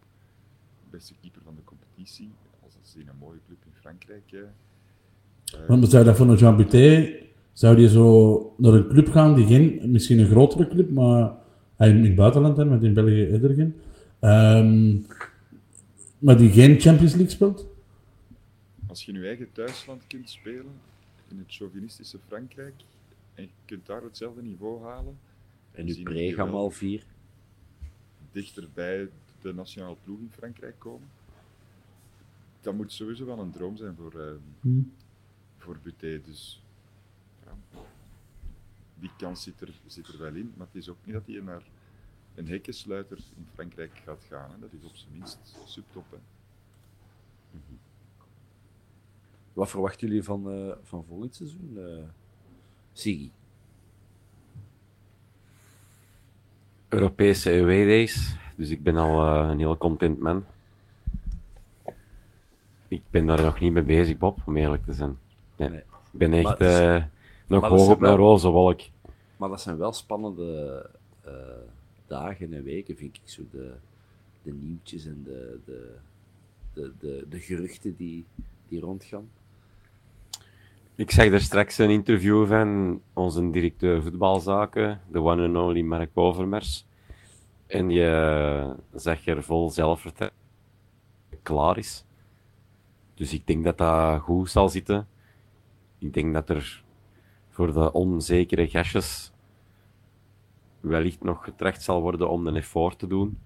Beste 0.90 1.14
keeper 1.20 1.42
van 1.44 1.54
de 1.54 1.64
competitie. 1.64 2.30
Als 2.62 2.74
dat 2.74 2.82
is 2.84 2.96
in 2.96 3.08
een 3.08 3.16
mooie 3.18 3.38
club 3.46 3.58
in 3.64 3.72
Frankrijk. 3.80 4.30
hè. 4.30 4.42
Eh, 4.42 5.68
Want 5.68 5.90
zou 5.90 6.04
dat 6.04 6.16
voor 6.16 6.28
een 6.28 6.36
Jean 6.36 6.56
Buté, 6.56 7.16
zou 7.58 7.76
die 7.76 7.88
zo 7.88 8.54
naar 8.56 8.72
een 8.72 8.88
club 8.88 9.08
gaan 9.08 9.34
die 9.34 9.46
geen, 9.46 9.90
misschien 9.90 10.18
een 10.18 10.26
grotere 10.28 10.68
club, 10.68 10.90
maar 10.90 11.32
hij 11.76 11.88
in 11.90 12.04
het 12.04 12.14
buitenland, 12.14 12.56
hè, 12.56 12.64
met 12.64 12.82
in 12.82 12.94
België 12.94 13.26
eerder 13.26 13.54
geen, 13.54 13.74
Ehm, 14.20 14.96
maar 16.18 16.36
die 16.36 16.50
geen 16.50 16.80
Champions 16.80 17.12
League 17.12 17.30
speelt? 17.30 17.66
Als 18.86 19.04
je 19.04 19.12
in 19.12 19.20
je 19.20 19.26
eigen 19.26 19.52
thuisland 19.52 20.06
kunt 20.06 20.30
spelen, 20.30 20.72
in 21.28 21.38
het 21.38 21.46
chauvinistische 21.48 22.18
Frankrijk, 22.26 22.74
en 23.34 23.42
je 23.42 23.48
kunt 23.64 23.86
daar 23.86 24.02
hetzelfde 24.02 24.42
niveau 24.42 24.82
halen, 24.82 25.18
En 25.72 25.84
nu 25.84 25.92
zien 25.92 26.04
we 26.04 26.10
Pre 26.10 26.22
je 26.22 26.32
gaan 26.34 26.44
wel 26.46 26.54
we 26.54 26.60
al 26.60 26.70
vier. 26.70 27.02
dichter 28.32 28.68
bij 28.74 29.08
de 29.40 29.54
nationale 29.54 29.96
ploeg 30.04 30.18
in 30.18 30.30
Frankrijk 30.30 30.74
komen, 30.78 31.08
dat 32.60 32.74
moet 32.74 32.92
sowieso 32.92 33.24
wel 33.26 33.38
een 33.38 33.50
droom 33.52 33.76
zijn 33.76 33.94
voor, 33.94 34.20
eh, 34.20 34.26
Hm. 34.60 34.80
voor 35.58 35.76
Buté. 35.82 36.20
Dus 36.24 36.62
die 39.00 39.10
kans 39.16 39.42
zit 39.42 39.60
er, 39.60 39.80
zit 39.86 40.08
er 40.08 40.18
wel 40.18 40.34
in, 40.34 40.52
maar 40.56 40.66
het 40.66 40.76
is 40.76 40.88
ook 40.88 40.96
niet 41.04 41.14
dat 41.14 41.26
hij 41.26 41.40
naar 41.40 41.62
een 42.34 42.48
hekkensluiter 42.48 43.18
in 43.36 43.46
Frankrijk 43.54 44.00
gaat 44.04 44.24
gaan. 44.28 44.50
Hè. 44.50 44.58
Dat 44.58 44.72
is 44.72 44.84
op 44.84 44.96
zijn 44.96 45.12
minst 45.12 45.58
subtop. 45.64 46.04
Hè. 46.10 46.18
Wat 49.52 49.70
verwachten 49.70 50.08
jullie 50.08 50.22
van, 50.22 50.50
eh, 50.50 50.72
van 50.82 51.04
volgend 51.04 51.34
seizoen? 51.34 51.74
eh 51.76 52.08
Siggy? 52.92 53.30
Europese 56.88 57.50
away 57.50 57.86
days, 57.86 58.36
dus 58.56 58.70
ik 58.70 58.82
ben 58.82 58.96
al 58.96 59.26
eh, 59.26 59.48
een 59.50 59.58
heel 59.58 59.76
content 59.76 60.18
man. 60.18 60.44
Ik 62.88 63.02
ben 63.10 63.26
daar 63.26 63.42
nog 63.42 63.60
niet 63.60 63.72
mee 63.72 63.82
bezig, 63.82 64.18
Bob, 64.18 64.38
om 64.46 64.56
eerlijk 64.56 64.84
te 64.84 64.92
zijn. 64.92 65.18
Nee. 65.56 65.68
Nee. 65.68 65.78
Ik 66.12 66.18
ben 66.18 66.32
echt 66.32 66.58
Maar 66.58 66.60
eh, 66.60 67.04
nog 67.48 67.60
maar 67.60 67.70
hoog 67.70 67.90
op 67.90 68.00
mijn 68.00 68.16
wel- 68.16 68.26
roze 68.26 68.48
wolk. 68.48 68.80
Maar 69.36 69.48
dat 69.48 69.60
zijn 69.60 69.76
wel 69.78 69.92
spannende 69.92 70.90
eh, 71.24 71.32
dagen 72.06 72.52
en 72.52 72.62
weken, 72.62 72.96
vind 72.96 73.16
ik. 73.16 73.28
Zo 73.28 73.42
de, 73.50 73.72
de 74.42 74.52
nieuwtjes 74.52 75.06
en 75.06 75.22
de, 75.24 75.58
de, 75.64 75.94
de, 76.72 76.92
de, 76.98 77.26
de 77.28 77.38
geruchten 77.40 77.96
die, 77.96 78.24
die 78.68 78.80
rondgaan. 78.80 79.28
Ik 80.94 81.10
zag 81.10 81.26
er 81.26 81.40
straks 81.40 81.78
een 81.78 81.90
interview 81.90 82.46
van 82.46 83.00
onze 83.12 83.50
directeur 83.50 84.02
voetbalzaken, 84.02 85.00
de 85.10 85.20
one 85.22 85.46
and 85.46 85.56
only 85.56 85.80
Mark 85.82 86.10
Overmars. 86.14 86.86
En 87.66 87.90
je 87.90 88.74
zag 88.94 89.26
er 89.26 89.42
vol 89.42 89.70
zelfvertrouwen 89.70 90.36
klaar 91.42 91.78
is. 91.78 92.04
Dus 93.14 93.32
ik 93.32 93.46
denk 93.46 93.64
dat 93.64 93.78
dat 93.78 94.20
goed 94.20 94.50
zal 94.50 94.68
zitten. 94.68 95.08
Ik 95.98 96.14
denk 96.14 96.34
dat 96.34 96.48
er 96.48 96.84
voor 97.58 97.72
de 97.72 97.92
onzekere 97.92 98.68
gastjes 98.68 99.32
wellicht 100.80 101.22
nog 101.22 101.44
getracht 101.44 101.82
zal 101.82 102.00
worden 102.00 102.30
om 102.30 102.46
een 102.46 102.56
effort 102.56 102.98
te 102.98 103.06
doen. 103.06 103.38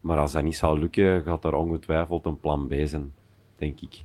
Maar 0.00 0.18
als 0.18 0.32
dat 0.32 0.42
niet 0.42 0.56
zal 0.56 0.78
lukken, 0.78 1.22
gaat 1.22 1.44
er 1.44 1.54
ongetwijfeld 1.54 2.24
een 2.26 2.40
plan 2.40 2.66
B 2.66 2.72
zijn, 2.84 3.12
denk 3.56 3.80
ik. 3.80 4.04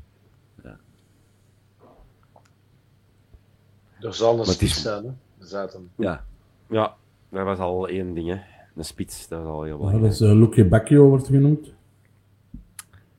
Er 3.99 4.13
zal 4.13 4.33
een 4.33 4.39
is- 4.41 4.53
spits 4.53 4.81
zijn, 4.81 5.03
hè? 5.05 5.11
Zaten. 5.45 5.89
Ja, 5.95 6.25
Ja, 6.69 6.95
dat 7.29 7.43
was 7.45 7.57
al 7.59 7.87
één 7.87 8.13
ding, 8.13 8.27
hè. 8.27 8.39
Een 8.75 8.85
spits, 8.85 9.27
dat 9.27 9.41
is 9.41 9.47
al 9.47 9.63
heel 9.63 9.71
Ja, 9.71 9.77
belangrijk. 9.77 10.03
dat 10.03 10.21
is 10.21 10.21
uh, 10.21 10.33
Luke 10.39 10.67
Bacchio 10.67 11.07
wordt 11.09 11.27
genoemd. 11.27 11.73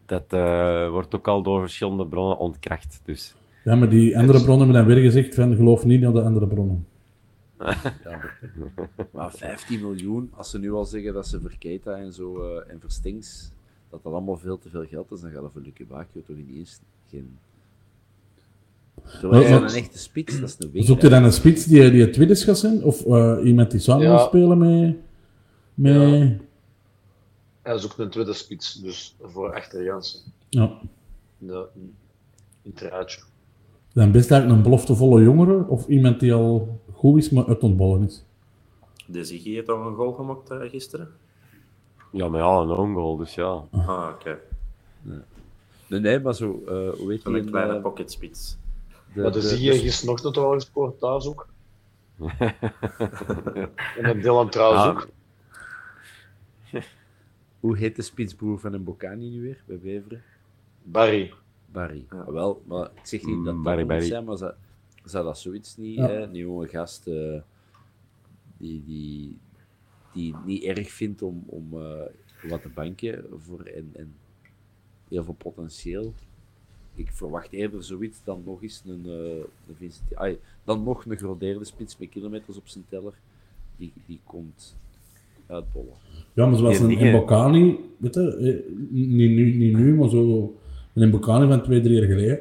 Dat 0.06 0.32
eh, 0.32 0.90
wordt 0.90 1.14
ook 1.14 1.28
al 1.28 1.42
door 1.42 1.60
verschillende 1.60 2.06
bronnen 2.06 2.38
ontkracht. 2.38 3.00
Dus 3.04 3.34
Ja, 3.66 3.74
maar 3.74 3.88
die 3.88 4.18
andere 4.18 4.42
bronnen 4.42 4.66
hebben 4.68 4.86
dan 4.86 4.94
weer 4.94 5.04
gezegd 5.04 5.34
van 5.34 5.56
geloof 5.56 5.84
niet 5.84 6.00
naar 6.00 6.12
de 6.12 6.22
andere 6.22 6.46
bronnen. 6.46 6.86
maar 9.12 9.30
15 9.32 9.80
miljoen, 9.80 10.30
als 10.34 10.50
ze 10.50 10.58
nu 10.58 10.72
al 10.72 10.84
zeggen 10.84 11.12
dat 11.14 11.26
ze 11.26 11.40
voor 11.40 11.54
Keita 11.58 11.96
en 11.96 12.12
zo 12.12 12.42
eh, 12.42 12.72
en 12.72 12.80
voor 12.80 12.90
Stinks, 12.90 13.50
dat 13.90 14.02
dat 14.02 14.12
allemaal 14.12 14.36
veel 14.36 14.58
te 14.58 14.68
veel 14.68 14.84
geld 14.84 15.10
is, 15.12 15.20
dan 15.20 15.30
gaat 15.30 15.42
dat 15.42 15.52
voor 15.52 15.60
Luke 15.62 15.84
Bakio 15.84 16.22
toch 16.26 16.36
niet 16.36 16.56
eens 16.56 16.80
geen... 17.10 17.38
Terwijl 19.20 19.42
hij 19.42 19.50
Maar- 19.60 19.70
een 19.70 19.76
echte 19.76 19.98
spits, 19.98 20.40
dat 20.40 20.48
is 20.48 20.56
een 20.58 20.70
Zoekt 20.72 20.74
hij 20.74 20.84
winger. 20.96 21.10
dan 21.10 21.24
een 21.24 21.32
spits 21.32 21.64
die, 21.64 21.90
die 21.90 22.00
het 22.00 22.12
tweede 22.12 22.36
gaat 22.36 22.58
zijn? 22.58 22.82
Of 22.84 23.04
eh, 23.06 23.38
iemand 23.44 23.70
die 23.70 23.80
samen 23.80 24.02
Ja. 24.04 24.10
wil 24.16 24.26
spelen 24.26 24.58
met... 24.58 24.96
met... 25.74 26.40
Hij 27.62 27.78
zoekt 27.78 27.98
een 27.98 28.10
tweede 28.10 28.32
spits, 28.32 28.74
dus 28.74 29.16
voor 29.22 29.54
achter 29.54 29.84
Jansen. 29.84 30.20
Ja. 30.48 30.78
De, 31.38 31.66
het 32.62 32.80
rijtje. 32.80 33.20
Dan 33.96 34.12
best 34.12 34.30
eigenlijk 34.30 34.58
een 34.60 34.70
beloftevolle 34.70 35.22
jongere 35.22 35.66
of 35.66 35.86
iemand 35.86 36.20
die 36.20 36.34
al 36.34 36.80
goed 36.92 37.18
is, 37.18 37.30
maar 37.30 37.46
uit 37.46 37.62
ontbollen 37.62 38.02
is. 38.04 38.24
De 39.06 39.24
Ziggy 39.24 39.54
heeft 39.54 39.66
toch 39.66 39.86
een 39.86 39.94
goal 39.94 40.12
gemaakt 40.12 40.50
eh, 40.50 40.60
gisteren? 40.70 41.08
ja, 42.12 42.28
maar 42.28 42.40
ja, 42.40 42.46
een 42.56 42.70
own 42.70 42.94
goal, 42.94 43.16
dus 43.16 43.34
ja. 43.34 43.62
Ah, 43.70 44.08
oké. 44.14 44.38
Nee, 45.88 46.00
nee, 46.00 46.20
maar 46.20 46.34
zo, 46.34 46.62
eh, 46.66 46.72
hoe 46.98 47.06
weet 47.06 47.22
je... 47.22 47.30
Zo'n 47.30 47.44
kleine 47.44 47.74
eh, 47.76 47.82
pocketspits. 47.82 48.58
de- 49.14 49.20
maar 49.22 49.32
de, 49.32 49.38
de- 49.40 49.46
zie 49.46 49.64
je 49.64 49.70
de- 49.72 49.78
gisterochtend 49.78 50.34
toch 50.34 50.44
al 50.44 50.52
gescoord 50.52 50.98
thuis 50.98 51.26
ook. 51.26 51.48
en 53.98 54.04
een 54.04 54.20
Dylan 54.20 54.50
trouwens 54.50 54.82
Ah. 54.84 54.88
ook. 54.90 55.08
Hoe 57.60 57.76
heet 57.76 57.96
de 57.96 58.02
spitsbroer 58.02 58.58
van 58.58 58.72
een 58.72 58.84
Bocani 58.84 59.30
nu 59.30 59.42
weer, 59.42 59.62
bij 59.66 59.78
Beveren? 59.78 60.22
Barry. 60.82 61.32
Barry. 61.72 62.04
Ah, 62.08 62.28
wel, 62.28 62.62
maar 62.66 62.84
ik 62.94 63.06
zeg 63.06 63.22
niet 63.24 63.36
Mm, 63.36 63.44
dat 63.44 63.54
dat 63.64 63.86
Barry, 63.86 64.00
zijn, 64.06 64.24
maar 64.24 64.36
zou, 64.36 64.52
zou 65.04 65.24
dat 65.24 65.38
zoiets 65.38 65.76
niet, 65.76 65.94
Ja. 65.96 66.06
hè? 66.06 66.22
Een 66.22 66.34
jonge 66.34 66.66
gast 66.68 67.06
eh, 67.06 67.40
die, 68.56 68.82
die, 68.86 69.36
die 70.12 70.34
het 70.34 70.44
niet 70.44 70.62
erg 70.62 70.90
vindt 70.90 71.22
om, 71.22 71.42
om 71.46 71.66
eh, 71.72 72.00
wat 72.48 72.62
te 72.62 72.68
banken 72.68 73.24
voor 73.36 73.60
en, 73.60 73.90
en 73.92 74.14
heel 75.08 75.24
veel 75.24 75.34
potentieel. 75.38 76.12
Ik 76.94 77.08
verwacht 77.12 77.52
eerder 77.52 77.82
zoiets 77.84 78.18
dan 78.24 78.42
nog 78.44 78.62
eens 78.62 78.82
een, 78.86 79.02
eh 79.06 79.36
een 79.68 79.74
Vincent, 79.76 80.14
ai, 80.16 80.38
dan 80.64 80.82
nog 80.82 81.04
een 81.04 81.18
gerodeerde 81.18 81.64
spits 81.64 81.98
met 81.98 82.08
kilometers 82.08 82.56
op 82.56 82.68
zijn 82.68 82.84
teller. 82.88 83.12
Die, 83.76 83.92
die 84.06 84.20
komt 84.24 84.76
uitbollen. 85.46 85.92
Ja, 86.32 86.46
maar 86.46 86.56
zoals 86.58 86.78
een 86.78 86.88
dingen- 86.88 87.12
Mbokani, 87.16 87.78
weet 87.96 88.14
je, 88.14 88.64
niet 88.90 89.08
nu, 89.08 89.54
niet 89.56 89.76
nu, 89.76 89.94
maar 89.96 90.08
zo 90.08 90.54
een 91.02 91.08
Mbokani 91.08 91.48
van 91.48 91.62
twee, 91.62 91.80
drie 91.80 91.98
jaar 91.98 92.08
geleden. 92.08 92.38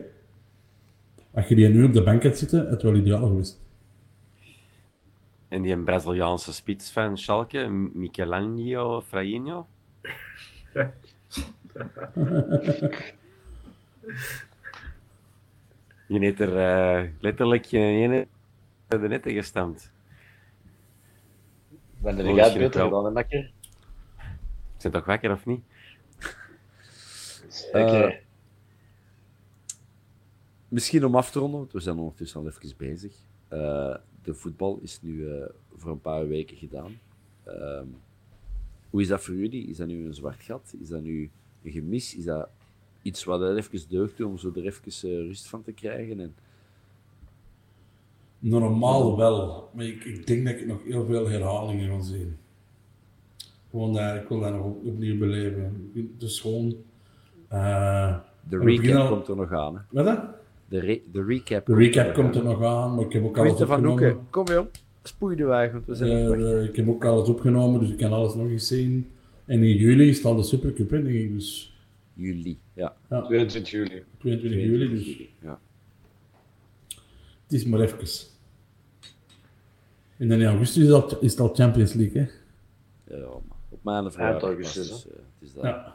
Als 1.31 1.47
je 1.47 1.55
die 1.55 1.67
nu 1.67 1.83
op 1.83 1.93
de 1.93 2.03
bank 2.03 2.23
hebt 2.23 2.37
zitten, 2.37 2.69
het 2.69 2.81
wel 2.81 2.95
ideaal 2.95 3.27
geweest. 3.27 3.61
En 5.47 5.61
die 5.61 5.73
een 5.73 5.83
Braziliaanse 5.83 6.53
spits 6.53 6.91
van 6.91 7.17
Schalke, 7.17 7.67
Michelangelo 7.93 9.01
Frainho. 9.01 9.67
Je 16.07 16.19
heeft 16.19 16.39
er 16.39 16.57
eh, 16.57 17.09
letterlijk 17.19 17.65
geen 17.65 18.03
ene 18.03 18.27
de 18.87 18.97
netten 18.97 19.33
gestampt. 19.33 19.91
Ben 21.97 22.27
Oh, 22.27 22.35
jij 22.35 22.49
het 22.49 22.57
beter 22.57 22.81
gedaan, 22.83 23.13
Makker? 23.13 23.51
Zijn 24.77 24.93
toch 24.93 25.05
wakker 25.05 25.31
of 25.31 25.45
niet? 25.45 25.63
Zeker. 27.47 28.05
Eh, 28.05 28.24
Misschien 30.75 31.05
om 31.05 31.15
af 31.15 31.31
te 31.31 31.39
ronden, 31.39 31.59
want 31.59 31.71
we 31.71 31.79
zijn 31.79 31.97
ondertussen 31.97 32.39
al 32.39 32.47
even 32.47 32.77
bezig. 32.77 33.13
Eh, 33.47 33.95
de 34.23 34.33
voetbal 34.33 34.79
is 34.81 35.01
nu 35.01 35.29
eh, 35.29 35.45
voor 35.75 35.91
een 35.91 36.01
paar 36.01 36.27
weken 36.27 36.57
gedaan. 36.57 36.91
Ehm, 37.43 37.85
hoe 38.89 39.01
is 39.01 39.07
dat 39.07 39.21
voor 39.23 39.35
jullie? 39.35 39.67
Is 39.67 39.77
dat 39.77 39.87
nu 39.87 40.05
een 40.05 40.13
zwart 40.13 40.43
gat? 40.43 40.75
Is 40.81 40.87
dat 40.87 41.01
nu 41.01 41.29
een 41.63 41.71
gemis? 41.71 42.15
Is 42.15 42.23
dat 42.23 42.49
iets 43.01 43.23
wat 43.23 43.41
er 43.41 43.57
even 43.57 43.79
deugt 43.89 44.21
om 44.23 44.37
zo 44.37 44.51
er 44.55 44.65
even 44.65 45.09
eh, 45.09 45.27
rust 45.27 45.47
van 45.47 45.63
te 45.63 45.71
krijgen? 45.71 46.19
En, 46.19 46.35
Normaal 48.39 49.17
wel, 49.17 49.69
maar 49.73 49.85
ik, 49.85 50.03
ik 50.03 50.27
denk 50.27 50.45
dat 50.45 50.55
ik 50.55 50.65
nog 50.67 50.83
heel 50.83 51.05
veel 51.05 51.29
herhalingen 51.29 51.89
ga 51.89 52.01
zien. 52.01 52.37
Gewoon 53.69 53.93
dat, 53.93 54.15
ik 54.15 54.27
wil 54.27 54.39
dat 54.39 54.53
nog 54.53 54.65
op- 54.65 54.85
opnieuw 54.85 55.17
beleven. 55.17 55.91
Dus 56.17 56.39
gewoon... 56.39 56.75
de 57.49 58.57
recap 58.59 58.95
al- 58.95 59.07
komt 59.07 59.27
er 59.27 59.35
nog 59.35 59.51
aan. 59.51 59.85
Hè? 59.91 60.03
Wat? 60.03 60.43
De, 60.67 60.79
re- 60.79 61.01
de 61.11 61.23
recap, 61.23 61.65
De 61.65 61.75
recap 61.75 62.13
komt 62.13 62.35
er 62.35 62.43
nog 62.43 62.63
aan, 62.63 62.95
maar 62.95 63.05
ik 63.05 63.11
heb 63.13 63.23
ook 63.23 63.37
alles 63.37 63.47
Quinten 63.47 63.67
van 63.67 63.75
opgenomen. 63.87 64.11
Hoeken, 64.13 64.29
kom. 64.55 64.67
Spoei 65.03 65.35
de 65.35 65.43
wagen, 65.43 65.71
want 65.73 65.85
we 65.85 65.95
zijn 65.95 66.33
eh, 66.43 66.63
ik 66.63 66.75
heb 66.75 66.87
ook 66.89 67.05
alles 67.05 67.29
opgenomen, 67.29 67.79
dus 67.79 67.89
ik 67.89 67.97
kan 67.97 68.11
alles 68.13 68.33
nog 68.35 68.47
eens 68.47 68.67
zien. 68.67 69.11
En 69.45 69.63
in 69.63 69.75
juli 69.75 70.07
is 70.09 70.17
het 70.17 70.25
al 70.25 70.35
de 70.35 70.43
Supercup, 70.43 70.89
hè, 70.89 71.03
denk 71.03 71.15
ik. 71.15 71.33
Dus 71.33 71.73
Juli, 72.13 72.59
ja. 72.73 72.95
ja, 73.09 73.21
22 73.21 73.71
juli. 73.71 74.03
22 74.17 74.59
juli, 74.61 74.89
dus 74.89 75.27
Ja. 75.41 75.59
het 77.43 77.53
is 77.53 77.65
maar 77.65 77.79
even. 77.79 78.27
En 80.17 80.27
dan 80.27 80.39
in 80.41 80.47
augustus 80.47 80.83
is, 80.83 80.89
dat, 80.89 81.17
is 81.21 81.31
het 81.31 81.39
al 81.39 81.55
Champions 81.55 81.93
League, 81.93 82.21
hè. 82.21 82.27
Ja, 83.15 83.27
maar 83.81 84.05
op 84.05 84.11
verjaardag 84.11 84.41
augustus, 84.41 84.89
het, 84.89 85.05
eh, 85.05 85.15
het 85.17 85.23
is 85.49 85.53
dat. 85.53 85.63
Ja. 85.63 85.93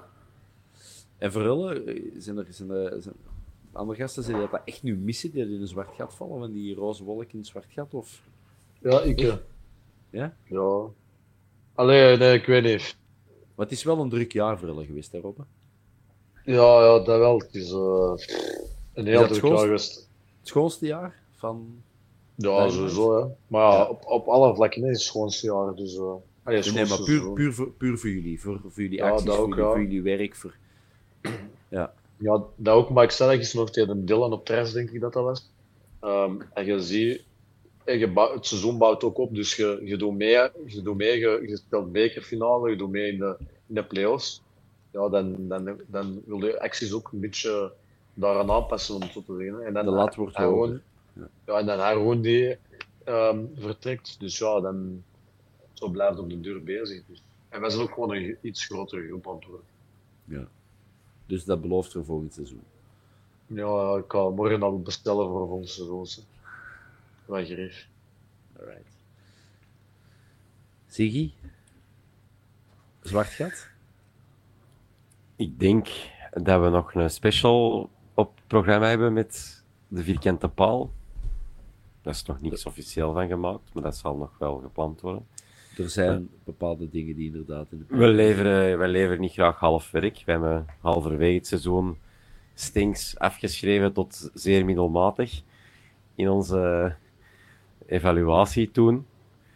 En 1.18 1.32
voor 1.32 1.42
Rulle, 1.42 1.82
eh, 1.84 2.02
zijn 2.18 2.36
er, 2.36 2.46
zijn 2.48 2.70
er 2.70 3.02
zijn 3.02 3.14
andere 3.72 3.98
gasten 3.98 4.24
die 4.24 4.48
dat 4.48 4.60
echt 4.64 4.82
nu 4.82 4.96
missen, 4.96 5.30
die 5.30 5.42
in 5.42 5.60
een 5.60 5.66
zwart 5.66 5.94
gat 5.96 6.14
vallen, 6.14 6.38
van 6.38 6.52
die 6.52 6.74
roze 6.74 7.04
wolk 7.04 7.32
in 7.32 7.38
het 7.38 7.46
zwart 7.46 7.66
gat? 7.68 7.94
Of... 7.94 8.22
Ja, 8.80 9.00
ik. 9.00 9.20
eh, 9.20 9.34
Ja? 10.10 10.36
Ja. 10.44 10.82
Allee, 11.74 12.16
nee, 12.16 12.34
ik 12.38 12.46
weet 12.46 12.62
niet. 12.64 12.96
Maar 13.54 13.66
het 13.66 13.74
is 13.76 13.84
wel 13.84 13.98
een 14.00 14.08
druk 14.08 14.32
jaar 14.32 14.58
voor 14.58 14.68
Rulle 14.68 14.84
geweest, 14.84 15.12
hè, 15.12 15.18
Robbe? 15.18 15.42
Ja, 16.44 16.84
ja, 16.84 16.98
dat 17.04 17.18
wel. 17.18 17.38
Het 17.38 17.54
is 17.54 17.70
eh, 17.72 18.12
een 18.94 19.06
heel 19.06 19.20
dat 19.20 19.28
druk 19.28 19.42
jaar 19.50 19.58
geweest. 19.58 20.08
Het 20.38 20.48
schoonste 20.48 20.86
jaar 20.86 21.22
van... 21.36 21.82
Ja, 22.34 22.68
sowieso, 22.68 23.20
hè. 23.20 23.26
Maar 23.46 23.72
ja, 23.72 23.84
op, 23.88 24.04
op 24.06 24.26
alle 24.26 24.54
vlakken 24.54 24.82
is 24.84 24.88
het 24.90 25.00
schoonste 25.00 25.46
jaar, 25.46 25.74
dus... 25.74 25.96
eh 25.96 26.14
allee, 26.42 26.72
Nee, 26.72 26.86
maar 26.86 27.02
puur, 27.02 27.32
puur, 27.32 27.52
voor, 27.52 27.70
puur 27.72 27.98
voor 27.98 28.10
jullie, 28.10 28.40
voor, 28.40 28.60
voor 28.60 28.82
jullie 28.82 28.98
Ja, 28.98 29.08
acties, 29.10 29.26
dat 29.26 29.36
voor, 29.36 29.48
jullie, 29.48 29.62
ja. 29.64 29.70
voor 29.70 29.80
jullie 29.82 30.02
werk. 30.02 30.34
Voor... 30.36 30.56
Ja. 31.68 31.94
Ja, 32.20 32.44
dat 32.56 32.74
ook, 32.74 32.90
maar 32.90 33.04
ik 33.04 33.10
zei 33.10 33.30
dat 33.30 33.38
gisteren 33.38 33.64
nog 33.64 33.74
tegen 33.74 34.04
Dylan 34.04 34.32
op 34.32 34.44
terras, 34.44 34.72
denk 34.72 34.90
ik 34.90 35.00
dat 35.00 35.12
dat 35.12 35.24
was. 35.24 35.50
Ehm, 36.00 36.40
en 36.54 36.64
je 36.64 36.80
ziet, 36.80 37.24
en 37.84 37.98
je 37.98 38.12
het 38.34 38.46
seizoen 38.46 38.78
bouwt 38.78 39.04
ook 39.04 39.18
op, 39.18 39.34
dus 39.34 39.56
je, 39.56 39.80
je 39.84 39.96
doet 39.96 40.16
mee, 40.16 40.48
je, 40.66 40.80
doet 40.82 40.96
mee 40.96 41.18
je, 41.18 41.44
je 41.46 41.56
speelt 41.56 41.92
bekerfinale, 41.92 42.70
je 42.70 42.76
doet 42.76 42.90
mee 42.90 43.12
in 43.12 43.18
de, 43.18 43.36
in 43.40 43.74
de 43.74 43.84
play-offs. 43.84 44.42
Ja, 44.90 45.08
dan, 45.08 45.48
dan, 45.48 45.80
dan 45.86 46.22
wil 46.26 46.46
je 46.46 46.60
acties 46.60 46.92
ook 46.92 47.12
een 47.12 47.20
beetje, 47.20 47.72
daaraan 48.14 48.50
aanpassen, 48.50 48.94
om 48.94 49.00
het 49.00 49.12
zo 49.12 49.22
te 49.26 49.36
zeggen. 49.36 49.54
hè. 49.54 49.64
En 49.64 49.72
dan 49.72 49.84
De 49.84 49.90
lat 49.90 50.14
wordt 50.14 50.36
hoger. 50.36 50.82
Ja, 51.46 51.58
en 51.58 51.66
dan 51.66 51.78
Haroon 51.78 52.20
die 52.20 52.56
ehm, 53.04 53.44
vertrekt. 53.54 54.20
Dus 54.20 54.38
ja, 54.38 54.60
dan 54.60 55.02
zo 55.72 55.88
blijft 55.88 56.18
op 56.18 56.30
de 56.30 56.40
deur 56.40 56.62
bezig. 56.62 57.02
Dus. 57.06 57.22
En 57.48 57.60
wij 57.60 57.70
zijn 57.70 57.82
ook 57.82 57.92
gewoon 57.92 58.14
een 58.14 58.36
iets 58.40 58.64
grotere 58.64 59.06
groep 59.06 59.28
aan 59.28 59.34
het 59.34 59.44
worden. 59.44 59.66
Ja. 60.24 60.48
Dus 61.30 61.44
dat 61.44 61.60
belooft 61.60 61.92
voor 61.92 62.04
volgend 62.04 62.34
seizoen. 62.34 62.62
Ja, 63.46 63.96
ik 63.96 64.04
ga 64.08 64.28
morgen 64.28 64.62
al 64.62 64.82
bestellen 64.82 65.28
voor 65.28 65.46
volgend 65.46 65.68
seizoen. 65.68 66.24
Wat 67.24 67.46
gerief. 67.46 67.88
Alright. 68.58 68.96
Ziggy? 70.86 71.32
Zwart 73.02 73.28
gat? 73.28 73.68
Ik 75.36 75.58
denk 75.58 75.88
dat 76.30 76.62
we 76.62 76.68
nog 76.68 76.94
een 76.94 77.10
special 77.10 77.90
op 78.14 78.34
het 78.34 78.46
programma 78.46 78.88
hebben 78.88 79.12
met 79.12 79.64
de 79.88 80.02
vierkante 80.02 80.48
paal. 80.48 80.90
Daar 82.02 82.14
is 82.14 82.24
nog 82.24 82.40
niets 82.40 82.66
officieel 82.66 83.12
van 83.12 83.28
gemaakt, 83.28 83.74
maar 83.74 83.82
dat 83.82 83.96
zal 83.96 84.16
nog 84.16 84.38
wel 84.38 84.58
gepland 84.58 85.00
worden. 85.00 85.26
Er 85.76 85.90
zijn 85.90 86.28
bepaalde 86.44 86.88
dingen 86.90 87.16
die 87.16 87.26
inderdaad 87.26 87.66
in 87.70 87.78
de 87.88 87.96
We 87.96 88.06
leveren, 88.08 88.78
we 88.78 88.88
leveren 88.88 89.20
niet 89.20 89.32
graag 89.32 89.58
half 89.58 89.90
werk. 89.90 90.22
We 90.26 90.30
hebben 90.32 90.66
halverwege 90.80 91.34
het 91.36 91.46
seizoen 91.46 91.96
Stinks 92.54 93.18
afgeschreven 93.18 93.92
tot 93.92 94.30
zeer 94.34 94.64
middelmatig 94.64 95.42
in 96.14 96.28
onze 96.28 96.94
evaluatie 97.86 98.70
toen. 98.70 99.06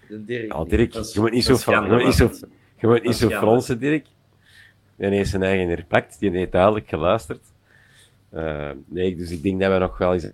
De 0.08 0.24
Dirk. 0.24 0.52
Ja, 0.52 0.64
Dirk, 0.64 0.92
Dat 0.92 1.12
je 1.12 1.20
moet 1.20 1.30
niet 1.32 1.44
zo, 1.44 1.50
dat 1.50 1.58
is 1.58 1.64
fran- 1.64 1.84
je 1.84 1.90
moet 1.90 2.04
niet 2.04 2.14
zo, 2.14 2.30
je 2.80 2.86
moet 2.86 3.02
niet 3.68 3.80
Dirk. 3.80 4.06
Die 4.96 5.08
heeft 5.08 5.30
zijn 5.30 5.42
eigen 5.42 5.74
respect, 5.74 6.18
die 6.18 6.30
heeft 6.30 6.52
duidelijk 6.52 6.88
geluisterd. 6.88 7.42
Eh, 8.30 8.70
nee, 8.86 9.16
dus 9.16 9.30
ik 9.30 9.42
denk 9.42 9.60
dat 9.60 9.72
we 9.72 9.78
nog 9.78 9.98
wel 9.98 10.12
eens 10.12 10.30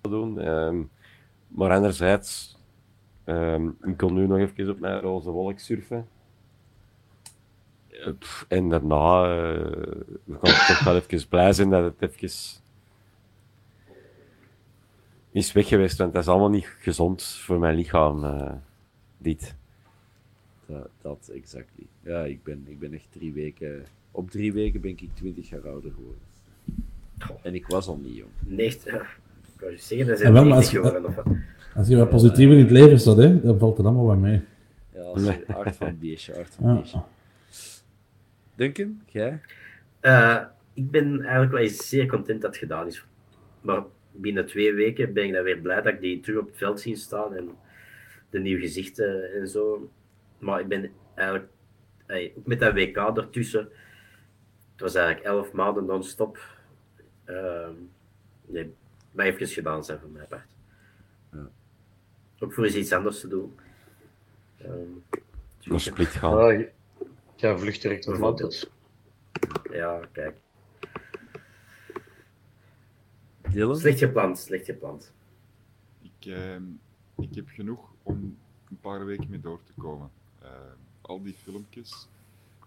doen. 0.00 0.40
Ehm, 0.40 0.82
maar 1.48 1.70
anderzijds, 1.70 2.53
ehm, 3.24 3.68
ik 3.82 3.96
kon 3.96 4.14
nu 4.14 4.26
nog 4.26 4.38
even 4.38 4.70
op 4.70 4.80
mijn 4.80 5.00
roze 5.00 5.30
wolk 5.30 5.58
surfen. 5.58 6.06
Eh, 7.88 8.12
pff, 8.18 8.44
en 8.48 8.68
daarna 8.68 9.22
eh, 9.22 9.60
we 10.24 10.38
gaan 10.42 10.66
toch 10.66 10.84
wel 10.84 10.96
even 10.96 11.28
blij 11.28 11.52
zijn 11.52 11.70
dat 11.70 11.84
het 11.84 12.10
even 12.10 12.62
is 15.34 15.52
weg 15.52 15.68
geweest, 15.68 15.98
want 15.98 16.12
dat 16.12 16.22
is 16.22 16.28
allemaal 16.28 16.50
niet 16.50 16.76
gezond 16.78 17.22
voor 17.24 17.58
mijn 17.58 17.76
lichaam, 17.76 18.24
eh, 18.24 18.52
dit. 19.18 19.54
Dat, 20.66 20.88
dat 21.00 21.30
exactly. 21.34 21.86
Ja, 22.02 22.24
ik 22.24 22.42
ben, 22.42 22.64
ik 22.68 22.78
ben 22.78 22.92
echt 22.92 23.06
drie 23.10 23.32
weken... 23.32 23.84
Op 24.10 24.30
drie 24.30 24.52
weken 24.52 24.80
ben 24.80 24.90
ik 24.90 25.08
20 25.14 25.48
jaar 25.48 25.68
ouder 25.68 25.92
geworden. 25.92 26.22
En 27.42 27.54
ik 27.54 27.66
was 27.66 27.86
al 27.86 27.96
niet 27.96 28.16
jong. 28.16 28.30
Neegt, 28.40 28.86
ik 28.86 29.60
wou 29.60 29.72
je 29.72 29.78
zeggen, 29.78 30.06
dat 30.06 30.18
zijn 30.18 30.32
wel, 30.32 30.44
maar 30.44 30.58
90 30.58 30.82
als. 30.82 31.04
Of 31.04 31.14
wat? 31.14 31.26
Als 31.74 31.88
je 31.88 31.96
wat 31.96 32.08
positief 32.10 32.50
in 32.50 32.58
het 32.58 32.70
leven 32.70 33.00
staat, 33.00 33.16
hè, 33.16 33.40
dan 33.40 33.58
valt 33.58 33.76
het 33.76 33.86
allemaal 33.86 34.04
wat 34.06 34.18
mee. 34.18 34.42
Ja, 34.92 35.00
als 35.00 35.24
je 35.24 35.44
hart 35.46 35.76
van 35.76 35.98
beestje, 35.98 36.34
hart 36.34 36.54
van 36.54 36.68
Ja. 36.68 36.74
beestje. 36.80 37.02
Duncan, 38.54 39.00
jij? 39.06 39.40
Eh, 40.00 40.40
ik 40.74 40.90
ben 40.90 41.20
eigenlijk 41.20 41.52
wel 41.52 41.60
eens 41.60 41.88
zeer 41.88 42.06
content 42.06 42.40
dat 42.40 42.50
het 42.50 42.58
gedaan 42.60 42.86
is. 42.86 43.04
Maar 43.60 43.82
binnen 44.12 44.46
twee 44.46 44.72
weken 44.74 45.12
ben 45.12 45.24
ik 45.24 45.32
dan 45.32 45.42
weer 45.44 45.58
blij 45.58 45.82
dat 45.82 45.92
ik 45.92 46.00
die 46.00 46.20
terug 46.20 46.40
op 46.40 46.46
het 46.46 46.56
veld 46.56 46.80
zie 46.80 46.96
staan 46.96 47.34
en 47.34 47.48
de 48.30 48.38
nieuwe 48.38 48.60
gezichten 48.60 49.32
en 49.32 49.48
zo. 49.48 49.90
Maar 50.38 50.60
ik 50.60 50.68
ben 50.68 50.90
eigenlijk, 51.14 51.48
ey, 52.06 52.32
ook 52.36 52.46
met 52.46 52.60
dat 52.60 52.72
WK 52.74 52.96
ertussen, 52.96 53.68
het 54.72 54.80
was 54.80 54.94
eigenlijk 54.94 55.26
elf 55.26 55.52
maanden 55.52 55.84
non-stop. 55.84 56.38
Ehm 57.24 57.72
nee, 58.46 58.72
maar 59.12 59.26
even 59.26 59.46
gedaan 59.46 59.84
zijn 59.84 59.98
van 60.00 60.12
mijn 60.12 60.26
part. 60.28 60.53
Ook 62.38 62.52
voor 62.52 62.64
eens 62.64 62.74
iets 62.74 62.92
anders 62.92 63.20
te 63.20 63.28
doen. 63.28 63.54
Ehm, 64.56 64.88
Naar 65.64 65.80
Split 65.80 66.06
gaan. 66.08 66.38
Ja, 66.38 66.48
je- 66.50 66.70
jij 67.36 67.58
vlucht 67.58 67.82
direct 67.82 68.06
naar 68.06 68.16
ja, 69.70 70.08
kijk. 70.12 70.36
Dylan? 73.50 73.76
Slecht 73.76 73.98
gepland, 73.98 74.38
slecht 74.38 74.64
gepland. 74.64 75.12
Ik, 76.02 76.26
ehm, 76.32 76.62
ik 77.16 77.34
heb 77.34 77.48
genoeg 77.48 77.90
om 78.02 78.38
een 78.70 78.78
paar 78.80 79.04
weken 79.04 79.30
mee 79.30 79.40
door 79.40 79.60
te 79.64 79.72
komen. 79.78 80.10
Eh, 80.42 80.50
al 81.00 81.22
die 81.22 81.34
filmpjes 81.34 82.08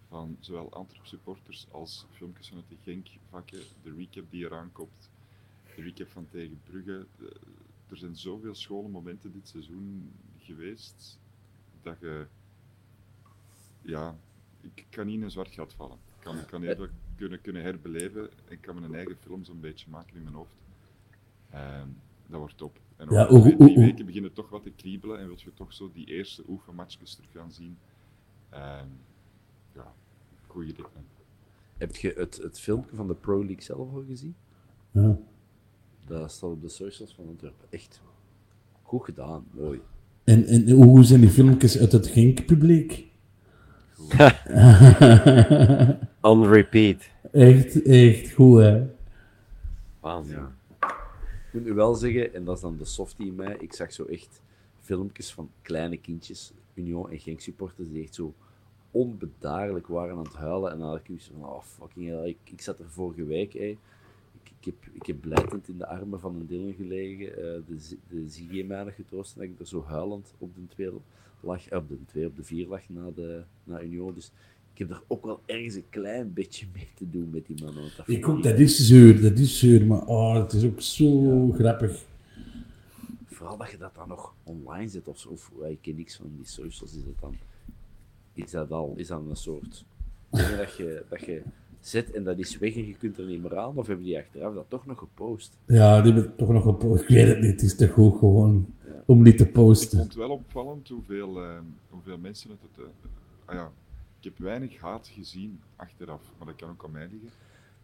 van 0.10 0.38
zowel 0.40 0.72
Antwerp 0.74 1.06
supporters 1.06 1.68
als 1.72 2.06
filmpjes 2.12 2.48
vanuit 2.48 2.66
de 2.70 2.76
Genk-vakken, 2.84 3.60
de 3.84 3.94
recap 3.98 4.24
die 4.30 4.46
eraan 4.46 4.70
komt, 4.72 5.10
de 5.76 5.82
recap 5.82 6.10
van 6.12 6.28
tegen 6.32 6.62
Brugge. 6.70 7.06
De- 7.18 7.36
er 7.90 7.98
zijn 7.98 8.16
zoveel 8.16 8.56
schone 8.56 8.88
momenten 8.88 9.32
dit 9.32 9.48
seizoen 9.48 10.12
geweest 10.38 11.20
dat 11.82 12.00
je. 12.00 12.26
Ja, 13.82 14.16
ik 14.62 14.86
kan 14.90 15.06
niet 15.06 15.16
in 15.16 15.22
een 15.24 15.32
zwart 15.32 15.52
gat 15.54 15.74
vallen. 15.74 15.98
Ik 16.18 16.24
kan, 16.24 16.38
ik 16.40 16.48
kan 16.48 16.62
heel 16.62 16.76
veel 16.76 16.88
kunnen, 17.16 17.42
kunnen 17.42 17.62
herbeleven. 17.62 18.30
Ik 18.48 18.62
kan 18.62 18.80
mijn 18.80 18.96
eigen 18.96 19.18
film 19.18 19.44
zo'n 19.44 19.60
beetje 19.60 19.90
maken 19.90 20.16
in 20.16 20.24
mijn 20.24 20.36
hoofd. 20.36 20.56
Ehm, 21.50 21.88
dat 22.28 22.40
wordt 22.40 22.58
top. 22.58 22.80
En 22.96 23.10
Ja, 23.10 23.26
drie 23.26 23.56
hoe- 23.56 23.80
weken 23.80 24.06
begint 24.06 24.24
het 24.26 24.36
toch 24.36 24.50
wat 24.50 24.64
te 24.64 24.72
kriebelen 24.72 25.20
en 25.20 25.28
wil 25.28 25.36
je 25.40 25.54
toch 25.54 25.74
zo 25.74 25.92
die 25.92 26.06
eerste 26.06 26.44
oefenmatchjes 26.48 27.16
terug 27.16 27.32
gaan 27.32 27.52
zien. 27.52 27.78
Ehm, 28.50 28.88
ja, 29.74 29.94
goeie 30.48 30.68
ritme. 30.74 31.02
Heb 31.78 31.96
je 31.96 32.14
het, 32.18 32.38
het 32.38 32.60
filmpje 32.60 32.96
van 32.96 33.08
de 33.08 33.16
Pro 33.16 33.38
League 33.46 33.62
zelf 33.62 33.94
al 33.94 34.04
gezien? 34.08 34.36
Ja. 34.92 35.18
Dat 36.08 36.32
staat 36.32 36.50
op 36.50 36.62
de 36.62 36.70
socials 36.70 37.16
van 37.16 37.28
Antwerpen. 37.28 37.68
Echt 37.70 38.02
goed 38.82 39.04
gedaan, 39.04 39.46
mooi. 39.52 39.82
En, 40.24 40.46
en 40.46 40.70
hoe 40.70 41.04
zijn 41.04 41.22
die 41.22 41.30
filmpjes 41.30 41.78
uit 41.78 41.92
het 41.92 42.08
Genk-publiek? 42.08 43.06
On 46.22 46.48
repeat. 46.48 47.10
Echt, 47.32 47.82
echt 47.82 48.32
goed, 48.32 48.60
hè? 48.60 48.88
Waanzin. 50.00 50.46
Ik 50.80 51.54
moet 51.54 51.64
nu 51.64 51.74
wel 51.74 51.96
zeggen, 51.96 52.34
en 52.34 52.44
dat 52.44 52.56
is 52.56 52.62
dan 52.62 52.78
de 52.78 52.86
softie 52.86 53.28
in 53.28 53.36
mij, 53.36 53.56
ik 53.60 53.74
zag 53.74 53.94
zo 53.94 54.04
echt 54.04 54.42
filmpjes 54.82 55.34
van 55.34 55.50
kleine 55.62 55.98
kindjes, 55.98 56.52
Union 56.74 57.12
en 57.12 57.20
Genk 57.20 57.40
supporters, 57.40 57.90
die 57.90 58.04
echt 58.04 58.16
zo 58.16 58.34
onbedaarlijk 58.92 59.88
waren 59.88 60.18
aan 60.18 60.24
het 60.24 60.34
huilen. 60.34 60.72
En 60.72 60.80
dan 60.80 60.88
had 60.88 60.98
ik 60.98 61.06
zoiets 61.06 61.32
van, 61.34 61.50
oh 61.50 61.62
fucking 61.62 62.08
hell, 62.08 62.28
ik, 62.28 62.38
ik 62.44 62.62
zat 62.62 62.80
er 62.80 62.90
vorige 62.90 63.26
week, 63.26 63.54
hé. 63.54 63.78
Ik, 64.60 64.66
heb, 64.66 64.76
ik 64.94 65.06
heb 65.06 65.22
blijtend 65.22 65.68
in 65.68 65.78
de 65.78 65.88
armen 65.88 66.20
van 66.20 66.36
een 66.36 66.48
Dylan 66.48 66.74
gelegen, 66.74 67.32
eh, 67.32 67.62
de, 67.68 67.98
de 68.10 68.64
nog 68.64 68.96
getroost, 68.96 69.34
en 69.34 69.42
dat 69.42 69.50
ik 69.50 69.60
er 69.60 69.68
zo 69.68 69.84
huilend 69.84 70.34
op 70.38 70.56
de 70.56 70.62
twee 70.68 70.90
lag, 71.40 71.68
eh, 71.68 71.78
op 71.78 71.90
de 71.90 71.98
twee, 72.06 72.26
op 72.26 72.36
de 72.36 72.44
vier 72.44 72.68
lag 72.68 72.90
na, 72.90 73.12
de, 73.16 73.44
na 73.64 73.82
Union. 73.82 74.14
Dus 74.14 74.32
ik 74.74 74.78
heb 74.88 74.90
er 74.90 75.04
ook 75.08 75.26
wel 75.26 75.42
ergens 75.46 75.76
een 75.76 75.90
klein 75.90 76.34
beetje 76.34 76.66
mee 76.74 76.88
te 76.94 77.10
doen 77.10 77.30
met 77.30 77.46
die 77.46 77.64
mannen. 77.64 77.82
want 77.82 77.96
dat 77.96 78.08
Ik 78.08 78.28
ook, 78.28 78.44
dat 78.44 78.60
is 78.60 78.88
zuur, 78.88 79.22
dat 79.22 79.38
is 79.38 79.60
zuur, 79.60 79.86
maar 79.86 80.06
oh, 80.06 80.36
het 80.36 80.54
is 80.54 80.64
ook 80.64 80.82
zo 80.82 81.52
grappig. 81.52 82.06
Vooral 83.26 83.58
dat 83.58 83.72
je 83.72 83.78
dat 83.78 83.96
dan 83.96 84.08
nog 84.08 84.34
online 84.44 84.90
zet 84.90 85.08
of. 85.08 85.26
Of, 85.26 85.52
ja, 85.60 85.66
ik 85.68 85.78
ken 85.82 85.96
niks 85.96 86.16
van 86.16 86.32
die 86.36 86.46
socials. 86.46 86.96
Is 86.96 87.04
dat 87.06 87.20
dan... 87.20 87.36
Is 88.34 88.52
dat 88.52 88.72
al... 88.72 88.94
Is 88.96 89.08
dat 89.08 89.22
een 89.30 89.36
soort... 89.36 89.86
Dat 90.30 90.76
je, 90.76 91.06
dat 91.10 91.26
je 91.26 91.42
zet 91.88 92.12
en 92.12 92.24
dat 92.24 92.38
is 92.40 92.58
weg 92.58 92.76
en 92.76 92.88
je 92.88 92.94
kunt 92.98 93.18
er 93.18 93.26
niet 93.26 93.42
meer 93.42 93.58
aan? 93.58 93.76
Of 93.78 93.88
hebben 93.88 94.06
die 94.06 94.18
achteraf 94.18 94.54
dat 94.54 94.66
toch 94.70 94.86
nog 94.86 94.98
gepost? 95.00 95.58
Ja, 95.66 96.02
die 96.02 96.14
hebben 96.14 96.36
toch 96.36 96.50
nog 96.50 96.66
op. 96.66 96.84
Ik 96.84 97.08
weet 97.08 97.28
het 97.28 97.40
niet, 97.40 97.52
het 97.52 97.62
is 97.62 97.76
te 97.76 97.88
goed 97.88 98.18
gewoon 98.18 98.74
om 99.06 99.22
niet 99.22 99.38
te 99.38 99.46
Ik 99.46 99.52
posten. 99.54 99.98
vond 99.98 100.10
het 100.10 100.18
wel 100.18 100.30
opvallend 100.30 100.88
hoeveel, 100.90 101.42
ehm, 101.44 101.64
hoeveel 101.90 102.18
mensen 102.18 102.50
het... 102.50 102.60
het 102.62 102.86
eh, 102.86 102.92
ah 103.46 103.56
ja, 103.56 103.72
ik 104.20 104.24
heb 104.24 104.38
weinig 104.38 104.78
haat 104.80 105.08
gezien 105.08 105.60
achteraf, 105.76 106.22
maar 106.38 106.48
dat 106.48 106.56
kan 106.56 106.70
ook 106.70 106.84
aan 106.86 106.92
mij 106.92 107.08
liggen. 107.12 107.30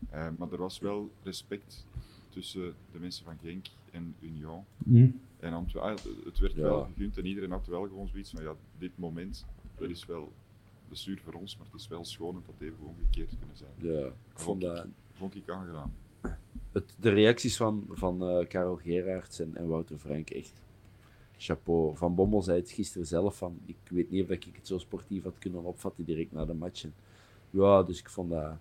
Eh, 0.09 0.27
maar 0.37 0.51
er 0.51 0.57
was 0.57 0.79
wel 0.79 1.09
respect 1.23 1.85
tussen 2.29 2.73
de 2.91 2.99
mensen 2.99 3.25
van 3.25 3.37
Genk 3.43 3.65
en 3.91 4.15
Union. 4.19 4.63
Hm? 4.83 5.07
En 5.39 5.53
Antwerpen, 5.53 5.91
ah, 5.91 5.95
het- 5.97 6.25
het 6.25 6.39
werd 6.39 6.53
Ja. 6.53 6.61
wel 6.61 6.83
gegund 6.93 7.17
en 7.17 7.25
iedereen 7.25 7.51
had 7.51 7.67
wel 7.67 7.81
gewoon 7.83 8.07
zoiets 8.07 8.31
van, 8.31 8.43
ja, 8.43 8.53
dit 8.77 8.91
moment, 8.95 9.45
dat 9.77 9.89
is 9.89 10.05
wel 10.05 10.31
de 10.89 10.95
zuur 10.95 11.21
voor 11.23 11.33
ons, 11.33 11.57
maar 11.57 11.65
het 11.71 11.79
is 11.79 11.87
wel 11.87 12.05
schoon 12.05 12.33
dat 12.33 12.45
dat 12.45 12.55
even 12.59 12.85
omgekeerd 12.85 13.37
kunnen 13.37 13.57
zijn. 13.57 13.71
Ja, 13.77 14.05
ik 14.07 14.39
vond 14.39 14.61
dat... 14.61 14.85
Vond 15.13 15.35
ik 15.35 15.49
aangedaan. 15.49 15.93
Het, 16.71 16.95
de 16.99 17.09
reacties 17.09 17.57
van, 17.57 17.85
van 17.89 18.23
eh, 18.23 18.47
Karel 18.47 18.75
Gerards 18.75 19.39
en, 19.39 19.55
en 19.55 19.67
Wouter 19.67 19.97
Frank, 19.97 20.29
echt 20.29 20.61
chapeau. 21.37 21.97
Van 21.97 22.15
Bommel 22.15 22.41
zei 22.41 22.59
het 22.59 22.71
gisteren 22.71 23.07
zelf 23.07 23.37
van, 23.37 23.59
ik 23.65 23.77
weet 23.89 24.09
niet 24.09 24.23
of 24.23 24.29
ik 24.29 24.47
het 24.55 24.67
zo 24.67 24.77
sportief 24.77 25.23
had 25.23 25.37
kunnen 25.37 25.63
opvatten 25.63 26.05
direct 26.05 26.31
na 26.31 26.45
de 26.45 26.53
match. 26.53 26.83
En 26.83 26.93
ja, 27.49 27.83
dus 27.83 27.99
ik 27.99 28.09
vond 28.09 28.29
dat... 28.29 28.51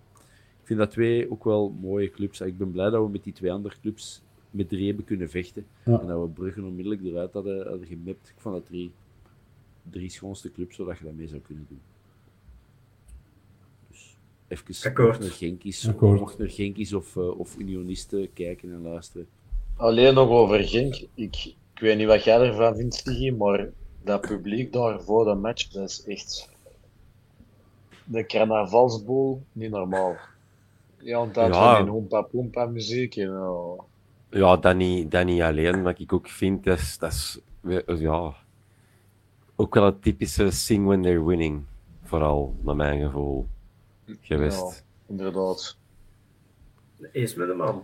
Ik 0.61 0.69
vind 0.69 0.79
dat 0.79 0.91
twee 0.91 1.31
ook 1.31 1.43
wel 1.43 1.69
mooie 1.69 2.09
clubs. 2.09 2.41
Ik 2.41 2.57
ben 2.57 2.71
blij 2.71 2.89
dat 2.89 3.05
we 3.05 3.11
met 3.11 3.23
die 3.23 3.33
twee 3.33 3.51
andere 3.51 3.75
clubs 3.81 4.21
met 4.51 4.69
drie 4.69 4.87
hebben 4.87 5.05
kunnen 5.05 5.29
vechten. 5.29 5.65
Ja. 5.85 5.99
En 5.99 6.07
dat 6.07 6.21
we 6.21 6.27
Brugge 6.27 6.63
onmiddellijk 6.63 7.03
eruit 7.03 7.33
hadden, 7.33 7.67
hadden 7.67 7.87
gemapt. 7.87 8.29
Ik 8.29 8.41
vond 8.41 8.55
dat 8.55 8.65
drie, 8.65 8.91
drie 9.89 10.09
schoonste 10.09 10.51
clubs, 10.51 10.75
zodat 10.75 10.97
je 10.97 11.03
dat 11.03 11.13
mee 11.13 11.27
zou 11.27 11.41
kunnen 11.41 11.65
doen. 11.69 11.81
Even 14.53 14.89
Akkoord. 14.89 15.19
naar 15.19 15.29
Genkies, 15.29 15.91
mocht 15.99 16.37
naar 16.37 16.49
Genkies 16.49 16.93
of, 16.93 17.15
eh, 17.15 17.39
of 17.39 17.57
Unionisten 17.57 18.33
kijken 18.33 18.71
en 18.71 18.81
luisteren. 18.81 19.27
Alleen 19.75 20.13
nog 20.13 20.29
over 20.29 20.63
Genk. 20.63 20.95
Ik, 21.13 21.35
ik 21.73 21.79
weet 21.79 21.97
niet 21.97 22.07
wat 22.07 22.23
jij 22.23 22.39
ervan 22.39 22.75
vindt, 22.75 22.95
Sigi, 22.95 23.31
maar 23.31 23.69
dat 24.03 24.21
publiek 24.21 24.73
daar 24.73 25.01
voor 25.01 25.25
de 25.25 25.33
match, 25.33 25.67
dat 25.67 25.89
is 25.89 26.03
echt... 26.07 26.49
De 28.05 28.25
carnavalsboel, 28.25 29.41
niet 29.51 29.69
normaal. 29.69 30.15
Ja, 30.97 31.17
want 31.17 31.33
dat 31.33 31.47
Ja. 31.53 31.75
van 31.75 31.83
die 31.83 31.91
Hoompa 31.93 32.21
Poompa 32.21 32.65
muziek. 32.65 33.15
En, 33.15 33.29
oh. 33.29 33.81
Ja, 34.29 34.57
dat 34.57 34.75
niet, 34.75 35.11
dat 35.11 35.25
niet 35.25 35.41
alleen, 35.41 35.81
maar 35.81 35.95
ik 35.97 36.13
ook 36.13 36.27
vind, 36.29 36.63
dat 36.63 36.77
is, 36.77 36.97
dat 36.97 37.11
is 37.85 37.99
ja, 37.99 38.33
ook 39.55 39.73
wel 39.73 39.85
het 39.85 40.01
typische 40.01 40.51
sing 40.51 40.85
when 40.85 41.01
they're 41.01 41.25
winning. 41.25 41.63
Vooral, 42.03 42.55
naar 42.61 42.75
mijn 42.75 43.01
gevoel, 43.01 43.47
geweest. 44.21 44.59
Ja, 44.59 44.71
inderdaad. 45.09 45.77
Eens 47.11 47.35
met 47.35 47.47
de 47.47 47.53
man. 47.53 47.83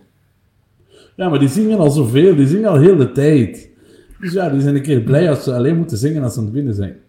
Ja, 1.16 1.28
maar 1.28 1.38
die 1.38 1.48
zingen 1.48 1.78
al 1.78 1.90
zoveel, 1.90 2.36
die 2.36 2.46
zingen 2.46 2.70
al 2.70 2.78
heel 2.78 2.96
de 2.96 3.12
tijd. 3.12 3.70
Dus 4.20 4.32
ja, 4.32 4.48
die 4.48 4.60
zijn 4.60 4.74
een 4.74 4.82
keer 4.82 5.00
blij 5.00 5.30
als 5.30 5.44
ze 5.44 5.54
alleen 5.54 5.76
moeten 5.76 5.98
zingen 5.98 6.22
als 6.22 6.32
ze 6.32 6.38
aan 6.38 6.44
het 6.44 6.54
winnen 6.54 6.74
zijn. 6.74 7.00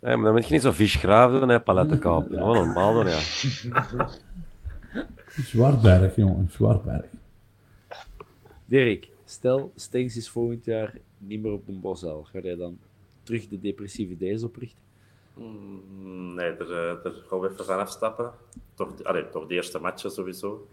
Ja, 0.00 0.16
maar 0.16 0.24
dan 0.24 0.32
moet 0.34 0.46
je 0.46 0.52
niet 0.52 0.62
zo 0.62 0.72
vis 0.72 0.94
graven 0.94 1.40
doen, 1.40 1.48
hè, 1.48 1.60
palettenkaap. 1.60 2.30
Ja. 2.30 2.38
Gewoon 2.38 2.56
normaal 2.56 2.92
doen, 2.92 3.06
ja. 3.06 3.20
Zwartberg, 5.50 6.16
jongen, 6.16 6.48
Zwartberg. 6.50 7.04
Dirk, 8.64 9.08
stel 9.24 9.72
Stengs 9.76 10.16
is 10.16 10.28
volgend 10.28 10.64
jaar 10.64 10.94
niet 11.18 11.42
meer 11.42 11.52
op 11.52 11.66
de 11.66 11.72
Bosel. 11.72 12.22
Ga 12.22 12.40
jij 12.40 12.56
dan 12.56 12.78
terug 13.22 13.48
de 13.48 13.60
depressieve 13.60 14.16
days 14.16 14.42
oprichten? 14.42 14.83
Mm, 15.34 15.74
Nee, 16.34 16.46
er, 16.46 16.72
eh, 16.72 17.04
er 17.04 17.12
gaan 17.28 17.40
we 17.40 17.50
even 17.50 17.64
van 17.64 17.78
afstappen. 17.78 18.30
Toch, 18.74 18.88
allee, 19.02 19.30
toch 19.30 19.46
de 19.46 19.54
eerste 19.54 19.78
matchen 19.78 20.10
sowieso. 20.10 20.66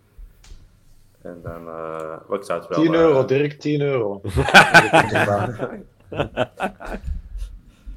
En 1.22 1.40
dan, 1.44 1.68
eh 1.68 2.18
wel, 2.28 2.38
ik 2.38 2.44
zou 2.44 2.60
het 2.60 2.70
wel... 2.70 2.84
10 2.84 2.94
eh, 2.94 3.00
euro, 3.00 3.26
Dirk, 3.26 3.60
10 3.60 3.82
euro. 3.82 4.22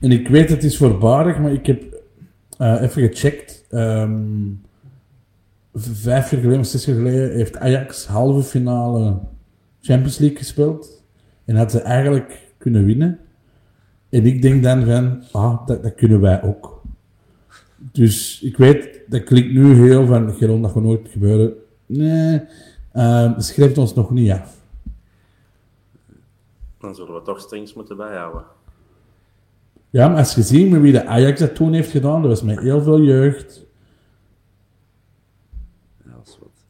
En 0.01 0.13
ik 0.13 0.29
weet 0.29 0.51
het 0.51 0.65
is 0.65 0.77
voorbarig, 0.77 1.39
maar 1.39 1.53
ik 1.53 1.67
heb 1.67 1.83
eh, 2.59 2.83
even 2.83 3.09
gecheckt. 3.09 3.65
Ehm, 3.71 4.53
vijf 5.75 6.31
jaar 6.31 6.41
geleden, 6.41 6.59
of 6.61 6.67
zes 6.67 6.85
jaar 6.85 6.97
geleden, 6.97 7.33
heeft 7.33 7.57
Ajax 7.57 8.07
halve 8.07 8.43
finale 8.43 9.19
Champions 9.81 10.19
League 10.19 10.39
gespeeld. 10.39 11.03
En 11.45 11.57
had 11.57 11.71
ze 11.71 11.81
eigenlijk 11.81 12.53
kunnen 12.59 12.85
winnen. 12.85 13.21
En 14.15 14.27
ik 14.27 14.43
denk 14.43 14.63
dan 14.63 14.85
van, 14.85 15.23
ah, 15.33 15.67
dat, 15.67 15.83
dat 15.83 15.95
kunnen 15.95 16.21
wij 16.21 16.43
ook. 16.43 16.83
Dus 17.77 18.41
ik 18.43 18.57
weet, 18.57 19.01
dat 19.07 19.25
klinkt 19.25 19.53
nu 19.53 19.75
heel 19.75 20.07
van, 20.07 20.35
Geron, 20.35 20.63
dat 20.63 20.71
gaat 20.73 20.83
nooit 20.83 21.09
gebeuren. 21.09 21.53
Nee, 21.87 22.41
uh, 22.95 23.39
schrijft 23.39 23.79
ons 23.79 23.95
nog 23.95 24.11
niet 24.11 24.31
af. 24.31 24.61
Dan 26.79 26.95
zullen 26.95 27.15
we 27.15 27.23
toch 27.23 27.41
strings 27.41 27.75
moeten 27.75 27.97
bijhouden. 27.97 28.45
Ja, 29.91 30.09
maar 30.09 30.19
als 30.19 30.35
je 30.35 30.43
ziet 30.43 30.71
met 30.71 30.81
wie 30.81 30.93
de 30.93 31.07
Ajax 31.07 31.41
dat 31.41 31.55
toen 31.55 31.73
heeft 31.73 31.91
gedaan, 31.91 32.21
dat 32.21 32.31
was 32.31 32.43
met 32.43 32.61
heel 32.61 32.83
veel 32.83 33.01
jeugd. 33.03 33.67
Ja, 36.05 36.11
dat 36.17 36.27
is 36.27 36.39
wat. 36.41 36.65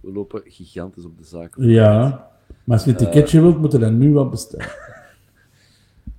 We 0.00 0.12
lopen 0.12 0.42
gigantisch 0.44 1.04
op 1.04 1.18
de 1.18 1.24
zaak. 1.24 1.54
Ja, 1.56 2.28
maar 2.64 2.76
als 2.76 2.84
je 2.84 2.90
een 2.90 2.96
Eh, 2.96 3.04
ticketje 3.04 3.40
wilt, 3.40 3.58
moet 3.58 3.72
je 3.72 3.78
dat 3.78 3.92
nu 3.92 4.12
wel 4.12 4.28
bestellen. 4.28 4.66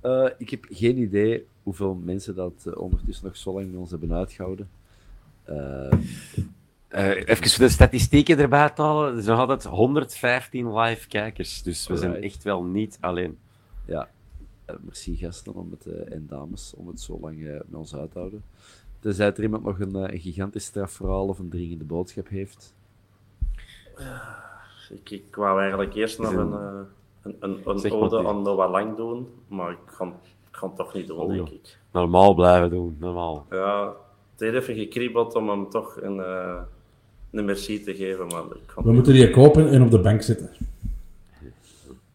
Eh, 0.00 0.26
ik 0.38 0.50
heb 0.50 0.66
geen 0.70 0.98
idee 0.98 1.46
hoeveel 1.62 1.94
mensen 1.94 2.34
dat 2.34 2.52
eh, 2.66 2.80
ondertussen 2.80 3.26
nog 3.26 3.36
zo 3.36 3.52
lang 3.52 3.70
met 3.70 3.80
ons 3.80 3.90
hebben 3.90 4.12
uitgehouden. 4.12 4.68
Eh, 5.44 5.92
Eh, 6.88 7.08
even 7.16 7.48
voor 7.50 7.64
de 7.64 7.70
statistieken 7.70 8.38
erbij 8.38 8.70
te 8.70 8.82
halen. 8.82 9.16
Er 9.16 9.22
zijn 9.22 9.36
nog 9.38 9.48
altijd 9.48 9.64
115 9.74 10.74
live 10.78 11.08
kijkers. 11.08 11.62
Dus 11.62 11.86
we 11.86 11.96
zijn 11.96 12.14
echt 12.22 12.42
wel 12.42 12.62
niet 12.62 12.98
alleen. 13.00 13.38
ja, 13.84 14.08
merci 14.80 15.16
gasten 15.16 15.54
om 15.54 15.70
het, 15.70 15.86
eh, 15.86 16.12
en 16.14 16.26
dames 16.28 16.74
om 16.76 16.88
het 16.88 17.00
zo 17.00 17.18
lang 17.20 17.38
met 17.42 17.64
ons 17.72 17.94
uit 17.96 18.12
te 18.12 18.18
houden. 18.18 18.42
Tenzij 19.00 19.26
er 19.26 19.42
iemand 19.42 19.64
nog 19.64 19.80
een, 19.80 19.94
een 19.94 20.20
gigantisch 20.20 20.64
strafverhaal 20.64 21.26
of 21.26 21.38
een 21.38 21.48
dringende 21.48 21.84
boodschap 21.84 22.28
heeft. 22.28 22.74
Ik, 24.90 25.10
ik 25.10 25.34
wou 25.36 25.60
eigenlijk 25.60 25.94
eerst 25.94 26.18
nog 26.18 26.32
een, 26.32 26.52
eh, 26.52 26.80
een, 27.22 27.36
een, 27.40 27.60
een 27.64 27.78
Zeg 27.78 27.92
maar 27.92 28.00
ode 28.00 28.18
die. 28.18 28.26
aan 28.26 28.42
Noah 28.42 28.70
Lang 28.70 28.96
doen, 28.96 29.28
maar 29.48 29.70
ik 29.70 29.78
ga, 29.86 30.04
ik 30.04 30.12
ga 30.50 30.66
het 30.66 30.76
toch 30.76 30.94
niet 30.94 31.06
doen, 31.06 31.18
Oh, 31.18 31.28
denk 31.28 31.48
ik. 31.48 31.78
Normaal 31.92 32.34
blijven 32.34 32.70
doen, 32.70 32.96
normaal. 33.00 33.46
Ja, 33.50 33.92
het 34.32 34.40
heeft 34.40 34.54
even 34.54 34.74
gekriebeld 34.74 35.34
om 35.34 35.48
hem 35.48 35.68
toch 35.70 36.00
een, 36.00 36.20
eh, 36.20 36.56
een 37.30 37.44
merci 37.44 37.82
te 37.82 37.94
geven, 37.94 38.26
maar 38.26 38.42
We 38.84 38.92
moeten 38.92 39.12
die 39.12 39.30
kopen 39.30 39.68
en 39.70 39.82
op 39.82 39.90
de 39.90 40.00
bank 40.00 40.22
zetten. 40.22 40.50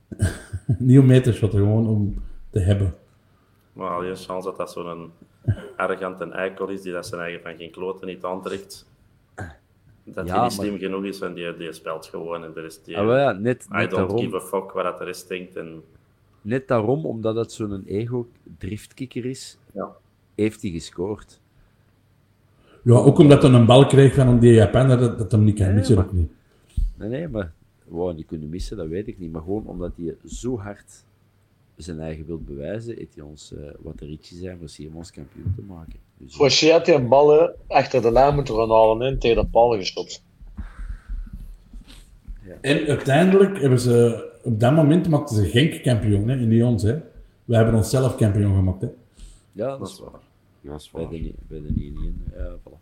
Niet 0.77 0.99
om 0.99 1.05
mee 1.05 1.21
te 1.21 1.33
shotten, 1.33 1.59
gewoon 1.59 1.87
om 1.87 2.21
te 2.49 2.59
hebben. 2.59 2.95
Maar 3.73 3.89
alleen 3.89 4.15
chance 4.15 4.47
dat 4.47 4.57
dat 4.57 4.71
zo'n 4.71 5.11
arrogant 5.77 6.21
en 6.21 6.31
eikel 6.33 6.67
is 6.67 6.81
die 6.81 6.93
dat 6.93 7.05
zijn 7.07 7.21
eigen 7.21 7.41
van 7.41 7.55
geen 7.57 7.71
kloten 7.71 8.07
niet 8.07 8.23
aantrekt. 8.23 8.85
Dat 10.13 10.27
Ja, 10.27 10.33
hij 10.33 10.47
niet 10.47 10.57
maar- 10.57 10.65
slim 10.65 10.77
genoeg 10.77 11.03
is 11.03 11.19
en 11.19 11.33
die, 11.33 11.57
die 11.57 11.73
speelt 11.73 12.05
gewoon 12.05 12.43
en 12.43 12.55
er 12.55 12.65
is 12.65 12.83
die... 12.83 12.97
Ah, 12.97 13.07
ja, 13.07 13.31
net, 13.31 13.63
I 13.63 13.73
net, 13.73 13.89
don't 13.89 14.07
daarom, 14.09 14.17
give 14.25 14.35
a 14.35 14.39
fuck 14.39 14.71
wat 14.71 14.83
dat 14.83 14.97
de 14.97 15.03
rest 15.03 15.27
denkt. 15.27 15.55
En, 15.55 15.83
net 16.41 16.67
daarom, 16.67 17.05
omdat 17.05 17.35
het 17.35 17.51
zo'n 17.51 17.83
ego-driftkikker 17.85 19.25
is, 19.25 19.57
ja. 19.73 19.95
heeft 20.35 20.61
hij 20.61 20.71
gescoord. 20.71 21.39
Ja, 22.81 22.93
ook 22.93 23.17
omdat 23.17 23.41
hij 23.41 23.51
een 23.51 23.65
bal 23.65 23.85
kreeg 23.85 24.13
van 24.13 24.39
die 24.39 24.53
Japaner, 24.53 24.97
dat, 24.99 25.17
dat 25.17 25.31
hem 25.31 25.43
niet 25.43 25.57
kan 25.57 25.73
missen 25.73 26.07
niet. 26.11 26.29
Nee, 26.95 27.09
nee, 27.09 27.27
maar 27.27 27.51
wow, 27.87 28.15
niet 28.15 28.25
kunnen 28.25 28.49
missen, 28.49 28.77
dat 28.77 28.87
weet 28.87 29.07
ik 29.07 29.19
niet. 29.19 29.31
Maar 29.31 29.41
gewoon 29.41 29.65
omdat 29.65 29.91
hij 29.95 30.15
zo 30.25 30.57
hard 30.59 31.03
zijn 31.75 31.99
eigen 31.99 32.25
wil 32.25 32.41
bewijzen, 32.41 32.95
heeft 32.95 33.15
hij 33.15 33.23
ons, 33.23 33.53
eh, 33.53 33.69
wat 33.79 33.99
de 33.99 34.05
ritjes 34.05 34.39
zijn, 34.39 34.57
voor 34.57 34.85
om 34.87 34.95
ons 34.95 35.11
kampioen 35.11 35.53
te 35.55 35.61
maken. 35.61 35.99
Fouché 36.27 36.71
had 36.71 36.85
die 36.85 36.99
ballen 36.99 37.55
achter 37.67 38.01
de 38.01 38.11
lijn 38.11 38.35
moeten 38.35 38.55
gaan 38.55 38.69
halen 38.71 39.01
en 39.07 39.19
tegen 39.19 39.43
de 39.43 39.49
paal 39.49 39.69
geschopt. 39.77 40.23
En 42.61 42.85
uiteindelijk 42.87 43.61
hebben 43.61 43.79
ze, 43.79 44.25
op 44.43 44.59
dat 44.59 44.73
moment 44.73 45.09
maakten 45.09 45.35
ze 45.35 45.45
Genk 45.45 45.83
kampioen, 45.83 46.27
hè, 46.27 46.35
en 46.37 46.47
niet 46.47 46.63
ons. 46.63 46.83
Hè. 46.83 46.95
We 47.45 47.55
hebben 47.55 47.73
onszelf 47.75 48.15
kampioen 48.15 48.55
gemaakt. 48.55 48.81
Hè. 48.81 48.87
ja, 49.51 49.77
dat 49.77 49.87
is 49.87 49.99
waar. 49.99 50.19
Dat 50.61 50.79
is 50.79 50.91
Bij 50.91 51.01
waar. 51.01 51.11
de, 51.11 51.33
bij 51.47 51.61
de 51.61 51.67
in. 51.83 52.23
Ja, 52.35 52.55
voilà. 52.57 52.77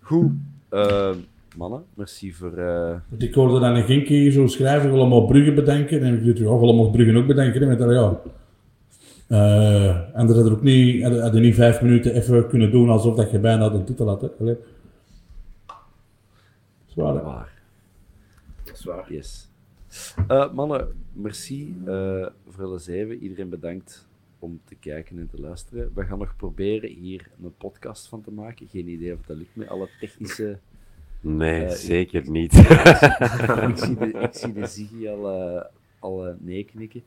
Goed, 0.00 0.30
eh, 0.68 1.10
mannen, 1.56 1.84
merci 1.94 2.32
voor... 2.32 2.56
eh, 2.58 2.94
ik 3.18 3.34
hoorde 3.34 3.60
dan 3.60 3.74
een 3.76 3.84
Genkie 3.84 4.30
zo 4.30 4.46
schrijven, 4.46 4.90
allemaal 4.90 5.26
Brugge 5.26 5.52
bedenken. 5.52 6.02
En 6.02 6.14
ik 6.18 6.24
dacht, 6.26 6.38
ja, 6.38 6.46
allemaal 6.46 6.90
Brugge 6.90 7.16
ook 7.16 7.26
bedenken. 7.26 7.60
hè, 7.60 7.66
Met 7.66 7.78
dat, 7.78 7.90
ja. 7.90 8.20
Eh, 9.30 10.18
en 10.18 10.26
dat 10.26 10.34
hadden 10.36 10.52
ook 10.52 10.62
niet, 10.62 11.02
hadden, 11.02 11.22
hadden 11.22 11.42
niet 11.42 11.54
vijf 11.54 11.82
minuten 11.82 12.14
even 12.14 12.48
kunnen 12.48 12.70
doen 12.70 12.88
alsof 12.88 13.16
dat 13.16 13.30
je 13.30 13.38
bijna 13.38 13.68
de 13.68 13.84
titel 13.84 14.08
had. 14.08 14.20
Hè. 14.20 14.28
Allee. 14.40 14.56
Zwaar, 16.86 17.14
hè. 17.14 17.22
waar. 17.22 17.62
Dat 18.64 18.74
is 18.74 18.84
waar. 18.84 19.12
Yes. 19.12 19.48
Eh, 20.28 20.52
mannen, 20.52 20.88
merci 21.12 21.76
eh, 21.86 22.26
voor 22.48 22.64
alle 22.64 22.78
zeven. 22.78 23.18
Iedereen 23.18 23.48
bedankt 23.48 24.08
om 24.38 24.60
te 24.64 24.74
kijken 24.74 25.18
en 25.18 25.28
te 25.28 25.40
luisteren. 25.40 25.90
We 25.94 26.04
gaan 26.04 26.18
nog 26.18 26.36
proberen 26.36 26.90
hier 26.90 27.30
een 27.42 27.54
podcast 27.56 28.08
van 28.08 28.22
te 28.22 28.30
maken. 28.30 28.68
Geen 28.68 28.88
idee 28.88 29.12
of 29.12 29.20
dat 29.26 29.36
lukt 29.36 29.56
met 29.56 29.68
alle 29.68 29.88
technische... 30.00 30.58
Nee, 31.20 31.70
zeker 31.70 32.30
niet. 32.30 32.54
ik, 33.68 33.72
zie 33.74 33.96
de, 33.96 34.18
ik 34.20 34.34
zie 34.34 34.52
de 34.52 34.66
Ziggy 34.66 35.08
al, 35.08 35.30
eh, 35.30 35.64
al 35.98 36.36
nee 36.38 36.64
knikken. 36.64 37.02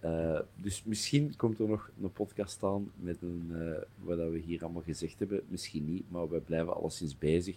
Eh, 0.00 0.38
dus 0.56 0.82
misschien 0.84 1.36
komt 1.36 1.58
er 1.58 1.68
nog 1.68 1.90
een 2.02 2.12
podcast 2.12 2.62
aan 2.62 2.90
met 2.96 3.16
een, 3.22 3.50
eh, 3.52 3.82
wat 4.04 4.18
dat 4.18 4.30
we 4.30 4.38
hier 4.38 4.62
allemaal 4.62 4.82
gezegd 4.82 5.18
hebben. 5.18 5.40
Misschien 5.48 5.84
niet, 5.84 6.02
maar 6.08 6.28
we 6.28 6.38
blijven 6.38 6.74
alleszins 6.74 7.18
bezig. 7.18 7.56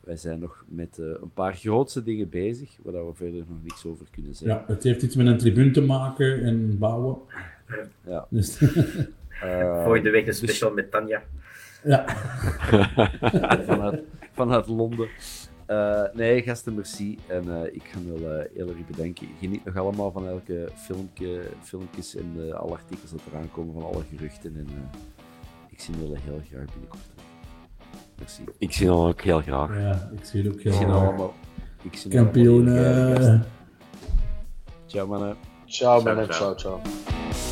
Wij 0.00 0.16
zijn 0.16 0.38
nog 0.38 0.64
met 0.68 0.98
eh, 0.98 1.06
een 1.06 1.32
paar 1.34 1.54
grootste 1.54 2.02
dingen 2.02 2.28
bezig, 2.28 2.76
waar 2.82 2.92
dat 2.92 3.06
we 3.06 3.14
verder 3.14 3.44
nog 3.48 3.62
niks 3.62 3.84
over 3.84 4.06
kunnen 4.10 4.34
zeggen. 4.34 4.58
Ja, 4.58 4.72
het 4.74 4.82
heeft 4.82 5.02
iets 5.02 5.16
met 5.16 5.26
een 5.26 5.38
tribune 5.38 5.70
te 5.70 5.82
maken 5.82 6.44
en 6.44 6.78
bouwen. 6.78 7.16
Ja. 8.06 8.26
Dus, 8.30 8.58
Eh, 9.42 9.82
Volgende 9.84 10.10
week 10.10 10.26
een 10.26 10.34
special 10.34 10.72
met 10.72 10.90
Tanja. 10.90 11.22
ja. 11.84 12.04
vanuit, 13.66 14.00
vanuit 14.32 14.66
Londen. 14.66 15.08
Eh, 15.72 16.14
nee, 16.14 16.42
gasten, 16.42 16.74
merci. 16.74 17.18
En 17.26 17.62
eh, 17.62 17.74
ik 17.74 17.82
ga 17.84 17.98
wel 18.06 18.30
eh, 18.38 18.44
heel 18.54 18.68
erg 18.68 18.86
bedanken. 18.86 19.28
Geniet 19.40 19.64
nog 19.64 19.76
allemaal 19.76 20.10
van 20.12 20.26
elke 20.28 20.68
filmpje, 20.74 21.42
filmpjes 21.62 22.14
en 22.16 22.32
eh, 22.48 22.54
alle 22.54 22.72
artikels 22.72 23.10
dat 23.10 23.20
eraan 23.30 23.50
komen, 23.50 23.74
van 23.74 23.84
alle 23.84 24.02
geruchten. 24.16 24.56
En 24.56 24.66
eh, 24.68 24.98
ik 25.70 25.80
zie 25.80 25.94
jullie 26.00 26.18
heel 26.24 26.40
graag 26.50 26.64
binnenkort. 26.64 27.02
Merci. 28.18 28.44
Ik 28.58 28.72
zie 28.72 28.86
hem 28.86 28.96
ook 28.96 29.20
heel 29.20 29.40
graag. 29.40 29.78
ja, 29.78 30.10
ik 30.16 30.24
zie 30.24 30.42
het 30.42 30.52
ook 30.52 30.60
heel 30.60 30.72
graag. 30.72 30.88
allemaal. 31.06 31.34
Ik 31.82 31.96
zie 31.96 32.10
allemaal 32.12 32.32
Kampioen. 32.32 32.68
heel 32.68 33.14
graag. 33.14 33.40
Ciao, 34.86 35.06
mannen. 35.06 35.36
Ciao, 35.66 36.00
Ciao, 36.00 36.02
mannen. 36.14 36.34
ciao. 36.34 36.54
Ciao, 36.54 36.80
ciao. 36.80 37.51